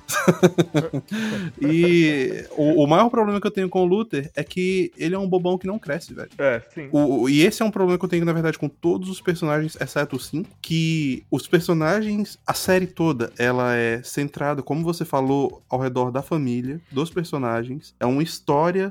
e 1.61 2.47
o, 2.53 2.83
o 2.85 2.87
maior 2.87 3.11
problema 3.11 3.39
que 3.43 3.47
eu 3.47 3.51
tenho 3.51 3.69
com 3.69 3.83
o 3.83 3.85
Luther 3.85 4.31
é 4.35 4.43
que 4.43 4.91
ele 4.97 5.15
é 5.15 5.19
um 5.19 5.29
bobão 5.29 5.59
que 5.59 5.67
não 5.67 5.79
cresce, 5.79 6.15
velho. 6.15 6.31
É, 6.39 6.63
sim. 6.73 6.89
O- 6.91 7.29
e 7.29 7.43
esse 7.43 7.61
é 7.63 7.65
um 7.65 7.71
problema 7.71 7.99
que 7.99 8.07
eu 8.07 8.09
tenho, 8.09 8.25
na 8.25 8.33
verdade, 8.33 8.59
com 8.59 8.71
todos 8.71 9.11
os 9.11 9.21
personagens, 9.21 9.77
exceto 9.79 10.17
o 10.17 10.19
5, 10.19 10.49
que 10.63 11.23
os 11.31 11.47
personagens, 11.47 12.39
a 12.47 12.55
série 12.55 12.87
toda, 12.87 13.31
ela 13.39 13.77
é 13.77 14.03
centrada, 14.03 14.63
como 14.63 14.83
você 14.83 15.05
falou, 15.05 15.63
ao 15.69 15.79
redor 15.79 16.11
da 16.11 16.23
família, 16.23 16.81
dos 16.91 17.11
personagens. 17.11 17.95
É 18.01 18.07
história 18.07 18.46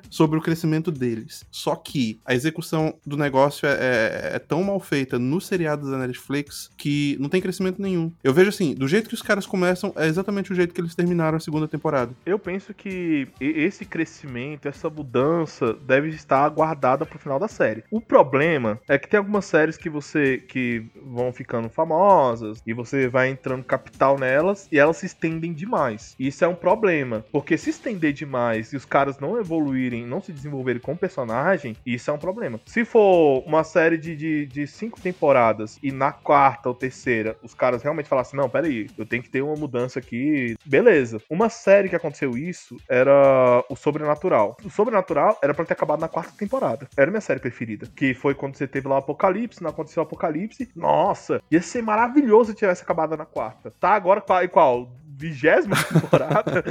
sobre 0.09 0.37
o 0.37 0.41
crescimento 0.41 0.91
deles. 0.91 1.45
Só 1.51 1.75
que 1.75 2.19
a 2.25 2.33
execução 2.33 2.95
do 3.05 3.15
negócio 3.17 3.67
é, 3.67 3.71
é- 3.71 4.31
é 4.35 4.39
tão 4.39 4.63
mal 4.63 4.79
feita 4.79 5.17
nos 5.17 5.47
seriados 5.47 5.89
da 5.89 5.97
Netflix 5.97 6.69
que 6.77 7.17
não 7.19 7.29
tem 7.29 7.41
crescimento 7.41 7.81
nenhum. 7.81 8.11
Eu 8.23 8.33
vejo 8.33 8.49
assim, 8.49 8.73
do 8.73 8.87
jeito 8.87 9.07
que 9.07 9.15
os 9.15 9.21
caras 9.21 9.45
começam, 9.45 9.93
é 9.95 10.07
exatamente 10.07 10.51
o 10.51 10.55
jeito 10.55 10.73
que 10.73 10.81
eles 10.81 10.95
terminaram 10.95 11.37
a 11.37 11.39
segunda 11.39 11.67
temporada. 11.67 12.11
Eu 12.25 12.37
penso 12.37 12.73
que 12.73 13.27
esse 13.39 13.85
crescimento, 13.85 14.67
essa 14.67 14.89
mudança 14.89 15.73
deve 15.73 16.09
estar 16.09 16.47
guardada 16.49 17.05
pro 17.05 17.19
final 17.19 17.39
da 17.39 17.47
série. 17.47 17.83
O 17.89 18.01
problema 18.01 18.79
é 18.87 18.97
que 18.97 19.07
tem 19.07 19.17
algumas 19.17 19.45
séries 19.45 19.77
que 19.77 19.89
você 19.89 20.37
que 20.37 20.85
vão 21.05 21.31
ficando 21.31 21.69
famosas 21.69 22.61
e 22.65 22.73
você 22.73 23.07
vai 23.07 23.29
entrando 23.29 23.63
capital 23.63 24.17
nelas 24.19 24.67
e 24.71 24.77
elas 24.79 24.97
se 24.97 25.05
estendem 25.05 25.53
demais. 25.53 26.15
E 26.19 26.27
isso 26.27 26.43
é 26.43 26.47
um 26.47 26.55
problema, 26.55 27.25
porque 27.31 27.57
se 27.57 27.69
estender 27.69 28.13
demais 28.13 28.73
e 28.73 28.75
os 28.77 28.85
caras 28.85 29.19
não 29.19 29.37
evoluírem, 29.45 30.05
não 30.05 30.21
se 30.21 30.31
desenvolverem 30.31 30.81
com 30.81 30.93
o 30.93 30.97
personagem, 30.97 31.75
isso 31.85 32.09
é 32.09 32.13
um 32.13 32.17
problema. 32.17 32.59
Se 32.65 32.83
for 32.83 33.43
uma 33.45 33.63
série 33.63 33.97
de, 33.97 34.15
de, 34.15 34.45
de 34.45 34.67
cinco 34.67 34.99
temporadas 34.99 35.79
e 35.81 35.91
na 35.91 36.11
quarta 36.11 36.69
ou 36.69 36.75
terceira 36.75 37.37
os 37.43 37.53
caras 37.53 37.81
realmente 37.83 38.09
falassem, 38.09 38.37
não, 38.37 38.49
peraí, 38.49 38.89
eu 38.97 39.05
tenho 39.05 39.23
que 39.23 39.29
ter 39.29 39.41
uma 39.41 39.55
mudança 39.55 39.99
aqui, 39.99 40.55
beleza. 40.65 41.21
Uma 41.29 41.49
série 41.49 41.89
que 41.89 41.95
aconteceu 41.95 42.37
isso 42.37 42.77
era 42.89 43.63
o 43.69 43.75
Sobrenatural. 43.75 44.57
O 44.63 44.69
Sobrenatural 44.69 45.37
era 45.41 45.53
pra 45.53 45.65
ter 45.65 45.73
acabado 45.73 46.01
na 46.01 46.07
quarta 46.07 46.33
temporada. 46.37 46.87
Era 46.97 47.11
minha 47.11 47.21
série 47.21 47.39
preferida. 47.39 47.87
Que 47.95 48.13
foi 48.13 48.33
quando 48.33 48.55
você 48.55 48.67
teve 48.67 48.87
lá 48.87 48.95
o 48.95 48.99
Apocalipse, 48.99 49.61
não 49.61 49.69
aconteceu 49.69 50.01
o 50.01 50.05
Apocalipse. 50.05 50.69
Nossa, 50.75 51.41
ia 51.51 51.61
ser 51.61 51.81
maravilhoso 51.81 52.51
se 52.51 52.57
tivesse 52.57 52.83
acabado 52.83 53.15
na 53.15 53.25
quarta. 53.25 53.71
Tá 53.79 53.89
agora 53.89 54.21
qual? 54.21 54.43
e 54.43 54.47
qual? 54.47 54.91
Vigésima 55.17 55.75
temporada 55.91 56.63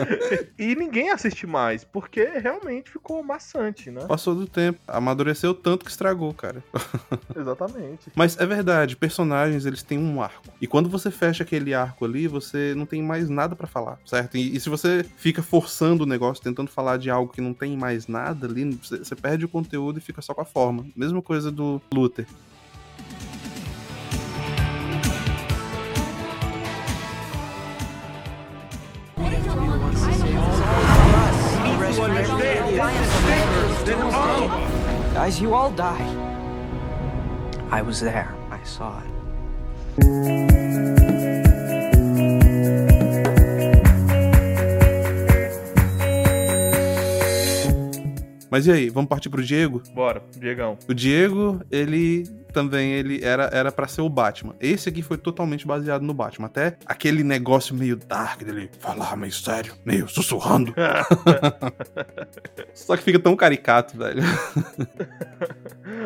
e 0.59 0.75
ninguém 0.75 1.11
assiste 1.11 1.47
mais, 1.47 1.85
porque 1.85 2.25
realmente 2.25 2.91
ficou 2.91 3.23
maçante, 3.23 3.91
né? 3.91 4.05
Passou 4.07 4.35
do 4.35 4.47
tempo, 4.47 4.79
amadureceu 4.87 5.55
tanto 5.55 5.85
que 5.85 5.91
estragou, 5.91 6.33
cara. 6.35 6.63
Exatamente. 7.35 8.11
Mas 8.15 8.39
é 8.39 8.47
verdade, 8.47 8.97
personagens 8.97 9.65
eles 9.65 9.83
têm 9.83 9.99
um 9.99 10.23
arco. 10.23 10.49
E 10.61 10.67
quando 10.67 10.89
você 10.89 11.11
fecha 11.11 11.43
aquele 11.43 11.73
arco 11.73 12.05
ali, 12.05 12.29
você 12.29 12.75
não 12.77 12.87
tem 12.87 13.03
mais 13.03 13.29
nada 13.29 13.57
pra 13.57 13.67
falar, 13.67 13.99
certo? 14.05 14.37
E, 14.37 14.55
e 14.55 14.61
se 14.61 14.69
você 14.69 15.05
fica 15.17 15.43
forçando 15.43 16.05
o 16.05 16.07
negócio, 16.07 16.43
tentando 16.43 16.71
falar 16.71 16.99
de 16.99 17.11
algo 17.11 17.33
que 17.33 17.41
não 17.41 17.55
tem 17.55 17.77
mais 17.77 18.07
nada 18.07 18.47
ali, 18.47 18.65
você, 18.75 18.99
você 18.99 19.17
perde 19.17 19.45
o 19.45 19.49
conteúdo 19.49 19.99
e 19.99 20.03
fica 20.03 20.21
só 20.21 20.35
com 20.35 20.43
a 20.43 20.45
forma. 20.45 20.87
Mesma 20.95 21.23
coisa 21.23 21.51
do 21.51 21.81
Luther. 21.93 22.27
Guys, 33.85 35.39
you 35.41 35.53
all 35.53 35.71
die. 35.71 36.09
I 37.71 37.83
was 37.83 38.01
there. 38.01 38.35
I 38.51 38.63
saw 38.65 39.03
it. 39.99 41.14
Mas 48.55 48.69
e 48.69 48.71
aí, 48.71 48.89
vamos 48.89 49.09
partir 49.09 49.29
pro 49.31 49.43
Diego? 49.43 49.83
Bora, 49.93 50.23
Diegão. 50.39 50.79
O 50.89 50.95
Diego, 50.95 51.61
ele 51.73 52.23
também 52.53 52.93
ele 52.93 53.19
era 53.21 53.51
era 53.53 53.73
para 53.73 53.89
ser 53.89 54.01
o 54.01 54.09
Batman. 54.09 54.55
Esse 54.61 54.89
aqui 54.89 55.03
foi 55.03 55.19
totalmente 55.19 55.67
baseado 55.67 56.03
no 56.03 56.15
Batman, 56.15 56.47
até 56.47 56.77
aquele 56.87 57.25
negócio 57.25 57.75
meio 57.75 57.97
dark 57.97 58.45
dele 58.45 58.71
falar 58.79 59.17
meio 59.17 59.33
sério, 59.33 59.75
meio 59.85 60.09
sussurrando. 60.09 60.73
Só 62.73 62.97
que 62.97 63.03
fica 63.03 63.19
tão 63.19 63.35
caricato, 63.35 63.99
velho. 63.99 64.23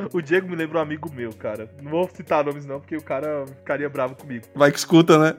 O 0.18 0.22
Diego 0.22 0.48
me 0.48 0.56
lembra 0.56 0.78
um 0.78 0.82
amigo 0.82 1.10
meu, 1.12 1.32
cara. 1.32 1.70
Não 1.82 1.90
vou 1.90 2.08
citar 2.12 2.44
nomes 2.44 2.66
não, 2.66 2.80
porque 2.80 2.96
o 2.96 3.02
cara 3.02 3.44
ficaria 3.46 3.88
bravo 3.88 4.14
comigo. 4.16 4.46
Vai 4.54 4.72
que 4.72 4.78
escuta, 4.78 5.18
né? 5.18 5.36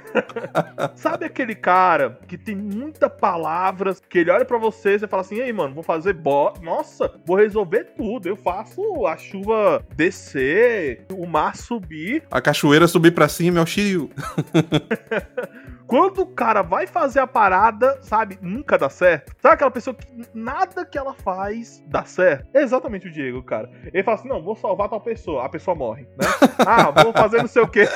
Sabe 0.96 1.26
aquele 1.26 1.54
cara 1.54 2.18
que 2.26 2.38
tem 2.38 2.54
muita 2.54 3.08
palavras, 3.08 4.00
que 4.00 4.18
ele 4.18 4.30
olha 4.30 4.44
pra 4.44 4.58
você 4.58 4.94
e 4.94 4.98
você 4.98 5.08
fala 5.08 5.22
assim, 5.22 5.40
ei, 5.40 5.52
mano, 5.52 5.74
vou 5.74 5.82
fazer 5.82 6.14
bo... 6.14 6.52
Nossa, 6.62 7.12
vou 7.24 7.36
resolver 7.36 7.84
tudo. 7.96 8.28
Eu 8.28 8.36
faço 8.36 9.06
a 9.06 9.16
chuva 9.16 9.84
descer, 9.94 11.06
o 11.12 11.26
mar 11.26 11.56
subir. 11.56 12.22
A 12.30 12.40
cachoeira 12.40 12.86
subir 12.86 13.12
pra 13.12 13.28
cima 13.28 13.60
é 13.60 13.62
o 13.62 13.66
Shiryu. 13.66 14.10
Quando 15.90 16.20
o 16.22 16.26
cara 16.26 16.62
vai 16.62 16.86
fazer 16.86 17.18
a 17.18 17.26
parada, 17.26 17.98
sabe, 18.00 18.38
nunca 18.40 18.78
dá 18.78 18.88
certo. 18.88 19.34
Sabe 19.42 19.54
aquela 19.54 19.72
pessoa 19.72 19.92
que 19.92 20.06
nada 20.32 20.84
que 20.84 20.96
ela 20.96 21.12
faz 21.14 21.82
dá 21.88 22.04
certo? 22.04 22.46
É 22.54 22.62
exatamente 22.62 23.08
o 23.08 23.10
Diego, 23.10 23.42
cara. 23.42 23.68
Ele 23.92 24.04
fala 24.04 24.16
assim: 24.16 24.28
não, 24.28 24.40
vou 24.40 24.54
salvar 24.54 24.88
tal 24.88 25.00
pessoa. 25.00 25.44
A 25.44 25.48
pessoa 25.48 25.74
morre, 25.74 26.02
né? 26.16 26.26
ah, 26.64 26.92
vou 27.02 27.12
fazer 27.12 27.38
não 27.38 27.48
sei 27.48 27.62
o 27.62 27.66
quê. 27.66 27.88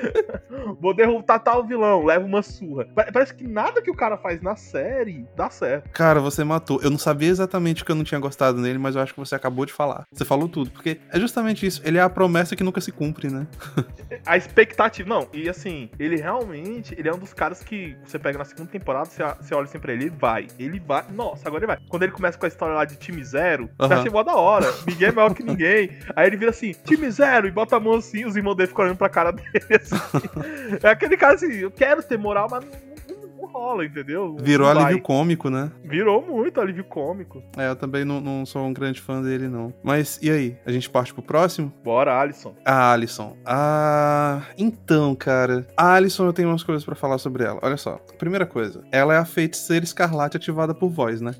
vou 0.80 0.94
derrotar 0.94 1.40
tal 1.40 1.62
vilão, 1.62 2.04
leva 2.06 2.24
uma 2.24 2.40
surra. 2.42 2.86
Pa- 2.94 3.08
Parece 3.12 3.34
que 3.34 3.46
nada 3.46 3.82
que 3.82 3.90
o 3.90 3.94
cara 3.94 4.16
faz 4.16 4.40
na 4.40 4.56
série 4.56 5.26
dá 5.36 5.50
certo. 5.50 5.90
Cara, 5.90 6.20
você 6.20 6.42
matou. 6.42 6.80
Eu 6.82 6.90
não 6.90 6.98
sabia 6.98 7.28
exatamente 7.28 7.82
o 7.82 7.84
que 7.86 7.92
eu 7.92 7.96
não 7.96 8.04
tinha 8.04 8.18
gostado 8.20 8.58
nele, 8.60 8.78
mas 8.78 8.96
eu 8.96 9.02
acho 9.02 9.12
que 9.12 9.20
você 9.20 9.34
acabou 9.34 9.66
de 9.66 9.72
falar. 9.74 10.04
Você 10.10 10.24
falou 10.24 10.48
tudo, 10.48 10.70
porque 10.70 10.98
é 11.12 11.20
justamente 11.20 11.66
isso. 11.66 11.82
Ele 11.84 11.98
é 11.98 12.00
a 12.00 12.08
promessa 12.08 12.56
que 12.56 12.64
nunca 12.64 12.80
se 12.80 12.90
cumpre, 12.92 13.28
né? 13.30 13.46
A 14.24 14.36
expectativa. 14.36 15.06
Não, 15.08 15.28
e 15.32 15.48
assim, 15.48 15.90
ele 15.98 16.16
realmente. 16.16 16.94
Ele 16.98 17.08
é 17.08 17.14
um 17.14 17.18
dos 17.18 17.25
caras 17.32 17.62
que 17.62 17.96
você 18.04 18.18
pega 18.18 18.38
na 18.38 18.44
segunda 18.44 18.70
temporada, 18.70 19.06
você, 19.06 19.22
você 19.40 19.54
olha 19.54 19.64
assim 19.64 19.78
pra 19.78 19.92
ele, 19.92 20.04
ele 20.04 20.14
vai. 20.16 20.46
Ele 20.58 20.80
vai. 20.80 21.04
Nossa, 21.10 21.48
agora 21.48 21.64
ele 21.64 21.66
vai. 21.66 21.78
Quando 21.88 22.02
ele 22.02 22.12
começa 22.12 22.38
com 22.38 22.44
a 22.44 22.48
história 22.48 22.74
lá 22.74 22.84
de 22.84 22.96
time 22.96 23.22
zero, 23.24 23.68
Aham. 23.78 23.96
já 23.96 24.02
chegou 24.02 24.22
da 24.24 24.34
hora. 24.34 24.66
Ninguém 24.86 25.08
é 25.08 25.12
maior 25.12 25.34
que 25.34 25.42
ninguém. 25.42 25.98
Aí 26.14 26.26
ele 26.26 26.36
vira 26.36 26.50
assim, 26.50 26.72
time 26.84 27.10
zero, 27.10 27.46
e 27.46 27.50
bota 27.50 27.76
a 27.76 27.80
mão 27.80 27.94
assim, 27.94 28.24
os 28.24 28.36
irmãos 28.36 28.54
dele 28.54 28.68
ficam 28.68 28.84
olhando 28.84 28.98
pra 28.98 29.08
cara 29.08 29.32
dele 29.32 29.64
assim. 29.70 29.96
É 30.82 30.88
aquele 30.88 31.16
cara 31.16 31.34
assim, 31.34 31.52
eu 31.52 31.70
quero 31.70 32.02
ter 32.02 32.18
moral, 32.18 32.48
mas 32.50 32.64
não, 33.08 33.15
não- 33.36 33.46
rola, 33.48 33.84
entendeu? 33.84 34.36
Virou 34.40 34.66
Não 34.68 34.74
vai. 34.74 34.84
alívio 34.84 35.02
cômico, 35.02 35.48
né? 35.50 35.70
Virou 35.84 36.24
muito 36.24 36.60
alívio 36.60 36.84
cômico. 36.84 37.42
É, 37.56 37.68
eu 37.68 37.76
também 37.76 38.04
não, 38.04 38.20
não 38.20 38.44
sou 38.46 38.62
um 38.64 38.72
grande 38.72 39.00
fã 39.00 39.20
dele, 39.22 39.48
não. 39.48 39.72
Mas 39.82 40.18
e 40.22 40.30
aí? 40.30 40.56
A 40.66 40.70
gente 40.72 40.88
parte 40.90 41.12
pro 41.14 41.22
próximo? 41.22 41.72
Bora, 41.82 42.18
Alisson. 42.20 42.54
A 42.64 42.92
Alison. 42.92 43.36
Ah, 43.44 44.42
então, 44.58 45.14
cara. 45.14 45.66
A 45.76 45.94
Alison 45.94 46.26
eu 46.26 46.32
tenho 46.32 46.48
umas 46.48 46.62
coisas 46.62 46.84
pra 46.84 46.94
falar 46.94 47.18
sobre 47.18 47.44
ela. 47.44 47.58
Olha 47.62 47.76
só. 47.76 47.98
Primeira 48.18 48.46
coisa, 48.46 48.82
ela 48.92 49.14
é 49.14 49.18
a 49.18 49.24
feiticeira 49.24 49.84
escarlate 49.84 50.36
ativada 50.36 50.74
por 50.74 50.88
voz, 50.90 51.20
né? 51.20 51.32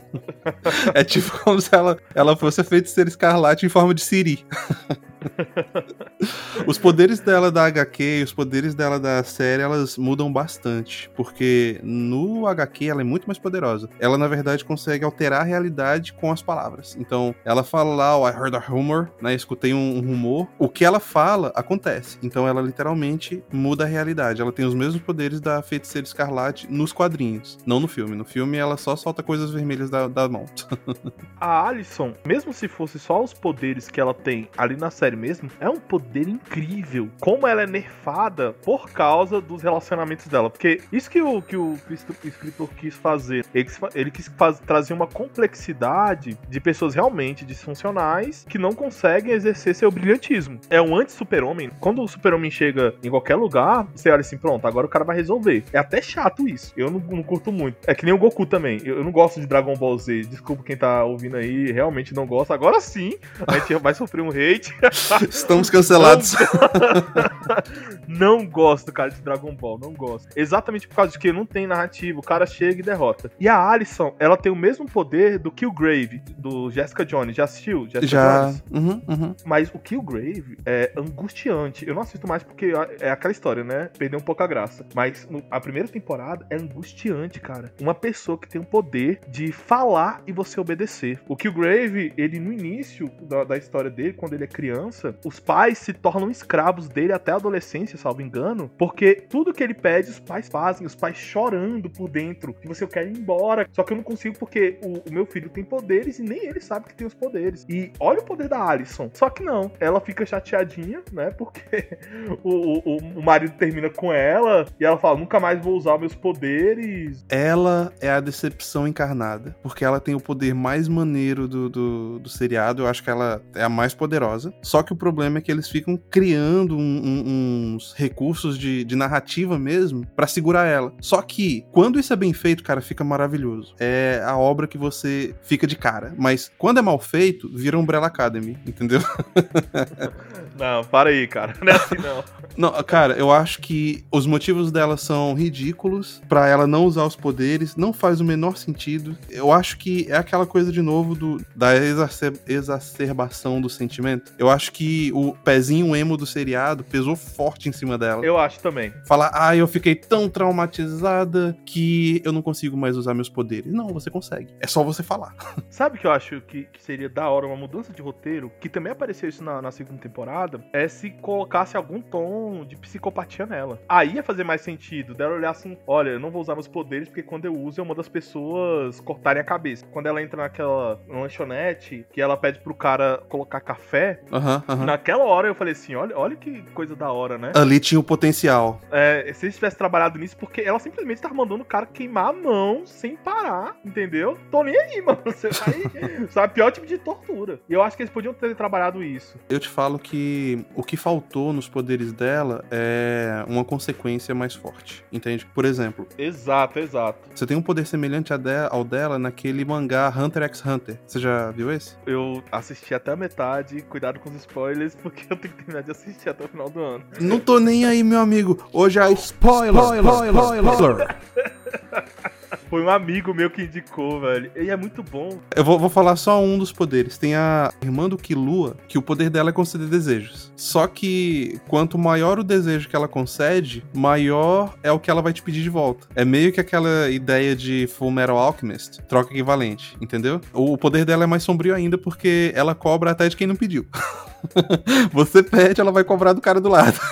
é 0.94 1.04
tipo 1.04 1.38
como 1.42 1.60
se 1.60 1.74
ela, 1.74 1.98
ela 2.14 2.36
fosse 2.36 2.60
a 2.60 2.64
feiticeira 2.64 3.08
escarlate 3.08 3.66
em 3.66 3.68
forma 3.68 3.94
de 3.94 4.02
Siri. 4.02 4.44
os 6.66 6.78
poderes 6.78 7.20
dela 7.20 7.50
da 7.50 7.66
HQ 7.66 8.20
e 8.20 8.22
os 8.22 8.32
poderes 8.32 8.74
dela 8.74 8.98
da 8.98 9.22
série, 9.24 9.62
elas 9.62 9.96
mudam 9.96 10.32
bastante. 10.32 11.10
Porque 11.16 11.80
no 11.82 12.46
HQ 12.46 12.86
ela 12.86 13.00
é 13.00 13.04
muito 13.04 13.26
mais 13.26 13.38
poderosa. 13.38 13.88
Ela, 13.98 14.18
na 14.18 14.28
verdade, 14.28 14.64
consegue 14.64 15.04
alterar 15.04 15.42
a 15.42 15.44
realidade 15.44 16.12
com 16.12 16.30
as 16.30 16.42
palavras. 16.42 16.96
Então, 16.98 17.34
ela 17.44 17.62
fala 17.62 17.94
lá, 17.94 18.16
oh, 18.16 18.28
I 18.28 18.32
heard 18.32 18.54
a 18.54 18.58
rumor, 18.58 19.10
né? 19.20 19.34
Escutei 19.34 19.72
um, 19.74 19.98
um 19.98 20.00
rumor. 20.00 20.48
O 20.58 20.68
que 20.68 20.84
ela 20.84 21.00
fala, 21.00 21.52
acontece. 21.54 22.18
Então, 22.22 22.46
ela 22.46 22.60
literalmente 22.60 23.42
muda 23.52 23.84
a 23.84 23.86
realidade. 23.86 24.40
Ela 24.40 24.52
tem 24.52 24.64
os 24.64 24.74
mesmos 24.74 25.02
poderes 25.02 25.40
da 25.40 25.62
feiticeira 25.62 26.06
escarlate 26.06 26.70
nos 26.70 26.92
quadrinhos, 26.92 27.58
não 27.66 27.80
no 27.80 27.88
filme. 27.88 28.16
No 28.16 28.24
filme, 28.24 28.56
ela 28.56 28.76
só 28.76 28.96
solta 28.96 29.22
coisas 29.22 29.50
vermelhas 29.50 29.90
da, 29.90 30.08
da 30.08 30.28
mão. 30.28 30.46
A 31.40 31.68
Alison, 31.68 32.12
mesmo 32.26 32.52
se 32.52 32.68
fosse 32.68 32.98
só 32.98 33.22
os 33.22 33.32
poderes 33.32 33.88
que 33.88 34.00
ela 34.00 34.14
tem 34.14 34.48
ali 34.56 34.76
na 34.76 34.90
série 34.90 35.11
mesmo, 35.16 35.50
é 35.60 35.68
um 35.68 35.78
poder 35.78 36.28
incrível. 36.28 37.08
Como 37.20 37.46
ela 37.46 37.62
é 37.62 37.66
nerfada 37.66 38.52
por 38.64 38.90
causa 38.90 39.40
dos 39.40 39.62
relacionamentos 39.62 40.26
dela. 40.26 40.50
Porque 40.50 40.80
isso 40.92 41.10
que 41.10 41.20
o, 41.22 41.40
que 41.42 41.56
o 41.56 41.78
escritor 42.24 42.68
quis 42.76 42.94
fazer, 42.94 43.44
ele 43.54 43.68
ele 43.94 44.10
quis 44.10 44.28
faz- 44.28 44.60
trazer 44.60 44.92
uma 44.94 45.06
complexidade 45.06 46.38
de 46.48 46.60
pessoas 46.60 46.94
realmente 46.94 47.44
disfuncionais 47.44 48.44
que 48.48 48.58
não 48.58 48.72
conseguem 48.72 49.32
exercer 49.32 49.74
seu 49.74 49.90
brilhantismo. 49.90 50.58
É 50.70 50.80
um 50.80 50.96
anti-super-homem. 50.96 51.70
Quando 51.80 52.02
o 52.02 52.08
super-homem 52.08 52.50
chega 52.50 52.94
em 53.02 53.10
qualquer 53.10 53.36
lugar, 53.36 53.86
você 53.94 54.10
olha 54.10 54.20
assim, 54.20 54.36
pronto, 54.36 54.66
agora 54.66 54.86
o 54.86 54.90
cara 54.90 55.04
vai 55.04 55.16
resolver. 55.16 55.64
É 55.72 55.78
até 55.78 56.00
chato 56.00 56.48
isso. 56.48 56.72
Eu 56.76 56.90
não, 56.90 56.98
não 57.00 57.22
curto 57.22 57.52
muito. 57.52 57.76
É 57.86 57.94
que 57.94 58.04
nem 58.04 58.14
o 58.14 58.18
Goku 58.18 58.46
também. 58.46 58.80
Eu, 58.84 58.98
eu 58.98 59.04
não 59.04 59.12
gosto 59.12 59.40
de 59.40 59.46
Dragon 59.46 59.74
Ball 59.74 59.98
Z. 59.98 60.22
Desculpa 60.22 60.62
quem 60.62 60.76
tá 60.76 61.04
ouvindo 61.04 61.36
aí, 61.36 61.70
realmente 61.72 62.14
não 62.14 62.26
gosta. 62.26 62.54
Agora 62.54 62.80
sim, 62.80 63.14
a 63.46 63.58
gente 63.58 63.74
vai 63.82 63.94
sofrer 63.94 64.22
um 64.22 64.28
hate. 64.30 64.72
Estamos 65.28 65.70
cancelados. 65.70 66.34
não 68.06 68.46
gosto, 68.46 68.92
cara, 68.92 69.10
de 69.10 69.20
Dragon 69.20 69.54
Ball, 69.54 69.78
não 69.78 69.92
gosto. 69.92 70.28
Exatamente 70.36 70.86
por 70.88 70.96
causa 70.96 71.12
de 71.12 71.18
que 71.18 71.32
não 71.32 71.46
tem 71.46 71.66
narrativa, 71.66 72.18
o 72.18 72.22
cara 72.22 72.46
chega 72.46 72.80
e 72.80 72.82
derrota. 72.82 73.30
E 73.38 73.48
a 73.48 73.58
Alison, 73.70 74.14
ela 74.18 74.36
tem 74.36 74.50
o 74.50 74.56
mesmo 74.56 74.86
poder 74.86 75.38
do 75.38 75.50
Killgrave, 75.50 76.22
do 76.36 76.70
Jessica 76.70 77.04
Jones. 77.04 77.36
Já 77.36 77.44
assistiu? 77.44 77.84
Jessica 77.86 78.06
Já. 78.06 78.42
Jones? 78.46 78.64
Uhum, 78.70 79.02
uhum. 79.08 79.34
Mas 79.44 79.70
o 79.74 79.78
Killgrave 79.78 80.56
é 80.66 80.92
angustiante. 80.96 81.86
Eu 81.86 81.94
não 81.94 82.02
assisto 82.02 82.26
mais 82.26 82.42
porque 82.42 82.72
é 83.00 83.10
aquela 83.10 83.32
história, 83.32 83.64
né? 83.64 83.90
Perdeu 83.98 84.18
um 84.18 84.22
pouco 84.22 84.42
a 84.42 84.46
graça. 84.46 84.84
Mas 84.94 85.26
no- 85.30 85.42
a 85.50 85.60
primeira 85.60 85.88
temporada 85.88 86.46
é 86.50 86.56
angustiante, 86.56 87.40
cara. 87.40 87.72
Uma 87.80 87.94
pessoa 87.94 88.38
que 88.38 88.48
tem 88.48 88.60
o 88.60 88.64
poder 88.64 89.20
de 89.28 89.52
falar 89.52 90.22
e 90.26 90.32
você 90.32 90.60
obedecer. 90.60 91.20
O 91.28 91.36
Killgrave, 91.36 92.12
ele 92.16 92.38
no 92.38 92.52
início 92.52 93.10
da, 93.22 93.44
da 93.44 93.56
história 93.56 93.90
dele, 93.90 94.12
quando 94.12 94.34
ele 94.34 94.44
é 94.44 94.46
criança, 94.46 94.91
os 95.24 95.40
pais 95.40 95.78
se 95.78 95.92
tornam 95.92 96.30
escravos 96.30 96.88
dele 96.88 97.12
até 97.12 97.32
a 97.32 97.36
adolescência, 97.36 97.98
salvo 97.98 98.22
engano, 98.22 98.70
porque 98.78 99.14
tudo 99.28 99.52
que 99.52 99.62
ele 99.62 99.74
pede, 99.74 100.10
os 100.10 100.20
pais 100.20 100.48
fazem, 100.48 100.86
os 100.86 100.94
pais 100.94 101.16
chorando 101.16 101.88
por 101.90 102.08
dentro. 102.08 102.54
E 102.62 102.68
você, 102.68 102.84
eu 102.84 102.88
quero 102.88 103.08
ir 103.08 103.18
embora. 103.18 103.66
Só 103.72 103.82
que 103.82 103.92
eu 103.92 103.96
não 103.96 104.04
consigo 104.04 104.38
porque 104.38 104.78
o, 104.82 105.08
o 105.08 105.12
meu 105.12 105.26
filho 105.26 105.48
tem 105.48 105.64
poderes 105.64 106.18
e 106.18 106.22
nem 106.22 106.46
ele 106.46 106.60
sabe 106.60 106.86
que 106.86 106.94
tem 106.94 107.06
os 107.06 107.14
poderes. 107.14 107.64
E 107.68 107.92
olha 107.98 108.20
o 108.20 108.24
poder 108.24 108.48
da 108.48 108.68
Alison. 108.68 109.10
Só 109.14 109.30
que 109.30 109.42
não, 109.42 109.70
ela 109.80 110.00
fica 110.00 110.26
chateadinha, 110.26 111.02
né? 111.12 111.30
Porque 111.30 111.98
o, 112.42 112.78
o, 112.78 112.96
o 113.18 113.22
marido 113.22 113.54
termina 113.56 113.90
com 113.90 114.12
ela 114.12 114.66
e 114.78 114.84
ela 114.84 114.98
fala: 114.98 115.18
nunca 115.18 115.40
mais 115.40 115.62
vou 115.62 115.76
usar 115.76 115.98
meus 115.98 116.14
poderes. 116.14 117.24
Ela 117.28 117.92
é 118.00 118.10
a 118.10 118.20
decepção 118.20 118.86
encarnada, 118.86 119.56
porque 119.62 119.84
ela 119.84 120.00
tem 120.00 120.14
o 120.14 120.20
poder 120.20 120.54
mais 120.54 120.88
maneiro 120.88 121.48
do, 121.48 121.68
do, 121.68 122.18
do 122.18 122.28
seriado. 122.28 122.82
Eu 122.82 122.86
acho 122.86 123.02
que 123.02 123.10
ela 123.10 123.42
é 123.54 123.62
a 123.62 123.68
mais 123.68 123.94
poderosa. 123.94 124.52
Só 124.62 124.81
que 124.82 124.92
o 124.92 124.96
problema 124.96 125.38
é 125.38 125.40
que 125.40 125.50
eles 125.50 125.68
ficam 125.68 125.96
criando 126.10 126.76
um- 126.76 126.80
um- 126.80 127.74
uns 127.76 127.94
recursos 127.96 128.58
de, 128.58 128.84
de 128.84 128.96
narrativa 128.96 129.58
mesmo 129.58 130.06
pra 130.16 130.26
segurar 130.26 130.66
ela. 130.66 130.92
Só 131.00 131.20
que 131.22 131.64
quando 131.72 131.98
isso 131.98 132.12
é 132.12 132.16
bem 132.16 132.32
feito, 132.32 132.62
cara, 132.62 132.80
fica 132.80 133.02
maravilhoso. 133.04 133.74
É 133.78 134.22
a 134.24 134.36
obra 134.36 134.66
que 134.66 134.78
você 134.78 135.34
fica 135.42 135.66
de 135.66 135.76
cara. 135.76 136.14
Mas 136.18 136.50
quando 136.58 136.78
é 136.78 136.82
mal 136.82 136.98
feito, 136.98 137.50
vira 137.54 137.78
Umbrella 137.78 138.06
Academy, 138.06 138.58
entendeu? 138.66 139.00
Não, 140.58 140.84
para 140.84 141.10
aí, 141.10 141.26
cara. 141.26 141.54
Não 141.62 141.72
é 141.72 141.76
assim, 141.76 141.94
não. 141.96 142.24
Não, 142.56 142.82
cara, 142.82 143.14
eu 143.14 143.30
acho 143.32 143.60
que 143.60 144.04
os 144.12 144.26
motivos 144.26 144.70
dela 144.70 144.96
são 144.98 145.34
ridículos 145.34 146.20
pra 146.28 146.46
ela 146.46 146.66
não 146.66 146.84
usar 146.84 147.04
os 147.04 147.16
poderes, 147.16 147.74
não 147.76 147.92
faz 147.92 148.20
o 148.20 148.24
menor 148.24 148.56
sentido. 148.58 149.16
Eu 149.30 149.50
acho 149.50 149.78
que 149.78 150.06
é 150.10 150.16
aquela 150.16 150.44
coisa 150.46 150.70
de 150.70 150.82
novo 150.82 151.14
do, 151.14 151.40
da 151.56 151.74
exacer- 151.76 152.38
exacerbação 152.46 153.60
do 153.60 153.70
sentimento. 153.70 154.32
Eu 154.38 154.50
acho 154.50 154.70
que 154.72 155.12
o 155.12 155.32
pezinho 155.44 155.94
emo 155.94 156.16
do 156.16 156.26
seriado 156.26 156.82
pesou 156.84 157.14
forte 157.14 157.68
em 157.68 157.72
cima 157.72 157.98
dela. 157.98 158.24
Eu 158.24 158.38
acho 158.38 158.60
também. 158.60 158.92
Falar, 159.06 159.30
ah, 159.34 159.56
eu 159.56 159.66
fiquei 159.68 159.94
tão 159.94 160.28
traumatizada 160.28 161.56
que 161.64 162.22
eu 162.24 162.32
não 162.32 162.42
consigo 162.42 162.76
mais 162.76 162.96
usar 162.96 163.14
meus 163.14 163.28
poderes. 163.28 163.72
Não, 163.72 163.88
você 163.88 164.10
consegue. 164.10 164.54
É 164.60 164.66
só 164.66 164.82
você 164.82 165.02
falar. 165.02 165.34
Sabe 165.68 165.96
o 165.98 166.00
que 166.00 166.06
eu 166.06 166.12
acho 166.12 166.40
que, 166.42 166.64
que 166.64 166.82
seria 166.82 167.08
da 167.08 167.28
hora, 167.28 167.46
uma 167.46 167.56
mudança 167.56 167.92
de 167.92 168.00
roteiro, 168.00 168.50
que 168.60 168.68
também 168.68 168.92
apareceu 168.92 169.28
isso 169.28 169.44
na, 169.44 169.60
na 169.60 169.70
segunda 169.70 170.00
temporada, 170.00 170.64
é 170.72 170.88
se 170.88 171.10
colocasse 171.10 171.76
algum 171.76 172.00
tom 172.00 172.64
de 172.64 172.76
psicopatia 172.76 173.46
nela. 173.46 173.80
Aí 173.88 174.14
ia 174.14 174.22
fazer 174.22 174.44
mais 174.44 174.60
sentido, 174.60 175.14
dela 175.14 175.34
olhar 175.34 175.50
assim, 175.50 175.76
olha, 175.86 176.10
eu 176.10 176.20
não 176.20 176.30
vou 176.30 176.40
usar 176.40 176.54
meus 176.54 176.68
poderes 176.68 177.08
porque 177.08 177.22
quando 177.22 177.44
eu 177.44 177.54
uso 177.54 177.80
eu 177.80 177.84
mando 177.84 178.00
as 178.00 178.08
pessoas 178.08 179.00
cortarem 179.00 179.40
a 179.40 179.44
cabeça. 179.44 179.86
Quando 179.90 180.06
ela 180.06 180.22
entra 180.22 180.42
naquela 180.42 181.00
lanchonete, 181.08 182.06
que 182.12 182.20
ela 182.20 182.36
pede 182.36 182.60
pro 182.60 182.74
cara 182.74 183.18
colocar 183.28 183.60
café, 183.60 184.20
Aham. 184.68 184.84
naquela 184.84 185.24
hora 185.24 185.48
eu 185.48 185.54
falei 185.54 185.72
assim, 185.72 185.94
olha, 185.94 186.16
olha 186.16 186.36
que 186.36 186.62
coisa 186.74 186.94
da 186.96 187.10
hora, 187.10 187.38
né? 187.38 187.52
Ali 187.54 187.78
tinha 187.80 187.98
o 187.98 188.02
potencial. 188.02 188.80
É, 188.90 189.30
se 189.34 189.46
eles 189.46 189.54
tivessem 189.54 189.78
trabalhado 189.78 190.18
nisso, 190.18 190.36
porque 190.36 190.60
ela 190.60 190.78
simplesmente 190.78 191.20
tava 191.20 191.34
mandando 191.34 191.62
o 191.62 191.66
cara 191.66 191.86
queimar 191.86 192.28
a 192.28 192.32
mão 192.32 192.82
sem 192.86 193.16
parar, 193.16 193.76
entendeu? 193.84 194.38
Tô 194.50 194.62
nem 194.62 194.76
aí, 194.78 195.00
mano. 195.02 195.20
Você 195.24 195.48
vai. 195.50 196.26
sabe, 196.28 196.54
pior 196.54 196.70
tipo 196.70 196.86
de 196.86 196.98
tortura. 196.98 197.60
E 197.68 197.72
eu 197.72 197.82
acho 197.82 197.96
que 197.96 198.02
eles 198.02 198.12
podiam 198.12 198.34
ter 198.34 198.54
trabalhado 198.54 199.02
isso. 199.02 199.38
Eu 199.48 199.58
te 199.58 199.68
falo 199.68 199.98
que 199.98 200.64
o 200.74 200.82
que 200.82 200.96
faltou 200.96 201.52
nos 201.52 201.68
poderes 201.68 202.12
dela 202.12 202.64
é 202.70 203.44
uma 203.46 203.64
consequência 203.64 204.34
mais 204.34 204.54
forte, 204.54 205.04
entende? 205.12 205.46
Por 205.46 205.64
exemplo, 205.64 206.06
Exato, 206.18 206.78
exato. 206.78 207.18
você 207.34 207.46
tem 207.46 207.56
um 207.56 207.62
poder 207.62 207.86
semelhante 207.86 208.32
ao 208.70 208.84
dela 208.84 209.18
naquele 209.18 209.64
mangá 209.64 210.12
Hunter 210.16 210.42
x 210.44 210.64
Hunter. 210.64 210.98
Você 211.06 211.18
já 211.18 211.50
viu 211.50 211.70
esse? 211.72 211.96
Eu 212.06 212.42
assisti 212.50 212.94
até 212.94 213.12
a 213.12 213.16
metade, 213.16 213.82
cuidado 213.82 214.18
com 214.20 214.28
os 214.30 214.36
spoilers, 214.42 214.94
porque 214.94 215.24
eu 215.30 215.36
tenho 215.36 215.54
que 215.54 215.64
terminar 215.64 215.82
de 215.82 215.90
assistir 215.90 216.28
até 216.28 216.44
o 216.44 216.48
final 216.48 216.68
do 216.68 216.80
ano. 216.80 217.04
Não 217.20 217.38
tô 217.38 217.58
nem 217.58 217.84
aí, 217.84 218.02
meu 218.02 218.20
amigo. 218.20 218.58
Hoje 218.72 218.98
é 218.98 219.10
spoiler, 219.12 219.74
spoiler, 219.74 220.72
spoiler. 220.72 221.16
Foi 222.72 222.82
um 222.82 222.88
amigo 222.88 223.34
meu 223.34 223.50
que 223.50 223.62
indicou, 223.62 224.20
velho. 224.20 224.50
E 224.56 224.70
é 224.70 224.76
muito 224.76 225.02
bom. 225.02 225.38
Eu 225.54 225.62
vou, 225.62 225.78
vou 225.78 225.90
falar 225.90 226.16
só 226.16 226.42
um 226.42 226.56
dos 226.56 226.72
poderes. 226.72 227.18
Tem 227.18 227.34
a 227.34 227.70
irmã 227.82 228.08
do 228.08 228.16
Killua, 228.16 228.76
que 228.88 228.96
o 228.96 229.02
poder 229.02 229.28
dela 229.28 229.50
é 229.50 229.52
conceder 229.52 229.88
desejos. 229.88 230.50
Só 230.56 230.86
que 230.86 231.60
quanto 231.68 231.98
maior 231.98 232.38
o 232.38 232.42
desejo 232.42 232.88
que 232.88 232.96
ela 232.96 233.06
concede, 233.06 233.84
maior 233.92 234.74
é 234.82 234.90
o 234.90 234.98
que 234.98 235.10
ela 235.10 235.20
vai 235.20 235.34
te 235.34 235.42
pedir 235.42 235.62
de 235.62 235.68
volta. 235.68 236.06
É 236.14 236.24
meio 236.24 236.50
que 236.50 236.60
aquela 236.60 237.10
ideia 237.10 237.54
de 237.54 237.86
Full 237.88 238.10
Metal 238.10 238.38
Alchemist, 238.38 239.02
troca 239.02 239.32
equivalente, 239.32 239.94
entendeu? 240.00 240.40
O 240.52 240.78
poder 240.78 241.04
dela 241.04 241.24
é 241.24 241.26
mais 241.26 241.42
sombrio 241.42 241.74
ainda 241.74 241.98
porque 241.98 242.52
ela 242.54 242.74
cobra 242.74 243.10
até 243.10 243.28
de 243.28 243.36
quem 243.36 243.46
não 243.46 243.54
pediu. 243.56 243.86
Você 245.12 245.42
pede, 245.42 245.80
ela 245.80 245.92
vai 245.92 246.04
cobrar 246.04 246.32
do 246.32 246.40
cara 246.40 246.60
do 246.60 246.68
lado. 246.68 246.98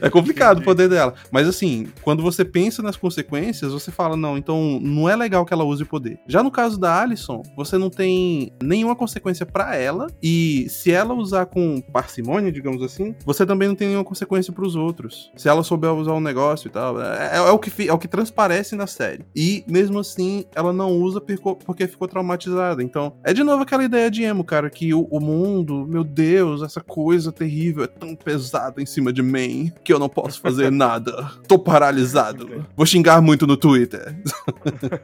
É 0.00 0.08
complicado 0.08 0.58
o 0.58 0.64
poder 0.64 0.88
dela. 0.88 1.14
Mas 1.30 1.46
assim, 1.46 1.88
quando 2.02 2.22
você 2.22 2.44
pensa 2.44 2.82
nas 2.82 2.96
consequências, 2.96 3.72
você 3.72 3.90
fala, 3.90 4.16
não, 4.16 4.38
então 4.38 4.78
não 4.80 5.08
é 5.08 5.16
legal 5.16 5.44
que 5.44 5.52
ela 5.52 5.64
use 5.64 5.82
o 5.82 5.86
poder. 5.86 6.18
Já 6.26 6.42
no 6.42 6.50
caso 6.50 6.78
da 6.78 7.00
Alison, 7.00 7.42
você 7.56 7.76
não 7.76 7.90
tem 7.90 8.52
nenhuma 8.62 8.96
consequência 8.96 9.44
pra 9.44 9.76
ela. 9.76 10.06
E 10.22 10.66
se 10.68 10.90
ela 10.90 11.14
usar 11.14 11.46
com 11.46 11.80
parcimônia, 11.80 12.52
digamos 12.52 12.82
assim, 12.82 13.14
você 13.24 13.44
também 13.44 13.68
não 13.68 13.74
tem 13.74 13.88
nenhuma 13.88 14.04
consequência 14.04 14.52
pros 14.52 14.76
outros. 14.76 15.30
Se 15.36 15.48
ela 15.48 15.62
souber 15.62 15.92
usar 15.92 16.12
um 16.12 16.20
negócio 16.20 16.68
e 16.68 16.70
tal. 16.70 17.00
É, 17.00 17.36
é 17.36 17.50
o, 17.50 17.58
que, 17.58 17.88
é 17.88 17.92
o 17.92 17.98
que 17.98 18.08
transparece 18.08 18.76
na 18.76 18.86
série. 18.86 19.24
E 19.34 19.64
mesmo 19.68 19.98
assim, 19.98 20.44
ela 20.54 20.72
não 20.72 20.92
usa 20.92 21.20
porque 21.20 21.86
ficou 21.86 22.08
traumatizada. 22.08 22.82
Então, 22.82 23.14
é 23.24 23.32
de 23.32 23.42
novo 23.42 23.62
aquela 23.62 23.84
ideia 23.84 24.10
de 24.10 24.22
emo, 24.22 24.44
cara, 24.44 24.70
que 24.70 24.92
o, 24.94 25.06
o 25.10 25.20
mundo, 25.30 25.86
meu 25.88 26.02
Deus, 26.04 26.62
essa 26.62 26.80
coisa 26.80 27.30
terrível, 27.32 27.84
é 27.84 27.86
tão 27.86 28.14
pesado 28.14 28.80
em 28.80 28.86
cima 28.86 29.12
de 29.12 29.22
mim 29.22 29.72
que 29.84 29.92
eu 29.92 29.98
não 29.98 30.08
posso 30.08 30.40
fazer 30.40 30.70
nada. 30.72 31.30
Tô 31.46 31.58
paralisado. 31.58 32.66
Vou 32.76 32.86
xingar 32.86 33.20
muito 33.20 33.46
no 33.46 33.56
Twitter. 33.56 34.14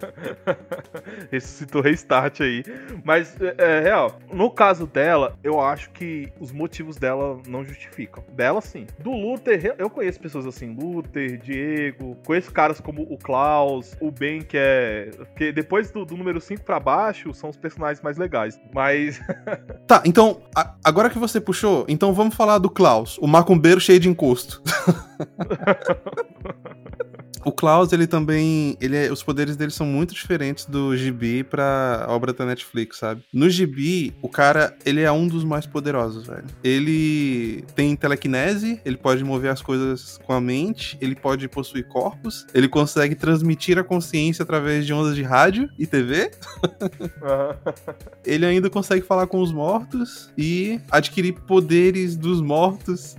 Ressuscitou 1.30 1.82
restart 1.82 2.40
aí. 2.40 2.64
Mas, 3.04 3.36
é, 3.40 3.54
é, 3.58 3.80
real, 3.80 4.18
no 4.32 4.50
caso 4.50 4.86
dela, 4.86 5.36
eu 5.42 5.60
acho 5.60 5.90
que 5.90 6.32
os 6.40 6.52
motivos 6.52 6.96
dela 6.96 7.38
não 7.46 7.64
justificam. 7.64 8.24
Dela, 8.32 8.60
sim. 8.60 8.86
Do 8.98 9.12
Luther, 9.12 9.74
eu 9.78 9.88
conheço 9.88 10.20
pessoas 10.20 10.46
assim, 10.46 10.74
Luther, 10.74 11.38
Diego, 11.38 12.16
conheço 12.24 12.50
caras 12.52 12.80
como 12.80 13.02
o 13.02 13.18
Klaus, 13.18 13.94
o 14.00 14.10
Ben, 14.10 14.42
que 14.42 14.56
é. 14.56 15.10
que 15.36 15.52
depois 15.52 15.90
do, 15.90 16.04
do 16.04 16.16
número 16.16 16.40
5 16.40 16.62
pra 16.62 16.80
baixo, 16.80 17.32
são 17.34 17.50
os 17.50 17.56
personagens 17.56 18.02
mais 18.02 18.16
legais. 18.16 18.60
Mas. 18.74 19.20
Tá, 19.86 20.02
então, 20.16 20.38
a- 20.54 20.72
agora 20.82 21.10
que 21.10 21.18
você 21.18 21.38
puxou, 21.38 21.84
então 21.86 22.14
vamos 22.14 22.34
falar 22.34 22.56
do 22.56 22.70
Klaus, 22.70 23.18
o 23.20 23.26
macumbeiro 23.26 23.78
cheio 23.78 24.00
de 24.00 24.08
encosto. 24.08 24.62
O 27.46 27.52
Klaus, 27.52 27.92
ele 27.92 28.08
também. 28.08 28.76
Ele 28.80 28.96
é- 28.96 29.12
os 29.12 29.22
poderes 29.22 29.54
dele 29.56 29.70
são 29.70 29.86
muito 29.86 30.12
diferentes 30.12 30.64
do 30.66 30.96
Gibi 30.96 31.44
pra 31.44 32.04
obra 32.08 32.32
da 32.32 32.44
Netflix, 32.44 32.98
sabe? 32.98 33.22
No 33.32 33.48
Gibi, 33.48 34.12
o 34.20 34.28
cara, 34.28 34.76
ele 34.84 35.02
é 35.02 35.12
um 35.12 35.28
dos 35.28 35.44
mais 35.44 35.64
poderosos, 35.64 36.26
velho. 36.26 36.44
Ele 36.64 37.62
tem 37.76 37.94
telecinese, 37.94 38.80
ele 38.84 38.96
pode 38.96 39.22
mover 39.22 39.52
as 39.52 39.62
coisas 39.62 40.18
com 40.26 40.32
a 40.32 40.40
mente, 40.40 40.98
ele 41.00 41.14
pode 41.14 41.46
possuir 41.46 41.86
corpos, 41.86 42.44
ele 42.52 42.66
consegue 42.66 43.14
transmitir 43.14 43.78
a 43.78 43.84
consciência 43.84 44.42
através 44.42 44.84
de 44.84 44.92
ondas 44.92 45.14
de 45.14 45.22
rádio 45.22 45.68
e 45.78 45.86
TV, 45.86 46.32
ele 48.26 48.44
ainda 48.44 48.68
consegue 48.68 49.02
falar 49.06 49.28
com 49.28 49.40
os 49.40 49.52
mortos 49.52 50.32
e 50.36 50.80
adquirir 50.90 51.34
poderes 51.46 52.16
dos 52.16 52.40
mortos 52.40 53.14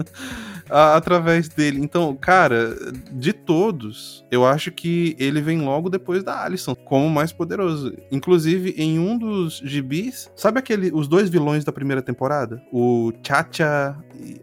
a- 0.70 0.96
através 0.96 1.48
dele. 1.48 1.80
Então, 1.80 2.14
cara, 2.16 2.76
de 3.12 3.32
todos, 3.32 4.24
eu 4.30 4.44
acho 4.46 4.70
que 4.70 5.16
ele 5.18 5.40
vem 5.40 5.60
logo 5.60 5.88
depois 5.88 6.22
da 6.22 6.42
Alison, 6.44 6.74
como 6.74 7.08
mais 7.10 7.32
poderoso. 7.32 7.92
Inclusive, 8.10 8.74
em 8.76 8.98
um 8.98 9.16
dos 9.18 9.60
gibis, 9.64 10.30
sabe 10.36 10.58
aquele, 10.58 10.90
os 10.92 11.06
dois 11.08 11.28
vilões 11.28 11.64
da 11.64 11.72
primeira 11.72 12.02
temporada? 12.02 12.62
O 12.72 13.12
Chacha, 13.26 13.96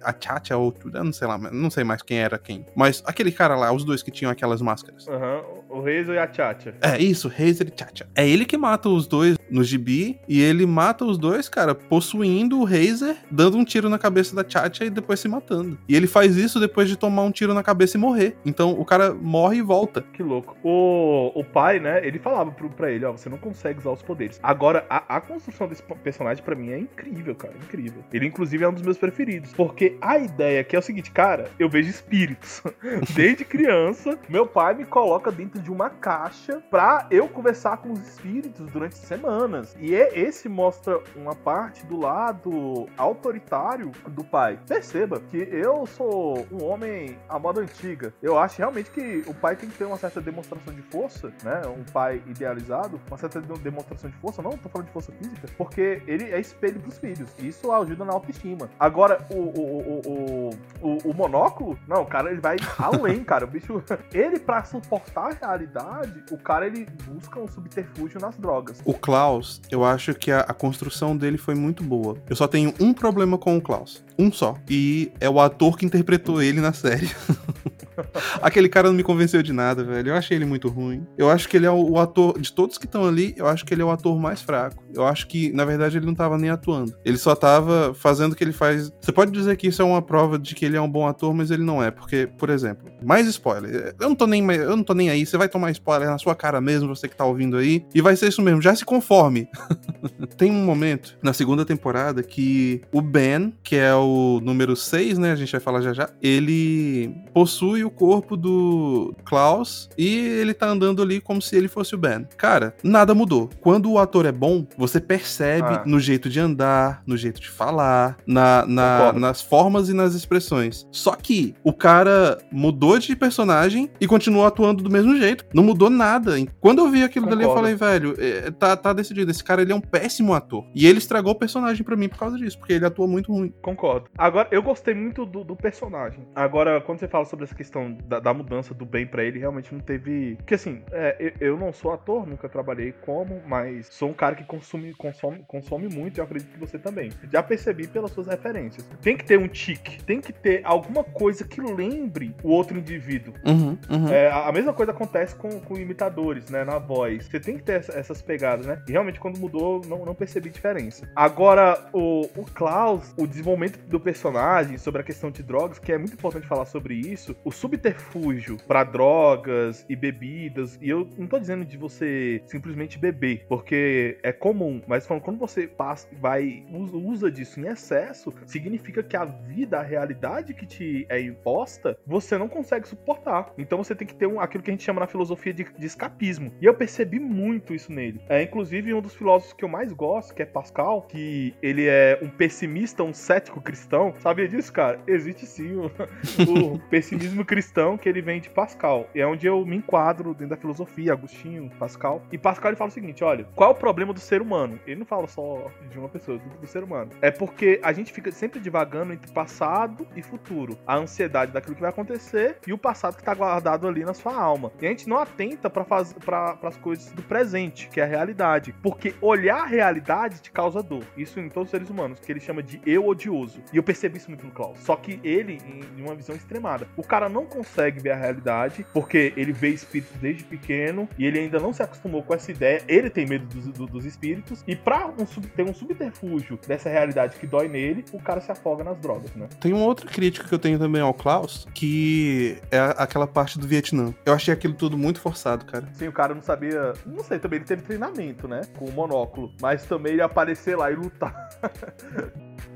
a 0.03 0.13
Chacha 0.17 0.57
ou 0.57 0.73
não 0.93 1.13
sei 1.13 1.27
lá, 1.27 1.37
não 1.37 1.69
sei 1.69 1.83
mais 1.83 2.01
quem 2.01 2.19
era 2.19 2.37
quem. 2.37 2.65
Mas 2.75 3.03
aquele 3.05 3.31
cara 3.31 3.55
lá, 3.55 3.71
os 3.71 3.83
dois 3.83 4.03
que 4.03 4.11
tinham 4.11 4.31
aquelas 4.31 4.61
máscaras. 4.61 5.07
Aham, 5.07 5.41
o 5.69 5.81
Reizo 5.81 6.13
e 6.13 6.17
a 6.17 6.27
Tchatcha. 6.27 6.75
É 6.81 6.97
isso, 7.01 7.27
Razer 7.27 7.71
e 7.73 7.79
Chacha. 7.79 8.07
É 8.15 8.27
ele 8.27 8.45
que 8.45 8.57
mata 8.57 8.89
os 8.89 9.07
dois 9.07 9.37
no 9.49 9.63
gibi 9.63 10.19
e 10.27 10.41
ele 10.41 10.65
mata 10.65 11.05
os 11.05 11.17
dois, 11.17 11.49
cara, 11.49 11.73
possuindo 11.73 12.59
o 12.59 12.63
Razer, 12.63 13.17
dando 13.29 13.57
um 13.57 13.63
tiro 13.63 13.89
na 13.89 13.97
cabeça 13.97 14.35
da 14.35 14.47
Chacha 14.47 14.85
e 14.85 14.89
depois 14.89 15.19
se 15.19 15.27
matando. 15.27 15.77
E 15.87 15.95
ele 15.95 16.07
faz 16.07 16.35
isso 16.37 16.59
depois 16.59 16.87
de 16.87 16.95
tomar 16.95 17.23
um 17.23 17.31
tiro 17.31 17.53
na 17.53 17.63
cabeça 17.63 17.97
e 17.97 17.99
morrer. 17.99 18.35
Então 18.45 18.71
o 18.71 18.85
cara 18.85 19.13
morre 19.13 19.57
e 19.57 19.61
volta. 19.61 20.01
Que 20.13 20.23
louco. 20.23 20.55
O, 20.63 21.31
o 21.39 21.43
pai, 21.43 21.79
né, 21.79 22.05
ele 22.05 22.19
falava 22.19 22.51
pro, 22.51 22.69
pra 22.69 22.91
ele, 22.91 23.05
ó, 23.05 23.11
você 23.11 23.29
não 23.29 23.37
consegue 23.37 23.79
usar 23.79 23.91
os 23.91 24.01
poderes. 24.01 24.39
Agora, 24.41 24.85
a, 24.89 25.17
a 25.17 25.21
construção 25.21 25.67
desse 25.67 25.83
personagem 26.03 26.43
pra 26.43 26.55
mim 26.55 26.71
é 26.71 26.79
incrível, 26.79 27.35
cara, 27.35 27.53
incrível. 27.55 28.03
Ele, 28.11 28.25
inclusive, 28.25 28.63
é 28.63 28.69
um 28.69 28.73
dos 28.73 28.83
meus 28.83 28.97
preferidos. 28.97 29.51
Porque 29.59 29.97
a 29.99 30.17
ideia 30.17 30.61
aqui 30.61 30.73
é 30.73 30.79
o 30.79 30.81
seguinte, 30.81 31.11
cara, 31.11 31.51
eu 31.59 31.67
vejo 31.67 31.89
espíritos. 31.89 32.63
Desde 33.13 33.43
criança, 33.43 34.17
meu 34.29 34.47
pai 34.47 34.73
me 34.73 34.85
coloca 34.85 35.29
dentro 35.29 35.59
de 35.59 35.69
uma 35.69 35.89
caixa 35.89 36.63
pra 36.71 37.05
eu 37.11 37.27
conversar 37.27 37.75
com 37.75 37.91
os 37.91 37.99
espíritos 37.99 38.71
durante 38.71 38.95
semanas. 38.95 39.75
E 39.77 39.93
é, 39.93 40.17
esse 40.17 40.47
mostra 40.47 41.01
uma 41.13 41.35
parte 41.35 41.85
do 41.87 41.99
lado 41.99 42.87
autoritário 42.95 43.91
do 44.07 44.23
pai. 44.23 44.57
Perceba 44.65 45.19
que 45.19 45.35
eu 45.51 45.85
sou 45.85 46.47
um 46.49 46.63
homem 46.63 47.17
à 47.27 47.37
moda 47.37 47.59
antiga. 47.59 48.13
Eu 48.23 48.39
acho 48.39 48.59
realmente 48.59 48.89
que 48.91 49.25
o 49.27 49.33
pai 49.33 49.57
tem 49.57 49.67
que 49.67 49.77
ter 49.77 49.83
uma 49.83 49.97
certa 49.97 50.21
demonstração 50.21 50.73
de 50.73 50.83
força, 50.83 51.33
né? 51.43 51.63
Um 51.67 51.83
pai 51.91 52.23
idealizado, 52.27 52.97
uma 53.09 53.17
certa 53.17 53.41
de- 53.41 53.59
demonstração 53.59 54.09
de 54.09 54.15
força. 54.19 54.41
Não 54.41 54.57
tô 54.57 54.69
falando 54.69 54.87
de 54.87 54.93
força 54.93 55.11
física, 55.11 55.49
porque 55.57 56.01
ele 56.07 56.31
é 56.31 56.39
espelho 56.39 56.79
pros 56.79 56.97
filhos. 56.97 57.29
Isso 57.39 57.69
ajuda 57.73 58.05
na 58.05 58.13
autoestima. 58.13 58.69
Agora, 58.79 59.17
o, 59.29 59.48
o, 59.49 60.51
o, 60.81 60.97
o, 61.09 61.13
monóculo, 61.13 61.77
não, 61.87 62.01
o 62.01 62.05
cara 62.05 62.31
ele 62.31 62.39
vai 62.39 62.57
além, 62.77 63.23
cara. 63.25 63.45
O 63.45 63.47
bicho, 63.47 63.83
ele 64.13 64.39
pra 64.39 64.63
suportar 64.63 65.37
a 65.41 65.47
realidade, 65.47 66.23
o 66.31 66.37
cara 66.37 66.67
ele 66.67 66.85
busca 67.05 67.39
um 67.39 67.47
subterfúgio 67.47 68.19
nas 68.19 68.37
drogas. 68.37 68.81
O 68.85 68.93
Klaus, 68.93 69.61
eu 69.69 69.83
acho 69.83 70.13
que 70.13 70.31
a, 70.31 70.41
a 70.41 70.53
construção 70.53 71.15
dele 71.15 71.37
foi 71.37 71.55
muito 71.55 71.83
boa. 71.83 72.17
Eu 72.29 72.35
só 72.35 72.47
tenho 72.47 72.73
um 72.79 72.93
problema 72.93 73.37
com 73.37 73.57
o 73.57 73.61
Klaus. 73.61 74.03
Um 74.17 74.31
só. 74.31 74.55
E 74.69 75.11
é 75.19 75.29
o 75.29 75.39
ator 75.39 75.77
que 75.77 75.85
interpretou 75.85 76.41
ele 76.41 76.61
na 76.61 76.73
série. 76.73 77.09
Aquele 78.41 78.69
cara 78.69 78.87
não 78.87 78.95
me 78.95 79.03
convenceu 79.03 79.41
de 79.41 79.53
nada, 79.53 79.83
velho. 79.83 80.09
Eu 80.09 80.15
achei 80.15 80.37
ele 80.37 80.45
muito 80.45 80.67
ruim. 80.67 81.05
Eu 81.17 81.29
acho 81.29 81.47
que 81.47 81.57
ele 81.57 81.65
é 81.65 81.71
o, 81.71 81.99
ator. 81.99 82.39
De 82.39 82.51
todos 82.51 82.77
que 82.77 82.85
estão 82.85 83.05
ali, 83.05 83.33
eu 83.37 83.47
acho 83.47 83.65
que 83.65 83.73
ele 83.73 83.81
é 83.81 83.85
o 83.85 83.91
ator 83.91 84.17
mais 84.19 84.41
fraco. 84.41 84.83
Eu 84.93 85.05
acho 85.05 85.27
que, 85.27 85.51
na 85.53 85.65
verdade, 85.65 85.97
ele 85.97 86.05
não 86.05 86.15
tava 86.15 86.37
nem 86.37 86.49
atuando. 86.49 86.93
Ele 87.03 87.17
só 87.17 87.35
tava 87.35 87.93
fazendo 87.93 88.33
o 88.33 88.35
que 88.35 88.43
ele 88.43 88.53
faz. 88.53 88.91
Você 89.01 89.11
pode 89.11 89.31
dizer 89.31 89.55
que 89.57 89.67
isso 89.67 89.81
é 89.81 89.85
uma 89.85 90.01
prova 90.01 90.37
de 90.37 90.55
que 90.55 90.65
ele 90.65 90.77
é 90.77 90.81
um 90.81 90.89
bom 90.89 91.07
ator, 91.07 91.33
mas 91.33 91.51
ele 91.51 91.63
não 91.63 91.83
é. 91.83 91.91
Porque, 91.91 92.27
por 92.37 92.49
exemplo, 92.49 92.89
mais 93.03 93.27
spoiler. 93.27 93.95
Eu 93.99 94.09
não 94.09 94.15
tô 94.15 94.27
nem, 94.27 94.43
eu 94.51 94.75
não 94.75 94.83
tô 94.83 94.93
nem 94.93 95.09
aí. 95.09 95.25
Você 95.25 95.37
vai 95.37 95.49
tomar 95.49 95.71
spoiler 95.71 96.09
na 96.09 96.17
sua 96.17 96.35
cara 96.35 96.59
mesmo, 96.61 96.93
você 96.95 97.07
que 97.07 97.15
tá 97.15 97.25
ouvindo 97.25 97.57
aí. 97.57 97.85
E 97.93 98.01
vai 98.01 98.15
ser 98.15 98.27
isso 98.27 98.41
mesmo. 98.41 98.61
Já 98.61 98.75
se 98.75 98.85
conforme. 98.85 99.47
Tem 100.37 100.51
um 100.51 100.65
momento 100.65 101.17
na 101.21 101.33
segunda 101.33 101.65
temporada 101.65 102.23
que 102.23 102.81
o 102.91 103.01
Ben, 103.01 103.53
que 103.63 103.75
é 103.75 103.93
o 103.93 104.39
número 104.43 104.75
6, 104.75 105.17
né? 105.17 105.31
A 105.31 105.35
gente 105.35 105.51
vai 105.51 105.61
falar 105.61 105.81
já 105.81 105.93
já. 105.93 106.09
Ele 106.21 107.13
possui 107.33 107.83
o 107.83 107.88
corpo 107.89 108.35
do 108.37 109.13
Klaus 109.25 109.89
e 109.97 110.17
ele 110.17 110.53
tá 110.53 110.67
andando 110.67 111.01
ali 111.01 111.19
como 111.21 111.41
se 111.41 111.55
ele 111.55 111.67
fosse 111.67 111.95
o 111.95 111.97
Ben. 111.97 112.27
Cara, 112.37 112.75
nada 112.83 113.13
mudou. 113.13 113.49
Quando 113.61 113.91
o 113.91 113.97
ator 113.99 114.25
é 114.25 114.31
bom, 114.31 114.65
você 114.77 114.99
percebe 114.99 115.67
Ah. 115.69 115.83
no 115.85 115.99
jeito 115.99 116.29
de 116.29 116.39
andar, 116.39 117.01
no 117.05 117.15
jeito 117.17 117.39
de 117.39 117.49
falar, 117.49 118.17
na, 118.25 118.65
na- 118.65 118.97
Concordo. 118.99 119.19
nas 119.19 119.41
formas 119.41 119.89
e 119.89 119.93
nas 119.93 120.13
expressões. 120.15 120.87
Só 120.91 121.15
que 121.15 121.53
o 121.63 121.73
cara 121.73 122.37
mudou 122.51 122.97
de 122.99 123.15
personagem 123.15 123.89
e 123.99 124.07
continuou 124.07 124.45
atuando 124.45 124.83
do 124.83 124.89
mesmo 124.89 125.15
jeito. 125.17 125.45
Não 125.53 125.63
mudou 125.63 125.89
nada. 125.89 126.35
Quando 126.59 126.79
eu 126.79 126.89
vi 126.89 127.03
aquilo 127.03 127.25
dali, 127.27 127.43
eu 127.43 127.49
Concordo. 127.49 127.77
falei, 127.77 127.99
velho, 127.99 128.15
é, 128.19 128.51
tá, 128.51 128.75
tá 128.77 128.93
decidido. 128.93 129.31
Esse 129.31 129.43
cara 129.43 129.61
ele 129.61 129.71
é 129.71 129.75
um 129.75 129.81
péssimo 129.81 130.33
ator. 130.33 130.65
E 130.75 130.85
ele 130.87 130.97
estragou 130.99 131.31
o 131.31 131.35
personagem 131.35 131.83
pra 131.83 131.95
mim 131.95 132.07
por 132.09 132.17
causa 132.17 132.37
disso, 132.37 132.57
porque 132.57 132.73
ele 132.73 132.85
atua 132.85 133.07
muito 133.07 133.31
ruim. 133.31 133.53
Concordo. 133.61 134.09
Agora, 134.17 134.47
eu 134.51 134.61
gostei 134.61 134.93
muito 134.93 135.25
do, 135.25 135.43
do 135.43 135.55
personagem. 135.55 136.27
Agora, 136.35 136.81
quando 136.81 136.99
você 136.99 137.07
fala 137.07 137.25
sobre 137.25 137.45
essa 137.45 137.55
questão 137.55 137.78
da, 137.87 138.19
da 138.19 138.33
mudança 138.33 138.73
do 138.73 138.85
bem 138.85 139.05
pra 139.07 139.23
ele, 139.23 139.39
realmente 139.39 139.73
não 139.73 139.79
teve. 139.79 140.35
Porque 140.37 140.55
assim, 140.55 140.81
é, 140.91 141.15
eu, 141.19 141.31
eu 141.53 141.57
não 141.57 141.71
sou 141.71 141.91
ator, 141.93 142.27
nunca 142.27 142.49
trabalhei 142.49 142.91
como, 142.91 143.41
mas 143.47 143.87
sou 143.87 144.09
um 144.09 144.13
cara 144.13 144.35
que 144.35 144.43
consome, 144.43 144.93
consome, 144.93 145.43
consome 145.47 145.87
muito 145.87 146.17
e 146.17 146.19
eu 146.19 146.23
acredito 146.25 146.51
que 146.51 146.59
você 146.59 146.77
também. 146.77 147.11
Já 147.31 147.41
percebi 147.41 147.87
pelas 147.87 148.11
suas 148.11 148.27
referências. 148.27 148.85
Tem 149.01 149.15
que 149.15 149.23
ter 149.23 149.37
um 149.39 149.47
tique, 149.47 150.03
tem 150.03 150.19
que 150.19 150.33
ter 150.33 150.61
alguma 150.63 151.03
coisa 151.03 151.43
que 151.45 151.61
lembre 151.61 152.35
o 152.43 152.49
outro 152.49 152.77
indivíduo. 152.77 153.33
Uhum, 153.45 153.77
uhum. 153.89 154.09
É, 154.09 154.29
a 154.29 154.49
a 154.49 154.51
mesma 154.51 154.73
coisa 154.73 154.91
acontece 154.91 155.35
com, 155.35 155.59
com 155.59 155.77
imitadores, 155.77 156.49
né? 156.49 156.63
Na 156.63 156.79
voz. 156.79 157.27
Você 157.27 157.39
tem 157.39 157.55
que 157.55 157.61
ter 157.63 157.73
essa- 157.73 157.93
essas 157.93 158.19
pegadas, 158.19 158.65
né? 158.65 158.81
E 158.87 158.91
realmente, 158.91 159.19
quando 159.19 159.37
mudou, 159.37 159.79
não, 159.85 160.03
não 160.03 160.15
percebi 160.15 160.49
diferença. 160.49 161.07
Agora, 161.15 161.87
o, 161.93 162.21
o 162.35 162.45
Klaus, 162.45 163.13
o 163.15 163.27
desenvolvimento 163.27 163.77
do 163.87 163.99
personagem 163.99 164.77
sobre 164.79 165.01
a 165.01 165.03
questão 165.03 165.29
de 165.29 165.43
drogas, 165.43 165.77
que 165.77 165.91
é 165.91 165.97
muito 165.99 166.13
importante 166.13 166.47
falar 166.47 166.65
sobre 166.65 166.95
isso, 166.95 167.35
o 167.43 167.51
subterfúgio 167.69 168.57
pra 168.67 168.83
drogas 168.83 169.85
e 169.87 169.95
bebidas, 169.95 170.77
e 170.81 170.89
eu 170.89 171.07
não 171.17 171.27
tô 171.27 171.39
dizendo 171.39 171.63
de 171.63 171.77
você 171.77 172.41
simplesmente 172.47 172.97
beber, 172.97 173.45
porque 173.47 174.17
é 174.23 174.31
comum, 174.31 174.81
mas 174.87 175.05
falando, 175.05 175.23
quando 175.23 175.37
você 175.37 175.67
passa, 175.67 176.07
vai, 176.19 176.65
usa 176.71 177.31
disso 177.31 177.59
em 177.59 177.67
excesso, 177.67 178.33
significa 178.45 179.03
que 179.03 179.15
a 179.15 179.25
vida, 179.25 179.79
a 179.79 179.83
realidade 179.83 180.53
que 180.53 180.65
te 180.65 181.05
é 181.09 181.21
imposta, 181.21 181.97
você 182.07 182.37
não 182.37 182.47
consegue 182.47 182.87
suportar. 182.87 183.53
Então 183.57 183.77
você 183.77 183.93
tem 183.93 184.07
que 184.07 184.15
ter 184.15 184.27
um, 184.27 184.39
aquilo 184.39 184.63
que 184.63 184.71
a 184.71 184.73
gente 184.73 184.83
chama 184.83 185.01
na 185.01 185.07
filosofia 185.07 185.53
de, 185.53 185.65
de 185.77 185.85
escapismo. 185.85 186.51
E 186.59 186.65
eu 186.65 186.73
percebi 186.73 187.19
muito 187.19 187.73
isso 187.73 187.91
nele. 187.91 188.21
É, 188.27 188.41
inclusive, 188.41 188.93
um 188.93 189.01
dos 189.01 189.15
filósofos 189.15 189.53
que 189.53 189.63
eu 189.63 189.69
mais 189.69 189.91
gosto, 189.93 190.33
que 190.33 190.41
é 190.41 190.45
Pascal, 190.45 191.03
que 191.03 191.53
ele 191.61 191.85
é 191.87 192.19
um 192.21 192.29
pessimista, 192.29 193.03
um 193.03 193.13
cético 193.13 193.61
cristão. 193.61 194.13
Sabia 194.19 194.47
disso, 194.47 194.73
cara? 194.73 194.99
Existe 195.05 195.45
sim 195.45 195.75
o, 195.75 195.91
o 196.73 196.79
pessimismo 196.89 197.45
cristão. 197.45 197.58
Cristão 197.59 197.97
que 197.97 198.07
ele 198.07 198.21
vem 198.21 198.39
de 198.39 198.49
Pascal. 198.49 199.09
E 199.13 199.19
é 199.19 199.27
onde 199.27 199.45
eu 199.45 199.65
me 199.65 199.75
enquadro 199.75 200.33
dentro 200.33 200.49
da 200.49 200.57
filosofia, 200.57 201.11
Agostinho, 201.11 201.69
Pascal. 201.77 202.21
E 202.31 202.37
Pascal 202.37 202.71
ele 202.71 202.77
fala 202.77 202.89
o 202.89 202.93
seguinte: 202.93 203.21
olha, 203.21 203.45
qual 203.53 203.71
é 203.71 203.73
o 203.73 203.75
problema 203.75 204.13
do 204.13 204.19
ser 204.19 204.41
humano? 204.41 204.79
Ele 204.87 204.99
não 204.99 205.05
fala 205.05 205.27
só 205.27 205.69
de 205.91 205.99
uma 205.99 206.07
pessoa, 206.07 206.39
do, 206.61 206.67
ser 206.67 206.83
humano. 206.83 207.11
É 207.21 207.29
porque 207.31 207.79
a 207.83 207.91
gente 207.91 208.13
fica 208.13 208.31
sempre 208.31 208.59
divagando 208.61 209.11
entre 209.11 209.29
passado 209.31 210.07
e 210.15 210.21
futuro. 210.21 210.77
A 210.87 210.95
ansiedade 210.95 211.51
daquilo 211.51 211.75
que 211.75 211.81
vai 211.81 211.89
acontecer 211.89 212.57
e 212.65 212.71
o 212.71 212.77
passado 212.77 213.17
que 213.17 213.23
tá 213.23 213.33
guardado 213.33 213.87
ali 213.87 214.05
na 214.05 214.13
sua 214.13 214.33
alma. 214.33 214.71
E 214.79 214.85
a 214.85 214.89
gente 214.89 215.09
não 215.09 215.17
atenta 215.17 215.69
para 215.69 215.83
fazer 215.83 216.15
para 216.23 216.57
as 216.63 216.77
coisas 216.77 217.11
do 217.11 217.21
presente, 217.23 217.89
que 217.89 217.99
é 217.99 218.03
a 218.03 218.07
realidade. 218.07 218.73
Porque 218.81 219.13
olhar 219.19 219.63
a 219.63 219.65
realidade 219.65 220.41
te 220.41 220.51
causa 220.51 220.81
dor. 220.81 221.03
Isso 221.17 221.39
em 221.39 221.49
todos 221.49 221.67
os 221.67 221.71
seres 221.71 221.89
humanos, 221.89 222.19
que 222.19 222.31
ele 222.31 222.39
chama 222.39 222.63
de 222.63 222.79
eu 222.85 223.05
odioso. 223.05 223.61
E 223.73 223.77
eu 223.77 223.83
percebi 223.83 224.17
isso 224.17 224.29
muito 224.29 224.45
no 224.45 224.51
Klaus. 224.51 224.79
Só 224.79 224.95
que 224.95 225.19
ele, 225.23 225.57
em 225.97 226.01
uma 226.01 226.15
visão 226.15 226.35
extremada, 226.35 226.87
o 226.95 227.03
cara 227.03 227.27
não 227.27 227.38
consegue 227.45 227.99
ver 228.01 228.11
a 228.11 228.15
realidade 228.15 228.85
porque 228.93 229.33
ele 229.35 229.51
vê 229.51 229.69
espíritos 229.69 230.15
desde 230.19 230.43
pequeno 230.43 231.07
e 231.17 231.25
ele 231.25 231.39
ainda 231.39 231.59
não 231.59 231.71
se 231.73 231.81
acostumou 231.83 232.23
com 232.23 232.33
essa 232.33 232.51
ideia. 232.51 232.81
Ele 232.87 233.09
tem 233.09 233.25
medo 233.25 233.45
dos, 233.47 233.65
do- 233.67 233.85
dos 233.87 234.05
espíritos. 234.05 234.63
E 234.67 234.75
pra 234.75 235.07
um, 235.07 235.25
ter 235.25 235.63
um 235.63 235.73
subterfúgio 235.73 236.59
dessa 236.67 236.89
realidade 236.89 237.37
que 237.37 237.47
dói 237.47 237.67
nele, 237.67 238.03
o 238.11 238.19
cara 238.21 238.41
se 238.41 238.51
afoga 238.51 238.83
nas 238.83 238.97
drogas, 238.99 239.33
né? 239.35 239.47
Tem 239.59 239.73
uma 239.73 239.85
outra 239.85 240.07
crítica 240.07 240.47
que 240.47 240.53
eu 240.53 240.59
tenho 240.59 240.77
também 240.79 241.01
ao 241.01 241.13
Klaus, 241.13 241.67
que 241.73 242.57
é 242.71 242.79
aquela 242.97 243.27
parte 243.27 243.57
do 243.59 243.67
Vietnã. 243.67 244.13
Eu 244.25 244.33
achei 244.33 244.53
aquilo 244.53 244.73
tudo 244.73 244.97
muito 244.97 245.19
forçado, 245.19 245.65
cara. 245.65 245.87
Sim, 245.93 246.07
o 246.07 246.11
cara 246.11 246.33
não 246.33 246.41
sabia. 246.41 246.93
Não 247.05 247.23
sei, 247.23 247.39
também 247.39 247.57
ele 247.57 247.65
teve 247.65 247.81
treinamento, 247.81 248.47
né? 248.47 248.61
Com 248.77 248.85
o 248.85 248.91
monóculo. 248.91 249.51
Mas 249.61 249.83
também 249.85 250.13
ele 250.13 250.21
aparecer 250.21 250.77
lá 250.77 250.91
e 250.91 250.95
lutar. 250.95 251.49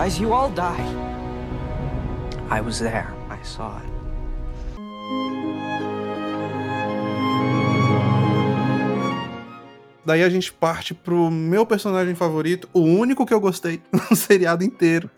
Guys, 0.00 0.18
you 0.18 0.32
all 0.32 0.48
died. 0.48 0.96
I 2.48 2.62
was 2.62 2.78
there. 2.78 3.12
I 3.28 3.36
saw 3.44 3.76
it. 3.76 3.90
Daí 10.02 10.22
a 10.22 10.30
gente 10.30 10.50
parte 10.50 10.94
pro 10.94 11.30
meu 11.30 11.66
personagem 11.66 12.14
favorito, 12.14 12.66
o 12.72 12.80
único 12.80 13.26
que 13.26 13.34
eu 13.34 13.40
gostei 13.40 13.82
no 13.92 14.16
seriado 14.16 14.64
inteiro, 14.64 15.10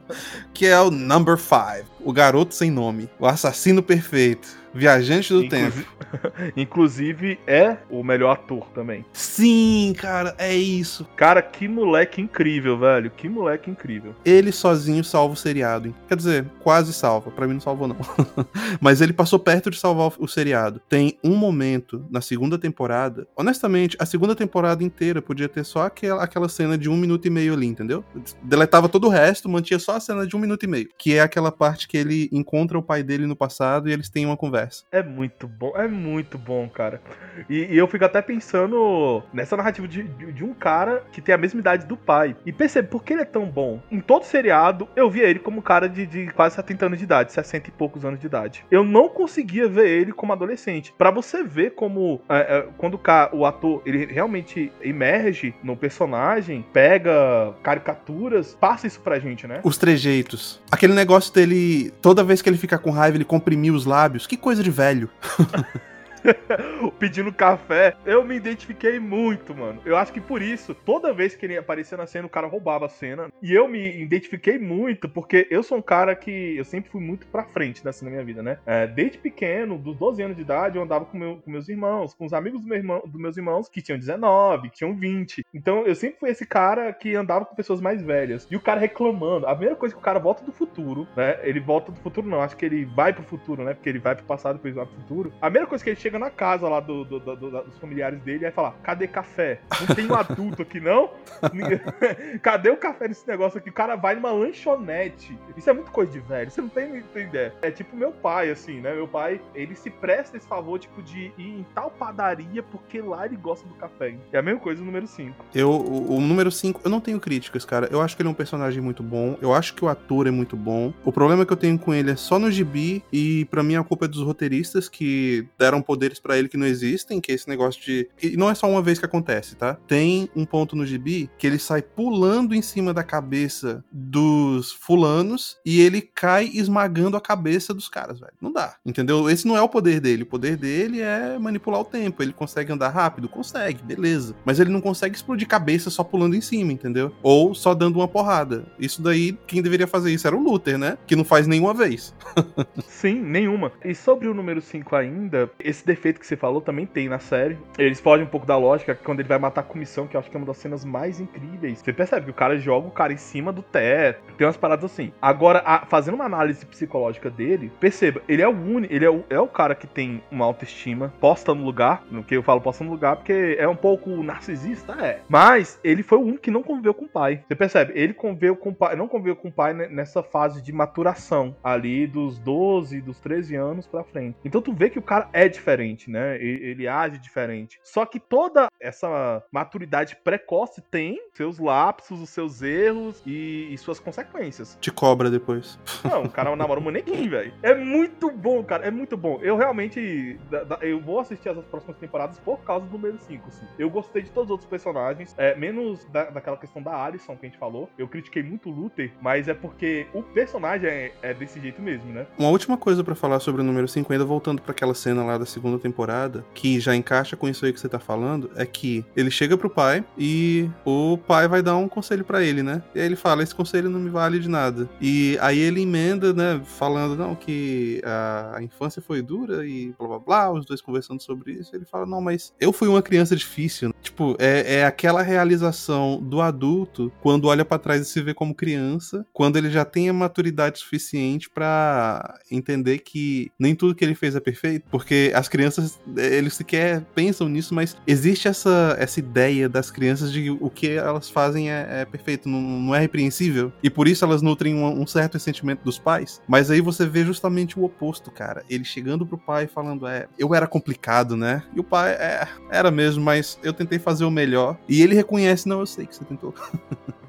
que 0.52 0.66
é 0.66 0.78
o 0.78 0.90
Number 0.90 1.38
5, 1.38 1.95
o 2.06 2.12
garoto 2.12 2.54
sem 2.54 2.70
nome, 2.70 3.08
o 3.18 3.26
assassino 3.26 3.82
perfeito, 3.82 4.48
viajante 4.72 5.32
do 5.32 5.42
Inclusive- 5.44 5.82
tempo. 5.82 5.96
Inclusive, 6.56 7.38
é 7.46 7.76
o 7.90 8.02
melhor 8.04 8.32
ator 8.32 8.68
também. 8.74 9.04
Sim, 9.12 9.92
cara, 9.98 10.34
é 10.38 10.54
isso. 10.54 11.04
Cara, 11.16 11.42
que 11.42 11.66
moleque 11.66 12.20
incrível, 12.20 12.78
velho. 12.78 13.10
Que 13.10 13.28
moleque 13.28 13.70
incrível. 13.70 14.14
Ele 14.24 14.52
sozinho 14.52 15.02
salva 15.02 15.34
o 15.34 15.36
seriado. 15.36 15.88
hein? 15.88 15.94
Quer 16.08 16.16
dizer, 16.16 16.46
quase 16.62 16.92
salva. 16.92 17.30
Pra 17.30 17.46
mim 17.46 17.54
não 17.54 17.60
salvou, 17.60 17.88
não. 17.88 17.96
Mas 18.80 19.00
ele 19.00 19.12
passou 19.12 19.38
perto 19.38 19.70
de 19.70 19.78
salvar 19.78 20.12
o 20.18 20.28
seriado. 20.28 20.80
Tem 20.88 21.18
um 21.24 21.34
momento 21.36 22.04
na 22.10 22.20
segunda 22.20 22.58
temporada. 22.58 23.26
Honestamente, 23.36 23.96
a 23.98 24.06
segunda 24.06 24.34
temporada 24.34 24.84
inteira 24.84 25.20
podia 25.20 25.48
ter 25.48 25.64
só 25.64 25.86
aquela, 25.86 26.22
aquela 26.22 26.48
cena 26.48 26.78
de 26.78 26.88
um 26.88 26.96
minuto 26.96 27.26
e 27.26 27.30
meio 27.30 27.54
ali, 27.54 27.66
entendeu? 27.66 28.04
Deletava 28.42 28.88
todo 28.88 29.06
o 29.06 29.10
resto, 29.10 29.48
mantinha 29.48 29.78
só 29.78 29.96
a 29.96 30.00
cena 30.00 30.26
de 30.26 30.36
um 30.36 30.38
minuto 30.38 30.62
e 30.64 30.66
meio. 30.68 30.88
Que 30.98 31.14
é 31.14 31.20
aquela 31.20 31.50
parte 31.50 31.88
que 31.88 31.95
ele 31.96 32.28
encontra 32.32 32.78
o 32.78 32.82
pai 32.82 33.02
dele 33.02 33.26
no 33.26 33.36
passado 33.36 33.88
e 33.88 33.92
eles 33.92 34.08
têm 34.08 34.26
uma 34.26 34.36
conversa. 34.36 34.84
É 34.90 35.02
muito 35.02 35.48
bom, 35.48 35.72
é 35.76 35.88
muito 35.88 36.38
bom, 36.38 36.68
cara. 36.68 37.00
E, 37.48 37.74
e 37.74 37.76
eu 37.76 37.88
fico 37.88 38.04
até 38.04 38.22
pensando 38.22 39.22
nessa 39.32 39.56
narrativa 39.56 39.86
de, 39.88 40.02
de, 40.02 40.32
de 40.32 40.44
um 40.44 40.54
cara 40.54 41.02
que 41.12 41.20
tem 41.20 41.34
a 41.34 41.38
mesma 41.38 41.60
idade 41.60 41.86
do 41.86 41.96
pai. 41.96 42.36
E 42.44 42.52
percebe 42.52 42.88
por 42.88 43.02
que 43.02 43.12
ele 43.12 43.22
é 43.22 43.26
tão 43.26 43.46
bom. 43.46 43.80
Em 43.90 44.00
todo 44.00 44.24
seriado, 44.24 44.88
eu 44.94 45.10
via 45.10 45.24
ele 45.24 45.38
como 45.38 45.58
um 45.58 45.62
cara 45.62 45.88
de, 45.88 46.06
de 46.06 46.26
quase 46.28 46.56
70 46.56 46.86
anos 46.86 46.98
de 46.98 47.04
idade, 47.04 47.32
60 47.32 47.68
e 47.68 47.72
poucos 47.72 48.04
anos 48.04 48.20
de 48.20 48.26
idade. 48.26 48.64
Eu 48.70 48.84
não 48.84 49.08
conseguia 49.08 49.68
ver 49.68 49.88
ele 49.88 50.12
como 50.12 50.32
adolescente. 50.32 50.94
Pra 50.96 51.10
você 51.10 51.42
ver 51.42 51.74
como 51.74 52.20
é, 52.28 52.58
é, 52.58 52.68
quando 52.76 53.00
o 53.32 53.46
ator 53.46 53.82
ele 53.84 54.06
realmente 54.06 54.72
emerge 54.80 55.54
no 55.62 55.76
personagem, 55.76 56.64
pega 56.72 57.54
caricaturas, 57.62 58.56
passa 58.60 58.86
isso 58.86 59.00
pra 59.00 59.18
gente, 59.18 59.46
né? 59.46 59.60
Os 59.62 59.78
trejeitos. 59.78 60.60
Aquele 60.70 60.94
negócio 60.94 61.32
dele, 61.32 61.85
toda 61.90 62.24
vez 62.24 62.42
que 62.42 62.48
ele 62.48 62.56
fica 62.56 62.78
com 62.78 62.90
raiva, 62.90 63.16
ele 63.16 63.24
comprimir 63.24 63.72
os 63.72 63.84
lábios. 63.84 64.26
Que 64.26 64.36
coisa 64.36 64.62
de 64.62 64.70
velho. 64.70 65.10
pedindo 66.98 67.32
café, 67.32 67.94
eu 68.04 68.24
me 68.24 68.36
identifiquei 68.36 68.98
muito, 68.98 69.54
mano. 69.54 69.80
Eu 69.84 69.96
acho 69.96 70.12
que 70.12 70.20
por 70.20 70.42
isso, 70.42 70.74
toda 70.74 71.12
vez 71.12 71.34
que 71.34 71.46
ele 71.46 71.56
aparecia 71.56 71.96
na 71.96 72.06
cena, 72.06 72.26
o 72.26 72.30
cara 72.30 72.46
roubava 72.46 72.86
a 72.86 72.88
cena. 72.88 73.28
E 73.42 73.52
eu 73.52 73.68
me 73.68 74.02
identifiquei 74.02 74.58
muito, 74.58 75.08
porque 75.08 75.46
eu 75.50 75.62
sou 75.62 75.78
um 75.78 75.82
cara 75.82 76.14
que 76.14 76.56
eu 76.56 76.64
sempre 76.64 76.90
fui 76.90 77.00
muito 77.00 77.26
pra 77.26 77.44
frente 77.44 77.86
assim 77.86 78.04
na 78.04 78.10
minha 78.10 78.24
vida, 78.24 78.42
né? 78.42 78.58
É, 78.66 78.86
desde 78.86 79.18
pequeno, 79.18 79.78
dos 79.78 79.96
12 79.96 80.22
anos 80.22 80.36
de 80.36 80.42
idade, 80.42 80.76
eu 80.76 80.82
andava 80.82 81.04
com, 81.04 81.16
meu- 81.16 81.36
com 81.36 81.50
meus 81.50 81.68
irmãos, 81.68 82.14
com 82.14 82.24
os 82.24 82.32
amigos 82.32 82.60
do 82.60 82.66
meu 82.68 82.76
irmão- 82.76 83.02
dos 83.06 83.20
meus 83.20 83.36
irmãos 83.36 83.68
que 83.68 83.80
tinham 83.82 83.98
19, 83.98 84.70
que 84.70 84.76
tinham 84.78 84.94
20. 84.94 85.44
Então 85.54 85.86
eu 85.86 85.94
sempre 85.94 86.18
fui 86.18 86.30
esse 86.30 86.46
cara 86.46 86.92
que 86.92 87.14
andava 87.14 87.44
com 87.44 87.54
pessoas 87.54 87.80
mais 87.80 88.02
velhas. 88.02 88.46
E 88.50 88.56
o 88.56 88.60
cara 88.60 88.80
reclamando. 88.80 89.46
A 89.46 89.50
primeira 89.50 89.76
coisa 89.76 89.94
que 89.94 90.00
o 90.00 90.04
cara 90.04 90.18
volta 90.18 90.44
do 90.44 90.52
futuro, 90.52 91.06
né? 91.16 91.38
Ele 91.42 91.60
volta 91.60 91.92
do 91.92 92.00
futuro, 92.00 92.26
não. 92.28 92.40
Acho 92.42 92.56
que 92.56 92.64
ele 92.64 92.84
vai 92.84 93.12
pro 93.12 93.22
futuro, 93.22 93.62
né? 93.64 93.74
Porque 93.74 93.88
ele 93.88 93.98
vai 93.98 94.14
pro 94.14 94.24
passado, 94.24 94.56
depois 94.56 94.74
vai 94.74 94.86
pro 94.86 94.94
futuro. 94.96 95.32
A 95.40 95.46
primeira 95.46 95.66
coisa 95.66 95.82
que 95.84 95.90
ele 95.90 96.00
chega 96.00 96.15
na 96.18 96.30
casa 96.30 96.68
lá 96.68 96.80
do, 96.80 97.04
do- 97.04 97.20
do- 97.20 97.36
do- 97.36 97.50
dos 97.64 97.78
familiares 97.78 98.20
dele 98.20 98.44
é 98.44 98.50
falar: 98.50 98.74
cadê 98.82 99.06
café? 99.06 99.60
Não 99.86 99.94
tem 99.94 100.06
um 100.10 100.14
adulto 100.14 100.62
aqui, 100.62 100.80
não? 100.80 101.10
Cadê 102.42 102.70
o 102.70 102.76
café 102.76 103.08
nesse 103.08 103.26
negócio 103.26 103.58
aqui? 103.58 103.70
O 103.70 103.72
cara 103.72 103.96
vai 103.96 104.14
numa 104.14 104.30
lanchonete. 104.30 105.36
Isso 105.56 105.68
é 105.68 105.72
muito 105.72 105.90
coisa 105.90 106.10
de 106.12 106.20
velho, 106.20 106.50
você 106.50 106.60
não 106.60 106.68
tem, 106.68 106.88
não 106.88 107.02
tem 107.02 107.24
ideia. 107.24 107.54
É 107.62 107.70
tipo 107.70 107.96
meu 107.96 108.12
pai, 108.12 108.50
assim, 108.50 108.80
né? 108.80 108.94
Meu 108.94 109.08
pai, 109.08 109.40
ele 109.54 109.74
se 109.74 109.90
presta 109.90 110.36
esse 110.36 110.46
favor, 110.46 110.78
tipo, 110.78 111.02
de 111.02 111.32
ir 111.38 111.60
em 111.60 111.66
tal 111.74 111.90
padaria 111.90 112.62
porque 112.62 113.00
lá 113.00 113.26
ele 113.26 113.36
gosta 113.36 113.66
do 113.66 113.74
café. 113.74 114.14
É 114.32 114.38
a 114.38 114.42
mesma 114.42 114.60
coisa 114.60 114.80
no 114.80 114.86
número 114.86 115.06
5. 115.06 115.44
Eu, 115.54 115.70
o, 115.70 116.16
o 116.16 116.20
número 116.20 116.50
5, 116.50 116.80
eu 116.84 116.90
não 116.90 117.00
tenho 117.00 117.18
críticas, 117.20 117.64
cara. 117.64 117.88
Eu 117.90 118.00
acho 118.00 118.16
que 118.16 118.22
ele 118.22 118.28
é 118.28 118.32
um 118.32 118.34
personagem 118.34 118.80
muito 118.82 119.02
bom. 119.02 119.36
Eu 119.40 119.52
acho 119.54 119.74
que 119.74 119.84
o 119.84 119.88
ator 119.88 120.26
é 120.26 120.30
muito 120.30 120.56
bom. 120.56 120.92
O 121.04 121.12
problema 121.12 121.44
que 121.44 121.52
eu 121.52 121.56
tenho 121.56 121.78
com 121.78 121.92
ele 121.94 122.10
é 122.12 122.16
só 122.16 122.38
no 122.38 122.50
gibi. 122.50 123.02
E 123.12 123.44
pra 123.46 123.62
mim 123.62 123.76
a 123.76 123.82
culpa 123.84 124.04
é 124.04 124.08
dos 124.08 124.22
roteiristas 124.22 124.88
que 124.88 125.46
deram 125.58 125.80
poderes 125.96 126.18
pra 126.18 126.38
ele 126.38 126.48
que 126.48 126.56
não 126.56 126.66
existem. 126.66 127.20
Que 127.20 127.32
é 127.32 127.34
esse 127.34 127.48
negócio 127.48 127.82
de. 127.82 128.08
E 128.22 128.36
não 128.36 128.50
é 128.50 128.54
só 128.54 128.68
uma 128.68 128.82
vez 128.82 128.98
que 128.98 129.06
acontece, 129.06 129.56
tá? 129.56 129.74
Tem 129.86 130.28
um 130.36 130.44
ponto 130.44 130.76
no 130.76 130.84
gibi 130.84 131.30
que 131.38 131.46
ele 131.46 131.58
sai 131.58 131.80
pulando 131.80 132.54
em 132.54 132.62
cima 132.62 132.92
da 132.92 133.02
cabeça 133.02 133.82
dos 133.90 134.72
fulanos 134.72 135.56
e 135.64 135.80
ele 135.80 136.02
cai 136.02 136.50
esmagando 136.52 137.16
a 137.16 137.20
cabeça 137.20 137.72
dos 137.72 137.88
caras, 137.88 138.20
velho. 138.20 138.32
Não 138.40 138.52
dá. 138.52 138.76
Entendeu? 138.84 139.30
Esse 139.30 139.46
não 139.46 139.56
é 139.56 139.62
o 139.62 139.68
poder 139.68 140.00
dele. 140.00 140.24
O 140.24 140.26
poder 140.26 140.56
dele 140.56 141.00
é 141.00 141.38
manipular 141.38 141.80
o 141.80 141.84
tempo. 141.84 142.22
Ele 142.22 142.32
consegue 142.32 142.72
andar 142.72 142.90
rápido? 142.90 143.28
Consegue, 143.28 143.82
beleza. 143.82 144.34
Mas 144.44 144.60
ele 144.60 144.70
não 144.70 144.80
consegue 144.80 145.16
explodir 145.16 145.48
cabeça 145.48 145.88
só 145.88 146.04
pulando 146.04 146.36
em 146.36 146.40
cima, 146.40 146.72
entendeu? 146.72 147.12
Ou 147.22 147.54
só 147.54 147.74
dando 147.74 147.96
uma 147.96 148.08
porrada. 148.08 148.66
Isso 148.78 149.00
daí, 149.00 149.36
quem 149.46 149.62
deveria 149.62 149.86
fazer 149.86 150.12
isso 150.12 150.26
era 150.26 150.36
o 150.36 150.42
Luther, 150.42 150.76
né? 150.76 150.98
Que 151.06 151.16
não 151.16 151.24
faz 151.24 151.46
nenhuma 151.46 151.72
vez. 151.72 152.14
Sim, 152.86 153.20
nenhuma. 153.22 153.72
E 153.84 153.94
sobre 153.94 154.28
o 154.28 154.34
número 154.34 154.60
5 154.60 154.94
ainda, 154.94 155.50
esse 155.58 155.85
defeito 155.86 156.20
que 156.20 156.26
você 156.26 156.36
falou 156.36 156.60
também 156.60 156.84
tem 156.86 157.08
na 157.08 157.18
série. 157.18 157.56
Eles 157.78 158.00
fogem 158.00 158.26
um 158.26 158.28
pouco 158.28 158.46
da 158.46 158.56
lógica, 158.56 158.94
quando 158.94 159.20
ele 159.20 159.28
vai 159.28 159.38
matar 159.38 159.60
a 159.62 159.64
comissão, 159.64 160.06
que 160.06 160.16
eu 160.16 160.20
acho 160.20 160.30
que 160.30 160.36
é 160.36 160.40
uma 160.40 160.46
das 160.46 160.56
cenas 160.58 160.84
mais 160.84 161.20
incríveis. 161.20 161.78
Você 161.78 161.92
percebe 161.92 162.26
que 162.26 162.30
o 162.30 162.34
cara 162.34 162.58
joga 162.58 162.88
o 162.88 162.90
cara 162.90 163.12
em 163.12 163.16
cima 163.16 163.52
do 163.52 163.62
teto. 163.62 164.34
Tem 164.36 164.46
umas 164.46 164.56
paradas 164.56 164.84
assim. 164.92 165.12
Agora, 165.22 165.62
a- 165.64 165.86
fazendo 165.86 166.14
uma 166.16 166.24
análise 166.24 166.64
psicológica 166.66 167.30
dele, 167.30 167.70
perceba, 167.80 168.20
ele 168.28 168.42
é 168.42 168.48
o 168.48 168.50
único, 168.52 168.92
ele 168.92 169.04
é 169.04 169.10
o, 169.10 169.24
é 169.30 169.38
o 169.40 169.46
cara 169.48 169.74
que 169.74 169.86
tem 169.86 170.22
uma 170.30 170.44
autoestima 170.44 171.12
posta 171.20 171.54
no 171.54 171.64
lugar. 171.64 172.02
No 172.10 172.22
que 172.24 172.36
eu 172.36 172.42
falo 172.42 172.60
posta 172.60 172.82
no 172.84 172.90
lugar, 172.90 173.16
porque 173.16 173.56
é 173.58 173.68
um 173.68 173.76
pouco 173.76 174.10
narcisista, 174.22 174.92
é. 175.00 175.20
Mas 175.28 175.78
ele 175.84 176.02
foi 176.02 176.18
o 176.18 176.22
único 176.22 176.40
que 176.40 176.50
não 176.50 176.62
conviveu 176.62 176.92
com 176.94 177.04
o 177.04 177.08
pai. 177.08 177.42
Você 177.46 177.54
percebe? 177.54 177.92
Ele 177.94 178.12
conviveu 178.12 178.56
com 178.56 178.70
o 178.70 178.74
pai, 178.74 178.96
não 178.96 179.06
conviveu 179.08 179.36
com 179.36 179.48
o 179.48 179.52
pai 179.52 179.72
ne- 179.72 179.88
nessa 179.88 180.22
fase 180.22 180.62
de 180.62 180.72
maturação 180.72 181.54
ali 181.62 182.06
dos 182.06 182.38
12, 182.38 183.00
dos 183.00 183.18
13 183.20 183.54
anos 183.56 183.86
pra 183.86 184.02
frente. 184.04 184.36
Então 184.44 184.60
tu 184.60 184.72
vê 184.72 184.88
que 184.90 184.98
o 184.98 185.02
cara 185.02 185.28
é 185.32 185.48
diferente, 185.48 185.75
né? 186.10 186.36
E- 186.42 186.66
Ele 186.70 186.86
age 186.88 187.18
diferente. 187.18 187.78
Só 187.82 188.04
que 188.06 188.18
toda 188.20 188.68
essa 188.80 189.42
maturidade 189.52 190.16
precoce 190.22 190.80
tem 190.90 191.20
seus 191.34 191.58
lapsos, 191.58 192.20
os 192.20 192.30
seus 192.30 192.62
erros 192.62 193.22
e, 193.26 193.68
e 193.72 193.78
suas 193.78 193.98
consequências. 193.98 194.76
Te 194.80 194.90
cobra 194.90 195.30
depois. 195.30 195.78
Não, 196.04 196.24
o 196.24 196.30
cara 196.30 196.54
namora 196.56 196.80
um 196.80 196.84
manequim, 196.84 197.28
velho. 197.28 197.52
É 197.62 197.74
muito 197.74 198.30
bom, 198.30 198.62
cara. 198.62 198.86
É 198.86 198.90
muito 198.90 199.16
bom. 199.16 199.38
Eu 199.42 199.56
realmente. 199.56 200.38
da- 200.50 200.64
da- 200.64 200.78
Eu 200.82 201.00
vou 201.00 201.20
assistir 201.20 201.48
as 201.48 201.56
próximas 201.66 201.96
temporadas 201.98 202.38
por 202.38 202.58
causa 202.60 202.86
do 202.86 202.92
número 202.92 203.18
5, 203.18 203.48
assim. 203.48 203.66
Eu 203.78 203.90
gostei 203.90 204.22
de 204.22 204.30
todos 204.30 204.46
os 204.46 204.50
outros 204.52 204.68
personagens. 204.68 205.34
É, 205.38 205.54
menos 205.56 206.04
da, 206.06 206.24
daquela 206.30 206.56
questão 206.56 206.82
da 206.82 207.04
Alison 207.04 207.36
que 207.36 207.46
a 207.46 207.48
gente 207.48 207.58
falou. 207.58 207.88
Eu 207.98 208.08
critiquei 208.08 208.42
muito 208.42 208.68
o 208.68 208.72
Luther, 208.72 209.10
mas 209.20 209.48
é 209.48 209.54
porque 209.54 210.06
o 210.12 210.22
personagem 210.22 210.88
é, 210.88 211.12
é 211.22 211.34
desse 211.34 211.60
jeito 211.60 211.80
mesmo, 211.82 212.12
né? 212.12 212.26
Uma 212.38 212.48
última 212.50 212.76
coisa 212.76 213.02
pra 213.02 213.14
falar 213.14 213.40
sobre 213.40 213.60
o 213.62 213.64
número 213.64 213.88
5, 213.88 214.12
ainda 214.12 214.24
voltando 214.24 214.62
pra 214.62 214.72
aquela 214.72 214.94
cena 214.94 215.24
lá 215.24 215.36
da 215.38 215.46
segunda 215.46 215.65
temporada, 215.78 216.44
que 216.54 216.80
já 216.80 216.94
encaixa 216.94 217.36
com 217.36 217.48
isso 217.48 217.64
aí 217.64 217.72
que 217.72 217.80
você 217.80 217.88
tá 217.88 217.98
falando 217.98 218.50
é 218.56 218.64
que 218.64 219.04
ele 219.16 219.30
chega 219.30 219.56
pro 219.56 219.70
pai 219.70 220.04
e 220.18 220.68
o 220.84 221.18
pai 221.18 221.48
vai 221.48 221.62
dar 221.62 221.76
um 221.76 221.88
conselho 221.88 222.24
pra 222.24 222.42
ele, 222.42 222.62
né? 222.62 222.82
E 222.94 223.00
aí 223.00 223.06
ele 223.06 223.16
fala: 223.16 223.42
esse 223.42 223.54
conselho 223.54 223.90
não 223.90 224.00
me 224.00 224.10
vale 224.10 224.38
de 224.38 224.48
nada. 224.48 224.88
E 225.00 225.38
aí 225.40 225.58
ele 225.58 225.82
emenda, 225.82 226.32
né? 226.32 226.60
Falando, 226.64 227.16
não, 227.16 227.34
que 227.34 228.00
a, 228.04 228.56
a 228.56 228.62
infância 228.62 229.02
foi 229.02 229.22
dura 229.22 229.66
e 229.66 229.94
blá 229.98 230.08
blá 230.08 230.18
blá, 230.18 230.52
os 230.52 230.64
dois 230.64 230.80
conversando 230.80 231.22
sobre 231.22 231.52
isso. 231.52 231.74
Ele 231.74 231.84
fala: 231.84 232.06
não, 232.06 232.20
mas 232.20 232.52
eu 232.60 232.72
fui 232.72 232.88
uma 232.88 233.02
criança 233.02 233.34
difícil. 233.36 233.92
Tipo, 234.06 234.36
é, 234.38 234.76
é 234.76 234.86
aquela 234.86 235.20
realização 235.20 236.22
do 236.22 236.40
adulto 236.40 237.12
quando 237.20 237.48
olha 237.48 237.64
pra 237.64 237.76
trás 237.76 238.02
e 238.02 238.04
se 238.04 238.22
vê 238.22 238.32
como 238.32 238.54
criança, 238.54 239.26
quando 239.32 239.56
ele 239.56 239.68
já 239.68 239.84
tem 239.84 240.08
a 240.08 240.12
maturidade 240.12 240.78
suficiente 240.78 241.50
pra 241.50 242.38
entender 242.48 242.98
que 242.98 243.50
nem 243.58 243.74
tudo 243.74 243.96
que 243.96 244.04
ele 244.04 244.14
fez 244.14 244.36
é 244.36 244.40
perfeito, 244.40 244.86
porque 244.92 245.32
as 245.34 245.48
crianças, 245.48 245.98
eles 246.16 246.54
sequer 246.54 247.02
pensam 247.16 247.48
nisso, 247.48 247.74
mas 247.74 247.96
existe 248.06 248.46
essa, 248.46 248.96
essa 248.96 249.18
ideia 249.18 249.68
das 249.68 249.90
crianças 249.90 250.32
de 250.32 250.50
o 250.50 250.70
que 250.70 250.90
elas 250.90 251.28
fazem 251.28 251.68
é, 251.68 252.02
é 252.02 252.04
perfeito, 252.04 252.48
não, 252.48 252.60
não 252.60 252.94
é 252.94 253.00
repreensível, 253.00 253.72
e 253.82 253.90
por 253.90 254.06
isso 254.06 254.24
elas 254.24 254.40
nutrem 254.40 254.76
um, 254.76 255.02
um 255.02 255.06
certo 255.06 255.36
sentimento 255.40 255.82
dos 255.82 255.98
pais. 255.98 256.40
Mas 256.46 256.70
aí 256.70 256.80
você 256.80 257.06
vê 257.06 257.24
justamente 257.24 257.76
o 257.76 257.82
oposto, 257.82 258.30
cara. 258.30 258.64
Ele 258.70 258.84
chegando 258.84 259.26
pro 259.26 259.36
pai 259.36 259.66
falando, 259.66 260.06
é, 260.06 260.28
eu 260.38 260.54
era 260.54 260.68
complicado, 260.68 261.36
né? 261.36 261.64
E 261.74 261.80
o 261.80 261.84
pai, 261.84 262.12
é, 262.12 262.46
era 262.70 262.90
mesmo, 262.92 263.24
mas 263.24 263.58
eu 263.64 263.72
tentei 263.72 263.95
fazer 263.98 264.24
o 264.24 264.30
melhor. 264.30 264.76
E 264.88 265.02
ele 265.02 265.14
reconhece, 265.14 265.68
não, 265.68 265.80
eu 265.80 265.86
sei 265.86 266.06
que 266.06 266.14
você 266.14 266.24
tentou. 266.24 266.54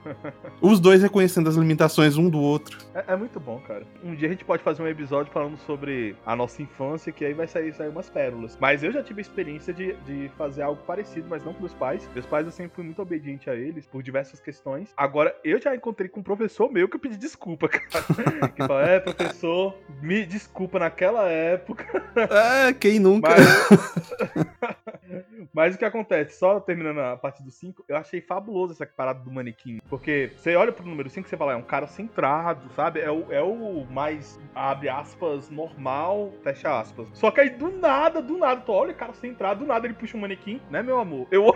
Os 0.61 0.79
dois 0.79 1.01
reconhecendo 1.01 1.47
as 1.47 1.55
limitações 1.55 2.17
um 2.17 2.29
do 2.29 2.39
outro. 2.39 2.77
É, 2.93 3.13
é 3.13 3.15
muito 3.15 3.39
bom, 3.39 3.59
cara. 3.59 3.85
Um 4.03 4.15
dia 4.15 4.27
a 4.27 4.31
gente 4.31 4.45
pode 4.45 4.63
fazer 4.63 4.81
um 4.81 4.87
episódio 4.87 5.31
falando 5.31 5.57
sobre 5.57 6.15
a 6.25 6.35
nossa 6.35 6.61
infância, 6.61 7.11
que 7.11 7.25
aí 7.25 7.33
vai 7.33 7.47
sair, 7.47 7.73
sair 7.73 7.89
umas 7.89 8.09
pérolas. 8.09 8.57
Mas 8.59 8.83
eu 8.83 8.91
já 8.91 9.03
tive 9.03 9.21
a 9.21 9.23
experiência 9.23 9.73
de, 9.73 9.93
de 10.05 10.29
fazer 10.37 10.61
algo 10.61 10.81
parecido, 10.83 11.27
mas 11.29 11.43
não 11.43 11.53
com 11.53 11.59
meus 11.61 11.73
pais. 11.73 12.09
Meus 12.13 12.25
pais 12.25 12.45
eu 12.45 12.51
sempre 12.51 12.75
fui 12.75 12.83
muito 12.83 13.01
obediente 13.01 13.49
a 13.49 13.55
eles 13.55 13.85
por 13.85 14.01
diversas 14.01 14.39
questões. 14.39 14.93
Agora, 14.95 15.35
eu 15.43 15.59
já 15.61 15.75
encontrei 15.75 16.09
com 16.09 16.19
um 16.19 16.23
professor 16.23 16.71
meu 16.71 16.87
que 16.87 16.95
eu 16.95 16.99
pedi 16.99 17.17
desculpa, 17.17 17.67
cara. 17.69 18.49
que 18.49 18.65
fala, 18.65 18.87
é, 18.87 18.99
professor, 18.99 19.75
me 20.01 20.25
desculpa 20.25 20.79
naquela 20.79 21.29
época. 21.29 21.85
É, 22.15 22.73
quem 22.73 22.99
nunca? 22.99 23.29
Mas... 23.29 24.77
Mas 25.53 25.75
o 25.75 25.77
que 25.77 25.85
acontece? 25.85 26.37
Só 26.37 26.59
terminando 26.59 26.99
a 26.99 27.17
parte 27.17 27.41
do 27.41 27.49
5, 27.49 27.85
eu 27.87 27.97
achei 27.97 28.21
fabuloso 28.21 28.73
essa 28.73 28.85
parada 28.85 29.19
do 29.19 29.31
manequim. 29.31 29.79
Porque 29.89 29.96
você 29.97 30.55
olha 30.55 30.71
pro 30.71 30.85
número 30.85 31.09
5 31.09 31.25
e 31.25 31.29
você 31.29 31.37
fala, 31.37 31.53
é 31.53 31.55
um 31.55 31.61
cara 31.61 31.87
centrado, 31.87 32.69
sabe? 32.75 32.99
É 32.99 33.11
o, 33.11 33.25
é 33.31 33.41
o 33.41 33.85
mais, 33.89 34.39
abre 34.53 34.89
aspas, 34.89 35.49
normal, 35.49 36.33
fecha 36.43 36.79
aspas. 36.79 37.07
Só 37.13 37.31
que 37.31 37.41
aí 37.41 37.49
do 37.49 37.69
nada, 37.71 38.21
do 38.21 38.37
nada, 38.37 38.61
tu 38.61 38.71
olha 38.71 38.91
o 38.91 38.95
cara 38.95 39.13
centrado, 39.13 39.61
do 39.61 39.65
nada 39.65 39.87
ele 39.87 39.93
puxa 39.93 40.17
um 40.17 40.21
manequim, 40.21 40.61
né, 40.69 40.81
meu 40.81 40.99
amor? 40.99 41.27
Eu. 41.31 41.55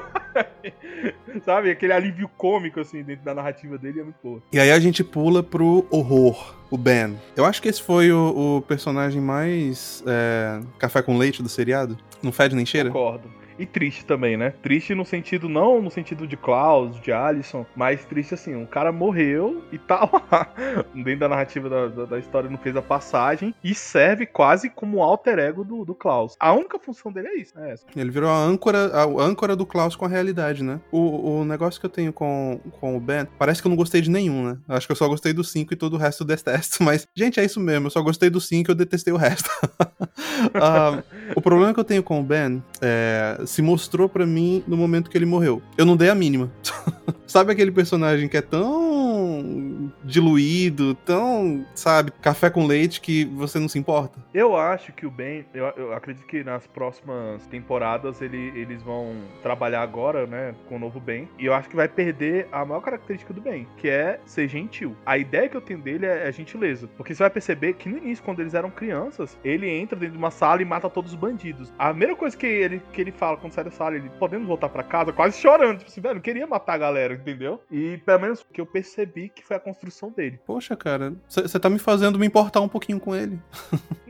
sabe? 1.46 1.72
Aquele 1.72 1.94
alívio 1.94 2.30
cômico, 2.38 2.80
assim, 2.80 3.04
dentro 3.04 3.26
da 3.26 3.34
narrativa 3.34 3.78
dele 3.78 4.00
é 4.00 4.04
muito 4.04 4.18
boa. 4.24 4.42
E 4.52 4.60
aí 4.60 4.72
a 4.72 4.80
gente 4.80 5.04
pula 5.04 5.42
pro 5.44 5.86
horror. 5.90 6.56
O 6.72 6.78
Ben. 6.78 7.20
Eu 7.36 7.44
acho 7.44 7.62
que 7.62 7.68
esse 7.68 7.84
foi 7.84 8.14
o, 8.14 8.58
o 8.58 8.62
personagem 8.62 9.22
mais 9.22 10.02
é, 10.08 10.62
café 10.80 11.02
com 11.02 11.18
leite 11.18 11.44
do 11.44 11.50
seriado. 11.50 11.98
Não 12.24 12.32
fede 12.32 12.56
nem 12.56 12.66
cheira? 12.66 12.90
Concordo. 12.90 13.41
E 13.58 13.66
triste 13.66 14.06
também, 14.06 14.38
né? 14.38 14.54
Triste 14.62 14.96
no 14.96 15.06
sentido, 15.06 15.48
não 15.48 15.82
no 15.82 15.92
sentido 15.92 16.28
de 16.28 16.38
Klaus, 16.38 17.00
de 17.02 17.12
Alisson, 17.12 17.66
mas 17.76 18.06
triste 18.06 18.34
assim, 18.34 18.56
um 18.56 18.66
cara 18.66 18.92
morreu 18.92 19.64
e 19.72 19.78
tá 19.78 20.10
lá. 20.12 20.48
Dentro 20.94 21.20
da 21.20 21.30
narrativa 21.30 21.70
da, 21.70 21.88
da, 21.88 22.06
da 22.06 22.20
história 22.20 22.50
não 22.50 22.58
fez 22.58 22.76
a 22.76 22.82
passagem 22.82 23.54
e 23.64 23.74
serve 23.74 24.26
quase 24.26 24.70
como 24.70 25.02
alter 25.02 25.40
ego 25.40 25.64
do, 25.64 25.86
do 25.86 25.94
Klaus. 25.94 26.36
A 26.40 26.54
única 26.54 26.80
função 26.80 27.12
dele 27.12 27.28
é 27.28 27.36
isso, 27.38 27.60
é 27.60 27.72
essa. 27.72 27.86
Ele 27.96 28.10
virou 28.10 28.30
a 28.30 28.38
âncora, 28.38 28.92
a 28.94 29.04
âncora 29.24 29.56
do 29.56 29.66
Klaus 29.66 29.96
com 29.96 30.06
a 30.06 30.10
realidade, 30.10 30.64
né? 30.64 30.80
O, 30.92 31.40
o 31.40 31.46
negócio 31.46 31.80
que 31.80 31.86
eu 31.86 31.90
tenho 31.90 32.14
com, 32.14 32.60
com 32.80 32.96
o 32.96 33.00
Ben, 33.00 33.28
parece 33.38 33.62
que 33.62 33.68
eu 33.68 33.70
não 33.70 33.76
gostei 33.76 34.02
de 34.02 34.10
nenhum, 34.10 34.44
né? 34.44 34.58
Acho 34.68 34.88
que 34.88 34.92
eu 34.92 34.96
só 34.96 35.08
gostei 35.08 35.34
do 35.34 35.44
5 35.44 35.74
e 35.74 35.78
todo 35.78 35.94
o 35.94 35.98
resto 35.98 36.24
eu 36.24 36.28
detesto. 36.28 36.82
Mas, 36.84 37.08
gente, 37.16 37.40
é 37.40 37.46
isso 37.46 37.60
mesmo, 37.60 37.88
eu 37.88 37.92
só 37.92 38.02
gostei 38.02 38.30
do 38.30 38.40
5 38.40 38.70
e 38.70 38.72
eu 38.72 38.76
detestei 38.76 39.14
o 39.14 39.18
resto. 39.18 39.50
uh, 39.70 41.04
o 41.36 41.42
problema 41.42 41.74
que 41.74 41.80
eu 41.80 41.84
tenho 41.84 42.04
com 42.04 42.20
o 42.20 42.24
Ben 42.24 42.64
é, 42.82 43.38
se 43.46 43.62
mostrou 43.62 44.08
para 44.08 44.26
mim 44.26 44.64
no 44.68 44.78
momento 44.78 45.10
que 45.10 45.18
ele 45.18 45.26
morreu. 45.26 45.62
Eu 45.78 45.86
não 45.86 45.96
dei 45.96 46.10
a 46.10 46.16
mínima. 46.16 46.52
Sabe 47.26 47.54
aquele 47.54 47.72
personagem 47.72 48.28
que 48.28 48.36
é 48.36 48.42
tão 48.42 49.92
diluído, 50.04 50.94
tão, 50.96 51.66
sabe, 51.74 52.12
café 52.22 52.50
com 52.50 52.66
leite 52.66 53.00
que 53.00 53.26
você 53.26 53.60
não 53.60 53.70
se 53.70 53.80
importa? 53.80 54.20
Eu 54.34 54.56
acho 54.58 54.92
que 54.92 55.06
o 55.06 55.12
Ben, 55.12 55.46
eu, 55.54 55.66
eu 55.78 55.94
acredito 55.94 56.26
que 56.26 56.44
nas 56.44 56.68
próximas 56.68 57.46
temporadas 57.48 58.22
ele, 58.22 58.52
eles 58.56 58.82
vão 58.82 59.16
trabalhar 59.42 59.82
agora, 59.82 60.26
né, 60.28 60.54
com 60.68 60.76
o 60.76 60.80
novo 60.80 61.00
Ben. 61.00 61.28
E 61.40 61.46
eu 61.46 61.54
acho 61.54 61.70
que 61.70 61.76
vai 61.76 61.88
perder 61.88 62.48
a 62.52 62.66
maior 62.66 62.82
característica 62.82 63.34
do 63.34 63.42
Ben, 63.42 63.68
que 63.78 63.90
é 63.90 64.20
ser 64.26 64.48
gentil. 64.48 64.96
A 65.06 65.18
ideia 65.18 65.48
que 65.48 65.56
eu 65.56 65.62
tenho 65.62 65.80
dele 65.80 66.06
é, 66.06 66.28
é 66.28 66.32
gentileza. 66.32 66.90
Porque 66.98 67.16
você 67.16 67.24
vai 67.24 67.30
perceber 67.30 67.74
que 67.74 67.90
no 67.90 67.98
início, 67.98 68.24
quando 68.24 68.42
eles 68.42 68.54
eram 68.54 68.70
crianças, 68.70 69.38
ele 69.44 69.70
entra 69.70 69.98
dentro 69.98 70.14
de 70.14 70.18
uma 70.18 70.32
sala 70.32 70.62
e 70.62 70.66
mata 70.66 70.90
todos 70.90 71.14
os 71.14 71.18
bandidos. 71.18 71.72
A 71.78 71.90
primeira 71.90 72.16
coisa 72.16 72.36
que 72.36 72.46
ele, 72.46 72.82
que 72.92 73.02
ele 73.02 73.12
fala 73.12 73.31
quando 73.38 73.54
sai 73.54 73.64
da 73.64 73.72
sala, 73.72 73.96
ele 73.96 74.10
podemos 74.20 74.48
voltar 74.48 74.70
para 74.70 74.84
casa, 74.84 75.14
quase 75.14 75.40
chorando. 75.40 75.80
Tipo 75.80 75.90
assim, 75.90 76.02
velho, 76.02 76.16
não 76.16 76.22
queria 76.22 76.48
matar 76.48 76.74
a 76.74 76.78
galera, 76.78 77.14
entendeu? 77.14 77.62
E 77.72 77.98
pelo 78.06 78.22
menos 78.22 78.46
que 78.52 78.62
eu 78.62 78.66
percebi 78.66 79.30
que 79.30 79.44
foi 79.44 79.58
a 79.58 79.60
construção 79.60 80.12
dele. 80.12 80.40
Poxa, 80.46 80.76
cara, 80.76 81.14
você 81.28 81.60
tá 81.60 81.70
me 81.70 81.80
fazendo 81.80 82.20
me 82.20 82.28
importar 82.28 82.62
um 82.62 82.70
pouquinho 82.70 83.00
com 83.00 83.16
ele. 83.16 83.40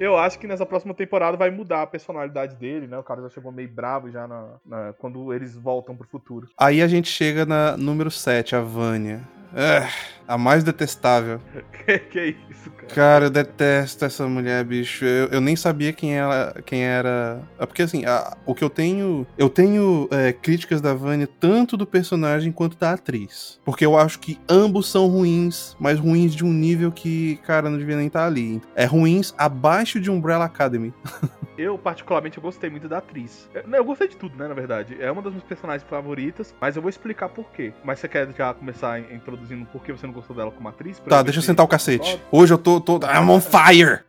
Eu 0.00 0.16
acho 0.16 0.38
que 0.38 0.46
nessa 0.46 0.64
próxima 0.64 0.94
temporada 0.94 1.36
vai 1.36 1.50
mudar 1.50 1.82
a 1.82 1.86
personalidade 1.86 2.56
dele, 2.56 2.86
né? 2.86 2.98
O 2.98 3.02
cara 3.02 3.22
já 3.22 3.28
chegou 3.28 3.52
meio 3.52 3.68
bravo 3.68 4.10
já 4.10 4.26
na, 4.26 4.46
na, 4.64 4.92
quando 4.94 5.32
eles 5.32 5.54
voltam 5.54 5.96
pro 5.96 6.08
futuro. 6.08 6.48
Aí 6.58 6.82
a 6.82 6.88
gente 6.88 7.08
chega 7.08 7.44
na 7.44 7.76
número 7.76 8.10
7, 8.10 8.56
a 8.56 8.60
Vânia. 8.60 9.20
É, 9.56 9.88
a 10.28 10.36
mais 10.36 10.62
detestável. 10.62 11.40
que, 11.86 11.98
que 11.98 12.18
é 12.18 12.26
isso, 12.50 12.70
cara? 12.70 12.94
Cara, 12.94 13.24
eu 13.26 13.30
detesto 13.30 14.04
essa 14.04 14.26
mulher, 14.26 14.64
bicho. 14.64 15.04
Eu, 15.04 15.28
eu 15.28 15.40
nem 15.40 15.54
sabia 15.54 15.92
quem 15.92 16.16
ela 16.16 16.54
quem 16.64 16.82
era. 16.82 17.40
É 17.58 17.66
porque 17.66 17.82
assim, 17.82 18.04
a, 18.04 18.36
o 18.44 18.54
que 18.54 18.64
eu 18.64 18.70
tenho. 18.70 19.26
Eu 19.38 19.48
tenho 19.48 20.08
é, 20.10 20.32
críticas 20.32 20.80
da 20.80 20.94
Vânia 20.94 21.28
tanto 21.40 21.76
do 21.76 21.86
personagem 21.86 22.52
quanto 22.52 22.76
da 22.76 22.92
atriz. 22.92 23.60
Porque 23.64 23.86
eu 23.86 23.96
acho 23.96 24.18
que 24.18 24.38
ambos 24.48 24.90
são 24.90 25.06
ruins, 25.06 25.76
mas 25.78 25.98
ruins 25.98 26.34
de 26.34 26.44
um 26.44 26.52
nível 26.52 26.90
que, 26.90 27.36
cara, 27.44 27.70
não 27.70 27.78
devia 27.78 27.96
nem 27.96 28.08
estar 28.08 28.26
ali. 28.26 28.60
É 28.74 28.84
ruins 28.84 29.34
abaixo 29.38 30.00
de 30.00 30.10
Umbrella 30.10 30.44
Academy. 30.44 30.92
eu, 31.56 31.78
particularmente, 31.78 32.38
eu 32.38 32.42
gostei 32.42 32.68
muito 32.68 32.88
da 32.88 32.98
atriz. 32.98 33.48
Eu, 33.54 33.62
eu 33.72 33.84
gostei 33.84 34.08
de 34.08 34.16
tudo, 34.16 34.36
né, 34.36 34.48
na 34.48 34.54
verdade. 34.54 34.96
É 35.00 35.10
uma 35.10 35.22
das 35.22 35.32
minhas 35.32 35.46
personagens 35.46 35.88
favoritas, 35.88 36.54
mas 36.60 36.76
eu 36.76 36.82
vou 36.82 36.88
explicar 36.88 37.28
por 37.28 37.50
quê. 37.50 37.72
Mas 37.84 38.00
você 38.00 38.08
quer 38.08 38.28
já 38.36 38.52
começar 38.52 38.92
a 38.92 39.00
introduzir 39.00 39.45
por 39.72 39.82
que 39.82 39.92
você 39.92 40.06
não 40.06 40.14
gostou 40.14 40.34
dela 40.34 40.50
como 40.50 40.68
atriz? 40.68 40.98
Tá, 41.00 41.22
deixa 41.22 41.38
eu 41.38 41.42
sentar 41.42 41.64
o 41.64 41.68
cacete. 41.68 42.20
Hoje 42.30 42.54
eu 42.54 42.58
tô, 42.58 42.80
tô. 42.80 42.96
I'm 42.98 43.28
on 43.30 43.40
fire! 43.40 44.00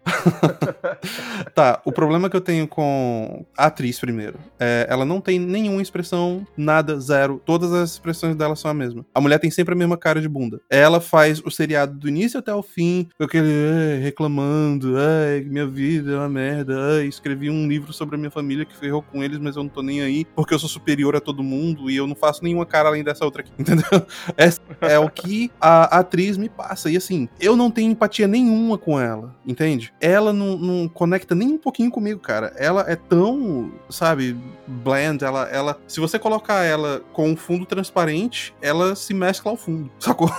tá, 1.53 1.81
o 1.85 1.91
problema 1.91 2.29
que 2.29 2.35
eu 2.35 2.41
tenho 2.41 2.67
com 2.67 3.45
a 3.57 3.65
atriz, 3.65 3.99
primeiro, 3.99 4.39
é 4.59 4.87
ela 4.89 5.05
não 5.05 5.19
tem 5.19 5.39
nenhuma 5.39 5.81
expressão, 5.81 6.45
nada, 6.55 6.99
zero. 6.99 7.41
Todas 7.45 7.73
as 7.73 7.91
expressões 7.91 8.35
dela 8.35 8.55
são 8.55 8.71
a 8.71 8.73
mesma. 8.73 9.05
A 9.13 9.21
mulher 9.21 9.39
tem 9.39 9.51
sempre 9.51 9.73
a 9.73 9.77
mesma 9.77 9.97
cara 9.97 10.21
de 10.21 10.29
bunda. 10.29 10.59
Ela 10.69 10.99
faz 10.99 11.39
o 11.43 11.51
seriado 11.51 11.93
do 11.93 12.07
início 12.07 12.39
até 12.39 12.53
o 12.53 12.63
fim, 12.63 13.07
com 13.17 13.23
aquele 13.23 13.97
reclamando, 14.01 14.95
ai, 14.97 15.41
minha 15.41 15.65
vida 15.65 16.11
é 16.11 16.15
uma 16.15 16.29
merda, 16.29 16.75
ai, 16.97 17.05
escrevi 17.05 17.49
um 17.49 17.67
livro 17.67 17.91
sobre 17.93 18.15
a 18.15 18.17
minha 18.17 18.31
família 18.31 18.65
que 18.65 18.75
ferrou 18.75 19.01
com 19.01 19.23
eles, 19.23 19.37
mas 19.39 19.55
eu 19.55 19.63
não 19.63 19.69
tô 19.69 19.81
nem 19.81 20.01
aí, 20.01 20.25
porque 20.35 20.53
eu 20.53 20.59
sou 20.59 20.69
superior 20.69 21.15
a 21.15 21.21
todo 21.21 21.43
mundo 21.43 21.89
e 21.89 21.95
eu 21.95 22.07
não 22.07 22.15
faço 22.15 22.43
nenhuma 22.43 22.65
cara 22.65 22.89
além 22.89 23.03
dessa 23.03 23.25
outra 23.25 23.41
aqui, 23.41 23.51
entendeu? 23.57 24.05
Essa 24.35 24.61
é 24.81 24.99
o 24.99 25.09
que 25.21 25.51
a 25.59 25.99
atriz 25.99 26.37
me 26.37 26.49
passa. 26.49 26.89
E 26.89 26.97
assim, 26.97 27.27
eu 27.39 27.55
não 27.55 27.71
tenho 27.71 27.91
empatia 27.91 28.27
nenhuma 28.27 28.77
com 28.77 28.99
ela, 28.99 29.35
entende? 29.45 29.93
Ela 29.99 30.31
não, 30.31 30.57
não 30.57 30.87
conecta 30.87 31.33
nem 31.33 31.49
um 31.49 31.57
pouquinho 31.57 31.91
comigo, 31.91 32.19
cara. 32.19 32.53
Ela 32.55 32.85
é 32.87 32.95
tão, 32.95 33.71
sabe, 33.89 34.37
bland. 34.67 35.23
Ela, 35.23 35.43
ela, 35.49 35.79
se 35.87 35.99
você 35.99 36.17
colocar 36.19 36.63
ela 36.63 37.01
com 37.13 37.29
um 37.31 37.35
fundo 37.35 37.65
transparente, 37.65 38.53
ela 38.61 38.95
se 38.95 39.13
mescla 39.13 39.51
ao 39.51 39.57
fundo, 39.57 39.89
sacou? 39.99 40.31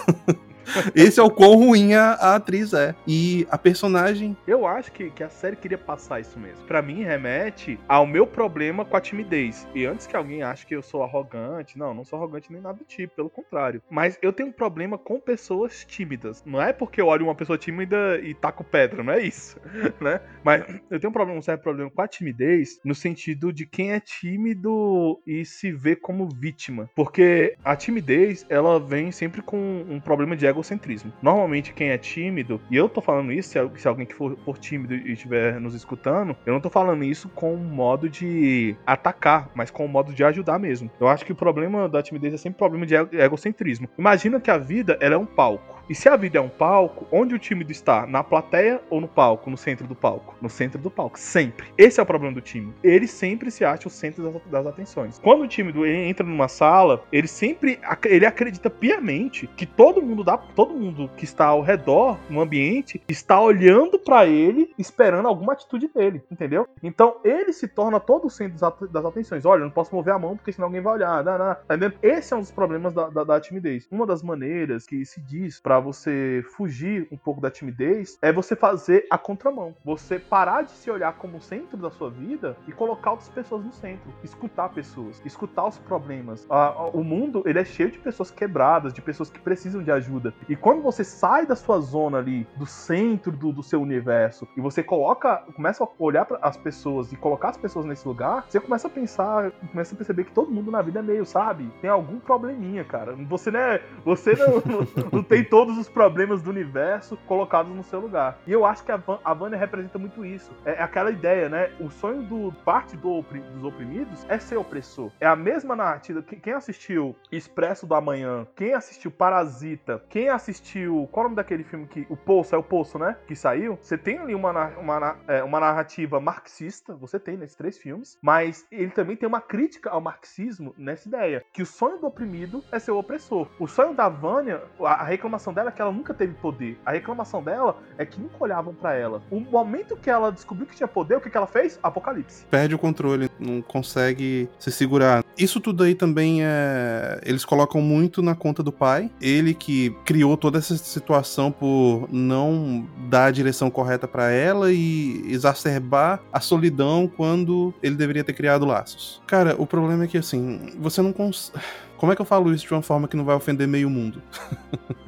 Esse 0.95 1.21
é 1.21 1.23
o 1.23 1.31
quão 1.31 1.57
ruim 1.57 1.95
a, 1.95 2.13
a, 2.13 2.35
atriz 2.37 2.73
é. 2.73 2.95
E 3.07 3.47
a 3.51 3.59
personagem. 3.59 4.37
Eu 4.47 4.67
acho 4.67 4.93
que, 4.93 5.11
que 5.11 5.23
a 5.23 5.29
série 5.29 5.57
queria 5.57 5.79
passar 5.79 6.21
isso 6.21 6.39
mesmo. 6.39 6.65
Para 6.67 6.83
mim, 6.83 7.03
remete 7.03 7.79
ao 7.89 8.07
meu 8.07 8.27
problema 8.27 8.85
com 8.85 8.97
a 8.97 9.01
timidez. 9.01 9.67
E 9.75 9.87
antes 9.87 10.07
que 10.07 10.17
alguém 10.17 10.43
ache 10.43 10.67
que 10.67 10.75
eu 10.75 10.83
sou 10.83 11.03
arrogante, 11.03 11.79
não, 11.79 11.95
não 11.95 12.05
sou 12.05 12.19
arrogante 12.19 12.53
nem 12.53 12.61
nada 12.61 12.79
do 12.79 12.85
tipo, 12.85 13.15
pelo 13.15 13.31
contrário. 13.31 13.83
Mas 13.91 14.19
eu 14.23 14.33
tenho 14.33 14.49
um 14.49 14.53
problema 14.53 14.99
com 14.99 15.21
pessoas 15.21 15.85
tímidas. 15.85 16.43
Não 16.45 16.61
é 16.61 16.73
porque 16.73 17.01
eu 17.01 17.07
olho 17.07 17.27
uma 17.27 17.35
pessoa 17.35 17.59
tímida 17.59 18.19
e 18.23 18.35
taco 18.35 18.65
pedra, 18.65 19.03
não 19.03 19.13
é 19.13 19.23
isso, 19.23 19.59
né? 20.01 20.21
Mas 20.43 20.65
eu 20.91 21.01
tenho 21.01 21.11
um 21.11 21.13
problema, 21.13 21.39
um 21.39 21.43
certo 21.43 21.63
problema 21.63 21.91
com 21.91 22.03
a 22.03 22.09
timidez 22.09 22.81
no 22.85 22.95
sentido 22.95 23.53
de 23.53 23.67
quem 23.67 23.93
é 23.93 24.01
tímido 24.01 25.21
e 25.27 25.45
se 25.45 25.73
vê 25.73 25.97
como 25.97 26.29
vítima. 26.29 26.89
Porque 26.95 27.57
a 27.65 27.77
timidez, 27.77 28.47
ela 28.49 28.79
vem 28.79 29.11
sempre 29.11 29.43
com 29.43 29.85
um 29.89 30.01
problema 30.01 30.37
de 30.37 30.47
ego 30.47 30.58
egocentrismo. 30.59 31.13
Normalmente 31.23 31.73
quem 31.73 31.91
é 31.91 31.99
tímido, 31.99 32.61
e 32.71 32.77
eu 32.77 32.89
tô 32.89 33.01
falando 33.01 33.33
isso, 33.33 33.51
se, 33.77 33.89
alguém 33.89 34.07
que 34.07 34.15
for, 34.15 34.37
for 34.45 34.59
tímido 34.59 34.95
e 34.95 35.13
estiver 35.13 35.61
nos 35.61 35.75
escutando, 35.75 36.37
eu 36.45 36.53
não 36.53 36.61
tô 36.61 36.69
falando 36.71 37.05
isso 37.05 37.29
com 37.31 37.55
um 37.55 37.65
modo 37.65 38.09
de 38.09 38.77
atacar, 38.87 39.51
mas 39.55 39.71
com 39.71 39.85
um 39.85 39.89
modo 39.89 40.13
de 40.13 40.25
ajudar 40.25 40.59
mesmo. 40.59 40.91
Eu 41.01 41.09
acho 41.09 41.25
que 41.25 41.33
o 41.33 41.37
problema 41.37 41.89
da 41.89 42.03
timidez 42.03 42.35
é 42.35 42.37
sempre 42.37 42.59
problema 42.59 42.85
de 42.87 42.95
ego- 42.95 43.15
egocentrismo. 43.15 43.89
Imagina 43.99 44.41
que 44.41 44.51
a 44.51 44.59
vida 44.59 44.99
ela 45.01 45.15
é 45.15 45.19
um 45.19 45.27
palco. 45.27 45.78
E 45.89 45.95
se 45.95 46.09
a 46.09 46.17
vida 46.17 46.39
é 46.39 46.41
um 46.41 46.49
palco, 46.51 47.07
onde 47.11 47.35
o 47.35 47.39
tímido 47.39 47.73
está? 47.73 48.07
Na 48.07 48.23
plateia 48.23 48.81
ou 48.91 49.01
no 49.01 49.09
palco? 49.09 49.49
No 49.49 49.57
centro 49.57 49.87
do 49.87 49.95
palco? 49.95 50.37
No 50.41 50.49
centro 50.51 50.79
do 50.79 50.91
palco, 50.91 51.19
sempre. 51.19 51.67
Esse 51.79 51.99
é 51.99 52.03
o 52.03 52.07
problema 52.07 52.35
do 52.35 52.41
tímido. 52.43 52.75
Ele 52.83 53.07
sempre 53.07 53.51
se 53.51 53.65
acha 53.65 53.89
o 53.89 53.91
centro 53.91 54.31
das, 54.31 54.43
das 54.45 54.67
atenções. 54.67 55.19
Quando 55.19 55.43
o 55.45 55.49
tímido 55.49 55.87
entra 55.87 56.27
numa 56.27 56.47
sala, 56.49 57.03
ele 57.11 57.27
sempre 57.27 57.81
ele 58.05 58.27
acredita 58.27 58.69
piamente 58.69 59.47
que 59.57 59.65
todo 59.65 60.03
mundo 60.03 60.23
dá, 60.23 60.37
todo 60.37 60.75
mundo 60.75 61.11
que 61.17 61.25
está 61.25 61.47
ao 61.47 61.63
redor 61.63 62.19
no 62.29 62.41
ambiente 62.41 63.01
está 63.09 63.41
olhando 63.41 63.99
pra 63.99 64.27
ele, 64.27 64.73
esperando 64.79 65.27
alguma 65.27 65.55
atitude 65.55 65.89
dele, 65.89 66.23
entendeu? 66.31 66.67
Então 66.83 67.17
ele 67.25 67.53
se 67.53 67.67
torna 67.67 67.99
todo 67.99 68.27
o 68.27 68.31
centro 68.31 68.53
das 68.59 68.63
at- 68.63 68.91
das 68.91 69.05
atenções. 69.05 69.47
Olha, 69.47 69.61
eu 69.61 69.65
não 69.67 69.71
posso 69.73 69.95
mover 69.95 70.13
a 70.13 70.19
mão 70.19 70.37
porque 70.37 70.53
senão 70.53 70.67
alguém 70.69 70.83
vai 70.83 70.95
olhar. 70.95 71.25
Não, 71.25 71.39
não, 71.39 71.55
tá? 71.55 71.59
Esse 72.03 72.35
é 72.35 72.37
um 72.37 72.41
dos 72.41 72.51
problemas 72.51 72.93
da, 72.93 73.09
da, 73.09 73.25
da 73.25 73.41
timidez. 73.41 73.89
Uma 73.91 74.07
das 74.07 74.23
maneiras 74.23 74.87
que 74.87 75.05
se 75.05 75.21
diz 75.21 75.59
pra 75.79 75.81
você 75.81 76.45
fugir 76.57 77.07
um 77.13 77.17
pouco 77.17 77.41
da 77.41 77.51
timidez 77.51 78.19
é 78.21 78.33
você 78.33 78.57
fazer 78.57 79.07
a 79.11 79.17
contramão. 79.17 79.75
Você 79.85 80.19
parar 80.19 80.63
de 80.63 80.73
se 80.73 80.91
olhar 80.91 81.13
como 81.15 81.39
o 81.39 81.41
centro 81.41 81.77
da 81.77 81.91
sua 81.91 82.11
vida 82.11 82.57
e 82.67 82.73
colocar 82.73 83.13
outras 83.13 83.29
pessoas 83.29 83.65
no 83.65 83.73
centro. 83.73 84.13
Escutar 84.25 84.71
pessoas, 84.71 85.23
escutar 85.25 85.67
os 85.67 85.79
problemas. 85.79 86.47
O 86.93 87.05
mundo, 87.05 87.43
ele 87.47 87.61
é 87.61 87.65
cheio 87.65 87.91
de 87.91 87.99
pessoas 87.99 88.31
quebradas, 88.31 88.93
de 88.93 89.01
pessoas 89.01 89.31
que 89.31 89.39
precisam 89.39 89.83
de 89.83 89.91
ajuda. 89.91 90.35
E 90.49 90.57
quando 90.57 90.83
você 90.83 91.05
sai 91.05 91.47
da 91.47 91.55
sua 91.55 91.79
zona 91.79 92.19
ali, 92.19 92.47
do 92.57 92.67
centro 92.67 93.31
do, 93.31 93.53
do 93.53 93.63
seu 93.63 93.81
universo, 93.81 94.49
e 94.57 94.61
você 94.61 94.83
coloca, 94.83 95.45
começa 95.55 95.85
a 95.85 95.89
olhar 95.99 96.25
para 96.25 96.39
as 96.43 96.57
pessoas 96.57 97.13
e 97.13 97.17
colocar 97.17 97.51
as 97.51 97.57
pessoas 97.57 97.87
nesse 97.87 98.07
lugar, 98.07 98.47
você 98.49 98.59
começa 98.59 98.89
a 98.89 98.91
pensar, 98.91 99.53
começa 99.71 99.95
a 99.95 99.97
perceber 99.97 100.25
que 100.25 100.33
todo 100.33 100.51
mundo 100.51 100.71
na 100.71 100.83
vida 100.83 100.99
é 100.99 101.03
meio, 101.03 101.25
sabe? 101.25 101.71
Tem 101.81 101.89
algum 101.89 102.19
probleminha, 102.19 102.85
cara. 102.85 103.15
Você 103.29 103.51
não 103.51 103.61
é, 103.61 103.83
você 104.05 104.35
não, 104.35 104.63
não, 105.13 105.23
tem 105.23 105.45
todos 105.69 105.83
os 105.83 105.89
problemas 105.89 106.41
do 106.41 106.49
universo 106.49 107.15
colocados 107.27 107.71
no 107.77 107.85
seu 107.85 108.01
lugar. 108.01 108.39
E 108.47 108.53
eu 108.53 108.65
acho 108.65 108.83
que 108.83 108.91
a, 108.91 108.97
Van, 108.97 109.19
a 109.23 109.35
Vânia 109.35 109.59
representa 109.59 109.99
muito 109.99 110.25
isso. 110.25 110.51
É 110.65 110.83
aquela 110.83 111.11
ideia, 111.11 111.47
né? 111.51 111.71
O 111.79 111.91
sonho 111.91 112.23
do 112.23 112.51
parte 112.65 112.97
do, 112.97 113.21
dos 113.21 113.63
oprimidos 113.63 114.25
é 114.31 114.39
ser 114.39 114.57
opressor. 114.57 115.11
É 115.21 115.27
a 115.27 115.37
mesma 115.37 115.77
narrativa. 115.77 116.23
que- 116.23 116.37
Quem 116.37 116.55
assistiu 116.55 117.15
Expresso 117.31 117.87
do 117.87 117.95
Amanhã, 117.95 118.47
quem 118.57 118.73
assistiu 118.73 119.11
Parasita, 119.11 120.03
quem 120.09 120.31
assistiu. 120.31 121.07
Qual 121.13 121.25
é 121.25 121.27
o 121.27 121.29
nome 121.29 121.37
daquele 121.37 121.65
filme 121.65 121.87
que. 121.87 122.07
O 122.09 122.17
Poço, 122.17 122.55
é 122.55 122.59
o 122.59 122.63
Poço, 122.63 122.99
né? 122.99 123.19
Que 123.27 123.37
saiu. 123.37 123.79
Você 123.83 123.99
tem 123.99 124.17
ali 124.19 124.35
uma, 124.35 124.69
uma, 124.79 125.17
é, 125.29 125.43
uma 125.43 125.61
narrativa 125.61 126.19
marxista, 126.19 126.95
você 126.95 127.19
tem 127.21 127.37
nesses 127.37 127.57
três 127.57 127.77
filmes, 127.77 128.17
mas 128.23 128.67
ele 128.73 128.91
também 128.91 129.17
tem 129.17 129.29
uma 129.29 129.43
crítica 129.43 129.91
ao 129.91 130.01
marxismo 130.01 130.75
nessa 130.79 131.07
ideia. 131.07 131.45
Que 131.53 131.61
o 131.61 131.67
sonho 131.67 131.99
do 131.99 132.07
oprimido 132.07 132.65
é 132.73 132.79
ser 132.79 132.93
o 132.93 132.99
opressor. 132.99 133.47
O 133.59 133.67
sonho 133.67 133.93
da 133.93 134.09
Vânia, 134.09 134.63
a 134.81 135.05
reclamação 135.05 135.53
dela 135.59 135.71
é 135.71 135.73
que 135.73 135.83
ela 135.83 135.93
nunca 135.93 136.15
teve 136.15 136.35
poder. 136.35 136.79
A 136.87 136.93
reclamação 136.93 137.43
dela 137.43 137.77
é 137.97 138.07
que 138.07 138.21
nunca 138.21 138.37
olhavam 138.39 138.73
pra 138.73 138.95
ela. 138.95 139.21
O 139.31 139.41
momento 139.41 139.97
que 139.97 140.09
ela 140.09 140.31
descobriu 140.31 140.67
que 140.67 140.77
tinha 140.77 140.87
poder, 140.87 141.17
o 141.17 141.21
que, 141.21 141.29
que 141.29 141.37
ela 141.37 141.47
fez? 141.47 141.79
Apocalipse. 141.83 142.45
Perde 142.47 142.75
o 142.75 142.79
controle, 142.79 143.29
não 143.39 143.61
consegue 143.61 144.49
se 144.59 144.71
segurar. 144.71 145.25
Isso 145.37 145.61
tudo 145.61 145.83
aí 145.83 145.95
também 145.95 146.45
é. 146.45 147.21
Eles 147.25 147.45
colocam 147.45 147.81
muito 147.81 148.23
na 148.23 148.35
conta 148.35 148.63
do 148.63 148.73
pai. 148.73 149.11
Ele 149.21 149.53
que 149.53 149.91
criou 150.05 150.37
toda 150.37 150.59
essa 150.59 150.77
situação 150.77 151.51
por 151.51 152.09
não 152.11 152.87
dar 153.09 153.27
a 153.27 153.31
direção 153.31 153.71
correta 153.71 154.07
pra 154.07 154.31
ela 154.31 154.73
e 154.73 155.25
exacerbar 155.27 156.21
a 156.33 156.41
solidão 156.41 157.09
quando 157.09 157.75
ele 157.83 157.97
deveria 157.97 158.23
ter 158.23 158.33
criado 158.33 158.65
laços. 158.65 159.21
Cara, 159.27 159.57
o 159.59 159.67
problema 159.67 160.05
é 160.05 160.07
que 160.07 160.19
assim, 160.19 160.73
você 160.79 161.03
não 161.03 161.13
cons... 161.13 161.53
Como 161.99 162.13
é 162.13 162.15
que 162.15 162.23
eu 162.23 162.27
falo 162.27 162.55
isso 162.55 162.65
de 162.65 162.73
uma 162.73 162.81
forma 162.81 163.09
que 163.09 163.17
não 163.17 163.25
vai 163.25 163.35
ofender 163.35 163.67
meio 163.67 163.91
mundo? 163.91 164.23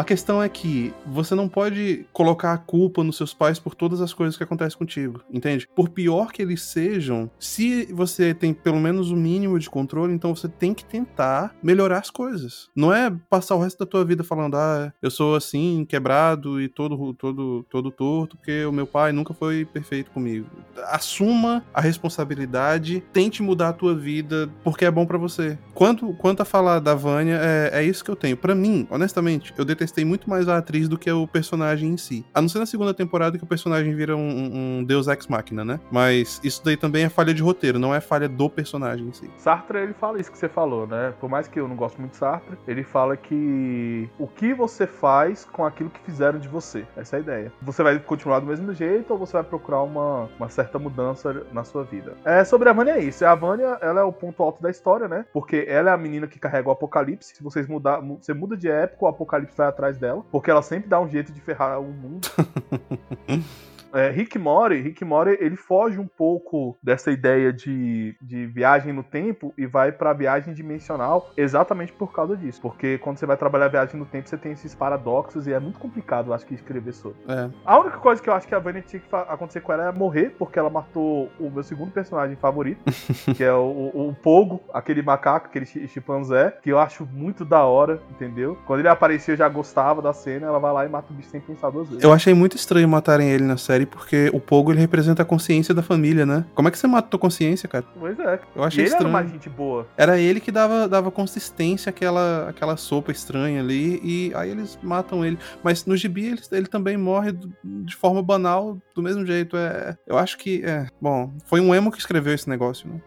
A 0.00 0.04
questão 0.04 0.42
é 0.42 0.48
que 0.48 0.94
você 1.04 1.34
não 1.34 1.46
pode 1.46 2.06
colocar 2.10 2.54
a 2.54 2.56
culpa 2.56 3.04
nos 3.04 3.18
seus 3.18 3.34
pais 3.34 3.58
por 3.58 3.74
todas 3.74 4.00
as 4.00 4.14
coisas 4.14 4.34
que 4.34 4.42
acontecem 4.42 4.78
contigo, 4.78 5.20
entende? 5.30 5.68
Por 5.76 5.90
pior 5.90 6.32
que 6.32 6.40
eles 6.40 6.62
sejam, 6.62 7.30
se 7.38 7.84
você 7.92 8.32
tem 8.32 8.54
pelo 8.54 8.80
menos 8.80 9.10
o 9.10 9.14
mínimo 9.14 9.58
de 9.58 9.68
controle, 9.68 10.14
então 10.14 10.34
você 10.34 10.48
tem 10.48 10.72
que 10.72 10.86
tentar 10.86 11.54
melhorar 11.62 11.98
as 11.98 12.08
coisas. 12.08 12.70
Não 12.74 12.90
é 12.90 13.14
passar 13.28 13.56
o 13.56 13.60
resto 13.60 13.80
da 13.80 13.84
tua 13.84 14.02
vida 14.02 14.24
falando, 14.24 14.54
ah, 14.54 14.90
eu 15.02 15.10
sou 15.10 15.36
assim, 15.36 15.84
quebrado 15.86 16.62
e 16.62 16.66
todo 16.66 17.12
todo 17.12 17.66
todo 17.68 17.90
torto 17.90 18.38
porque 18.38 18.64
o 18.64 18.72
meu 18.72 18.86
pai 18.86 19.12
nunca 19.12 19.34
foi 19.34 19.66
perfeito 19.66 20.12
comigo. 20.12 20.46
Assuma 20.84 21.62
a 21.74 21.80
responsabilidade, 21.82 23.04
tente 23.12 23.42
mudar 23.42 23.68
a 23.68 23.74
tua 23.74 23.94
vida 23.94 24.48
porque 24.64 24.86
é 24.86 24.90
bom 24.90 25.04
pra 25.04 25.18
você. 25.18 25.58
Quanto 25.74 26.14
quanto 26.14 26.40
a 26.40 26.46
falar 26.46 26.78
da 26.78 26.94
Vânia, 26.94 27.38
é, 27.38 27.80
é 27.80 27.84
isso 27.84 28.02
que 28.02 28.10
eu 28.10 28.16
tenho. 28.16 28.34
Pra 28.34 28.54
mim, 28.54 28.88
honestamente, 28.90 29.52
eu 29.58 29.64
detestei 29.66 29.89
muito 30.04 30.28
mais 30.28 30.48
a 30.48 30.58
atriz 30.58 30.88
do 30.88 30.98
que 30.98 31.10
o 31.10 31.26
personagem 31.26 31.90
em 31.90 31.96
si. 31.96 32.24
A 32.34 32.40
não 32.40 32.48
ser 32.48 32.58
na 32.58 32.66
segunda 32.66 32.92
temporada 32.94 33.36
que 33.38 33.44
o 33.44 33.46
personagem 33.46 33.94
vira 33.94 34.16
um, 34.16 34.78
um- 34.80 34.84
deus 34.84 35.06
ex 35.08 35.26
machina, 35.26 35.64
né? 35.64 35.80
Mas 35.90 36.40
isso 36.42 36.62
daí 36.64 36.76
também 36.76 37.04
é 37.04 37.08
falha 37.08 37.32
de 37.34 37.42
roteiro, 37.42 37.78
não 37.78 37.94
é 37.94 38.00
falha 38.00 38.28
do 38.28 38.48
personagem 38.48 39.06
em 39.08 39.12
si. 39.12 39.30
Sartre, 39.36 39.78
ele 39.78 39.92
fala 39.94 40.20
isso 40.20 40.30
que 40.30 40.38
você 40.38 40.48
falou, 40.48 40.86
né? 40.86 41.12
Por 41.20 41.28
mais 41.28 41.46
que 41.48 41.58
eu 41.60 41.68
não 41.68 41.76
gosto 41.76 41.98
muito 41.98 42.12
de 42.12 42.16
Sartre, 42.18 42.56
ele 42.66 42.82
fala 42.82 43.16
que 43.16 44.08
o 44.18 44.26
que 44.26 44.52
você 44.54 44.86
faz 44.86 45.44
com 45.44 45.64
aquilo 45.64 45.90
que 45.90 46.00
fizeram 46.00 46.38
de 46.38 46.48
você. 46.48 46.84
Essa 46.96 47.16
é 47.16 47.18
a 47.18 47.22
ideia. 47.22 47.52
Você 47.62 47.82
vai 47.82 47.98
continuar 47.98 48.40
do 48.40 48.46
mesmo 48.46 48.72
jeito 48.72 49.12
ou 49.12 49.18
você 49.18 49.32
vai 49.34 49.42
procurar 49.44 49.82
uma, 49.82 50.28
uma 50.38 50.48
certa 50.48 50.78
mudança 50.78 51.44
na 51.52 51.64
sua 51.64 51.84
vida. 51.84 52.14
É, 52.24 52.44
sobre 52.44 52.68
a 52.68 52.72
Vânia 52.72 52.92
é 52.92 53.00
isso. 53.02 53.24
A 53.24 53.34
Vânia, 53.34 53.78
ela 53.80 54.00
é 54.00 54.04
o 54.04 54.12
ponto 54.12 54.42
alto 54.42 54.62
da 54.62 54.70
história, 54.70 55.08
né? 55.08 55.24
Porque 55.32 55.64
ela 55.68 55.90
é 55.90 55.94
a 55.94 55.96
menina 55.96 56.26
que 56.26 56.38
carrega 56.38 56.68
o 56.68 56.72
apocalipse. 56.72 57.34
Se 57.36 57.42
vocês 57.42 57.66
mudar, 57.66 58.00
mu- 58.02 58.18
você 58.20 58.32
muda 58.34 58.56
de 58.56 58.68
época, 58.68 59.04
o 59.04 59.08
apocalipse 59.08 59.56
vai 59.56 59.68
atrás 59.70 59.98
dela. 59.98 60.22
Porque 60.30 60.50
ela 60.50 60.62
sempre 60.62 60.88
dá 60.88 61.00
um 61.00 61.08
jeito 61.08 61.32
de 61.32 61.40
ferrar 61.40 61.80
o 61.80 61.84
mundo. 61.84 62.28
É, 63.92 64.10
Rick 64.10 64.38
Mori, 64.38 64.80
Rick 64.80 65.04
Mori, 65.04 65.36
ele 65.40 65.56
foge 65.56 65.98
um 65.98 66.06
pouco 66.06 66.76
dessa 66.82 67.10
ideia 67.10 67.52
de, 67.52 68.16
de 68.20 68.46
viagem 68.46 68.92
no 68.92 69.02
tempo 69.02 69.52
e 69.56 69.66
vai 69.66 69.92
pra 69.92 70.12
viagem 70.12 70.54
dimensional 70.54 71.30
exatamente 71.36 71.92
por 71.92 72.12
causa 72.12 72.36
disso. 72.36 72.60
Porque 72.60 72.98
quando 72.98 73.18
você 73.18 73.26
vai 73.26 73.36
trabalhar 73.36 73.68
viagem 73.68 73.98
no 73.98 74.06
tempo, 74.06 74.28
você 74.28 74.36
tem 74.36 74.52
esses 74.52 74.74
paradoxos 74.74 75.46
e 75.46 75.52
é 75.52 75.58
muito 75.60 75.78
complicado, 75.78 76.28
eu 76.28 76.34
acho, 76.34 76.46
que 76.46 76.54
escrever 76.54 76.92
sobre. 76.92 77.18
É. 77.28 77.48
A 77.64 77.78
única 77.78 77.98
coisa 77.98 78.22
que 78.22 78.28
eu 78.28 78.34
acho 78.34 78.46
que 78.46 78.54
a 78.54 78.58
Vânia 78.58 78.82
tinha 78.82 79.00
que 79.00 79.14
acontecer 79.14 79.60
com 79.60 79.72
ela 79.72 79.88
é 79.88 79.92
morrer, 79.92 80.34
porque 80.38 80.58
ela 80.58 80.70
matou 80.70 81.30
o 81.38 81.50
meu 81.50 81.62
segundo 81.62 81.90
personagem 81.90 82.36
favorito, 82.36 82.80
que 83.36 83.44
é 83.44 83.52
o, 83.52 83.90
o, 83.94 84.08
o 84.08 84.14
Pogo, 84.14 84.60
aquele 84.72 85.02
macaco, 85.02 85.46
aquele 85.46 85.66
chi- 85.66 85.86
chimpanzé, 85.88 86.56
que 86.62 86.70
eu 86.70 86.78
acho 86.78 87.06
muito 87.12 87.44
da 87.44 87.64
hora, 87.64 88.00
entendeu? 88.10 88.58
Quando 88.66 88.80
ele 88.80 88.88
aparecia, 88.88 89.34
eu 89.34 89.38
já 89.38 89.48
gostava 89.48 90.00
da 90.02 90.12
cena, 90.12 90.46
ela 90.46 90.58
vai 90.58 90.72
lá 90.72 90.86
e 90.86 90.88
mata 90.88 91.12
o 91.12 91.14
bicho 91.16 91.30
sem 91.30 91.40
pensar 91.40 91.70
duas 91.70 91.88
vezes. 91.88 92.02
Eu 92.02 92.12
achei 92.12 92.34
muito 92.34 92.56
estranho 92.56 92.88
matarem 92.88 93.28
ele 93.30 93.44
na 93.44 93.56
série, 93.56 93.79
porque 93.86 94.30
o 94.32 94.40
Pogo 94.40 94.72
ele 94.72 94.80
representa 94.80 95.22
a 95.22 95.24
consciência 95.24 95.74
da 95.74 95.82
família, 95.82 96.24
né? 96.26 96.44
Como 96.54 96.68
é 96.68 96.70
que 96.70 96.78
você 96.78 96.86
mata 96.86 97.06
a 97.06 97.10
tua 97.10 97.20
consciência, 97.20 97.68
cara? 97.68 97.84
Pois 97.98 98.18
é. 98.18 98.40
Eu 98.54 98.62
E 98.62 98.66
achei 98.66 98.84
ele 98.84 98.94
era 98.94 99.04
estranho. 99.04 99.08
uma 99.14 99.26
gente 99.26 99.48
boa. 99.48 99.86
Era 99.96 100.18
ele 100.18 100.40
que 100.40 100.50
dava, 100.52 100.88
dava 100.88 101.10
consistência 101.10 101.90
àquela, 101.90 102.48
àquela 102.48 102.76
sopa 102.76 103.10
estranha 103.12 103.60
ali, 103.60 104.00
e 104.02 104.32
aí 104.34 104.50
eles 104.50 104.78
matam 104.82 105.24
ele. 105.24 105.38
Mas 105.62 105.84
no 105.86 105.96
gibi 105.96 106.26
ele, 106.26 106.40
ele 106.52 106.66
também 106.66 106.96
morre 106.96 107.32
de 107.64 107.96
forma 107.96 108.22
banal, 108.22 108.78
do 108.94 109.02
mesmo 109.02 109.24
jeito. 109.26 109.56
É, 109.56 109.96
eu 110.06 110.18
acho 110.18 110.38
que. 110.38 110.62
É, 110.64 110.86
bom, 111.00 111.32
foi 111.46 111.60
um 111.60 111.74
emo 111.74 111.90
que 111.90 111.98
escreveu 111.98 112.34
esse 112.34 112.48
negócio, 112.48 112.88
né? 112.88 113.00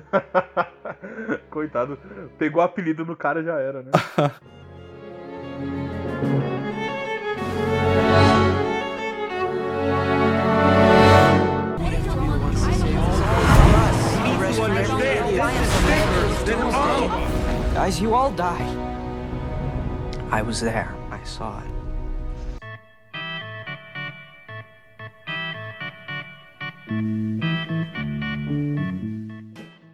Coitado. 1.50 1.98
Pegou 2.38 2.62
o 2.62 2.64
apelido 2.64 3.04
no 3.04 3.16
cara 3.16 3.42
já 3.42 3.58
era, 3.58 3.82
né? 3.82 3.90
Guys, 17.88 18.02
you 18.02 18.14
all 18.14 18.30
die. 18.30 18.68
I 20.30 20.42
was 20.42 20.60
there. 20.60 20.94
I 21.10 21.24
saw 21.24 21.62
it. 26.90 27.47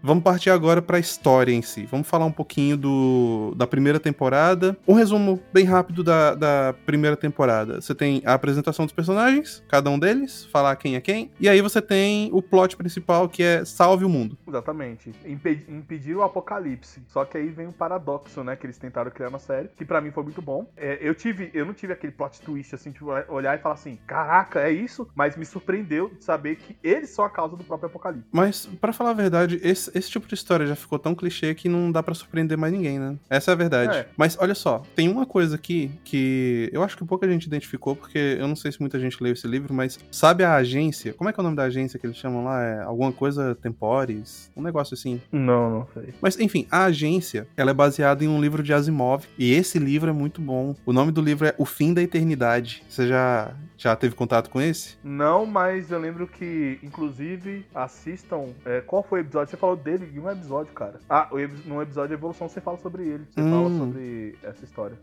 Vamos 0.07 0.23
partir 0.23 0.51
agora 0.51 0.83
pra 0.83 0.99
história 0.99 1.51
em 1.51 1.63
si. 1.63 1.87
Vamos 1.87 2.07
falar 2.07 2.27
um 2.27 2.31
pouquinho 2.31 2.77
do, 2.77 3.55
da 3.57 3.67
primeira 3.67 3.99
temporada. 3.99 4.77
Um 4.87 4.93
resumo 4.93 5.43
bem 5.51 5.65
rápido 5.65 6.05
da, 6.05 6.35
da 6.35 6.75
primeira 6.85 7.17
temporada. 7.17 7.81
Você 7.81 7.95
tem 7.95 8.21
a 8.27 8.35
apresentação 8.35 8.85
dos 8.85 8.93
personagens, 8.93 9.65
cada 9.67 9.89
um 9.89 9.99
deles, 9.99 10.45
falar 10.53 10.77
quem 10.77 10.95
é 10.95 11.01
quem. 11.01 11.31
E 11.41 11.49
aí 11.49 11.63
você 11.63 11.81
tem 11.81 12.29
o 12.35 12.43
plot 12.43 12.77
principal, 12.77 13.31
que 13.31 13.43
é 13.43 13.65
salve 13.65 14.05
o 14.05 14.09
mundo. 14.11 14.37
Exatamente. 14.47 15.11
Impe- 15.25 15.65
impedir 15.71 16.15
o 16.15 16.23
apocalipse. 16.23 17.01
Só 17.09 17.25
que 17.25 17.39
aí 17.39 17.49
vem 17.49 17.67
um 17.67 17.73
paradoxo, 17.73 18.45
né? 18.45 18.57
Que 18.57 18.67
eles 18.67 18.77
tentaram 18.77 19.11
criar 19.11 19.31
na 19.31 19.39
série, 19.39 19.69
que 19.75 19.87
pra 19.87 20.03
mim 20.03 20.11
foi 20.11 20.23
muito 20.23 20.43
bom. 20.43 20.67
É, 20.77 20.99
eu 21.01 21.15
tive, 21.15 21.51
eu 21.55 21.65
não 21.65 21.73
tive 21.73 21.95
aquele 21.95 22.13
plot 22.13 22.43
twist, 22.43 22.75
assim, 22.75 22.93
tipo, 22.93 23.07
olhar 23.31 23.59
e 23.59 23.63
falar 23.63 23.77
assim, 23.77 23.99
caraca, 24.07 24.61
é 24.61 24.71
isso? 24.71 25.09
Mas 25.15 25.35
me 25.35 25.47
surpreendeu 25.47 26.11
de 26.11 26.23
saber 26.23 26.57
que 26.57 26.77
eles 26.85 27.09
são 27.09 27.25
a 27.25 27.31
causa 27.31 27.57
do 27.57 27.65
próprio 27.65 27.87
apocalipse. 27.87 28.29
Mas, 28.31 28.67
pra 28.79 28.93
falar 28.93 29.11
a 29.11 29.15
verdade, 29.15 29.59
esse, 29.63 29.94
esse 29.95 30.11
tipo 30.11 30.27
de 30.27 30.35
história 30.35 30.67
já 30.67 30.75
ficou 30.75 30.99
tão 30.99 31.15
clichê 31.15 31.55
que 31.55 31.69
não 31.69 31.91
dá 31.91 32.03
pra 32.03 32.15
surpreender 32.15 32.59
mais 32.59 32.73
ninguém, 32.73 32.99
né? 32.99 33.17
Essa 33.29 33.51
é 33.51 33.55
a 33.55 33.57
verdade. 33.57 33.99
É. 33.99 34.09
Mas 34.17 34.37
olha 34.41 34.55
só, 34.55 34.83
tem 34.95 35.09
uma 35.09 35.27
coisa 35.27 35.57
aqui 35.57 35.91
que 36.05 36.69
eu 36.73 36.83
acho 36.83 36.97
que 36.97 37.05
pouca 37.05 37.29
gente 37.29 37.45
identificou, 37.45 37.95
porque 37.95 38.37
eu 38.39 38.49
não 38.49 38.57
sei 38.57 38.73
se 38.73 38.81
muita 38.81 38.99
gente 38.99 39.23
leu 39.23 39.33
esse 39.33 39.47
livro, 39.47 39.73
mas 39.73 39.99
sabe 40.11 40.45
a 40.45 40.55
agência? 40.55 41.13
Como 41.13 41.31
é 41.31 41.33
que 41.33 41.41
é 41.41 41.43
o 41.43 41.45
nome 41.45 41.57
da 41.57 41.65
agência 41.65 41.99
que 41.99 42.07
eles 42.07 42.17
chamam 42.17 42.45
lá? 42.45 42.63
É 42.63 42.83
alguma 42.83 43.13
coisa 43.13 43.55
Tempores? 43.55 44.51
Um 44.57 44.63
negócio 44.63 44.95
assim. 44.95 45.21
Não, 45.31 45.71
não 45.71 45.89
sei. 45.95 46.15
Mas 46.21 46.39
enfim, 46.39 46.67
a 46.71 46.85
agência, 46.85 47.47
ela 47.57 47.71
é 47.71 47.75
baseada 47.75 48.25
em 48.25 48.29
um 48.29 48.41
livro 48.41 48.63
de 48.63 48.73
Asimov, 48.73 49.25
e 49.39 49.53
esse 49.53 49.79
livro 49.79 50.11
é 50.11 50.13
muito 50.13 50.41
bom. 50.41 50.75
O 50.85 50.93
nome 50.93 51.13
do 51.13 51.21
livro 51.21 51.47
é 51.47 51.55
O 51.59 51.65
Fim 51.65 51.95
da 51.95 52.03
Eternidade. 52.03 52.83
Você 52.89 53.07
já 53.07 53.55
já 53.77 53.95
teve 53.95 54.15
contato 54.15 54.49
com 54.49 54.61
esse? 54.61 54.97
Não, 55.03 55.45
mas 55.45 55.91
eu 55.91 55.99
lembro 55.99 56.27
que, 56.27 56.79
inclusive, 56.83 57.67
assistam. 57.75 58.47
é, 58.65 58.81
qual 58.81 59.03
foi 59.03 59.21
o 59.21 59.23
episódio? 59.23 59.51
Você 59.51 59.57
falou 59.57 59.77
dele 59.85 60.11
em 60.15 60.19
um 60.19 60.31
episódio, 60.31 60.73
cara. 60.73 61.01
Ah, 61.09 61.29
no 61.67 61.83
episódio 61.83 62.09
de 62.09 62.15
Evolução 62.15 62.49
você 62.49 62.61
fala 62.61 62.79
sobre 62.79 63.03
ele. 63.05 63.25
Você 63.31 63.41
Hum. 63.41 63.51
fala 63.51 63.79
sobre 63.79 64.35
essa 64.43 64.65
história. 64.65 64.97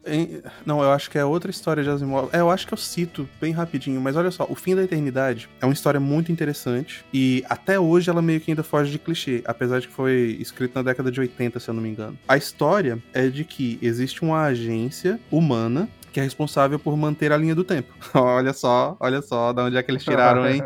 Não, 0.66 0.82
eu 0.84 0.92
acho 0.92 1.10
que 1.10 1.18
é 1.18 1.24
outra 1.26 1.52
história 1.52 1.84
de 1.84 1.90
Asimov. 1.90 2.30
É, 2.34 2.40
eu 2.40 2.50
acho 2.50 2.68
que 2.68 2.74
eu 2.74 2.78
cito 2.78 3.28
bem 3.40 3.52
rapidinho, 3.54 4.02
mas 4.02 4.16
olha 4.16 4.32
só, 4.32 4.46
O 4.50 4.56
Fim 4.56 4.76
da 4.76 4.84
Eternidade 4.84 5.48
é 5.62 5.66
uma 5.66 5.74
história 5.74 6.00
muito 6.00 6.32
interessante 6.32 7.06
e 7.14 7.44
até 7.50 7.80
hoje 7.80 8.10
ela 8.10 8.22
meio 8.22 8.42
que 8.42 8.52
ainda 8.52 8.64
foge 8.64 8.92
de 8.92 9.00
clichê, 9.00 9.42
apesar 9.46 9.80
de 9.80 9.88
que 9.88 9.94
foi 9.94 10.38
escrito 10.40 10.76
na 10.76 10.82
década 10.82 11.12
de 11.12 11.20
80, 11.20 11.60
se 11.60 11.70
eu 11.70 11.74
não 11.74 11.82
me 11.82 11.90
engano. 11.90 12.18
A 12.28 12.36
história 12.38 12.98
é 13.14 13.28
de 13.30 13.44
que 13.44 13.78
existe 13.82 14.24
uma 14.24 14.44
agência 14.44 15.20
humana 15.32 15.88
que 16.12 16.20
é 16.20 16.24
responsável 16.24 16.78
por 16.78 16.96
manter 16.98 17.32
a 17.32 17.38
linha 17.38 17.56
do 17.56 17.64
tempo. 17.64 17.94
olha 18.14 18.54
só, 18.54 18.96
olha 19.00 19.22
só, 19.22 19.54
da 19.54 19.66
onde 19.66 19.78
é 19.78 19.84
que 19.84 19.92
eles 19.92 20.04
tiraram, 20.04 20.48
hein? 20.48 20.64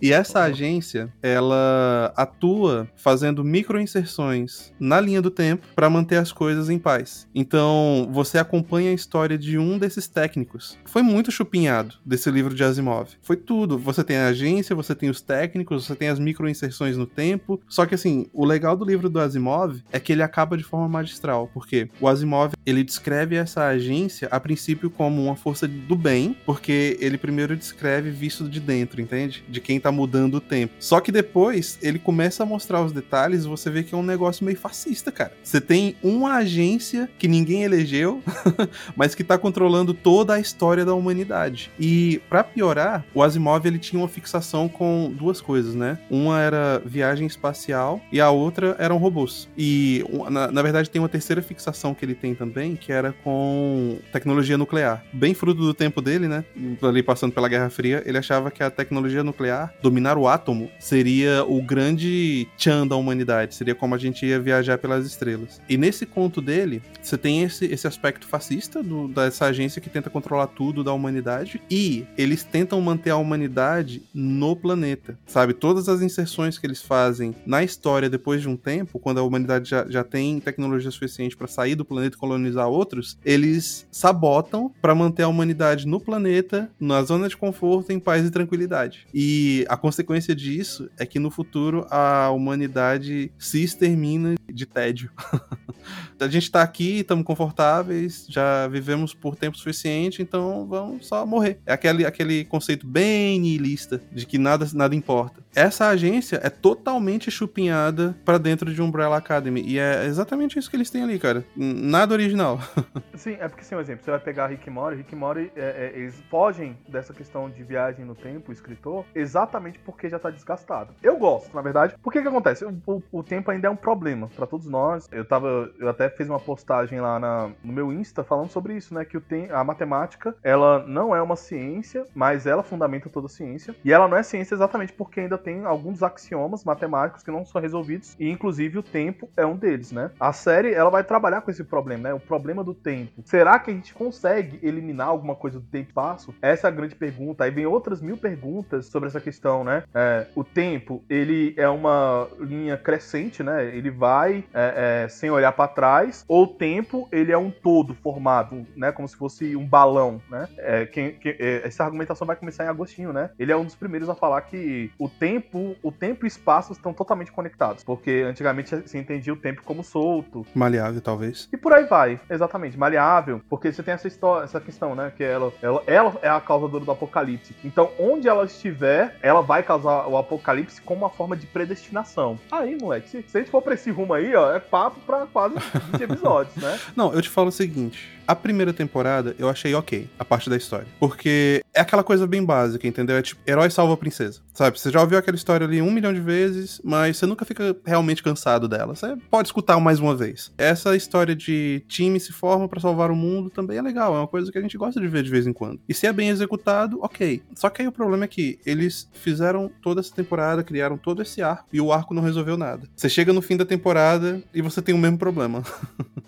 E 0.00 0.12
essa 0.12 0.42
agência, 0.42 1.12
ela 1.22 2.12
atua 2.16 2.88
fazendo 2.96 3.44
microinserções 3.44 4.72
na 4.78 5.00
linha 5.00 5.20
do 5.20 5.30
tempo 5.30 5.66
para 5.74 5.90
manter 5.90 6.16
as 6.16 6.32
coisas 6.32 6.70
em 6.70 6.78
paz. 6.78 7.28
Então, 7.34 8.08
você 8.10 8.38
acompanha 8.38 8.90
a 8.90 8.94
história 8.94 9.38
de 9.38 9.58
um 9.58 9.78
desses 9.78 10.08
técnicos. 10.08 10.78
Foi 10.84 11.02
muito 11.02 11.30
chupinhado 11.30 11.96
desse 12.04 12.30
livro 12.30 12.54
de 12.54 12.64
Asimov. 12.64 13.10
Foi 13.22 13.36
tudo. 13.36 13.78
Você 13.78 14.02
tem 14.02 14.16
a 14.16 14.28
agência, 14.28 14.74
você 14.74 14.94
tem 14.94 15.10
os 15.10 15.20
técnicos, 15.20 15.86
você 15.86 15.94
tem 15.94 16.08
as 16.08 16.18
microinserções 16.18 16.96
no 16.96 17.06
tempo. 17.06 17.60
Só 17.68 17.86
que 17.86 17.94
assim, 17.94 18.26
o 18.32 18.44
legal 18.44 18.76
do 18.76 18.84
livro 18.84 19.08
do 19.08 19.20
Asimov 19.20 19.82
é 19.92 20.00
que 20.00 20.12
ele 20.12 20.22
acaba 20.22 20.56
de 20.56 20.64
forma 20.64 20.88
magistral, 20.88 21.50
porque 21.52 21.88
o 22.00 22.08
Asimov, 22.08 22.52
ele 22.64 22.82
descreve 22.82 23.36
essa 23.36 23.66
agência 23.66 24.28
a 24.30 24.40
princípio 24.40 24.81
como 24.90 25.22
uma 25.22 25.36
força 25.36 25.66
do 25.66 25.96
bem, 25.96 26.36
porque 26.44 26.96
ele 27.00 27.18
primeiro 27.18 27.56
descreve 27.56 28.10
visto 28.10 28.48
de 28.48 28.60
dentro, 28.60 29.00
entende? 29.00 29.44
De 29.48 29.60
quem 29.60 29.80
tá 29.80 29.90
mudando 29.90 30.34
o 30.34 30.40
tempo. 30.40 30.74
Só 30.78 31.00
que 31.00 31.12
depois 31.12 31.78
ele 31.82 31.98
começa 31.98 32.42
a 32.42 32.46
mostrar 32.46 32.82
os 32.82 32.92
detalhes 32.92 33.44
e 33.44 33.48
você 33.48 33.70
vê 33.70 33.82
que 33.82 33.94
é 33.94 33.98
um 33.98 34.02
negócio 34.02 34.44
meio 34.44 34.56
fascista, 34.56 35.10
cara. 35.10 35.32
Você 35.42 35.60
tem 35.60 35.96
uma 36.02 36.36
agência 36.36 37.08
que 37.18 37.28
ninguém 37.28 37.62
elegeu, 37.62 38.22
mas 38.96 39.14
que 39.14 39.24
tá 39.24 39.38
controlando 39.38 39.94
toda 39.94 40.34
a 40.34 40.40
história 40.40 40.84
da 40.84 40.94
humanidade. 40.94 41.70
E 41.78 42.20
pra 42.28 42.44
piorar, 42.44 43.04
o 43.14 43.22
Asimov 43.22 43.66
ele 43.66 43.78
tinha 43.78 44.00
uma 44.00 44.08
fixação 44.08 44.68
com 44.68 45.12
duas 45.16 45.40
coisas, 45.40 45.74
né? 45.74 45.98
Uma 46.10 46.40
era 46.40 46.82
viagem 46.84 47.26
espacial 47.26 48.00
e 48.10 48.20
a 48.20 48.30
outra 48.30 48.76
eram 48.78 48.96
robôs. 48.98 49.48
E 49.56 50.04
na, 50.30 50.50
na 50.50 50.62
verdade 50.62 50.90
tem 50.90 51.00
uma 51.00 51.08
terceira 51.08 51.42
fixação 51.42 51.94
que 51.94 52.04
ele 52.04 52.14
tem 52.14 52.34
também, 52.34 52.76
que 52.76 52.92
era 52.92 53.12
com 53.24 53.98
tecnologia 54.12 54.58
nuclear. 54.58 54.71
Bem 55.12 55.34
fruto 55.34 55.60
do 55.60 55.74
tempo 55.74 56.00
dele, 56.00 56.26
né? 56.28 56.44
Ali 56.82 57.02
passando 57.02 57.32
pela 57.32 57.48
Guerra 57.48 57.68
Fria, 57.68 58.02
ele 58.06 58.16
achava 58.18 58.50
que 58.50 58.62
a 58.62 58.70
tecnologia 58.70 59.22
nuclear, 59.22 59.72
dominar 59.82 60.16
o 60.16 60.26
átomo, 60.26 60.70
seria 60.78 61.44
o 61.44 61.62
grande 61.62 62.48
tchan 62.56 62.86
da 62.86 62.96
humanidade, 62.96 63.54
seria 63.54 63.74
como 63.74 63.94
a 63.94 63.98
gente 63.98 64.24
ia 64.24 64.40
viajar 64.40 64.78
pelas 64.78 65.04
estrelas. 65.06 65.60
E 65.68 65.76
nesse 65.76 66.06
conto 66.06 66.40
dele, 66.40 66.82
você 67.02 67.18
tem 67.18 67.42
esse, 67.42 67.66
esse 67.66 67.86
aspecto 67.86 68.26
fascista 68.26 68.82
do- 68.82 69.08
dessa 69.08 69.46
agência 69.46 69.80
que 69.80 69.90
tenta 69.90 70.08
controlar 70.08 70.46
tudo 70.46 70.82
da 70.82 70.92
humanidade 70.92 71.60
e 71.70 72.06
eles 72.16 72.42
tentam 72.44 72.80
manter 72.80 73.10
a 73.10 73.16
humanidade 73.16 74.02
no 74.14 74.56
planeta, 74.56 75.18
sabe? 75.26 75.52
Todas 75.52 75.88
as 75.88 76.00
inserções 76.00 76.58
que 76.58 76.66
eles 76.66 76.80
fazem 76.82 77.34
na 77.44 77.62
história 77.62 78.08
depois 78.08 78.40
de 78.40 78.48
um 78.48 78.56
tempo, 78.56 78.98
quando 78.98 79.18
a 79.18 79.22
humanidade 79.22 79.68
já, 79.68 79.86
já 79.88 80.02
tem 80.04 80.40
tecnologia 80.40 80.90
suficiente 80.90 81.36
para 81.36 81.46
sair 81.46 81.74
do 81.74 81.84
planeta 81.84 82.16
e 82.16 82.18
colonizar 82.18 82.68
outros, 82.68 83.18
eles 83.24 83.86
sabotam 83.90 84.61
para 84.80 84.94
manter 84.94 85.22
a 85.22 85.28
humanidade 85.28 85.86
no 85.86 86.00
planeta, 86.00 86.70
na 86.78 87.02
zona 87.02 87.28
de 87.28 87.36
conforto, 87.36 87.92
em 87.92 88.00
paz 88.00 88.26
e 88.26 88.30
tranquilidade. 88.30 89.06
E 89.14 89.64
a 89.68 89.76
consequência 89.76 90.34
disso 90.34 90.90
é 90.98 91.06
que 91.06 91.18
no 91.18 91.30
futuro 91.30 91.86
a 91.90 92.30
humanidade 92.30 93.32
se 93.38 93.62
extermina 93.62 94.34
de 94.48 94.66
tédio. 94.66 95.10
a 96.22 96.28
gente 96.28 96.50
tá 96.50 96.62
aqui, 96.62 97.00
estamos 97.00 97.24
confortáveis, 97.24 98.26
já 98.28 98.66
vivemos 98.68 99.14
por 99.14 99.36
tempo 99.36 99.56
suficiente, 99.56 100.22
então 100.22 100.66
vamos 100.68 101.06
só 101.06 101.24
morrer. 101.26 101.58
É 101.66 101.72
aquele, 101.72 102.04
aquele 102.06 102.44
conceito 102.44 102.86
bem 102.86 103.38
nihilista 103.40 104.00
de 104.12 104.26
que 104.26 104.38
nada, 104.38 104.66
nada 104.74 104.94
importa. 104.94 105.42
Essa 105.54 105.88
agência 105.88 106.40
é 106.42 106.48
totalmente 106.50 107.30
chupinhada 107.30 108.16
pra 108.24 108.38
dentro 108.38 108.72
de 108.72 108.80
Umbrella 108.80 109.16
Academy 109.16 109.62
e 109.66 109.78
é 109.78 110.06
exatamente 110.06 110.58
isso 110.58 110.70
que 110.70 110.76
eles 110.76 110.90
têm 110.90 111.02
ali, 111.02 111.18
cara. 111.18 111.44
Nada 111.56 112.14
original. 112.14 112.58
Sim, 113.14 113.36
é 113.38 113.48
porque, 113.48 113.60
assim, 113.62 113.74
um 113.74 113.80
exemplo, 113.80 114.04
você 114.04 114.10
vai 114.10 114.20
pegar 114.20 114.46
Rick 114.48 114.68
Morty, 114.70 114.96
Rick 114.98 115.14
Morty, 115.14 115.50
é, 115.56 115.92
é, 115.94 115.98
eles 115.98 116.14
fogem 116.30 116.76
dessa 116.88 117.12
questão 117.12 117.50
de 117.50 117.62
viagem 117.62 118.04
no 118.04 118.14
tempo, 118.14 118.50
o 118.50 118.52
escritor, 118.52 119.04
exatamente 119.14 119.78
porque 119.78 120.08
já 120.08 120.18
tá 120.18 120.30
desgastado. 120.30 120.94
Eu 121.02 121.16
gosto, 121.18 121.54
na 121.54 121.62
verdade. 121.62 121.94
Por 122.02 122.12
que 122.12 122.18
acontece? 122.20 122.64
O, 122.64 122.72
o- 122.86 123.02
o 123.12 123.22
tempo 123.22 123.50
ainda 123.50 123.68
é 123.68 123.70
um 123.70 123.76
problema 123.76 124.28
pra 124.34 124.46
todos 124.46 124.66
nós. 124.66 125.08
Eu 125.12 125.24
tava, 125.24 125.70
eu 125.78 125.88
até 125.88 126.08
fiz 126.16 126.28
uma 126.28 126.40
postagem 126.40 127.00
lá 127.00 127.18
na- 127.18 127.50
no 127.62 127.72
meu 127.72 127.92
Insta 127.92 128.22
falando 128.24 128.50
sobre 128.50 128.76
isso, 128.76 128.94
né, 128.94 129.04
que 129.04 129.18
tem, 129.20 129.50
a 129.50 129.62
matemática, 129.64 130.34
ela 130.42 130.84
não 130.86 131.14
é 131.14 131.22
uma 131.22 131.36
ciência, 131.36 132.06
mas 132.14 132.46
ela 132.46 132.62
fundamenta 132.62 133.08
toda 133.08 133.26
a 133.26 133.30
ciência, 133.30 133.74
e 133.84 133.92
ela 133.92 134.08
não 134.08 134.16
é 134.16 134.22
ciência 134.22 134.54
exatamente 134.54 134.92
porque 134.92 135.20
ainda 135.20 135.38
tem 135.38 135.64
alguns 135.64 136.02
axiomas 136.02 136.64
matemáticos 136.64 137.22
que 137.22 137.30
não 137.30 137.44
são 137.44 137.60
resolvidos, 137.60 138.16
e 138.18 138.28
inclusive 138.30 138.78
o 138.78 138.82
tempo 138.82 139.28
é 139.36 139.44
um 139.46 139.56
deles, 139.56 139.92
né? 139.92 140.10
A 140.18 140.32
série, 140.32 140.72
ela 140.72 140.90
vai 140.90 141.04
trabalhar 141.04 141.40
com 141.42 141.50
esse 141.50 141.64
problema, 141.64 142.02
né? 142.04 142.14
O 142.14 142.20
problema 142.20 142.62
do 142.64 142.74
tempo. 142.74 143.22
Será 143.24 143.58
que 143.58 143.70
a 143.70 143.74
gente 143.74 143.94
consegue 143.94 144.58
eliminar 144.62 145.08
alguma 145.08 145.34
coisa 145.34 145.58
do 145.58 145.66
tempo 145.66 145.88
espaço? 145.88 146.34
Essa 146.42 146.66
é 146.66 146.68
a 146.68 146.72
grande 146.72 146.94
pergunta. 146.94 147.44
Aí 147.44 147.50
vem 147.50 147.66
outras 147.66 148.00
mil 148.00 148.16
perguntas 148.16 148.86
sobre 148.86 149.08
essa 149.08 149.20
questão, 149.20 149.64
né? 149.64 149.84
É, 149.94 150.26
o 150.34 150.44
tempo, 150.44 151.04
ele 151.08 151.54
é 151.56 151.68
uma 151.68 152.28
linha 152.40 152.76
crescente, 152.76 153.42
né? 153.42 153.64
Ele 153.74 153.90
vai 153.90 154.44
é, 154.54 155.04
é, 155.04 155.08
sem 155.08 155.30
olhar 155.30 155.52
para 155.52 155.68
trás, 155.68 156.01
ou 156.28 156.44
o 156.44 156.46
tempo, 156.46 157.08
ele 157.12 157.32
é 157.32 157.38
um 157.38 157.50
todo 157.50 157.94
formado, 157.94 158.66
né? 158.76 158.92
Como 158.92 159.06
se 159.08 159.16
fosse 159.16 159.54
um 159.56 159.66
balão, 159.66 160.20
né? 160.30 160.48
É, 160.58 160.86
quem- 160.86 161.12
quem- 161.14 161.36
é, 161.38 161.62
essa 161.66 161.84
argumentação 161.84 162.26
vai 162.26 162.36
começar 162.36 162.64
em 162.64 162.68
Agostinho, 162.68 163.12
né? 163.12 163.30
Ele 163.38 163.52
é 163.52 163.56
um 163.56 163.64
dos 163.64 163.74
primeiros 163.74 164.08
a 164.08 164.14
falar 164.14 164.40
que 164.42 164.90
o 164.98 165.08
tempo, 165.08 165.76
o 165.82 165.90
tempo 165.92 166.24
e 166.24 166.28
espaço 166.28 166.72
estão 166.72 166.92
totalmente 166.92 167.30
conectados, 167.32 167.84
porque 167.84 168.24
antigamente 168.26 168.88
se 168.88 168.98
entendia 168.98 169.32
o 169.32 169.36
tempo 169.36 169.62
como 169.64 169.82
solto, 169.84 170.46
Maleável, 170.54 171.00
talvez. 171.00 171.48
e 171.52 171.56
por 171.56 171.72
aí 171.72 171.84
vai, 171.84 172.20
exatamente, 172.30 172.78
maleável, 172.78 173.40
porque 173.48 173.72
você 173.72 173.82
tem 173.82 173.94
essa 173.94 174.08
história, 174.08 174.44
essa 174.44 174.60
questão, 174.60 174.94
né, 174.94 175.12
que 175.16 175.22
ela, 175.24 175.52
ela, 175.62 175.82
ela 175.86 176.14
é 176.22 176.28
a 176.28 176.40
causadora 176.40 176.84
do 176.84 176.90
apocalipse. 176.90 177.54
Então, 177.64 177.90
onde 177.98 178.28
ela 178.28 178.44
estiver, 178.44 179.16
ela 179.22 179.40
vai 179.42 179.62
causar 179.62 180.06
o 180.08 180.16
apocalipse 180.16 180.80
como 180.82 181.00
uma 181.02 181.10
forma 181.10 181.36
de 181.36 181.46
predestinação. 181.46 182.38
Aí, 182.50 182.76
moleque, 182.80 183.08
se, 183.08 183.22
se 183.26 183.36
a 183.36 183.40
gente 183.40 183.50
for 183.50 183.62
pra 183.62 183.74
esse 183.74 183.90
rumo 183.90 184.14
aí, 184.14 184.34
ó, 184.34 184.52
é 184.54 184.60
papo 184.60 185.00
pra 185.06 185.26
quase 185.26 185.54
20 185.90 186.00
episódios, 186.02 186.56
né? 186.56 186.78
Não, 186.96 187.12
eu 187.12 187.20
te 187.22 187.28
falo 187.28 187.48
o 187.48 187.52
seguinte. 187.52 188.08
A 188.26 188.34
primeira 188.34 188.72
temporada 188.72 189.34
eu 189.38 189.48
achei 189.48 189.74
ok, 189.74 190.08
a 190.18 190.24
parte 190.24 190.48
da 190.48 190.56
história. 190.56 190.86
Porque 190.98 191.62
é 191.74 191.80
aquela 191.80 192.04
coisa 192.04 192.26
bem 192.26 192.44
básica, 192.44 192.86
entendeu? 192.86 193.16
É 193.16 193.22
tipo, 193.22 193.40
herói 193.46 193.70
salva 193.70 193.94
a 193.94 193.96
princesa, 193.96 194.40
sabe? 194.54 194.78
Você 194.78 194.90
já 194.90 195.00
ouviu 195.00 195.18
aquela 195.18 195.36
história 195.36 195.66
ali 195.66 195.80
um 195.80 195.90
milhão 195.90 196.12
de 196.12 196.20
vezes, 196.20 196.80
mas 196.84 197.16
você 197.16 197.26
nunca 197.26 197.44
fica 197.44 197.76
realmente 197.84 198.22
cansado 198.22 198.68
dela. 198.68 198.94
Você 198.94 199.16
pode 199.30 199.48
escutar 199.48 199.78
mais 199.80 199.98
uma 199.98 200.14
vez. 200.14 200.52
Essa 200.56 200.94
história 200.96 201.34
de 201.34 201.84
time 201.88 202.20
se 202.20 202.32
forma 202.32 202.68
pra 202.68 202.80
salvar 202.80 203.10
o 203.10 203.16
mundo 203.16 203.50
também 203.50 203.78
é 203.78 203.82
legal, 203.82 204.14
é 204.14 204.18
uma 204.18 204.28
coisa 204.28 204.50
que 204.52 204.58
a 204.58 204.62
gente 204.62 204.76
gosta 204.76 205.00
de 205.00 205.08
ver 205.08 205.22
de 205.22 205.30
vez 205.30 205.46
em 205.46 205.52
quando. 205.52 205.80
E 205.88 205.94
se 205.94 206.06
é 206.06 206.12
bem 206.12 206.28
executado, 206.28 206.98
ok. 207.02 207.42
Só 207.54 207.68
que 207.70 207.82
aí 207.82 207.88
o 207.88 207.92
problema 207.92 208.24
é 208.24 208.28
que 208.28 208.58
eles 208.64 209.08
fizeram 209.12 209.70
toda 209.82 210.00
essa 210.00 210.14
temporada, 210.14 210.62
criaram 210.62 210.96
todo 210.96 211.22
esse 211.22 211.42
arco, 211.42 211.66
e 211.72 211.80
o 211.80 211.92
arco 211.92 212.14
não 212.14 212.22
resolveu 212.22 212.56
nada. 212.56 212.86
Você 212.94 213.08
chega 213.08 213.32
no 213.32 213.42
fim 213.42 213.56
da 213.56 213.64
temporada 213.64 214.42
e 214.54 214.62
você 214.62 214.80
tem 214.80 214.94
o 214.94 214.98
mesmo 214.98 215.18
problema. 215.18 215.62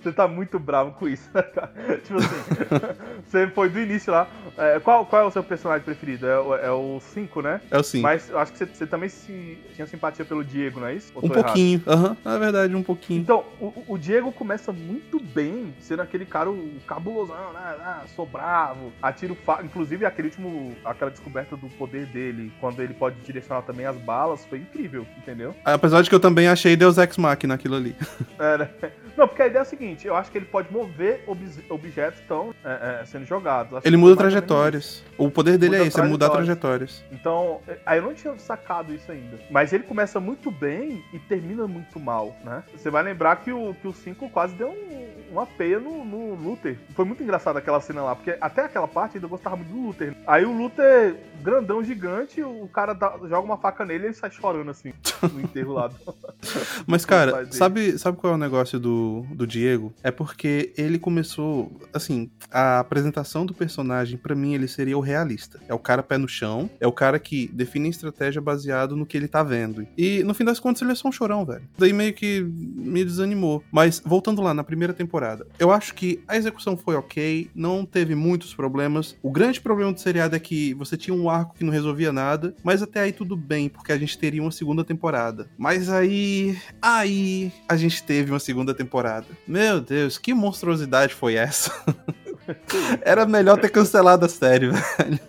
Você 0.05 0.12
tá 0.12 0.28
muito 0.28 0.59
bravo 0.59 0.92
com 0.92 1.09
isso, 1.09 1.30
né, 1.32 1.40
cara? 1.40 1.72
Tipo 2.05 2.18
assim, 2.18 3.24
você 3.26 3.47
foi 3.49 3.68
do 3.68 3.80
início 3.80 4.12
lá. 4.12 4.26
É, 4.57 4.78
qual, 4.80 5.05
qual 5.07 5.22
é 5.22 5.24
o 5.24 5.30
seu 5.30 5.43
personagem 5.43 5.85
preferido? 5.85 6.26
É, 6.26 6.39
o- 6.39 6.55
é 6.55 6.70
o 6.70 7.01
5, 7.01 7.43
né? 7.43 7.61
É 7.70 7.76
assim. 7.78 8.01
Mas 8.01 8.30
eu 8.30 8.39
acho 8.39 8.53
que 8.53 8.59
você, 8.59 8.66
você 8.66 8.87
também 8.87 9.09
se- 9.09 9.59
tinha 9.74 9.87
simpatia 9.87 10.24
pelo 10.24 10.45
Diego, 10.45 10.80
não 10.80 10.87
é 10.87 10.95
isso? 10.95 11.12
Um 11.16 11.28
pouquinho, 11.28 11.82
aham, 11.87 12.16
na 12.24 12.39
verdade, 12.39 12.74
um 12.76 12.82
pouquinho. 12.82 13.20
Então, 13.20 13.45
o, 13.61 13.72
o 13.89 13.99
Diego 13.99 14.30
começa 14.32 14.72
muito 14.72 15.18
bem, 15.20 15.74
sendo 15.80 16.03
aquele 16.03 16.24
cara 16.24 16.51
o 16.51 16.70
cabulosão, 16.87 17.53
né? 17.53 17.61
Ah, 17.80 18.03
sou 18.14 18.24
bravo, 18.26 18.93
atiro 19.03 19.35
fa... 19.35 19.61
Inclusive, 19.64 20.05
aquele 20.07 20.28
último, 20.28 20.76
aquela 20.85 21.11
descoberta 21.11 21.57
do 21.57 21.68
poder 21.70 22.07
dele, 22.07 22.53
quando 22.61 22.80
ele 22.80 22.95
pode 22.95 23.16
direcionar 23.22 23.62
também 23.62 23.87
as 23.87 23.97
balas, 23.97 24.45
foi 24.47 24.59
incrível, 24.59 25.07
entendeu? 25.18 25.55
Apesar 25.64 26.03
de 26.03 26.09
que 26.09 26.14
eu 26.14 26.20
também 26.20 26.47
achei 26.49 26.76
Deus 26.76 26.97
Ex 26.99 27.16
Machina 27.16 27.55
naquilo 27.55 27.74
ali. 27.76 27.97
É, 28.39 28.59
né? 28.59 28.68
Não, 29.16 29.28
porque 29.28 29.43
a 29.43 29.47
ideia 29.47 29.61
é 29.61 29.62
a 29.62 29.64
seguinte, 29.64 30.07
eu 30.07 30.14
acho 30.16 30.30
que 30.30 30.39
ele 30.39 30.45
pode 30.47 30.72
mover 30.72 31.22
obs- 31.26 31.61
objetos 31.75 32.20
estão 32.20 32.55
é, 32.64 33.01
é, 33.01 33.05
sendo 33.05 33.25
jogados. 33.25 33.75
Acho 33.75 33.87
Ele 33.87 33.97
muda 33.97 34.16
trajetórias. 34.16 35.03
O 35.18 35.31
poder 35.31 35.59
dele 35.59 35.72
Muda 35.72 35.85
é 35.85 35.89
esse, 35.89 36.01
é 36.01 36.05
mudar 36.05 36.31
trajetórias. 36.31 37.03
trajetórias. 37.03 37.20
Então, 37.20 37.61
é, 37.68 37.79
aí 37.85 37.99
eu 37.99 38.03
não 38.03 38.14
tinha 38.14 38.37
sacado 38.39 38.95
isso 38.95 39.11
ainda. 39.11 39.39
Mas 39.51 39.72
ele 39.72 39.85
começa 39.85 40.18
muito 40.18 40.51
bem 40.51 41.03
e 41.12 41.18
termina 41.18 41.66
muito 41.66 42.01
mal, 42.01 42.37
né? 42.45 42.62
Você 42.75 42.91
vai 42.91 43.03
lembrar 43.03 43.37
que 43.37 43.53
o 43.53 43.75
5 43.75 43.85
que 43.85 43.89
o 43.89 43.93
cinco 43.93 44.31
quase 44.31 44.55
deu 44.55 44.68
um, 44.68 45.14
uma 45.35 45.47
peia 45.47 45.78
no, 45.78 46.05
no 46.05 46.35
Luther. 46.35 46.76
Foi 46.95 47.05
muito 47.05 47.22
engraçado 47.22 47.57
aquela 47.57 47.80
cena 47.80 48.03
lá, 48.03 48.14
porque 48.14 48.37
até 48.41 48.64
aquela 48.64 48.89
parte 48.89 49.16
ainda 49.16 49.26
eu 49.26 49.30
gostava 49.30 49.57
muito 49.57 49.70
do 49.70 49.80
Luther. 49.87 50.14
Aí 50.26 50.45
o 50.45 50.53
Luther, 50.57 51.16
grandão, 51.43 51.82
gigante, 51.82 52.43
o 52.43 52.68
cara 52.68 52.93
dá- 52.95 53.16
joga 53.22 53.41
uma 53.41 53.57
faca 53.59 53.85
nele 53.85 54.05
e 54.05 54.07
ele 54.09 54.14
sai 54.14 54.30
chorando 54.30 54.70
assim, 54.70 54.93
no 55.32 55.41
enterro 55.41 55.72
lá. 55.74 55.91
Mas, 56.87 57.05
cara, 57.05 57.47
sabe, 57.53 57.99
sabe 57.99 58.16
qual 58.18 58.32
é 58.32 58.37
o 58.37 58.39
negócio 58.39 58.78
do, 58.78 59.24
do 59.30 59.47
Diego? 59.47 59.93
É 60.03 60.11
porque 60.11 60.72
ele 60.76 60.99
começou. 60.99 61.70
Assim, 61.93 62.30
a 62.51 62.78
apresentação 62.80 63.45
do 63.47 63.55
personagem, 63.55 64.16
pra 64.18 64.35
mim, 64.35 64.55
ele 64.55 64.68
seria 64.68 64.97
o 64.97 65.01
realista. 65.01 65.61
É 65.68 65.74
o 65.74 65.78
cara 65.78 66.03
pé 66.03 66.18
no 66.18 66.28
chão, 66.28 66.68
é 66.80 66.87
o 66.87 66.93
cara 66.93 67.18
que 67.18 67.49
define 67.53 67.87
a 67.87 67.91
estratégia 67.91 68.41
baseado 68.41 68.97
no 68.97 69.07
que 69.07 69.16
ele 69.16 69.28
tá 69.28 69.43
vendo. 69.43 69.87
E 69.97 70.22
no 70.24 70.35
fim 70.35 70.45
das 70.45 70.61
contas, 70.61 70.82
ele 70.82 70.93
é 70.93 70.95
só 70.95 71.09
um 71.09 71.12
chorão, 71.12 71.45
velho. 71.45 71.62
Daí 71.78 71.93
meio 71.93 72.12
que 72.12 72.43
me 72.43 73.05
desanimou. 73.05 73.62
Mas 73.72 74.01
voltando 74.05 74.43
lá 74.43 74.53
na 74.55 74.62
primeira 74.64 74.93
temporada, 74.93 75.14
eu 75.59 75.70
acho 75.70 75.95
que 75.95 76.22
a 76.27 76.37
execução 76.37 76.77
foi 76.77 76.97
ok, 76.97 77.51
não 77.55 77.85
teve 77.85 78.14
muitos 78.14 78.55
problemas. 78.55 79.16
O 79.22 79.31
grande 79.31 79.61
problema 79.61 79.93
do 79.93 80.01
seriado 80.01 80.37
é 80.37 80.39
que 80.39 80.75
você 80.75 80.97
tinha 80.97 81.14
um 81.14 81.29
arco 81.31 81.55
que 81.55 81.64
não 81.64 81.72
resolvia 81.72 82.12
nada, 82.12 82.55
mas 82.62 82.83
até 82.83 83.01
aí 83.01 83.12
tudo 83.12 83.37
bem, 83.37 83.68
porque 83.68 83.93
a 83.93 83.99
gente 83.99 84.18
teria 84.18 84.43
uma 84.43 84.53
segunda 84.53 84.85
temporada. 84.85 85.49
Mas 85.57 85.89
aí. 85.89 86.59
Aí 86.81 87.53
a 87.68 87.77
gente 87.77 88.03
teve 88.03 88.31
uma 88.31 88.41
segunda 88.41 88.75
temporada. 88.75 89.27
Meu 89.47 89.81
Deus, 89.81 90.18
que 90.18 90.35
monstruosidade 90.35 91.14
foi 91.14 91.35
essa? 91.35 91.72
Era 93.03 93.26
melhor 93.26 93.59
ter 93.59 93.68
cancelado 93.70 94.24
a 94.24 94.28
série, 94.28 94.68
velho. 94.70 95.20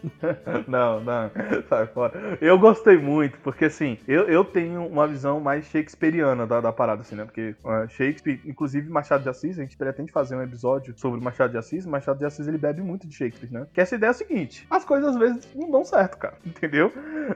não, 0.68 1.00
não, 1.04 1.32
sai 1.70 1.86
fora. 1.88 2.38
Eu 2.42 2.58
gostei 2.60 2.98
muito, 2.98 3.38
porque 3.40 3.66
assim, 3.66 3.98
eu, 4.08 4.24
eu 4.24 4.44
tenho 4.44 4.86
uma 4.86 5.08
visão 5.08 5.40
mais 5.40 5.66
shakespeariana 5.66 6.46
da, 6.46 6.62
da 6.62 6.72
parada, 6.72 7.02
assim, 7.02 7.16
né? 7.16 7.26
Porque 7.26 7.56
ah, 7.66 7.88
Shakespeare, 7.88 8.42
inclusive 8.46 8.90
Machado 8.90 9.24
de 9.24 9.30
Assis, 9.30 9.58
a 9.58 9.62
gente 9.62 9.78
pretende 9.78 10.12
fazer 10.12 10.36
um 10.36 10.42
episódio 10.42 10.94
sobre 10.98 11.22
Machado 11.22 11.52
de 11.52 11.58
Assis. 11.58 11.86
Machado 11.86 12.20
de 12.20 12.26
Assis 12.26 12.48
ele 12.48 12.58
bebe 12.58 12.82
muito 12.82 13.08
de 13.08 13.16
Shakespeare, 13.16 13.52
né? 13.52 13.68
Que 13.74 13.82
essa 13.82 13.96
ideia 13.96 14.10
é 14.10 14.12
a 14.12 14.14
seguinte: 14.14 14.66
as 14.70 14.84
coisas 14.86 15.10
às 15.10 15.18
vezes 15.18 15.48
não 15.56 15.70
dão 15.72 15.84
certo, 15.84 16.18
cara, 16.18 16.36
entendeu? 16.46 16.92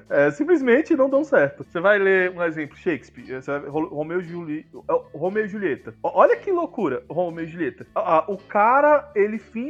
É, 0.09 0.31
simplesmente 0.31 0.95
não 0.95 1.09
dão 1.09 1.23
certo. 1.23 1.63
Você 1.63 1.79
vai 1.79 1.97
ler 1.99 2.31
um 2.31 2.43
exemplo, 2.43 2.77
Shakespeare, 2.77 3.41
você 3.41 3.59
vai, 3.59 3.69
Ro- 3.69 3.87
Romeu 3.89 4.21
Juli, 4.21 4.65
é, 4.89 5.17
Romeu 5.17 5.45
e 5.45 5.47
Julieta. 5.47 5.93
Olha 6.03 6.35
que 6.37 6.51
loucura, 6.51 7.03
Romeu 7.09 7.45
e 7.45 7.47
Julieta. 7.47 7.85
O 8.27 8.37
cara, 8.37 9.09
ele 9.15 9.37
finge, 9.37 9.68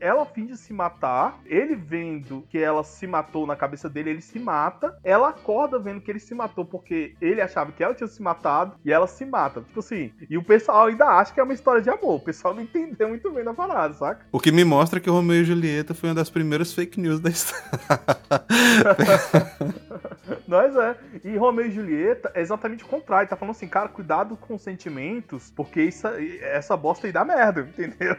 ela 0.00 0.24
finge 0.26 0.56
se 0.56 0.72
matar, 0.72 1.40
ele 1.46 1.74
vendo 1.74 2.44
que 2.48 2.58
ela 2.58 2.84
se 2.84 3.06
matou 3.06 3.46
na 3.46 3.56
cabeça 3.56 3.88
dele, 3.88 4.10
ele 4.10 4.20
se 4.20 4.38
mata, 4.38 4.98
ela 5.02 5.28
acorda 5.28 5.78
vendo 5.78 6.00
que 6.00 6.10
ele 6.10 6.20
se 6.20 6.34
matou 6.34 6.64
porque 6.64 7.14
ele 7.20 7.40
achava 7.40 7.72
que 7.72 7.82
ela 7.82 7.94
tinha 7.94 8.06
se 8.06 8.22
matado 8.22 8.76
e 8.84 8.92
ela 8.92 9.06
se 9.06 9.24
mata. 9.24 9.62
Tipo 9.62 9.80
assim, 9.80 10.12
e 10.28 10.36
o 10.36 10.42
pessoal 10.42 10.86
ainda 10.86 11.06
acha 11.06 11.32
que 11.32 11.40
é 11.40 11.42
uma 11.42 11.54
história 11.54 11.82
de 11.82 11.90
amor. 11.90 12.16
O 12.16 12.20
pessoal 12.20 12.54
não 12.54 12.62
entendeu 12.62 13.08
muito 13.08 13.30
bem 13.30 13.44
da 13.44 13.54
parada, 13.54 13.94
saca? 13.94 14.26
O 14.32 14.40
que 14.40 14.52
me 14.52 14.64
mostra 14.64 15.00
que 15.00 15.10
o 15.10 15.12
Romeu 15.12 15.42
e 15.42 15.44
Julieta 15.44 15.94
foi 15.94 16.08
uma 16.08 16.14
das 16.14 16.30
primeiras 16.30 16.72
fake 16.72 17.00
news 17.00 17.20
da 17.20 17.30
história. 17.30 17.66
Nós 20.46 20.76
é. 20.76 20.96
E 21.24 21.36
Romeu 21.36 21.66
e 21.66 21.70
Julieta 21.70 22.30
é 22.34 22.40
exatamente 22.40 22.84
o 22.84 22.86
contrário. 22.86 23.28
Tá 23.28 23.36
falando 23.36 23.54
assim, 23.54 23.68
cara, 23.68 23.88
cuidado 23.88 24.36
com 24.36 24.54
os 24.54 24.62
sentimentos, 24.62 25.52
porque 25.54 25.82
isso, 25.82 26.06
essa 26.40 26.76
bosta 26.76 27.06
aí 27.06 27.12
dá 27.12 27.24
merda, 27.24 27.62
entendeu? 27.76 28.16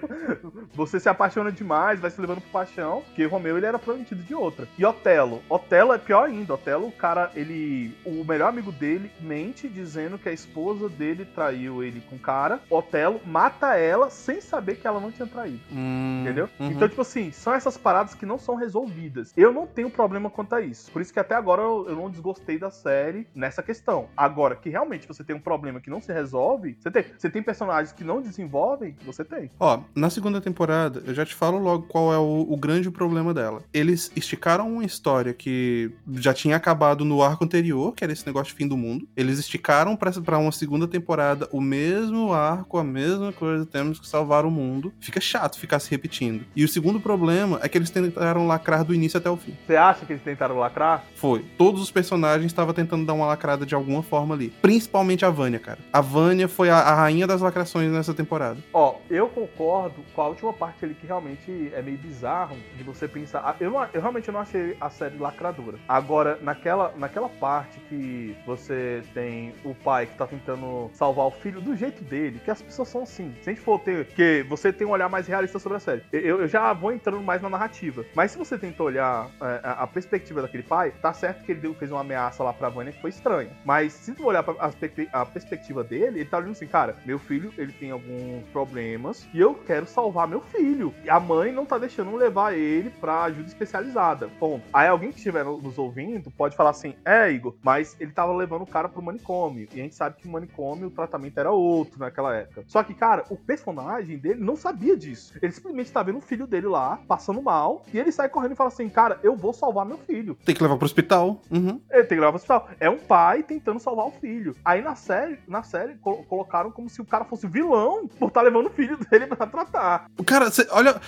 Você 0.73 0.99
se 0.99 1.09
apaixona 1.17 1.51
demais, 1.51 1.99
vai 1.99 2.11
se 2.11 2.21
levando 2.21 2.41
por 2.41 2.51
paixão, 2.51 3.01
porque 3.05 3.25
Romeu 3.25 3.57
ele 3.57 3.65
era 3.65 3.79
prometido 3.79 4.21
de 4.21 4.35
outra. 4.35 4.67
E 4.77 4.85
Otelo. 4.85 5.41
Otelo 5.49 5.93
é 5.93 5.97
pior 5.97 6.27
ainda. 6.27 6.53
Otelo, 6.53 6.87
o 6.87 6.91
cara, 6.91 7.31
ele. 7.35 7.95
O 8.05 8.23
melhor 8.23 8.49
amigo 8.49 8.71
dele 8.71 9.11
mente 9.19 9.67
dizendo 9.67 10.17
que 10.17 10.29
a 10.29 10.31
esposa 10.33 10.87
dele 10.87 11.25
traiu 11.25 11.83
ele 11.83 12.01
com 12.01 12.15
o 12.15 12.19
cara. 12.19 12.59
Otelo 12.69 13.19
mata 13.25 13.75
ela 13.75 14.09
sem 14.09 14.39
saber 14.39 14.75
que 14.75 14.87
ela 14.87 14.99
não 14.99 15.11
tinha 15.11 15.27
traído. 15.27 15.59
Hum, 15.71 16.21
Entendeu? 16.21 16.49
uhum. 16.59 16.71
Então, 16.71 16.87
tipo 16.87 17.01
assim, 17.01 17.31
são 17.31 17.53
essas 17.53 17.77
paradas 17.77 18.13
que 18.13 18.25
não 18.25 18.37
são 18.37 18.55
resolvidas. 18.55 19.33
Eu 19.35 19.51
não 19.51 19.65
tenho 19.65 19.89
problema 19.89 20.29
quanto 20.29 20.53
a 20.53 20.61
isso. 20.61 20.91
Por 20.91 21.01
isso 21.01 21.11
que 21.11 21.19
até 21.19 21.35
agora 21.35 21.61
eu, 21.61 21.85
eu 21.89 21.95
não 21.95 22.09
desgostei 22.09 22.59
da 22.59 22.69
série 22.69 23.27
nessa 23.33 23.63
questão. 23.63 24.07
Agora, 24.15 24.55
que 24.55 24.69
realmente 24.69 25.07
você 25.07 25.23
tem 25.23 25.35
um 25.35 25.39
problema 25.39 25.79
que 25.79 25.89
não 25.89 26.01
se 26.01 26.13
resolve, 26.13 26.77
você 26.79 26.91
tem. 26.91 27.05
Você 27.17 27.29
tem 27.29 27.41
personagens 27.41 27.91
que 27.91 28.03
não 28.03 28.21
desenvolvem, 28.21 28.95
você 29.05 29.23
tem. 29.23 29.49
Ó, 29.59 29.81
na 29.95 30.09
segunda 30.09 30.39
temporada, 30.39 31.01
eu 31.07 31.15
já 31.15 31.25
te 31.25 31.33
falo 31.33 31.57
logo 31.57 31.87
qual 31.87 32.13
é 32.13 32.17
o, 32.17 32.45
o 32.49 32.57
grande 32.57 32.91
problema 32.91 33.33
dela. 33.33 33.63
Eles 33.73 34.11
esticaram 34.15 34.71
uma 34.71 34.85
história 34.85 35.33
que 35.33 35.91
já 36.15 36.33
tinha 36.33 36.55
acabado 36.55 37.05
no 37.05 37.21
arco 37.21 37.43
anterior, 37.43 37.93
que 37.93 38.03
era 38.03 38.13
esse 38.13 38.25
negócio 38.25 38.53
de 38.53 38.57
fim 38.57 38.67
do 38.67 38.77
mundo. 38.77 39.07
Eles 39.15 39.39
esticaram 39.39 39.95
pra, 39.95 40.11
pra 40.11 40.37
uma 40.37 40.51
segunda 40.51 40.87
temporada 40.87 41.47
o 41.51 41.61
mesmo 41.61 42.33
arco, 42.33 42.77
a 42.77 42.83
mesma 42.83 43.31
coisa, 43.31 43.65
temos 43.65 43.99
que 43.99 44.07
salvar 44.07 44.45
o 44.45 44.51
mundo. 44.51 44.93
Fica 44.99 45.21
chato 45.21 45.57
ficar 45.57 45.79
se 45.79 45.89
repetindo. 45.89 46.45
E 46.55 46.63
o 46.63 46.67
segundo 46.67 46.99
problema 46.99 47.59
é 47.63 47.69
que 47.69 47.77
eles 47.77 47.89
tentaram 47.89 48.47
lacrar 48.47 48.83
do 48.83 48.93
início 48.93 49.17
até 49.17 49.29
o 49.29 49.37
fim. 49.37 49.55
Você 49.65 49.75
acha 49.75 50.05
que 50.05 50.13
eles 50.13 50.23
tentaram 50.23 50.57
lacrar? 50.57 51.05
Foi. 51.15 51.45
Todos 51.57 51.81
os 51.81 51.91
personagens 51.91 52.47
estavam 52.47 52.73
tentando 52.73 53.05
dar 53.05 53.13
uma 53.13 53.25
lacrada 53.25 53.65
de 53.65 53.75
alguma 53.75 54.03
forma 54.03 54.35
ali. 54.35 54.53
Principalmente 54.61 55.25
a 55.25 55.29
Vânia, 55.29 55.59
cara. 55.59 55.79
A 55.91 56.01
Vânia 56.01 56.47
foi 56.47 56.69
a, 56.69 56.77
a 56.77 56.95
rainha 56.95 57.25
das 57.25 57.41
lacrações 57.41 57.91
nessa 57.91 58.13
temporada. 58.13 58.59
Ó, 58.73 58.95
eu 59.09 59.27
concordo 59.27 60.03
com 60.13 60.21
a 60.21 60.27
última 60.27 60.53
parte 60.53 60.83
ali 60.83 60.96
que 60.99 61.07
realmente 61.07 61.71
é 61.73 61.81
meio 61.81 61.97
bizarro 61.97 62.55
de 62.75 62.83
você 62.83 63.07
pensar. 63.07 63.39
Ah, 63.43 63.55
Eu, 63.59 63.71
não- 63.71 63.87
eu 63.93 64.01
realmente 64.01 64.31
não 64.31 64.39
achei 64.39 64.75
a 64.79 64.89
série 64.89 65.17
lacradora. 65.17 65.77
Agora, 65.87 66.37
naquela, 66.41 66.93
naquela 66.97 67.29
parte 67.29 67.79
que 67.89 68.35
você 68.45 69.01
tem 69.13 69.53
o 69.63 69.73
pai 69.75 70.05
que 70.07 70.15
tá 70.15 70.25
tentando 70.27 70.89
salvar 70.93 71.25
o 71.25 71.31
filho 71.31 71.61
do 71.61 71.75
jeito 71.75 72.03
dele, 72.03 72.39
que 72.43 72.51
as 72.51 72.61
pessoas 72.61 72.87
são 72.89 73.03
assim. 73.03 73.33
Se 73.41 73.49
a 73.49 73.53
gente 73.53 73.63
for 73.63 73.79
ter. 73.79 74.05
Que 74.07 74.43
você 74.49 74.71
tem 74.73 74.85
um 74.87 74.91
olhar 74.91 75.09
mais 75.09 75.27
realista 75.27 75.59
sobre 75.59 75.77
a 75.77 75.79
série. 75.79 76.03
Eu, 76.11 76.41
eu 76.41 76.47
já 76.47 76.71
vou 76.73 76.91
entrando 76.91 77.21
mais 77.21 77.41
na 77.41 77.49
narrativa. 77.49 78.03
Mas 78.15 78.31
se 78.31 78.37
você 78.37 78.57
tenta 78.57 78.81
olhar 78.83 79.29
é, 79.41 79.59
a, 79.63 79.87
perspectiva 79.87 80.41
daquele 80.41 80.63
pai, 80.63 80.91
tá 81.01 81.13
certo 81.13 81.43
que 81.43 81.51
ele 81.51 81.61
deu- 81.61 81.73
fez 81.73 81.91
uma 81.91 82.01
ameaça 82.01 82.43
lá 82.43 82.53
pra 82.53 82.69
Vânia 82.69 82.91
que 82.93 83.01
foi 83.01 83.09
estranha. 83.09 83.49
Mas 83.65 83.93
se 83.93 84.13
tu 84.13 84.25
olhar 84.25 84.43
a, 84.59 85.21
a 85.21 85.25
perspectiva 85.25 85.83
dele, 85.83 86.19
ele 86.19 86.25
tá 86.29 86.37
olhando 86.37 86.51
assim, 86.51 86.67
cara, 86.67 86.95
meu 87.05 87.19
filho, 87.19 87.53
ele 87.57 87.71
tem 87.71 87.91
alguns 87.91 88.43
problemas 88.51 89.27
e 89.33 89.39
eu 89.39 89.53
quero 89.55 89.85
salvar 89.85 90.27
meu 90.27 90.41
filho. 90.41 90.86
E 91.03 91.09
a 91.09 91.19
mãe 91.19 91.51
não 91.51 91.65
tá 91.65 91.77
deixando 91.77 92.15
levar 92.15 92.53
ele 92.53 92.89
pra 92.89 93.23
ajuda 93.23 93.47
especializada. 93.47 94.29
Ponto. 94.39 94.63
Aí 94.73 94.87
alguém 94.87 95.11
que 95.11 95.17
estiver 95.17 95.43
no- 95.43 95.61
nos 95.61 95.77
ouvindo 95.77 96.31
pode 96.31 96.55
falar 96.55 96.71
assim, 96.71 96.95
é, 97.05 97.29
Igor, 97.31 97.55
mas 97.63 97.95
ele 97.99 98.11
tava 98.11 98.33
levando 98.33 98.61
o 98.63 98.67
cara 98.67 98.87
pro 98.89 99.01
manicômio. 99.01 99.67
E 99.73 99.79
a 99.79 99.83
gente 99.83 99.95
sabe 99.95 100.17
que 100.17 100.27
o 100.27 100.31
manicômio, 100.31 100.87
o 100.87 100.91
tratamento 100.91 101.37
era 101.39 101.51
outro 101.51 101.99
naquela 101.99 102.35
época. 102.35 102.63
Só 102.67 102.83
que, 102.83 102.93
cara, 102.93 103.25
o 103.29 103.35
personagem 103.37 104.17
dele 104.17 104.43
não 104.43 104.55
sabia 104.55 104.95
disso. 104.95 105.33
Ele 105.41 105.51
simplesmente 105.51 105.91
tá 105.91 106.01
vendo 106.03 106.17
o 106.17 106.21
filho 106.21 106.47
dele 106.47 106.67
lá, 106.67 106.99
passando 107.07 107.41
mal, 107.41 107.83
e 107.93 107.99
ele 107.99 108.11
sai 108.11 108.29
correndo 108.29 108.53
e 108.53 108.55
fala 108.55 108.69
assim, 108.69 108.89
cara, 108.89 109.19
eu 109.23 109.35
vou 109.35 109.53
salvar 109.53 109.85
meu 109.85 109.97
filho. 109.97 110.37
Tem 110.45 110.55
que 110.55 110.61
levar 110.63 110.77
pro 110.77 110.85
hospital. 110.85 111.41
Uhum. 111.51 111.81
Ele 111.91 112.03
tem 112.03 112.17
que 112.17 112.21
levar 112.21 112.31
pro 112.31 112.37
hospital. 112.37 112.69
É 112.79 112.89
um 112.89 112.97
pai 112.97 113.43
tentando 113.43 113.79
salvar 113.79 114.05
o 114.07 114.11
filho. 114.11 114.55
Aí 114.63 114.81
na 114.81 114.95
série, 114.95 115.39
na 115.47 115.63
série 115.63 115.95
col- 115.95 116.23
colocaram 116.23 116.71
como 116.71 116.89
se 116.89 117.01
o 117.01 117.05
cara 117.05 117.25
fosse 117.25 117.47
vilão 117.47 118.07
por 118.07 118.27
estar 118.29 118.41
levando 118.41 118.67
o 118.67 118.71
filho 118.71 118.97
dele 118.97 119.27
pra 119.27 119.45
tratar. 119.47 120.09
Cara, 120.25 120.49
cê- 120.51 120.67
olha. 120.77 121.01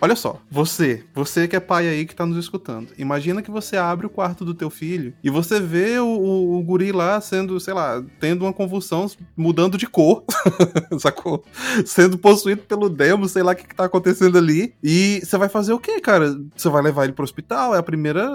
Olha 0.00 0.16
só, 0.16 0.38
você, 0.50 1.04
você 1.14 1.48
que 1.48 1.56
é 1.56 1.60
pai 1.60 1.88
aí 1.88 2.04
que 2.04 2.14
tá 2.14 2.26
nos 2.26 2.36
escutando, 2.36 2.88
imagina 2.98 3.40
que 3.40 3.50
você 3.50 3.76
abre 3.76 4.06
o 4.06 4.10
quarto 4.10 4.44
do 4.44 4.52
teu 4.52 4.68
filho 4.68 5.14
e 5.22 5.30
você 5.30 5.60
vê 5.60 5.98
o, 5.98 6.06
o, 6.06 6.58
o 6.58 6.62
guri 6.62 6.92
lá 6.92 7.18
sendo, 7.20 7.58
sei 7.58 7.72
lá, 7.72 8.04
tendo 8.20 8.44
uma 8.44 8.52
convulsão, 8.52 9.10
mudando 9.36 9.78
de 9.78 9.86
cor, 9.86 10.24
sacou? 10.98 11.42
Sendo 11.86 12.18
possuído 12.18 12.62
pelo 12.62 12.90
demo, 12.90 13.28
sei 13.28 13.42
lá 13.42 13.52
o 13.52 13.56
que, 13.56 13.66
que 13.66 13.74
tá 13.74 13.84
acontecendo 13.84 14.36
ali. 14.36 14.74
E 14.82 15.20
você 15.22 15.38
vai 15.38 15.48
fazer 15.48 15.72
o 15.72 15.78
quê, 15.78 16.00
cara? 16.00 16.36
Você 16.54 16.68
vai 16.68 16.82
levar 16.82 17.04
ele 17.04 17.12
pro 17.12 17.24
hospital, 17.24 17.74
é 17.74 17.78
a 17.78 17.82
primeira 17.82 18.30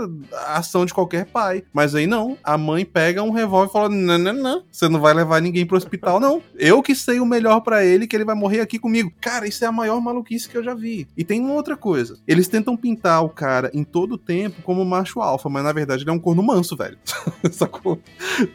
ação 0.48 0.86
de 0.86 0.94
qualquer 0.94 1.26
pai. 1.26 1.64
Mas 1.74 1.94
aí 1.94 2.08
não, 2.08 2.38
a 2.44 2.58
mãe 2.58 2.84
pega 2.84 3.22
um 3.22 3.32
revólver 3.32 3.70
e 3.70 3.74
fala: 3.74 3.90
não, 3.90 4.18
não, 4.18 4.34
não, 4.34 4.64
você 4.72 4.90
não 4.90 5.00
vai 5.00 5.14
levar 5.14 5.42
ninguém 5.42 5.66
pro 5.66 5.78
hospital, 5.78 6.20
não. 6.20 6.42
Eu 6.56 6.82
que 6.82 6.96
sei 6.96 7.20
o 7.20 7.26
melhor 7.26 7.60
para 7.60 7.86
ele, 7.86 8.08
que 8.08 8.16
ele 8.16 8.26
vai 8.26 8.36
morrer 8.36 8.62
aqui 8.62 8.80
comigo. 8.80 9.12
Cara, 9.22 9.48
isso 9.48 9.64
é 9.64 9.68
a 9.68 9.72
maior 9.72 10.02
maluquice 10.02 10.50
que 10.50 10.58
eu 10.58 10.64
já 10.64 10.69
vi. 10.74 11.08
E 11.18 11.24
tem 11.24 11.40
uma 11.40 11.54
outra 11.54 11.76
coisa. 11.76 12.18
Eles 12.28 12.48
tentam 12.48 12.76
pintar 12.76 13.24
o 13.24 13.30
cara 13.30 13.70
em 13.74 13.84
todo 13.84 14.14
o 14.14 14.18
tempo 14.18 14.62
como 14.62 14.84
macho 14.86 15.22
alfa, 15.22 15.50
mas 15.50 15.64
na 15.64 15.72
verdade 15.72 16.04
ele 16.04 16.10
é 16.10 16.14
um 16.14 16.20
corno 16.20 16.44
manso, 16.44 16.76
velho. 16.76 16.98
Sacou? 17.52 18.00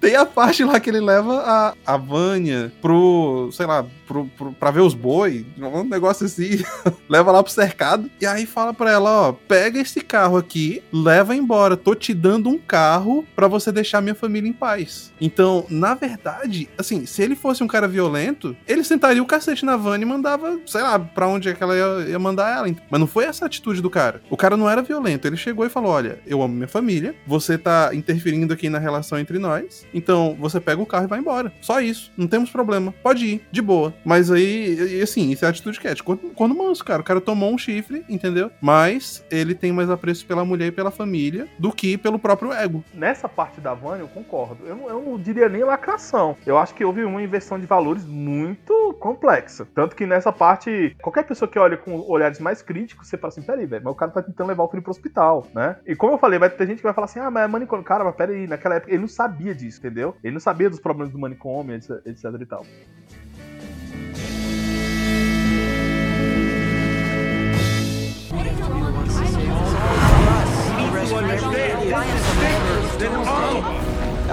Tem 0.00 0.16
a 0.16 0.26
parte 0.26 0.64
lá 0.64 0.78
que 0.80 0.90
ele 0.90 1.00
leva 1.00 1.42
a, 1.44 1.74
a 1.86 1.96
Vânia 1.96 2.72
pro, 2.80 3.50
sei 3.52 3.66
lá, 3.66 3.84
pro, 4.06 4.30
pra 4.58 4.70
ver 4.70 4.80
os 4.80 4.94
boi, 4.94 5.46
um 5.58 5.84
negócio 5.84 6.26
assim, 6.26 6.62
leva 7.08 7.32
lá 7.32 7.42
pro 7.42 7.52
cercado, 7.52 8.10
e 8.20 8.26
aí 8.26 8.46
fala 8.46 8.72
pra 8.72 8.90
ela, 8.90 9.28
ó, 9.28 9.32
pega 9.32 9.80
esse 9.80 10.00
carro 10.00 10.36
aqui, 10.36 10.82
leva 10.92 11.34
embora, 11.34 11.76
tô 11.76 11.94
te 11.94 12.14
dando 12.14 12.48
um 12.48 12.58
carro 12.58 13.24
para 13.34 13.48
você 13.48 13.72
deixar 13.72 14.00
minha 14.00 14.14
família 14.14 14.48
em 14.48 14.52
paz. 14.52 15.12
Então, 15.20 15.66
na 15.68 15.94
verdade, 15.94 16.68
assim, 16.78 17.06
se 17.06 17.22
ele 17.22 17.36
fosse 17.36 17.62
um 17.62 17.68
cara 17.68 17.88
violento, 17.88 18.56
ele 18.66 18.84
sentaria 18.84 19.22
o 19.22 19.26
cacete 19.26 19.64
na 19.64 19.76
van 19.76 19.98
e 19.98 20.04
mandava, 20.04 20.58
sei 20.66 20.82
lá, 20.82 20.98
pra 20.98 21.28
onde 21.28 21.48
é 21.48 21.54
que 21.54 21.62
ela 21.62 21.76
ia, 21.76 22.10
ia 22.10 22.18
mandar 22.18 22.56
ela. 22.56 22.64
Mas 22.90 23.00
não 23.00 23.06
foi 23.06 23.24
essa 23.24 23.46
atitude 23.46 23.82
do 23.82 23.90
cara. 23.90 24.22
O 24.30 24.36
cara 24.36 24.56
não 24.56 24.68
era 24.68 24.82
violento, 24.82 25.26
ele 25.26 25.36
chegou 25.36 25.66
e 25.66 25.70
falou, 25.70 25.92
olha, 25.92 26.18
eu 26.26 26.42
amo 26.42 26.54
minha 26.54 26.68
família, 26.68 27.14
você 27.26 27.58
tá 27.58 27.90
interferindo 27.92 28.52
aqui 28.52 28.68
na 28.68 28.78
relação 28.78 29.18
entre 29.18 29.38
nós, 29.38 29.86
então 29.92 30.36
você 30.38 30.60
pega 30.60 30.80
o 30.80 30.86
carro 30.86 31.04
e 31.04 31.08
vai 31.08 31.18
embora. 31.18 31.52
Só 31.60 31.80
isso, 31.80 32.10
não 32.16 32.26
temos 32.26 32.50
problema, 32.50 32.92
pode 33.02 33.26
ir, 33.26 33.42
de 33.50 33.62
boa. 33.62 33.93
Mas 34.04 34.30
aí, 34.30 35.00
assim, 35.02 35.30
isso 35.30 35.44
é 35.44 35.48
atitude 35.48 35.80
cat. 35.80 36.02
Quando, 36.02 36.20
quando 36.34 36.54
manso, 36.54 36.84
cara. 36.84 37.02
O 37.02 37.04
cara 37.04 37.20
tomou 37.20 37.52
um 37.52 37.58
chifre, 37.58 38.04
entendeu? 38.08 38.50
Mas 38.60 39.24
ele 39.30 39.54
tem 39.54 39.72
mais 39.72 39.90
apreço 39.90 40.26
pela 40.26 40.44
mulher 40.44 40.68
e 40.68 40.72
pela 40.72 40.90
família 40.90 41.46
do 41.58 41.72
que 41.72 41.98
pelo 41.98 42.18
próprio 42.18 42.52
ego. 42.52 42.84
Nessa 42.94 43.28
parte 43.28 43.60
da 43.60 43.74
Vânia, 43.74 44.02
eu 44.02 44.08
concordo. 44.08 44.64
Eu 44.66 44.76
não, 44.76 44.88
eu 44.88 45.02
não 45.02 45.18
diria 45.18 45.48
nem 45.48 45.64
lacração. 45.64 46.36
Eu 46.46 46.58
acho 46.58 46.74
que 46.74 46.84
houve 46.84 47.04
uma 47.04 47.22
inversão 47.22 47.58
de 47.58 47.66
valores 47.66 48.04
muito 48.04 48.94
complexa. 49.00 49.66
Tanto 49.74 49.96
que 49.96 50.06
nessa 50.06 50.32
parte, 50.32 50.96
qualquer 51.02 51.24
pessoa 51.24 51.48
que 51.48 51.58
olha 51.58 51.76
com 51.76 51.98
olhares 52.08 52.38
mais 52.38 52.62
críticos, 52.62 53.08
você 53.08 53.16
fala 53.16 53.32
assim, 53.32 53.42
peraí, 53.42 53.66
velho, 53.66 53.84
mas 53.84 53.92
o 53.92 53.96
cara 53.96 54.10
tá 54.10 54.22
tentando 54.22 54.48
levar 54.48 54.64
o 54.64 54.68
filho 54.68 54.82
pro 54.82 54.90
hospital, 54.90 55.46
né? 55.54 55.76
E 55.86 55.94
como 55.94 56.14
eu 56.14 56.18
falei, 56.18 56.38
vai 56.38 56.50
ter 56.50 56.66
gente 56.66 56.78
que 56.78 56.82
vai 56.82 56.94
falar 56.94 57.06
assim, 57.06 57.20
ah, 57.20 57.30
mas 57.30 57.44
é 57.44 57.46
manicômio. 57.46 57.84
Cara, 57.84 58.04
mas 58.04 58.14
peraí, 58.14 58.46
naquela 58.46 58.76
época 58.76 58.92
ele 58.92 59.00
não 59.00 59.08
sabia 59.08 59.54
disso, 59.54 59.78
entendeu? 59.78 60.14
Ele 60.22 60.34
não 60.34 60.40
sabia 60.40 60.70
dos 60.70 60.80
problemas 60.80 61.12
do 61.12 61.18
manicômio, 61.18 61.74
etc, 61.74 61.90
etc 62.06 62.24
e 62.40 62.46
tal. 62.46 62.66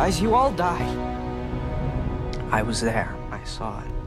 Guys, 0.02 0.20
you 0.20 0.34
all 0.34 0.52
die. 0.52 0.90
I 2.50 2.64
was 2.64 2.82
there. 2.82 3.16
I 3.30 3.44
saw 3.44 3.82
it. 3.82 4.01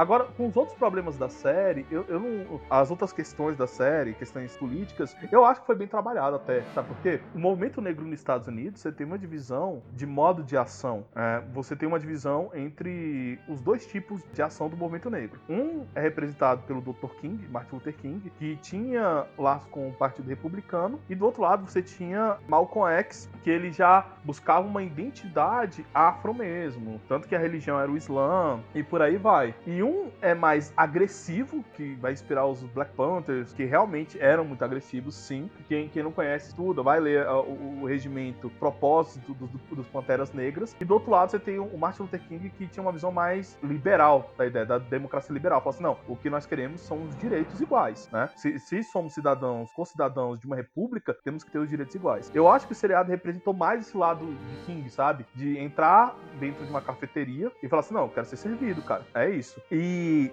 Agora, 0.00 0.24
com 0.24 0.46
os 0.46 0.56
outros 0.56 0.74
problemas 0.78 1.18
da 1.18 1.28
série, 1.28 1.84
eu, 1.90 2.06
eu 2.08 2.18
não. 2.18 2.58
As 2.70 2.90
outras 2.90 3.12
questões 3.12 3.58
da 3.58 3.66
série, 3.66 4.14
questões 4.14 4.56
políticas, 4.56 5.14
eu 5.30 5.44
acho 5.44 5.60
que 5.60 5.66
foi 5.66 5.76
bem 5.76 5.86
trabalhado 5.86 6.36
até. 6.36 6.62
Sabe 6.74 6.88
por 6.88 6.96
quê? 7.02 7.20
O 7.34 7.38
movimento 7.38 7.82
negro 7.82 8.06
nos 8.06 8.18
Estados 8.18 8.48
Unidos, 8.48 8.80
você 8.80 8.90
tem 8.90 9.06
uma 9.06 9.18
divisão 9.18 9.82
de 9.92 10.06
modo 10.06 10.42
de 10.42 10.56
ação. 10.56 11.04
É, 11.14 11.42
você 11.52 11.76
tem 11.76 11.86
uma 11.86 12.00
divisão 12.00 12.50
entre 12.54 13.38
os 13.46 13.60
dois 13.60 13.86
tipos 13.86 14.22
de 14.32 14.40
ação 14.40 14.70
do 14.70 14.76
movimento 14.76 15.10
negro. 15.10 15.38
Um 15.46 15.84
é 15.94 16.00
representado 16.00 16.62
pelo 16.62 16.80
Dr. 16.80 17.08
King, 17.20 17.46
Martin 17.48 17.74
Luther 17.74 17.94
King, 17.94 18.32
que 18.38 18.56
tinha 18.56 19.26
laço 19.36 19.68
com 19.68 19.86
o 19.86 19.92
Partido 19.92 20.30
Republicano, 20.30 20.98
e 21.10 21.14
do 21.14 21.26
outro 21.26 21.42
lado 21.42 21.68
você 21.68 21.82
tinha 21.82 22.38
Malcolm 22.48 22.90
X, 23.00 23.28
que 23.44 23.50
ele 23.50 23.70
já 23.70 24.06
buscava 24.24 24.66
uma 24.66 24.82
identidade 24.82 25.84
afro 25.92 26.32
mesmo. 26.32 26.98
Tanto 27.06 27.28
que 27.28 27.36
a 27.36 27.38
religião 27.38 27.78
era 27.78 27.92
o 27.92 27.98
Islã, 27.98 28.60
e 28.74 28.82
por 28.82 29.02
aí 29.02 29.18
vai. 29.18 29.54
E 29.66 29.82
um 29.82 29.89
é 30.20 30.34
mais 30.34 30.72
agressivo, 30.76 31.64
que 31.74 31.94
vai 31.94 32.12
inspirar 32.12 32.46
os 32.46 32.62
Black 32.62 32.92
Panthers, 32.94 33.52
que 33.52 33.64
realmente 33.64 34.20
eram 34.20 34.44
muito 34.44 34.64
agressivos, 34.64 35.14
sim. 35.14 35.50
Quem, 35.68 35.88
quem 35.88 36.02
não 36.02 36.12
conhece 36.12 36.54
tudo, 36.54 36.82
vai 36.82 37.00
ler 37.00 37.26
uh, 37.26 37.40
o, 37.40 37.82
o, 37.82 37.86
regimento 37.86 38.50
Propósito 38.58 39.34
do, 39.34 39.46
do, 39.46 39.76
dos 39.76 39.86
Panteras 39.88 40.32
Negras. 40.32 40.76
E 40.80 40.84
do 40.84 40.94
outro 40.94 41.10
lado 41.10 41.30
você 41.30 41.38
tem 41.38 41.58
o 41.58 41.78
Martin 41.78 42.02
Luther 42.02 42.20
King, 42.20 42.50
que 42.50 42.66
tinha 42.66 42.82
uma 42.82 42.92
visão 42.92 43.10
mais 43.10 43.58
liberal 43.62 44.30
da 44.36 44.46
ideia 44.46 44.66
da 44.66 44.78
democracia 44.78 45.32
liberal. 45.32 45.60
Fala 45.60 45.74
assim, 45.74 45.82
não, 45.82 45.98
o 46.08 46.16
que 46.16 46.28
nós 46.28 46.46
queremos 46.46 46.80
são 46.82 47.02
os 47.04 47.16
direitos 47.16 47.60
iguais, 47.60 48.08
né? 48.12 48.28
Se, 48.36 48.58
se 48.58 48.82
somos 48.82 49.14
cidadãos, 49.14 49.72
concidadãos 49.72 50.40
de 50.40 50.46
uma 50.46 50.56
república, 50.56 51.16
temos 51.24 51.42
que 51.44 51.50
ter 51.50 51.58
os 51.58 51.68
direitos 51.68 51.94
iguais. 51.94 52.30
Eu 52.34 52.48
acho 52.48 52.66
que 52.66 52.72
o 52.72 52.76
seriado 52.76 53.10
representou 53.10 53.54
mais 53.54 53.86
esse 53.86 53.96
lado 53.96 54.26
de 54.26 54.66
King, 54.66 54.88
sabe? 54.90 55.26
De 55.34 55.58
entrar 55.58 56.16
dentro 56.38 56.64
de 56.64 56.70
uma 56.70 56.80
cafeteria 56.80 57.50
e 57.62 57.68
falar 57.68 57.80
assim, 57.80 57.94
não, 57.94 58.02
eu 58.02 58.08
quero 58.08 58.26
ser 58.26 58.36
servido, 58.36 58.82
cara. 58.82 59.04
É 59.14 59.28
isso. 59.30 59.60
E 59.70 59.79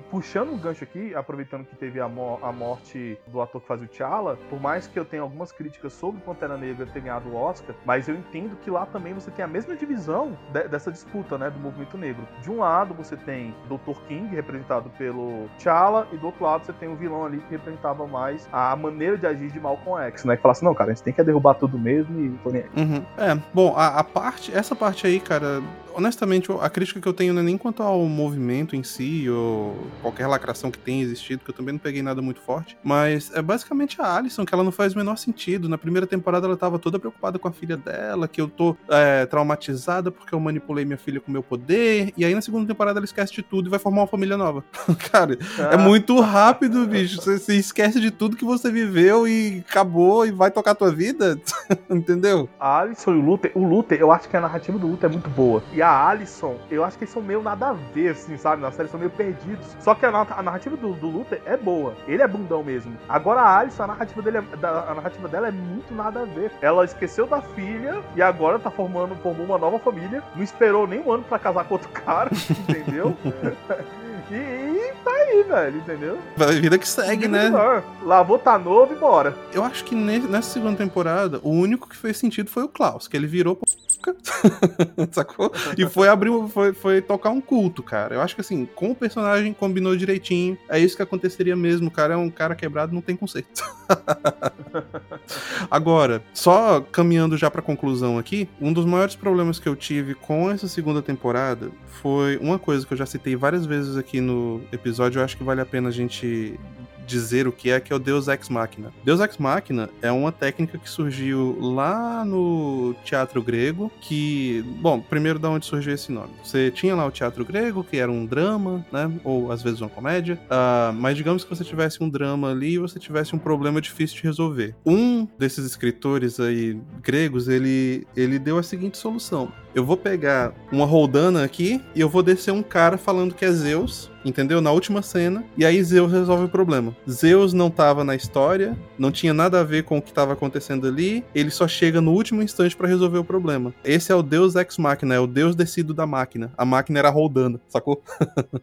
puxando 0.09 0.51
um 0.51 0.57
gancho 0.57 0.83
aqui, 0.83 1.13
aproveitando 1.15 1.65
que 1.65 1.75
teve 1.75 1.99
a, 1.99 2.07
mo 2.07 2.39
a 2.41 2.51
morte 2.51 3.17
do 3.27 3.41
ator 3.41 3.61
que 3.61 3.67
faz 3.67 3.81
o 3.81 3.87
T'Challa, 3.87 4.37
por 4.49 4.59
mais 4.59 4.87
que 4.87 4.97
eu 4.97 5.05
tenha 5.05 5.21
algumas 5.21 5.51
críticas 5.51 5.93
sobre 5.93 6.21
Pantera 6.21 6.57
Negra 6.57 6.85
ter 6.85 7.01
ganhado 7.01 7.29
o 7.29 7.35
Oscar, 7.35 7.75
mas 7.85 8.07
eu 8.07 8.15
entendo 8.15 8.55
que 8.57 8.69
lá 8.69 8.85
também 8.85 9.13
você 9.13 9.31
tem 9.31 9.43
a 9.43 9.47
mesma 9.47 9.75
divisão 9.75 10.37
de 10.53 10.67
dessa 10.67 10.91
disputa, 10.91 11.37
né, 11.37 11.49
do 11.49 11.59
movimento 11.59 11.97
negro. 11.97 12.27
De 12.41 12.51
um 12.51 12.59
lado 12.59 12.93
você 12.93 13.15
tem 13.15 13.53
Dr. 13.67 13.99
King, 14.07 14.35
representado 14.35 14.89
pelo 14.97 15.49
T'Challa, 15.57 16.07
e 16.11 16.17
do 16.17 16.27
outro 16.27 16.43
lado 16.43 16.65
você 16.65 16.73
tem 16.73 16.89
o 16.89 16.95
vilão 16.95 17.25
ali 17.25 17.39
que 17.39 17.51
representava 17.51 18.07
mais 18.07 18.47
a 18.51 18.75
maneira 18.75 19.17
de 19.17 19.25
agir 19.25 19.51
de 19.51 19.59
Malcolm 19.59 20.01
X, 20.07 20.25
né, 20.25 20.35
que 20.35 20.41
fala 20.41 20.51
assim, 20.51 20.65
não, 20.65 20.73
cara, 20.73 20.91
a 20.91 20.93
gente 20.93 21.03
tem 21.03 21.13
que 21.13 21.23
derrubar 21.23 21.55
tudo 21.55 21.77
mesmo 21.77 22.19
e 22.19 22.29
tô 22.43 22.49
nem 22.49 22.63
aí. 22.63 22.69
Uhum. 22.75 23.05
É, 23.17 23.35
bom, 23.53 23.73
a, 23.75 23.99
a 23.99 24.03
parte, 24.03 24.55
essa 24.55 24.75
parte 24.75 25.05
aí, 25.05 25.19
cara, 25.19 25.61
honestamente, 25.97 26.51
a 26.61 26.69
crítica 26.69 27.01
que 27.01 27.07
eu 27.07 27.13
tenho 27.13 27.33
não 27.33 27.41
é 27.41 27.43
nem 27.43 27.57
quanto 27.57 27.81
ao 27.81 28.05
movimento 28.05 28.75
em 28.75 28.83
si, 28.83 29.27
ou 29.29 29.75
qualquer 30.01 30.27
lacração 30.27 30.69
que 30.69 30.77
tenha 30.77 31.03
existido, 31.03 31.43
que 31.43 31.49
eu 31.49 31.55
também 31.55 31.73
não 31.73 31.79
peguei 31.79 32.03
nada 32.03 32.21
muito 32.21 32.39
forte, 32.39 32.77
mas 32.83 33.31
é 33.33 33.41
basicamente 33.41 33.99
a 33.99 34.15
Alison, 34.15 34.45
que 34.45 34.53
ela 34.53 34.63
não 34.63 34.71
faz 34.71 34.93
o 34.93 34.97
menor 34.97 35.17
sentido. 35.17 35.67
Na 35.67 35.77
primeira 35.77 36.05
temporada 36.05 36.45
ela 36.45 36.55
tava 36.55 36.77
toda 36.77 36.99
preocupada 36.99 37.39
com 37.39 37.47
a 37.47 37.51
filha 37.51 37.75
dela, 37.75 38.27
que 38.27 38.39
eu 38.39 38.47
tô 38.47 38.77
é, 38.89 39.25
traumatizada 39.25 40.11
porque 40.11 40.35
eu 40.35 40.39
manipulei 40.39 40.85
minha 40.85 40.97
filha 40.97 41.19
com 41.19 41.31
meu 41.31 41.41
poder, 41.41 42.13
e 42.15 42.23
aí 42.23 42.35
na 42.35 42.41
segunda 42.41 42.67
temporada 42.67 42.99
ela 42.99 43.05
esquece 43.05 43.33
de 43.33 43.41
tudo 43.41 43.67
e 43.67 43.71
vai 43.71 43.79
formar 43.79 44.01
uma 44.01 44.07
família 44.07 44.37
nova. 44.37 44.63
Cara, 45.11 45.37
ah. 45.59 45.73
é 45.73 45.77
muito 45.77 46.19
rápido, 46.19 46.85
bicho. 46.85 47.19
Você, 47.21 47.39
você 47.39 47.55
esquece 47.55 47.99
de 47.99 48.11
tudo 48.11 48.37
que 48.37 48.45
você 48.45 48.71
viveu 48.71 49.27
e 49.27 49.63
acabou 49.67 50.25
e 50.25 50.31
vai 50.31 50.51
tocar 50.51 50.71
a 50.71 50.75
tua 50.75 50.91
vida, 50.91 51.39
entendeu? 51.89 52.47
A 52.59 52.81
Alison 52.81 53.13
e 53.13 53.17
o 53.17 53.21
Luther, 53.21 53.51
o 53.55 53.63
Luther, 53.63 53.99
eu 53.99 54.11
acho 54.11 54.29
que 54.29 54.37
a 54.37 54.41
narrativa 54.41 54.77
do 54.77 54.87
Luther 54.87 55.09
é 55.09 55.13
muito 55.13 55.29
boa. 55.29 55.63
E 55.73 55.81
a 55.81 55.86
Alison, 55.89 56.57
eu 56.69 56.83
acho 56.83 56.97
que 56.97 57.03
eles 57.03 57.13
são 57.13 57.21
meio 57.21 57.41
nada 57.41 57.69
a 57.69 57.73
ver, 57.73 58.09
assim, 58.09 58.37
sabe? 58.37 58.61
Na 58.61 58.71
série 58.71 58.89
são 58.89 58.99
meio 58.99 59.11
perdidos. 59.11 59.65
Só 59.79 59.93
que 59.93 60.05
a, 60.05 60.09
a 60.09 60.43
narrativa 60.43 60.75
do, 60.75 60.93
do, 60.93 61.07
Luther 61.07 61.41
é 61.45 61.57
boa. 61.57 61.95
Ele 62.07 62.21
é 62.21 62.27
bundão 62.27 62.63
mesmo. 62.63 62.97
Agora 63.07 63.41
a 63.41 63.59
Alison, 63.59 63.83
a 63.83 63.87
narrativa, 63.87 64.21
dele 64.21 64.37
é, 64.37 64.41
da, 64.57 64.91
a 64.91 64.95
narrativa 64.95 65.27
dela 65.27 65.47
é 65.47 65.51
muito 65.51 65.93
nada 65.93 66.21
a 66.21 66.25
ver. 66.25 66.51
Ela 66.61 66.85
esqueceu 66.85 67.27
da 67.27 67.41
filha 67.41 68.01
e 68.15 68.21
agora 68.21 68.59
tá 68.59 68.71
formando, 68.71 69.15
formou 69.17 69.45
uma 69.45 69.57
nova 69.57 69.79
família. 69.79 70.23
Não 70.35 70.43
esperou 70.43 70.87
nem 70.87 70.99
um 70.99 71.11
ano 71.11 71.23
pra 71.23 71.39
casar 71.39 71.65
com 71.65 71.75
outro 71.75 71.89
cara, 71.89 72.29
entendeu? 72.67 73.15
E, 74.29 74.35
e, 74.35 74.93
tá 75.05 75.11
aí, 75.11 75.43
velho, 75.43 75.77
entendeu? 75.77 76.19
A 76.37 76.45
vida 76.47 76.77
que 76.77 76.85
segue, 76.85 77.29
né? 77.29 77.45
Melhor. 77.45 77.81
Lavou, 78.03 78.37
tá 78.37 78.59
novo 78.59 78.93
e 78.93 78.97
bora. 78.97 79.33
Eu 79.53 79.63
acho 79.63 79.85
que 79.85 79.95
nessa 79.95 80.49
segunda 80.49 80.77
temporada, 80.77 81.39
o 81.43 81.49
único 81.49 81.87
que 81.87 81.95
fez 81.95 82.17
sentido 82.17 82.49
foi 82.49 82.63
o 82.63 82.67
Klaus, 82.67 83.07
que 83.07 83.15
ele 83.15 83.25
virou 83.25 83.57
sacou? 85.11 85.51
E 85.77 85.85
foi 85.87 86.07
abrir, 86.07 86.31
foi, 86.49 86.73
foi 86.73 87.01
tocar 87.01 87.29
um 87.29 87.41
culto, 87.41 87.81
cara. 87.83 88.15
Eu 88.15 88.21
acho 88.21 88.35
que 88.35 88.41
assim, 88.41 88.65
com 88.65 88.91
o 88.91 88.95
personagem 88.95 89.53
combinou 89.53 89.95
direitinho, 89.95 90.57
é 90.69 90.79
isso 90.79 90.95
que 90.95 91.01
aconteceria 91.01 91.55
mesmo. 91.55 91.91
Cara 91.91 92.13
é 92.13 92.17
um 92.17 92.29
cara 92.29 92.55
quebrado, 92.55 92.93
não 92.93 93.01
tem 93.01 93.15
conceito. 93.15 93.63
Agora, 95.69 96.23
só 96.33 96.81
caminhando 96.81 97.37
já 97.37 97.49
pra 97.49 97.61
conclusão 97.61 98.17
aqui, 98.17 98.49
um 98.59 98.71
dos 98.71 98.85
maiores 98.85 99.15
problemas 99.15 99.59
que 99.59 99.67
eu 99.67 99.75
tive 99.75 100.13
com 100.13 100.49
essa 100.49 100.67
segunda 100.67 101.01
temporada 101.01 101.71
foi 102.01 102.37
uma 102.37 102.59
coisa 102.59 102.85
que 102.85 102.93
eu 102.93 102.97
já 102.97 103.05
citei 103.05 103.35
várias 103.35 103.65
vezes 103.65 103.97
aqui 103.97 104.21
no 104.21 104.61
episódio, 104.71 105.19
eu 105.19 105.25
acho 105.25 105.37
que 105.37 105.43
vale 105.43 105.61
a 105.61 105.65
pena 105.65 105.89
a 105.89 105.91
gente 105.91 106.59
dizer 107.07 107.47
o 107.47 107.51
que 107.51 107.71
é, 107.71 107.79
que 107.79 107.91
é 107.91 107.95
o 107.95 107.99
Deus 107.99 108.27
Ex 108.27 108.49
Machina. 108.49 108.91
Deus 109.03 109.19
Ex 109.19 109.37
Machina 109.37 109.89
é 110.01 110.11
uma 110.11 110.31
técnica 110.31 110.77
que 110.77 110.89
surgiu 110.89 111.57
lá 111.59 112.23
no 112.25 112.93
teatro 113.03 113.41
grego, 113.41 113.91
que, 114.01 114.63
bom, 114.81 114.99
primeiro 114.99 115.39
da 115.39 115.49
onde 115.49 115.65
surgiu 115.65 115.93
esse 115.93 116.11
nome. 116.11 116.29
Você 116.43 116.69
tinha 116.69 116.95
lá 116.95 117.05
o 117.05 117.11
teatro 117.11 117.45
grego, 117.45 117.83
que 117.83 117.97
era 117.97 118.11
um 118.11 118.25
drama, 118.25 118.85
né, 118.91 119.11
ou 119.23 119.51
às 119.51 119.63
vezes 119.63 119.81
uma 119.81 119.89
comédia, 119.89 120.39
ah, 120.49 120.91
mas 120.93 121.15
digamos 121.15 121.43
que 121.43 121.49
você 121.49 121.63
tivesse 121.63 122.03
um 122.03 122.09
drama 122.09 122.51
ali 122.51 122.73
e 122.73 122.77
você 122.77 122.99
tivesse 122.99 123.35
um 123.35 123.39
problema 123.39 123.81
difícil 123.81 124.17
de 124.17 124.23
resolver. 124.23 124.75
Um 124.85 125.25
desses 125.39 125.65
escritores 125.65 126.39
aí 126.39 126.77
gregos, 127.01 127.47
ele, 127.47 128.05
ele 128.15 128.37
deu 128.37 128.57
a 128.57 128.63
seguinte 128.63 128.97
solução. 128.97 129.51
Eu 129.73 129.85
vou 129.85 129.95
pegar 129.95 130.53
uma 130.71 130.85
roldana 130.85 131.43
aqui 131.43 131.81
e 131.93 132.01
eu 132.01 132.09
vou 132.09 132.23
descer 132.23 132.51
um 132.51 132.63
cara 132.63 132.97
falando 132.97 133.35
que 133.35 133.45
é 133.45 133.51
Zeus, 133.51 134.09
entendeu? 134.27 134.61
Na 134.61 134.71
última 134.71 135.01
cena, 135.01 135.43
e 135.57 135.65
aí 135.65 135.81
Zeus 135.83 136.11
resolve 136.11 136.45
o 136.45 136.49
problema. 136.49 136.95
Zeus 137.09 137.53
não 137.53 137.69
tava 137.69 138.03
na 138.03 138.15
história, 138.15 138.77
não 138.97 139.11
tinha 139.11 139.33
nada 139.33 139.59
a 139.59 139.63
ver 139.63 139.83
com 139.83 139.97
o 139.97 140.01
que 140.01 140.13
tava 140.13 140.33
acontecendo 140.33 140.87
ali, 140.87 141.23
ele 141.33 141.49
só 141.49 141.67
chega 141.67 142.01
no 142.01 142.11
último 142.11 142.41
instante 142.41 142.75
pra 142.75 142.87
resolver 142.87 143.17
o 143.19 143.23
problema. 143.23 143.73
Esse 143.83 144.11
é 144.11 144.15
o 144.15 144.21
Deus 144.23 144.55
Ex 144.55 144.77
Machina, 144.77 145.15
é 145.15 145.19
o 145.19 145.27
Deus 145.27 145.55
descido 145.55 145.93
da 145.93 146.05
máquina. 146.05 146.51
A 146.57 146.65
máquina 146.65 146.99
era 146.99 147.07
a 147.07 147.11
roldana, 147.11 147.59
sacou? 147.67 148.01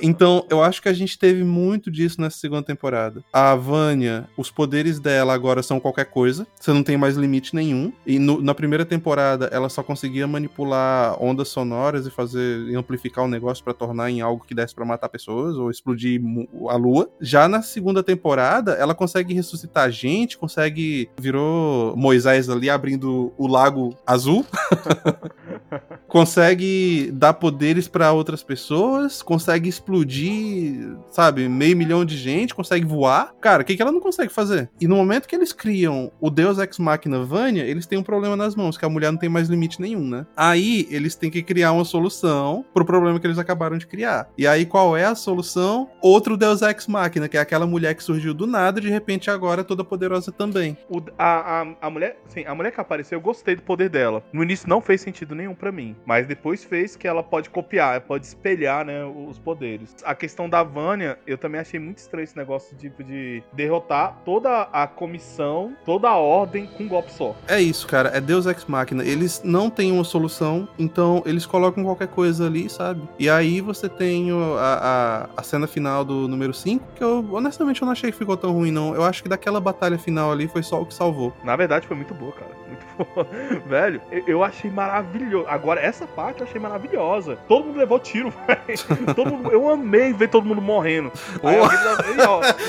Então, 0.00 0.46
eu 0.48 0.62
acho 0.62 0.80
que 0.80 0.88
a 0.88 0.92
gente 0.92 1.18
teve 1.18 1.42
muito 1.44 1.90
disso 1.90 2.20
nessa 2.20 2.38
segunda 2.38 2.62
temporada. 2.62 3.22
A 3.32 3.54
Vânia, 3.54 4.28
os 4.36 4.50
poderes 4.50 4.98
dela 5.00 5.32
agora 5.34 5.62
são 5.62 5.80
qualquer 5.80 6.06
coisa. 6.06 6.46
Você 6.58 6.72
não 6.72 6.82
tem 6.82 6.96
mais 6.96 7.16
limite 7.16 7.54
nenhum. 7.54 7.92
E 8.06 8.18
no- 8.18 8.40
na 8.40 8.54
primeira 8.54 8.84
temporada, 8.84 9.46
ela 9.52 9.68
só 9.68 9.82
conseguia 9.82 10.26
manipular 10.26 11.16
ondas 11.22 11.48
sonoras 11.48 12.06
e 12.06 12.10
fazer 12.10 12.68
e 12.68 12.74
amplificar 12.76 13.24
o 13.24 13.28
negócio 13.28 13.62
pra 13.64 13.74
tornar 13.74 14.10
em 14.10 14.20
algo 14.20 14.44
que 14.46 14.54
desse 14.54 14.74
pra 14.74 14.81
matar 14.84 15.08
pessoas 15.08 15.56
ou 15.56 15.70
explodir 15.70 16.20
a 16.68 16.76
lua. 16.76 17.10
Já 17.20 17.48
na 17.48 17.62
segunda 17.62 18.02
temporada, 18.02 18.72
ela 18.72 18.94
consegue 18.94 19.34
ressuscitar 19.34 19.90
gente, 19.90 20.38
consegue 20.38 21.10
virou 21.18 21.96
Moisés 21.96 22.48
ali 22.48 22.68
abrindo 22.70 23.32
o 23.36 23.46
lago 23.46 23.96
azul 24.06 24.44
consegue 26.12 27.10
dar 27.14 27.32
poderes 27.32 27.88
pra 27.88 28.12
outras 28.12 28.42
pessoas, 28.42 29.22
consegue 29.22 29.68
explodir, 29.68 30.94
sabe, 31.10 31.48
meio 31.48 31.74
milhão 31.74 32.04
de 32.04 32.16
gente, 32.18 32.54
consegue 32.54 32.84
voar. 32.84 33.32
Cara, 33.40 33.62
o 33.62 33.64
que, 33.64 33.74
que 33.74 33.80
ela 33.80 33.90
não 33.90 34.00
consegue 34.00 34.30
fazer? 34.30 34.70
E 34.78 34.86
no 34.86 34.96
momento 34.96 35.26
que 35.26 35.34
eles 35.34 35.54
criam 35.54 36.12
o 36.20 36.28
Deus 36.28 36.58
Ex 36.58 36.78
Machina 36.78 37.24
Vânia, 37.24 37.62
eles 37.62 37.86
têm 37.86 37.98
um 37.98 38.02
problema 38.02 38.36
nas 38.36 38.54
mãos, 38.54 38.76
que 38.76 38.84
a 38.84 38.88
mulher 38.88 39.10
não 39.10 39.18
tem 39.18 39.28
mais 39.28 39.48
limite 39.48 39.80
nenhum, 39.80 40.06
né? 40.06 40.26
Aí 40.36 40.86
eles 40.90 41.14
têm 41.14 41.30
que 41.30 41.42
criar 41.42 41.72
uma 41.72 41.84
solução 41.84 42.64
pro 42.74 42.84
problema 42.84 43.18
que 43.18 43.26
eles 43.26 43.38
acabaram 43.38 43.78
de 43.78 43.86
criar. 43.86 44.28
E 44.36 44.46
aí 44.46 44.66
qual 44.72 44.96
é 44.96 45.04
a 45.04 45.14
solução? 45.14 45.90
Outro 46.00 46.34
Deus 46.34 46.62
Ex 46.62 46.86
Machina, 46.86 47.28
que 47.28 47.36
é 47.36 47.40
aquela 47.40 47.66
mulher 47.66 47.94
que 47.94 48.02
surgiu 48.02 48.32
do 48.32 48.46
nada 48.46 48.78
e 48.80 48.82
de 48.82 48.88
repente 48.88 49.30
agora 49.30 49.60
é 49.60 49.64
toda 49.64 49.84
poderosa 49.84 50.32
também. 50.32 50.78
O- 50.88 51.02
a, 51.18 51.60
a, 51.62 51.66
a 51.82 51.90
mulher, 51.90 52.16
sim, 52.26 52.44
a 52.46 52.54
mulher 52.54 52.72
que 52.72 52.80
apareceu, 52.80 53.18
eu 53.18 53.22
gostei 53.22 53.54
do 53.54 53.60
poder 53.62 53.90
dela. 53.90 54.24
No 54.32 54.42
início 54.42 54.66
não 54.66 54.80
fez 54.80 55.02
sentido 55.02 55.34
nenhum 55.34 55.54
pra 55.54 55.70
mim, 55.70 55.94
mas 56.06 56.26
depois 56.26 56.64
fez 56.64 56.96
que 56.96 57.06
ela 57.06 57.22
pode 57.22 57.50
copiar, 57.50 58.00
pode 58.00 58.24
espelhar, 58.24 58.82
né, 58.86 59.04
os 59.04 59.38
poderes. 59.38 59.94
A 60.04 60.14
questão 60.14 60.48
da 60.48 60.62
Vânia, 60.62 61.18
eu 61.26 61.36
também 61.36 61.60
achei 61.60 61.78
muito 61.78 61.98
estranho 61.98 62.24
esse 62.24 62.36
negócio 62.36 62.74
tipo 62.78 63.04
de 63.04 63.42
derrotar 63.52 64.22
toda 64.24 64.62
a 64.72 64.86
comissão, 64.86 65.76
toda 65.84 66.08
a 66.08 66.16
ordem 66.16 66.66
com 66.66 66.84
um 66.84 66.88
golpe 66.88 67.12
só. 67.12 67.36
É 67.46 67.60
isso, 67.60 67.86
cara. 67.86 68.08
É 68.14 68.20
Deus 68.22 68.46
Ex 68.46 68.64
Machina. 68.64 69.04
Eles 69.04 69.42
não 69.44 69.68
têm 69.68 69.92
uma 69.92 70.04
solução, 70.04 70.66
então 70.78 71.22
eles 71.26 71.44
colocam 71.44 71.84
qualquer 71.84 72.08
coisa 72.08 72.46
ali, 72.46 72.70
sabe? 72.70 73.02
E 73.18 73.28
aí 73.28 73.60
você 73.60 73.88
tem 73.88 74.32
o- 74.32 74.51
a, 74.58 75.28
a, 75.36 75.40
a 75.40 75.42
cena 75.42 75.66
final 75.66 76.04
do 76.04 76.26
número 76.28 76.52
5, 76.54 76.84
que 76.96 77.02
eu 77.04 77.24
honestamente 77.32 77.80
eu 77.82 77.86
não 77.86 77.92
achei 77.92 78.10
que 78.12 78.18
ficou 78.18 78.36
tão 78.36 78.52
ruim, 78.52 78.70
não. 78.70 78.94
Eu 78.94 79.02
acho 79.04 79.22
que 79.22 79.28
daquela 79.28 79.60
batalha 79.60 79.98
final 79.98 80.30
ali 80.32 80.48
foi 80.48 80.62
só 80.62 80.80
o 80.80 80.86
que 80.86 80.94
salvou. 80.94 81.32
Na 81.44 81.56
verdade 81.56 81.86
foi 81.86 81.96
muito 81.96 82.14
boa, 82.14 82.32
cara. 82.32 82.50
Muito 82.68 82.82
boa. 83.14 83.26
Velho, 83.66 84.00
eu, 84.10 84.22
eu 84.26 84.44
achei 84.44 84.70
maravilhoso. 84.70 85.46
Agora, 85.48 85.80
essa 85.80 86.06
parte 86.06 86.40
eu 86.40 86.46
achei 86.46 86.60
maravilhosa. 86.60 87.36
Todo 87.48 87.66
mundo 87.66 87.78
levou 87.78 87.98
tiro, 87.98 88.32
velho. 88.46 89.30
Mundo- 89.30 89.50
Eu 89.52 89.68
amei 89.70 90.12
ver 90.12 90.28
todo 90.28 90.44
mundo 90.46 90.60
morrendo. 90.62 91.10
Aí 91.42 91.56
alguém 91.58 91.76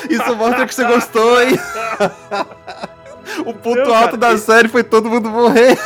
Isso 0.10 0.36
mostra 0.36 0.66
que 0.66 0.74
você 0.76 0.86
gostou, 0.86 1.42
hein? 1.42 1.58
o 3.46 3.54
ponto 3.54 3.78
Não, 3.80 3.94
alto 3.94 4.18
cara, 4.18 4.34
da 4.34 4.38
série 4.38 4.68
foi 4.68 4.84
todo 4.84 5.10
mundo 5.10 5.30
morrer. 5.30 5.78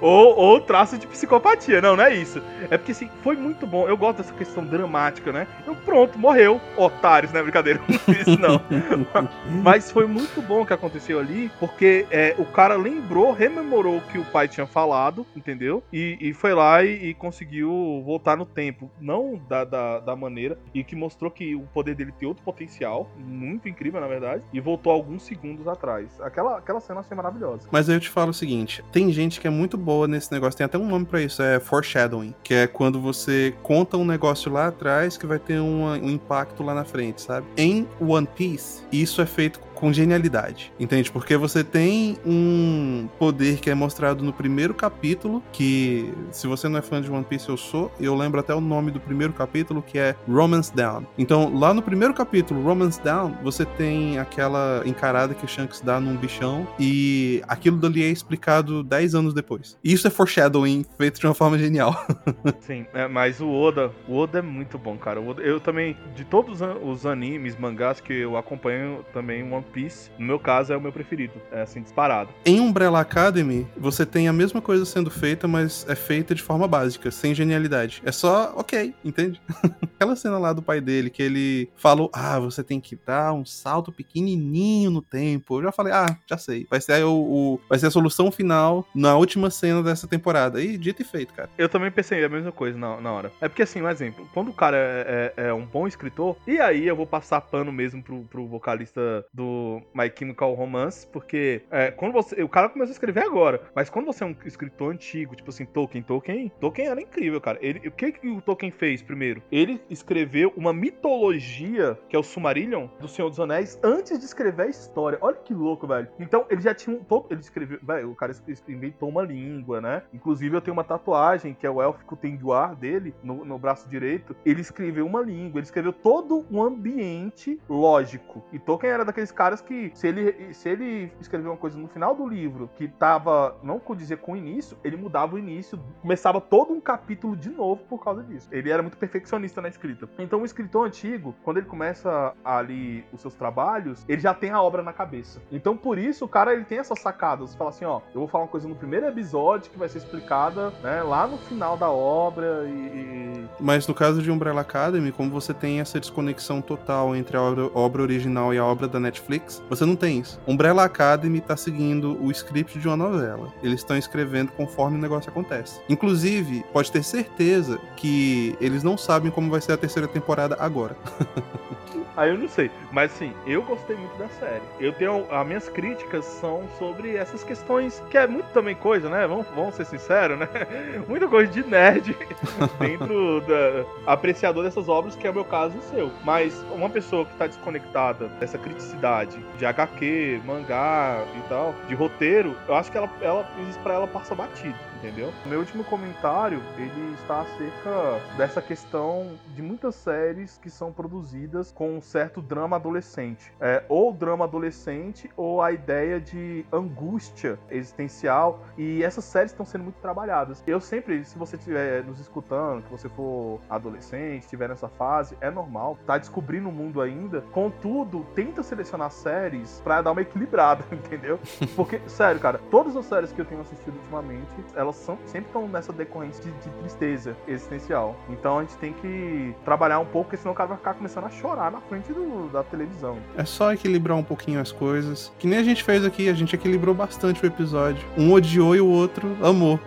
Ou, 0.00 0.36
ou 0.36 0.60
traço 0.60 0.98
de 0.98 1.06
psicopatia. 1.06 1.80
Não, 1.80 1.96
não 1.96 2.04
é 2.04 2.14
isso. 2.14 2.42
É 2.70 2.78
porque 2.78 2.92
assim, 2.92 3.10
foi 3.22 3.36
muito 3.36 3.66
bom. 3.66 3.88
Eu 3.88 3.96
gosto 3.96 4.18
dessa 4.18 4.32
questão 4.34 4.64
dramática, 4.64 5.32
né? 5.32 5.46
Eu, 5.66 5.74
pronto, 5.74 6.18
morreu. 6.18 6.60
Otários, 6.76 7.32
né? 7.32 7.42
Brincadeira, 7.42 7.80
não 7.88 7.98
fiz 7.98 8.26
isso 8.26 8.38
não. 8.38 8.60
Mas 9.62 9.90
foi 9.90 10.06
muito 10.06 10.40
bom 10.42 10.62
o 10.62 10.66
que 10.66 10.72
aconteceu 10.72 11.18
ali, 11.18 11.50
porque 11.58 12.06
é, 12.10 12.34
o 12.38 12.44
cara 12.44 12.76
lembrou, 12.76 13.32
rememorou 13.32 13.98
o 13.98 14.00
que 14.02 14.18
o 14.18 14.24
pai 14.24 14.48
tinha 14.48 14.66
falado, 14.66 15.26
entendeu? 15.36 15.82
E, 15.92 16.16
e 16.20 16.32
foi 16.32 16.54
lá 16.54 16.82
e, 16.84 17.10
e 17.10 17.14
conseguiu 17.14 18.02
voltar 18.04 18.36
no 18.36 18.46
tempo. 18.46 18.90
Não 19.00 19.40
da, 19.48 19.64
da, 19.64 20.00
da 20.00 20.16
maneira, 20.16 20.58
e 20.74 20.84
que 20.84 20.96
mostrou 20.96 21.30
que 21.30 21.54
o 21.54 21.62
poder 21.72 21.94
dele 21.94 22.12
tem 22.12 22.28
outro 22.28 22.42
potencial, 22.42 23.10
muito 23.18 23.68
incrível, 23.68 24.00
na 24.00 24.06
verdade, 24.06 24.42
e 24.52 24.60
voltou 24.60 24.92
alguns 24.92 25.22
segundos 25.22 25.66
atrás. 25.66 26.20
Aquela, 26.20 26.58
aquela 26.58 26.80
cena 26.80 27.00
achei 27.00 27.16
maravilhosa. 27.16 27.68
Mas 27.70 27.88
aí 27.88 27.96
eu 27.96 28.00
te 28.00 28.08
falo 28.08 28.30
o 28.30 28.34
seguinte: 28.34 28.84
tem 28.92 29.12
gente 29.12 29.40
que 29.40 29.46
é 29.46 29.50
muito 29.50 29.76
boa 29.90 30.06
nesse 30.06 30.30
negócio, 30.30 30.56
tem 30.56 30.64
até 30.64 30.78
um 30.78 30.86
nome 30.86 31.04
pra 31.04 31.20
isso, 31.20 31.42
é 31.42 31.58
foreshadowing, 31.58 32.32
que 32.44 32.54
é 32.54 32.66
quando 32.68 33.00
você 33.00 33.52
conta 33.60 33.96
um 33.96 34.04
negócio 34.04 34.52
lá 34.52 34.68
atrás 34.68 35.16
que 35.16 35.26
vai 35.26 35.38
ter 35.38 35.58
uma- 35.58 35.94
um 35.98 36.08
impacto 36.10 36.62
lá 36.62 36.72
na 36.72 36.84
frente, 36.84 37.22
sabe? 37.22 37.44
Em 37.56 37.88
One 38.00 38.26
Piece, 38.36 38.82
isso 38.92 39.20
é 39.20 39.26
feito 39.26 39.58
com 39.80 39.92
genialidade, 39.92 40.72
entende? 40.78 41.10
Porque 41.10 41.36
você 41.36 41.64
tem 41.64 42.16
um 42.24 43.08
poder 43.18 43.58
que 43.58 43.70
é 43.70 43.74
mostrado 43.74 44.22
no 44.22 44.32
primeiro 44.32 44.74
capítulo, 44.74 45.42
que 45.52 46.12
se 46.30 46.46
você 46.46 46.68
não 46.68 46.78
é 46.78 46.82
fã 46.82 47.00
de 47.00 47.10
One 47.10 47.24
Piece, 47.24 47.48
eu 47.48 47.56
sou, 47.56 47.90
eu 47.98 48.14
lembro 48.14 48.38
até 48.40 48.54
o 48.54 48.60
nome 48.60 48.90
do 48.90 49.00
primeiro 49.00 49.32
capítulo, 49.32 49.82
que 49.82 49.98
é 49.98 50.14
Romance 50.28 50.74
Down. 50.74 51.06
Então, 51.16 51.52
lá 51.58 51.72
no 51.72 51.82
primeiro 51.82 52.12
capítulo, 52.14 52.62
Romance 52.62 53.00
Down, 53.02 53.36
você 53.42 53.64
tem 53.64 54.18
aquela 54.18 54.82
encarada 54.84 55.34
que 55.34 55.44
o 55.44 55.48
Shanks 55.48 55.80
dá 55.80 55.98
num 55.98 56.16
bichão, 56.16 56.66
e 56.78 57.42
aquilo 57.48 57.76
dali 57.78 58.02
é 58.02 58.08
explicado 58.08 58.82
10 58.82 59.14
anos 59.14 59.34
depois. 59.34 59.78
Isso 59.82 60.06
é 60.06 60.10
foreshadowing 60.10 60.84
feito 60.98 61.18
de 61.20 61.26
uma 61.26 61.34
forma 61.34 61.58
genial. 61.58 62.04
Sim, 62.60 62.86
é, 62.92 63.08
mas 63.08 63.40
o 63.40 63.48
Oda, 63.50 63.90
o 64.06 64.16
Oda 64.16 64.38
é 64.38 64.42
muito 64.42 64.78
bom, 64.78 64.96
cara. 64.96 65.20
Oda- 65.20 65.42
eu 65.42 65.58
também, 65.60 65.96
de 66.14 66.24
todos 66.24 66.60
os 66.82 67.06
animes, 67.06 67.56
mangás 67.58 68.00
que 68.00 68.12
eu 68.12 68.36
acompanho, 68.36 69.04
também 69.12 69.42
One 69.50 69.64
Piece, 69.70 70.10
no 70.18 70.26
meu 70.26 70.38
caso, 70.38 70.72
é 70.72 70.76
o 70.76 70.80
meu 70.80 70.92
preferido. 70.92 71.34
É 71.52 71.62
assim, 71.62 71.82
disparado. 71.82 72.30
Em 72.44 72.60
Umbrella 72.60 73.00
Academy, 73.00 73.66
você 73.76 74.04
tem 74.04 74.28
a 74.28 74.32
mesma 74.32 74.60
coisa 74.60 74.84
sendo 74.84 75.10
feita, 75.10 75.46
mas 75.48 75.86
é 75.88 75.94
feita 75.94 76.34
de 76.34 76.42
forma 76.42 76.66
básica, 76.68 77.10
sem 77.10 77.34
genialidade. 77.34 78.02
É 78.04 78.12
só, 78.12 78.52
ok, 78.56 78.94
entende? 79.04 79.40
Aquela 79.96 80.16
cena 80.16 80.38
lá 80.38 80.52
do 80.52 80.62
pai 80.62 80.80
dele, 80.80 81.10
que 81.10 81.22
ele 81.22 81.68
falou, 81.76 82.10
ah, 82.12 82.38
você 82.38 82.62
tem 82.64 82.80
que 82.80 82.96
dar 83.06 83.32
um 83.32 83.44
salto 83.44 83.92
pequenininho 83.92 84.90
no 84.90 85.02
tempo. 85.02 85.58
Eu 85.58 85.64
já 85.64 85.72
falei, 85.72 85.92
ah, 85.92 86.16
já 86.28 86.36
sei. 86.38 86.66
Vai 86.70 86.80
ser, 86.80 87.04
o, 87.04 87.12
o- 87.12 87.60
vai 87.68 87.78
ser 87.78 87.86
a 87.86 87.90
solução 87.90 88.30
final 88.30 88.86
na 88.94 89.16
última 89.16 89.50
cena 89.50 89.82
dessa 89.82 90.06
temporada. 90.06 90.62
E 90.62 90.76
dito 90.78 91.02
e 91.02 91.04
feito, 91.04 91.32
cara. 91.34 91.50
Eu 91.58 91.68
também 91.68 91.90
pensei 91.90 92.24
a 92.24 92.28
mesma 92.28 92.52
coisa 92.52 92.78
na, 92.78 93.00
na 93.00 93.12
hora. 93.12 93.32
É 93.40 93.48
porque, 93.48 93.62
assim, 93.62 93.82
um 93.82 93.88
exemplo, 93.88 94.28
quando 94.32 94.48
o 94.48 94.54
cara 94.54 94.76
é, 94.76 95.32
é- 95.36 95.46
é 95.48 95.54
um 95.54 95.66
bom 95.66 95.86
escritor, 95.86 96.36
e 96.46 96.58
aí 96.58 96.86
eu 96.86 96.96
vou 96.96 97.06
passar 97.06 97.40
pano 97.40 97.72
mesmo 97.72 98.02
pro, 98.02 98.22
pro 98.24 98.46
vocalista 98.46 99.24
do 99.32 99.59
My 99.94 100.10
Chemical 100.16 100.54
Romance, 100.54 101.06
porque 101.06 101.62
é, 101.70 101.90
quando 101.90 102.12
você. 102.12 102.42
O 102.42 102.48
cara 102.48 102.68
começou 102.68 102.90
a 102.90 102.94
escrever 102.94 103.24
agora, 103.24 103.62
mas 103.74 103.88
quando 103.90 104.06
você 104.06 104.24
é 104.24 104.26
um 104.26 104.34
escritor 104.44 104.92
antigo, 104.92 105.34
tipo 105.36 105.50
assim, 105.50 105.64
Tolkien, 105.64 106.02
Tolkien, 106.02 106.50
Tolkien 106.60 106.88
era 106.88 107.00
incrível, 107.00 107.40
cara. 107.40 107.58
Ele, 107.60 107.86
o 107.88 107.92
que, 107.92 108.12
que 108.12 108.28
o 108.28 108.40
Tolkien 108.40 108.70
fez 108.70 109.02
primeiro? 109.02 109.42
Ele 109.50 109.80
escreveu 109.90 110.52
uma 110.56 110.72
mitologia, 110.72 111.98
que 112.08 112.16
é 112.16 112.18
o 112.18 112.22
Sumarillion, 112.22 112.86
do 113.00 113.08
Senhor 113.08 113.28
dos 113.28 113.40
Anéis, 113.40 113.78
antes 113.82 114.18
de 114.18 114.24
escrever 114.24 114.62
a 114.64 114.68
história. 114.68 115.18
Olha 115.20 115.36
que 115.36 115.52
louco, 115.52 115.86
velho. 115.86 116.08
Então, 116.18 116.46
ele 116.48 116.60
já 116.60 116.74
tinha 116.74 116.96
um. 116.96 117.02
todo- 117.02 117.26
Ele 117.30 117.40
escreveu. 117.40 117.78
Velho, 117.82 118.10
o 118.10 118.14
cara 118.14 118.32
inventou 118.68 119.08
uma 119.08 119.22
língua, 119.22 119.80
né? 119.80 120.02
Inclusive, 120.14 120.56
eu 120.56 120.60
tenho 120.60 120.72
uma 120.76 120.84
tatuagem, 120.84 121.54
que 121.54 121.66
é 121.66 121.70
o 121.70 121.82
élfico 121.82 122.16
Tenguar 122.16 122.74
dele, 122.76 123.14
no, 123.22 123.44
no 123.44 123.58
braço 123.58 123.88
direito. 123.88 124.36
Ele 124.44 124.60
escreveu 124.60 125.06
uma 125.06 125.20
língua, 125.22 125.58
ele 125.58 125.64
escreveu 125.64 125.92
todo 125.92 126.44
um 126.50 126.62
ambiente 126.62 127.58
lógico. 127.68 128.42
E 128.52 128.58
Tolkien 128.58 128.92
era 128.92 129.04
daqueles 129.04 129.32
caras 129.32 129.49
caras 129.50 129.60
que, 129.60 129.90
se 129.94 130.06
ele, 130.06 130.54
se 130.54 130.68
ele 130.68 131.12
escreveu 131.20 131.50
uma 131.50 131.56
coisa 131.56 131.76
no 131.76 131.88
final 131.88 132.14
do 132.14 132.26
livro 132.26 132.70
que 132.76 132.86
tava, 132.86 133.56
não 133.62 133.80
condizia 133.80 134.16
com 134.16 134.32
o 134.32 134.36
início, 134.36 134.76
ele 134.84 134.96
mudava 134.96 135.34
o 135.34 135.38
início, 135.38 135.78
começava 136.00 136.40
todo 136.40 136.72
um 136.72 136.80
capítulo 136.80 137.34
de 137.34 137.50
novo 137.50 137.82
por 137.88 138.02
causa 138.02 138.22
disso. 138.22 138.48
Ele 138.52 138.70
era 138.70 138.80
muito 138.80 138.96
perfeccionista 138.96 139.60
na 139.60 139.68
escrita. 139.68 140.08
Então 140.18 140.42
o 140.42 140.44
escritor 140.44 140.86
antigo, 140.86 141.34
quando 141.42 141.56
ele 141.56 141.66
começa 141.66 142.32
ali 142.44 143.04
os 143.12 143.20
seus 143.20 143.34
trabalhos, 143.34 144.04
ele 144.08 144.20
já 144.20 144.32
tem 144.32 144.50
a 144.50 144.62
obra 144.62 144.82
na 144.82 144.92
cabeça. 144.92 145.42
Então 145.50 145.76
por 145.76 145.98
isso 145.98 146.24
o 146.24 146.28
cara 146.28 146.52
ele 146.52 146.64
tem 146.64 146.78
essas 146.78 147.00
sacadas. 147.00 147.54
Fala 147.56 147.70
assim, 147.70 147.84
ó, 147.84 148.00
eu 148.14 148.20
vou 148.20 148.28
falar 148.28 148.44
uma 148.44 148.50
coisa 148.50 148.68
no 148.68 148.76
primeiro 148.76 149.06
episódio 149.06 149.70
que 149.70 149.78
vai 149.78 149.88
ser 149.88 149.98
explicada, 149.98 150.70
né, 150.82 151.02
lá 151.02 151.26
no 151.26 151.38
final 151.38 151.76
da 151.76 151.90
obra 151.90 152.64
e... 152.66 153.44
Mas 153.58 153.86
no 153.88 153.94
caso 153.94 154.22
de 154.22 154.30
Umbrella 154.30 154.60
Academy, 154.60 155.10
como 155.10 155.30
você 155.30 155.52
tem 155.52 155.80
essa 155.80 155.98
desconexão 155.98 156.62
total 156.62 157.16
entre 157.16 157.36
a 157.36 157.42
obra 157.42 158.02
original 158.02 158.54
e 158.54 158.58
a 158.58 158.64
obra 158.64 158.86
da 158.86 159.00
Netflix, 159.00 159.29
você 159.68 159.84
não 159.84 159.96
tem 159.96 160.18
isso. 160.18 160.40
Umbrella 160.46 160.84
Academy 160.84 161.40
tá 161.40 161.56
seguindo 161.56 162.22
o 162.22 162.30
script 162.30 162.78
de 162.78 162.88
uma 162.88 162.96
novela. 162.96 163.52
Eles 163.62 163.80
estão 163.80 163.96
escrevendo 163.96 164.52
conforme 164.52 164.98
o 164.98 165.00
negócio 165.00 165.30
acontece. 165.30 165.80
Inclusive, 165.88 166.64
pode 166.72 166.90
ter 166.90 167.02
certeza 167.02 167.78
que 167.96 168.56
eles 168.60 168.82
não 168.82 168.96
sabem 168.96 169.30
como 169.30 169.50
vai 169.50 169.60
ser 169.60 169.72
a 169.72 169.76
terceira 169.76 170.08
temporada 170.08 170.56
agora. 170.58 170.96
Aí 172.16 172.30
eu 172.30 172.38
não 172.38 172.48
sei. 172.48 172.70
Mas 172.92 173.12
assim, 173.12 173.32
eu 173.46 173.62
gostei 173.62 173.96
muito 173.96 174.16
da 174.16 174.28
série. 174.28 174.62
Eu 174.78 174.92
tenho. 174.92 175.26
As 175.30 175.46
minhas 175.46 175.68
críticas 175.68 176.24
são 176.24 176.64
sobre 176.78 177.16
essas 177.16 177.44
questões, 177.44 178.02
que 178.10 178.18
é 178.18 178.26
muito 178.26 178.46
também 178.52 178.74
coisa, 178.74 179.08
né? 179.08 179.26
Vamos, 179.26 179.46
vamos 179.54 179.74
ser 179.74 179.84
sinceros, 179.84 180.38
né? 180.38 180.48
Muita 181.08 181.28
coisa 181.28 181.50
de 181.50 181.62
nerd 181.66 182.16
dentro 182.78 183.40
da. 183.42 184.12
apreciador 184.12 184.64
dessas 184.64 184.88
obras, 184.88 185.14
que 185.14 185.26
é 185.26 185.30
o 185.30 185.34
meu 185.34 185.44
caso 185.44 185.76
e 185.76 185.78
o 185.78 185.82
seu. 185.82 186.10
Mas 186.24 186.64
uma 186.70 186.88
pessoa 186.88 187.24
que 187.24 187.34
tá 187.36 187.46
desconectada 187.46 188.28
dessa 188.40 188.58
criticidade 188.58 189.38
de 189.56 189.64
HQ, 189.64 190.40
mangá 190.44 191.24
e 191.36 191.48
tal, 191.48 191.74
de 191.88 191.94
roteiro, 191.94 192.56
eu 192.68 192.74
acho 192.74 192.90
que 192.90 192.98
ela, 192.98 193.10
ela 193.20 193.48
isso 193.68 193.78
pra 193.80 193.94
ela 193.94 194.06
passa 194.06 194.34
batido 194.34 194.89
entendeu? 195.00 195.32
Meu 195.46 195.60
último 195.60 195.82
comentário, 195.84 196.62
ele 196.76 197.14
está 197.14 197.40
acerca 197.40 198.20
dessa 198.36 198.62
questão 198.62 199.38
de 199.54 199.62
muitas 199.62 199.94
séries 199.94 200.58
que 200.58 200.70
são 200.70 200.92
produzidas 200.92 201.72
com 201.72 201.96
um 201.96 202.00
certo 202.00 202.40
drama 202.40 202.76
adolescente. 202.76 203.52
É, 203.60 203.82
ou 203.88 204.12
drama 204.12 204.44
adolescente, 204.44 205.30
ou 205.36 205.62
a 205.62 205.72
ideia 205.72 206.20
de 206.20 206.64
angústia 206.72 207.58
existencial. 207.70 208.62
E 208.76 209.02
essas 209.02 209.24
séries 209.24 209.52
estão 209.52 209.64
sendo 209.64 209.84
muito 209.84 210.00
trabalhadas. 210.00 210.62
Eu 210.66 210.80
sempre, 210.80 211.24
se 211.24 211.38
você 211.38 211.56
estiver 211.56 212.04
nos 212.04 212.20
escutando, 212.20 212.82
que 212.82 212.90
você 212.90 213.08
for 213.08 213.60
adolescente, 213.68 214.42
estiver 214.42 214.68
nessa 214.68 214.88
fase, 214.88 215.36
é 215.40 215.50
normal. 215.50 215.98
Tá 216.06 216.18
descobrindo 216.18 216.68
o 216.68 216.72
mundo 216.72 217.00
ainda. 217.00 217.40
Contudo, 217.52 218.26
tenta 218.34 218.62
selecionar 218.62 219.10
séries 219.10 219.80
para 219.82 220.02
dar 220.02 220.12
uma 220.12 220.20
equilibrada, 220.20 220.84
entendeu? 220.92 221.40
Porque, 221.74 222.00
sério, 222.06 222.40
cara, 222.40 222.60
todas 222.70 222.94
as 222.96 223.06
séries 223.06 223.32
que 223.32 223.40
eu 223.40 223.44
tenho 223.44 223.62
assistido 223.62 223.96
ultimamente, 223.96 224.50
elas 224.90 224.96
são, 224.96 225.18
sempre 225.24 225.46
estão 225.46 225.68
nessa 225.68 225.92
decorrência 225.92 226.42
de, 226.44 226.50
de, 226.50 226.70
tristeza 226.80 227.36
existencial. 227.46 228.16
Então 228.28 228.58
a 228.58 228.62
gente 228.62 228.76
tem 228.76 228.92
que 228.92 229.54
trabalhar 229.64 230.00
um 230.00 230.04
pouco, 230.04 230.30
porque 230.30 230.36
senão 230.36 230.52
o 230.52 230.56
cara 230.56 230.68
vai 230.68 230.78
ficar 230.78 230.94
começando 230.94 231.24
a 231.24 231.30
chorar 231.30 231.70
na 231.70 231.80
frente 231.80 232.12
do, 232.12 232.48
da 232.50 232.62
televisão. 232.62 233.18
É 233.36 233.44
só 233.44 233.72
equilibrar 233.72 234.16
um 234.16 234.22
pouquinho 234.22 234.60
as 234.60 234.72
coisas. 234.72 235.32
Que 235.38 235.46
nem 235.46 235.58
a 235.58 235.62
gente 235.62 235.82
fez 235.82 236.04
aqui, 236.04 236.28
a 236.28 236.34
gente 236.34 236.54
equilibrou 236.54 236.94
bastante 236.94 237.42
o 237.42 237.46
episódio. 237.46 238.06
Um 238.16 238.32
odiou 238.32 238.74
e 238.76 238.80
o 238.80 238.88
outro 238.88 239.36
amou. 239.42 239.78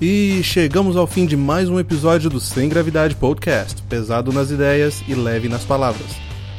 E 0.00 0.42
chegamos 0.42 0.96
ao 0.96 1.06
fim 1.06 1.26
de 1.26 1.36
mais 1.36 1.68
um 1.68 1.78
episódio 1.78 2.30
do 2.30 2.40
Sem 2.40 2.70
Gravidade 2.70 3.14
Podcast, 3.14 3.82
pesado 3.82 4.32
nas 4.32 4.50
ideias 4.50 5.04
e 5.06 5.14
leve 5.14 5.46
nas 5.46 5.62
palavras. 5.62 6.06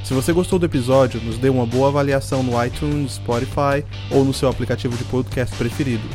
Se 0.04 0.14
você 0.14 0.32
gostou 0.32 0.60
do 0.60 0.68
episódio, 0.68 1.20
nos 1.22 1.40
dê 1.40 1.50
uma 1.50 1.66
boa 1.66 1.88
avaliação 1.88 2.44
no 2.44 2.64
iTunes, 2.64 3.14
Spotify 3.14 3.84
ou 4.12 4.24
no 4.24 4.32
seu 4.32 4.48
aplicativo 4.48 4.96
de 4.96 5.04
podcast 5.06 5.56
preferido. 5.56 6.08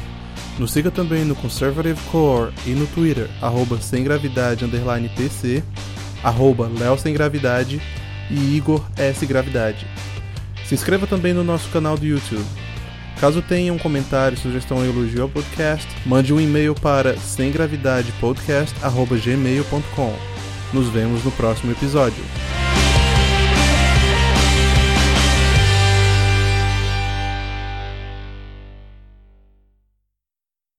Nos 0.57 0.71
siga 0.71 0.89
também 0.89 1.25
no 1.25 1.35
Conservative 1.35 2.01
Core 2.13 2.53
e 2.65 2.71
no 2.71 2.87
Twitter, 2.87 3.29
arroba 3.43 3.81
sem 3.81 4.05
gravidade 4.05 4.65
underline 4.65 5.09
PC, 5.09 5.65
arroba 6.23 6.71
Sem 6.97 7.13
Gravidade 7.13 7.83
e 8.31 8.57
Igor 8.57 8.87
S 8.97 9.27
Gravidade. 9.27 9.85
Se 10.65 10.77
inscreva 10.77 11.09
também 11.09 11.35
no 11.35 11.43
nosso 11.43 11.69
canal 11.71 11.99
do 11.99 12.07
YouTube. 12.07 12.66
Caso 13.21 13.43
tenha 13.43 13.73
um 13.73 13.79
comentário, 13.79 14.37
sugestão 14.37 14.79
ou 14.79 14.85
elogio 14.85 15.23
ao 15.23 15.29
podcast, 15.29 15.87
mande 16.05 16.35
um 16.35 16.41
e-mail 16.41 16.75
para 16.75 17.17
semgravidadepodcast.gmail.com. 17.17 20.15
Nos 20.73 20.89
vemos 20.89 21.23
no 21.25 21.31
próximo 21.33 21.73
episódio. 21.73 22.23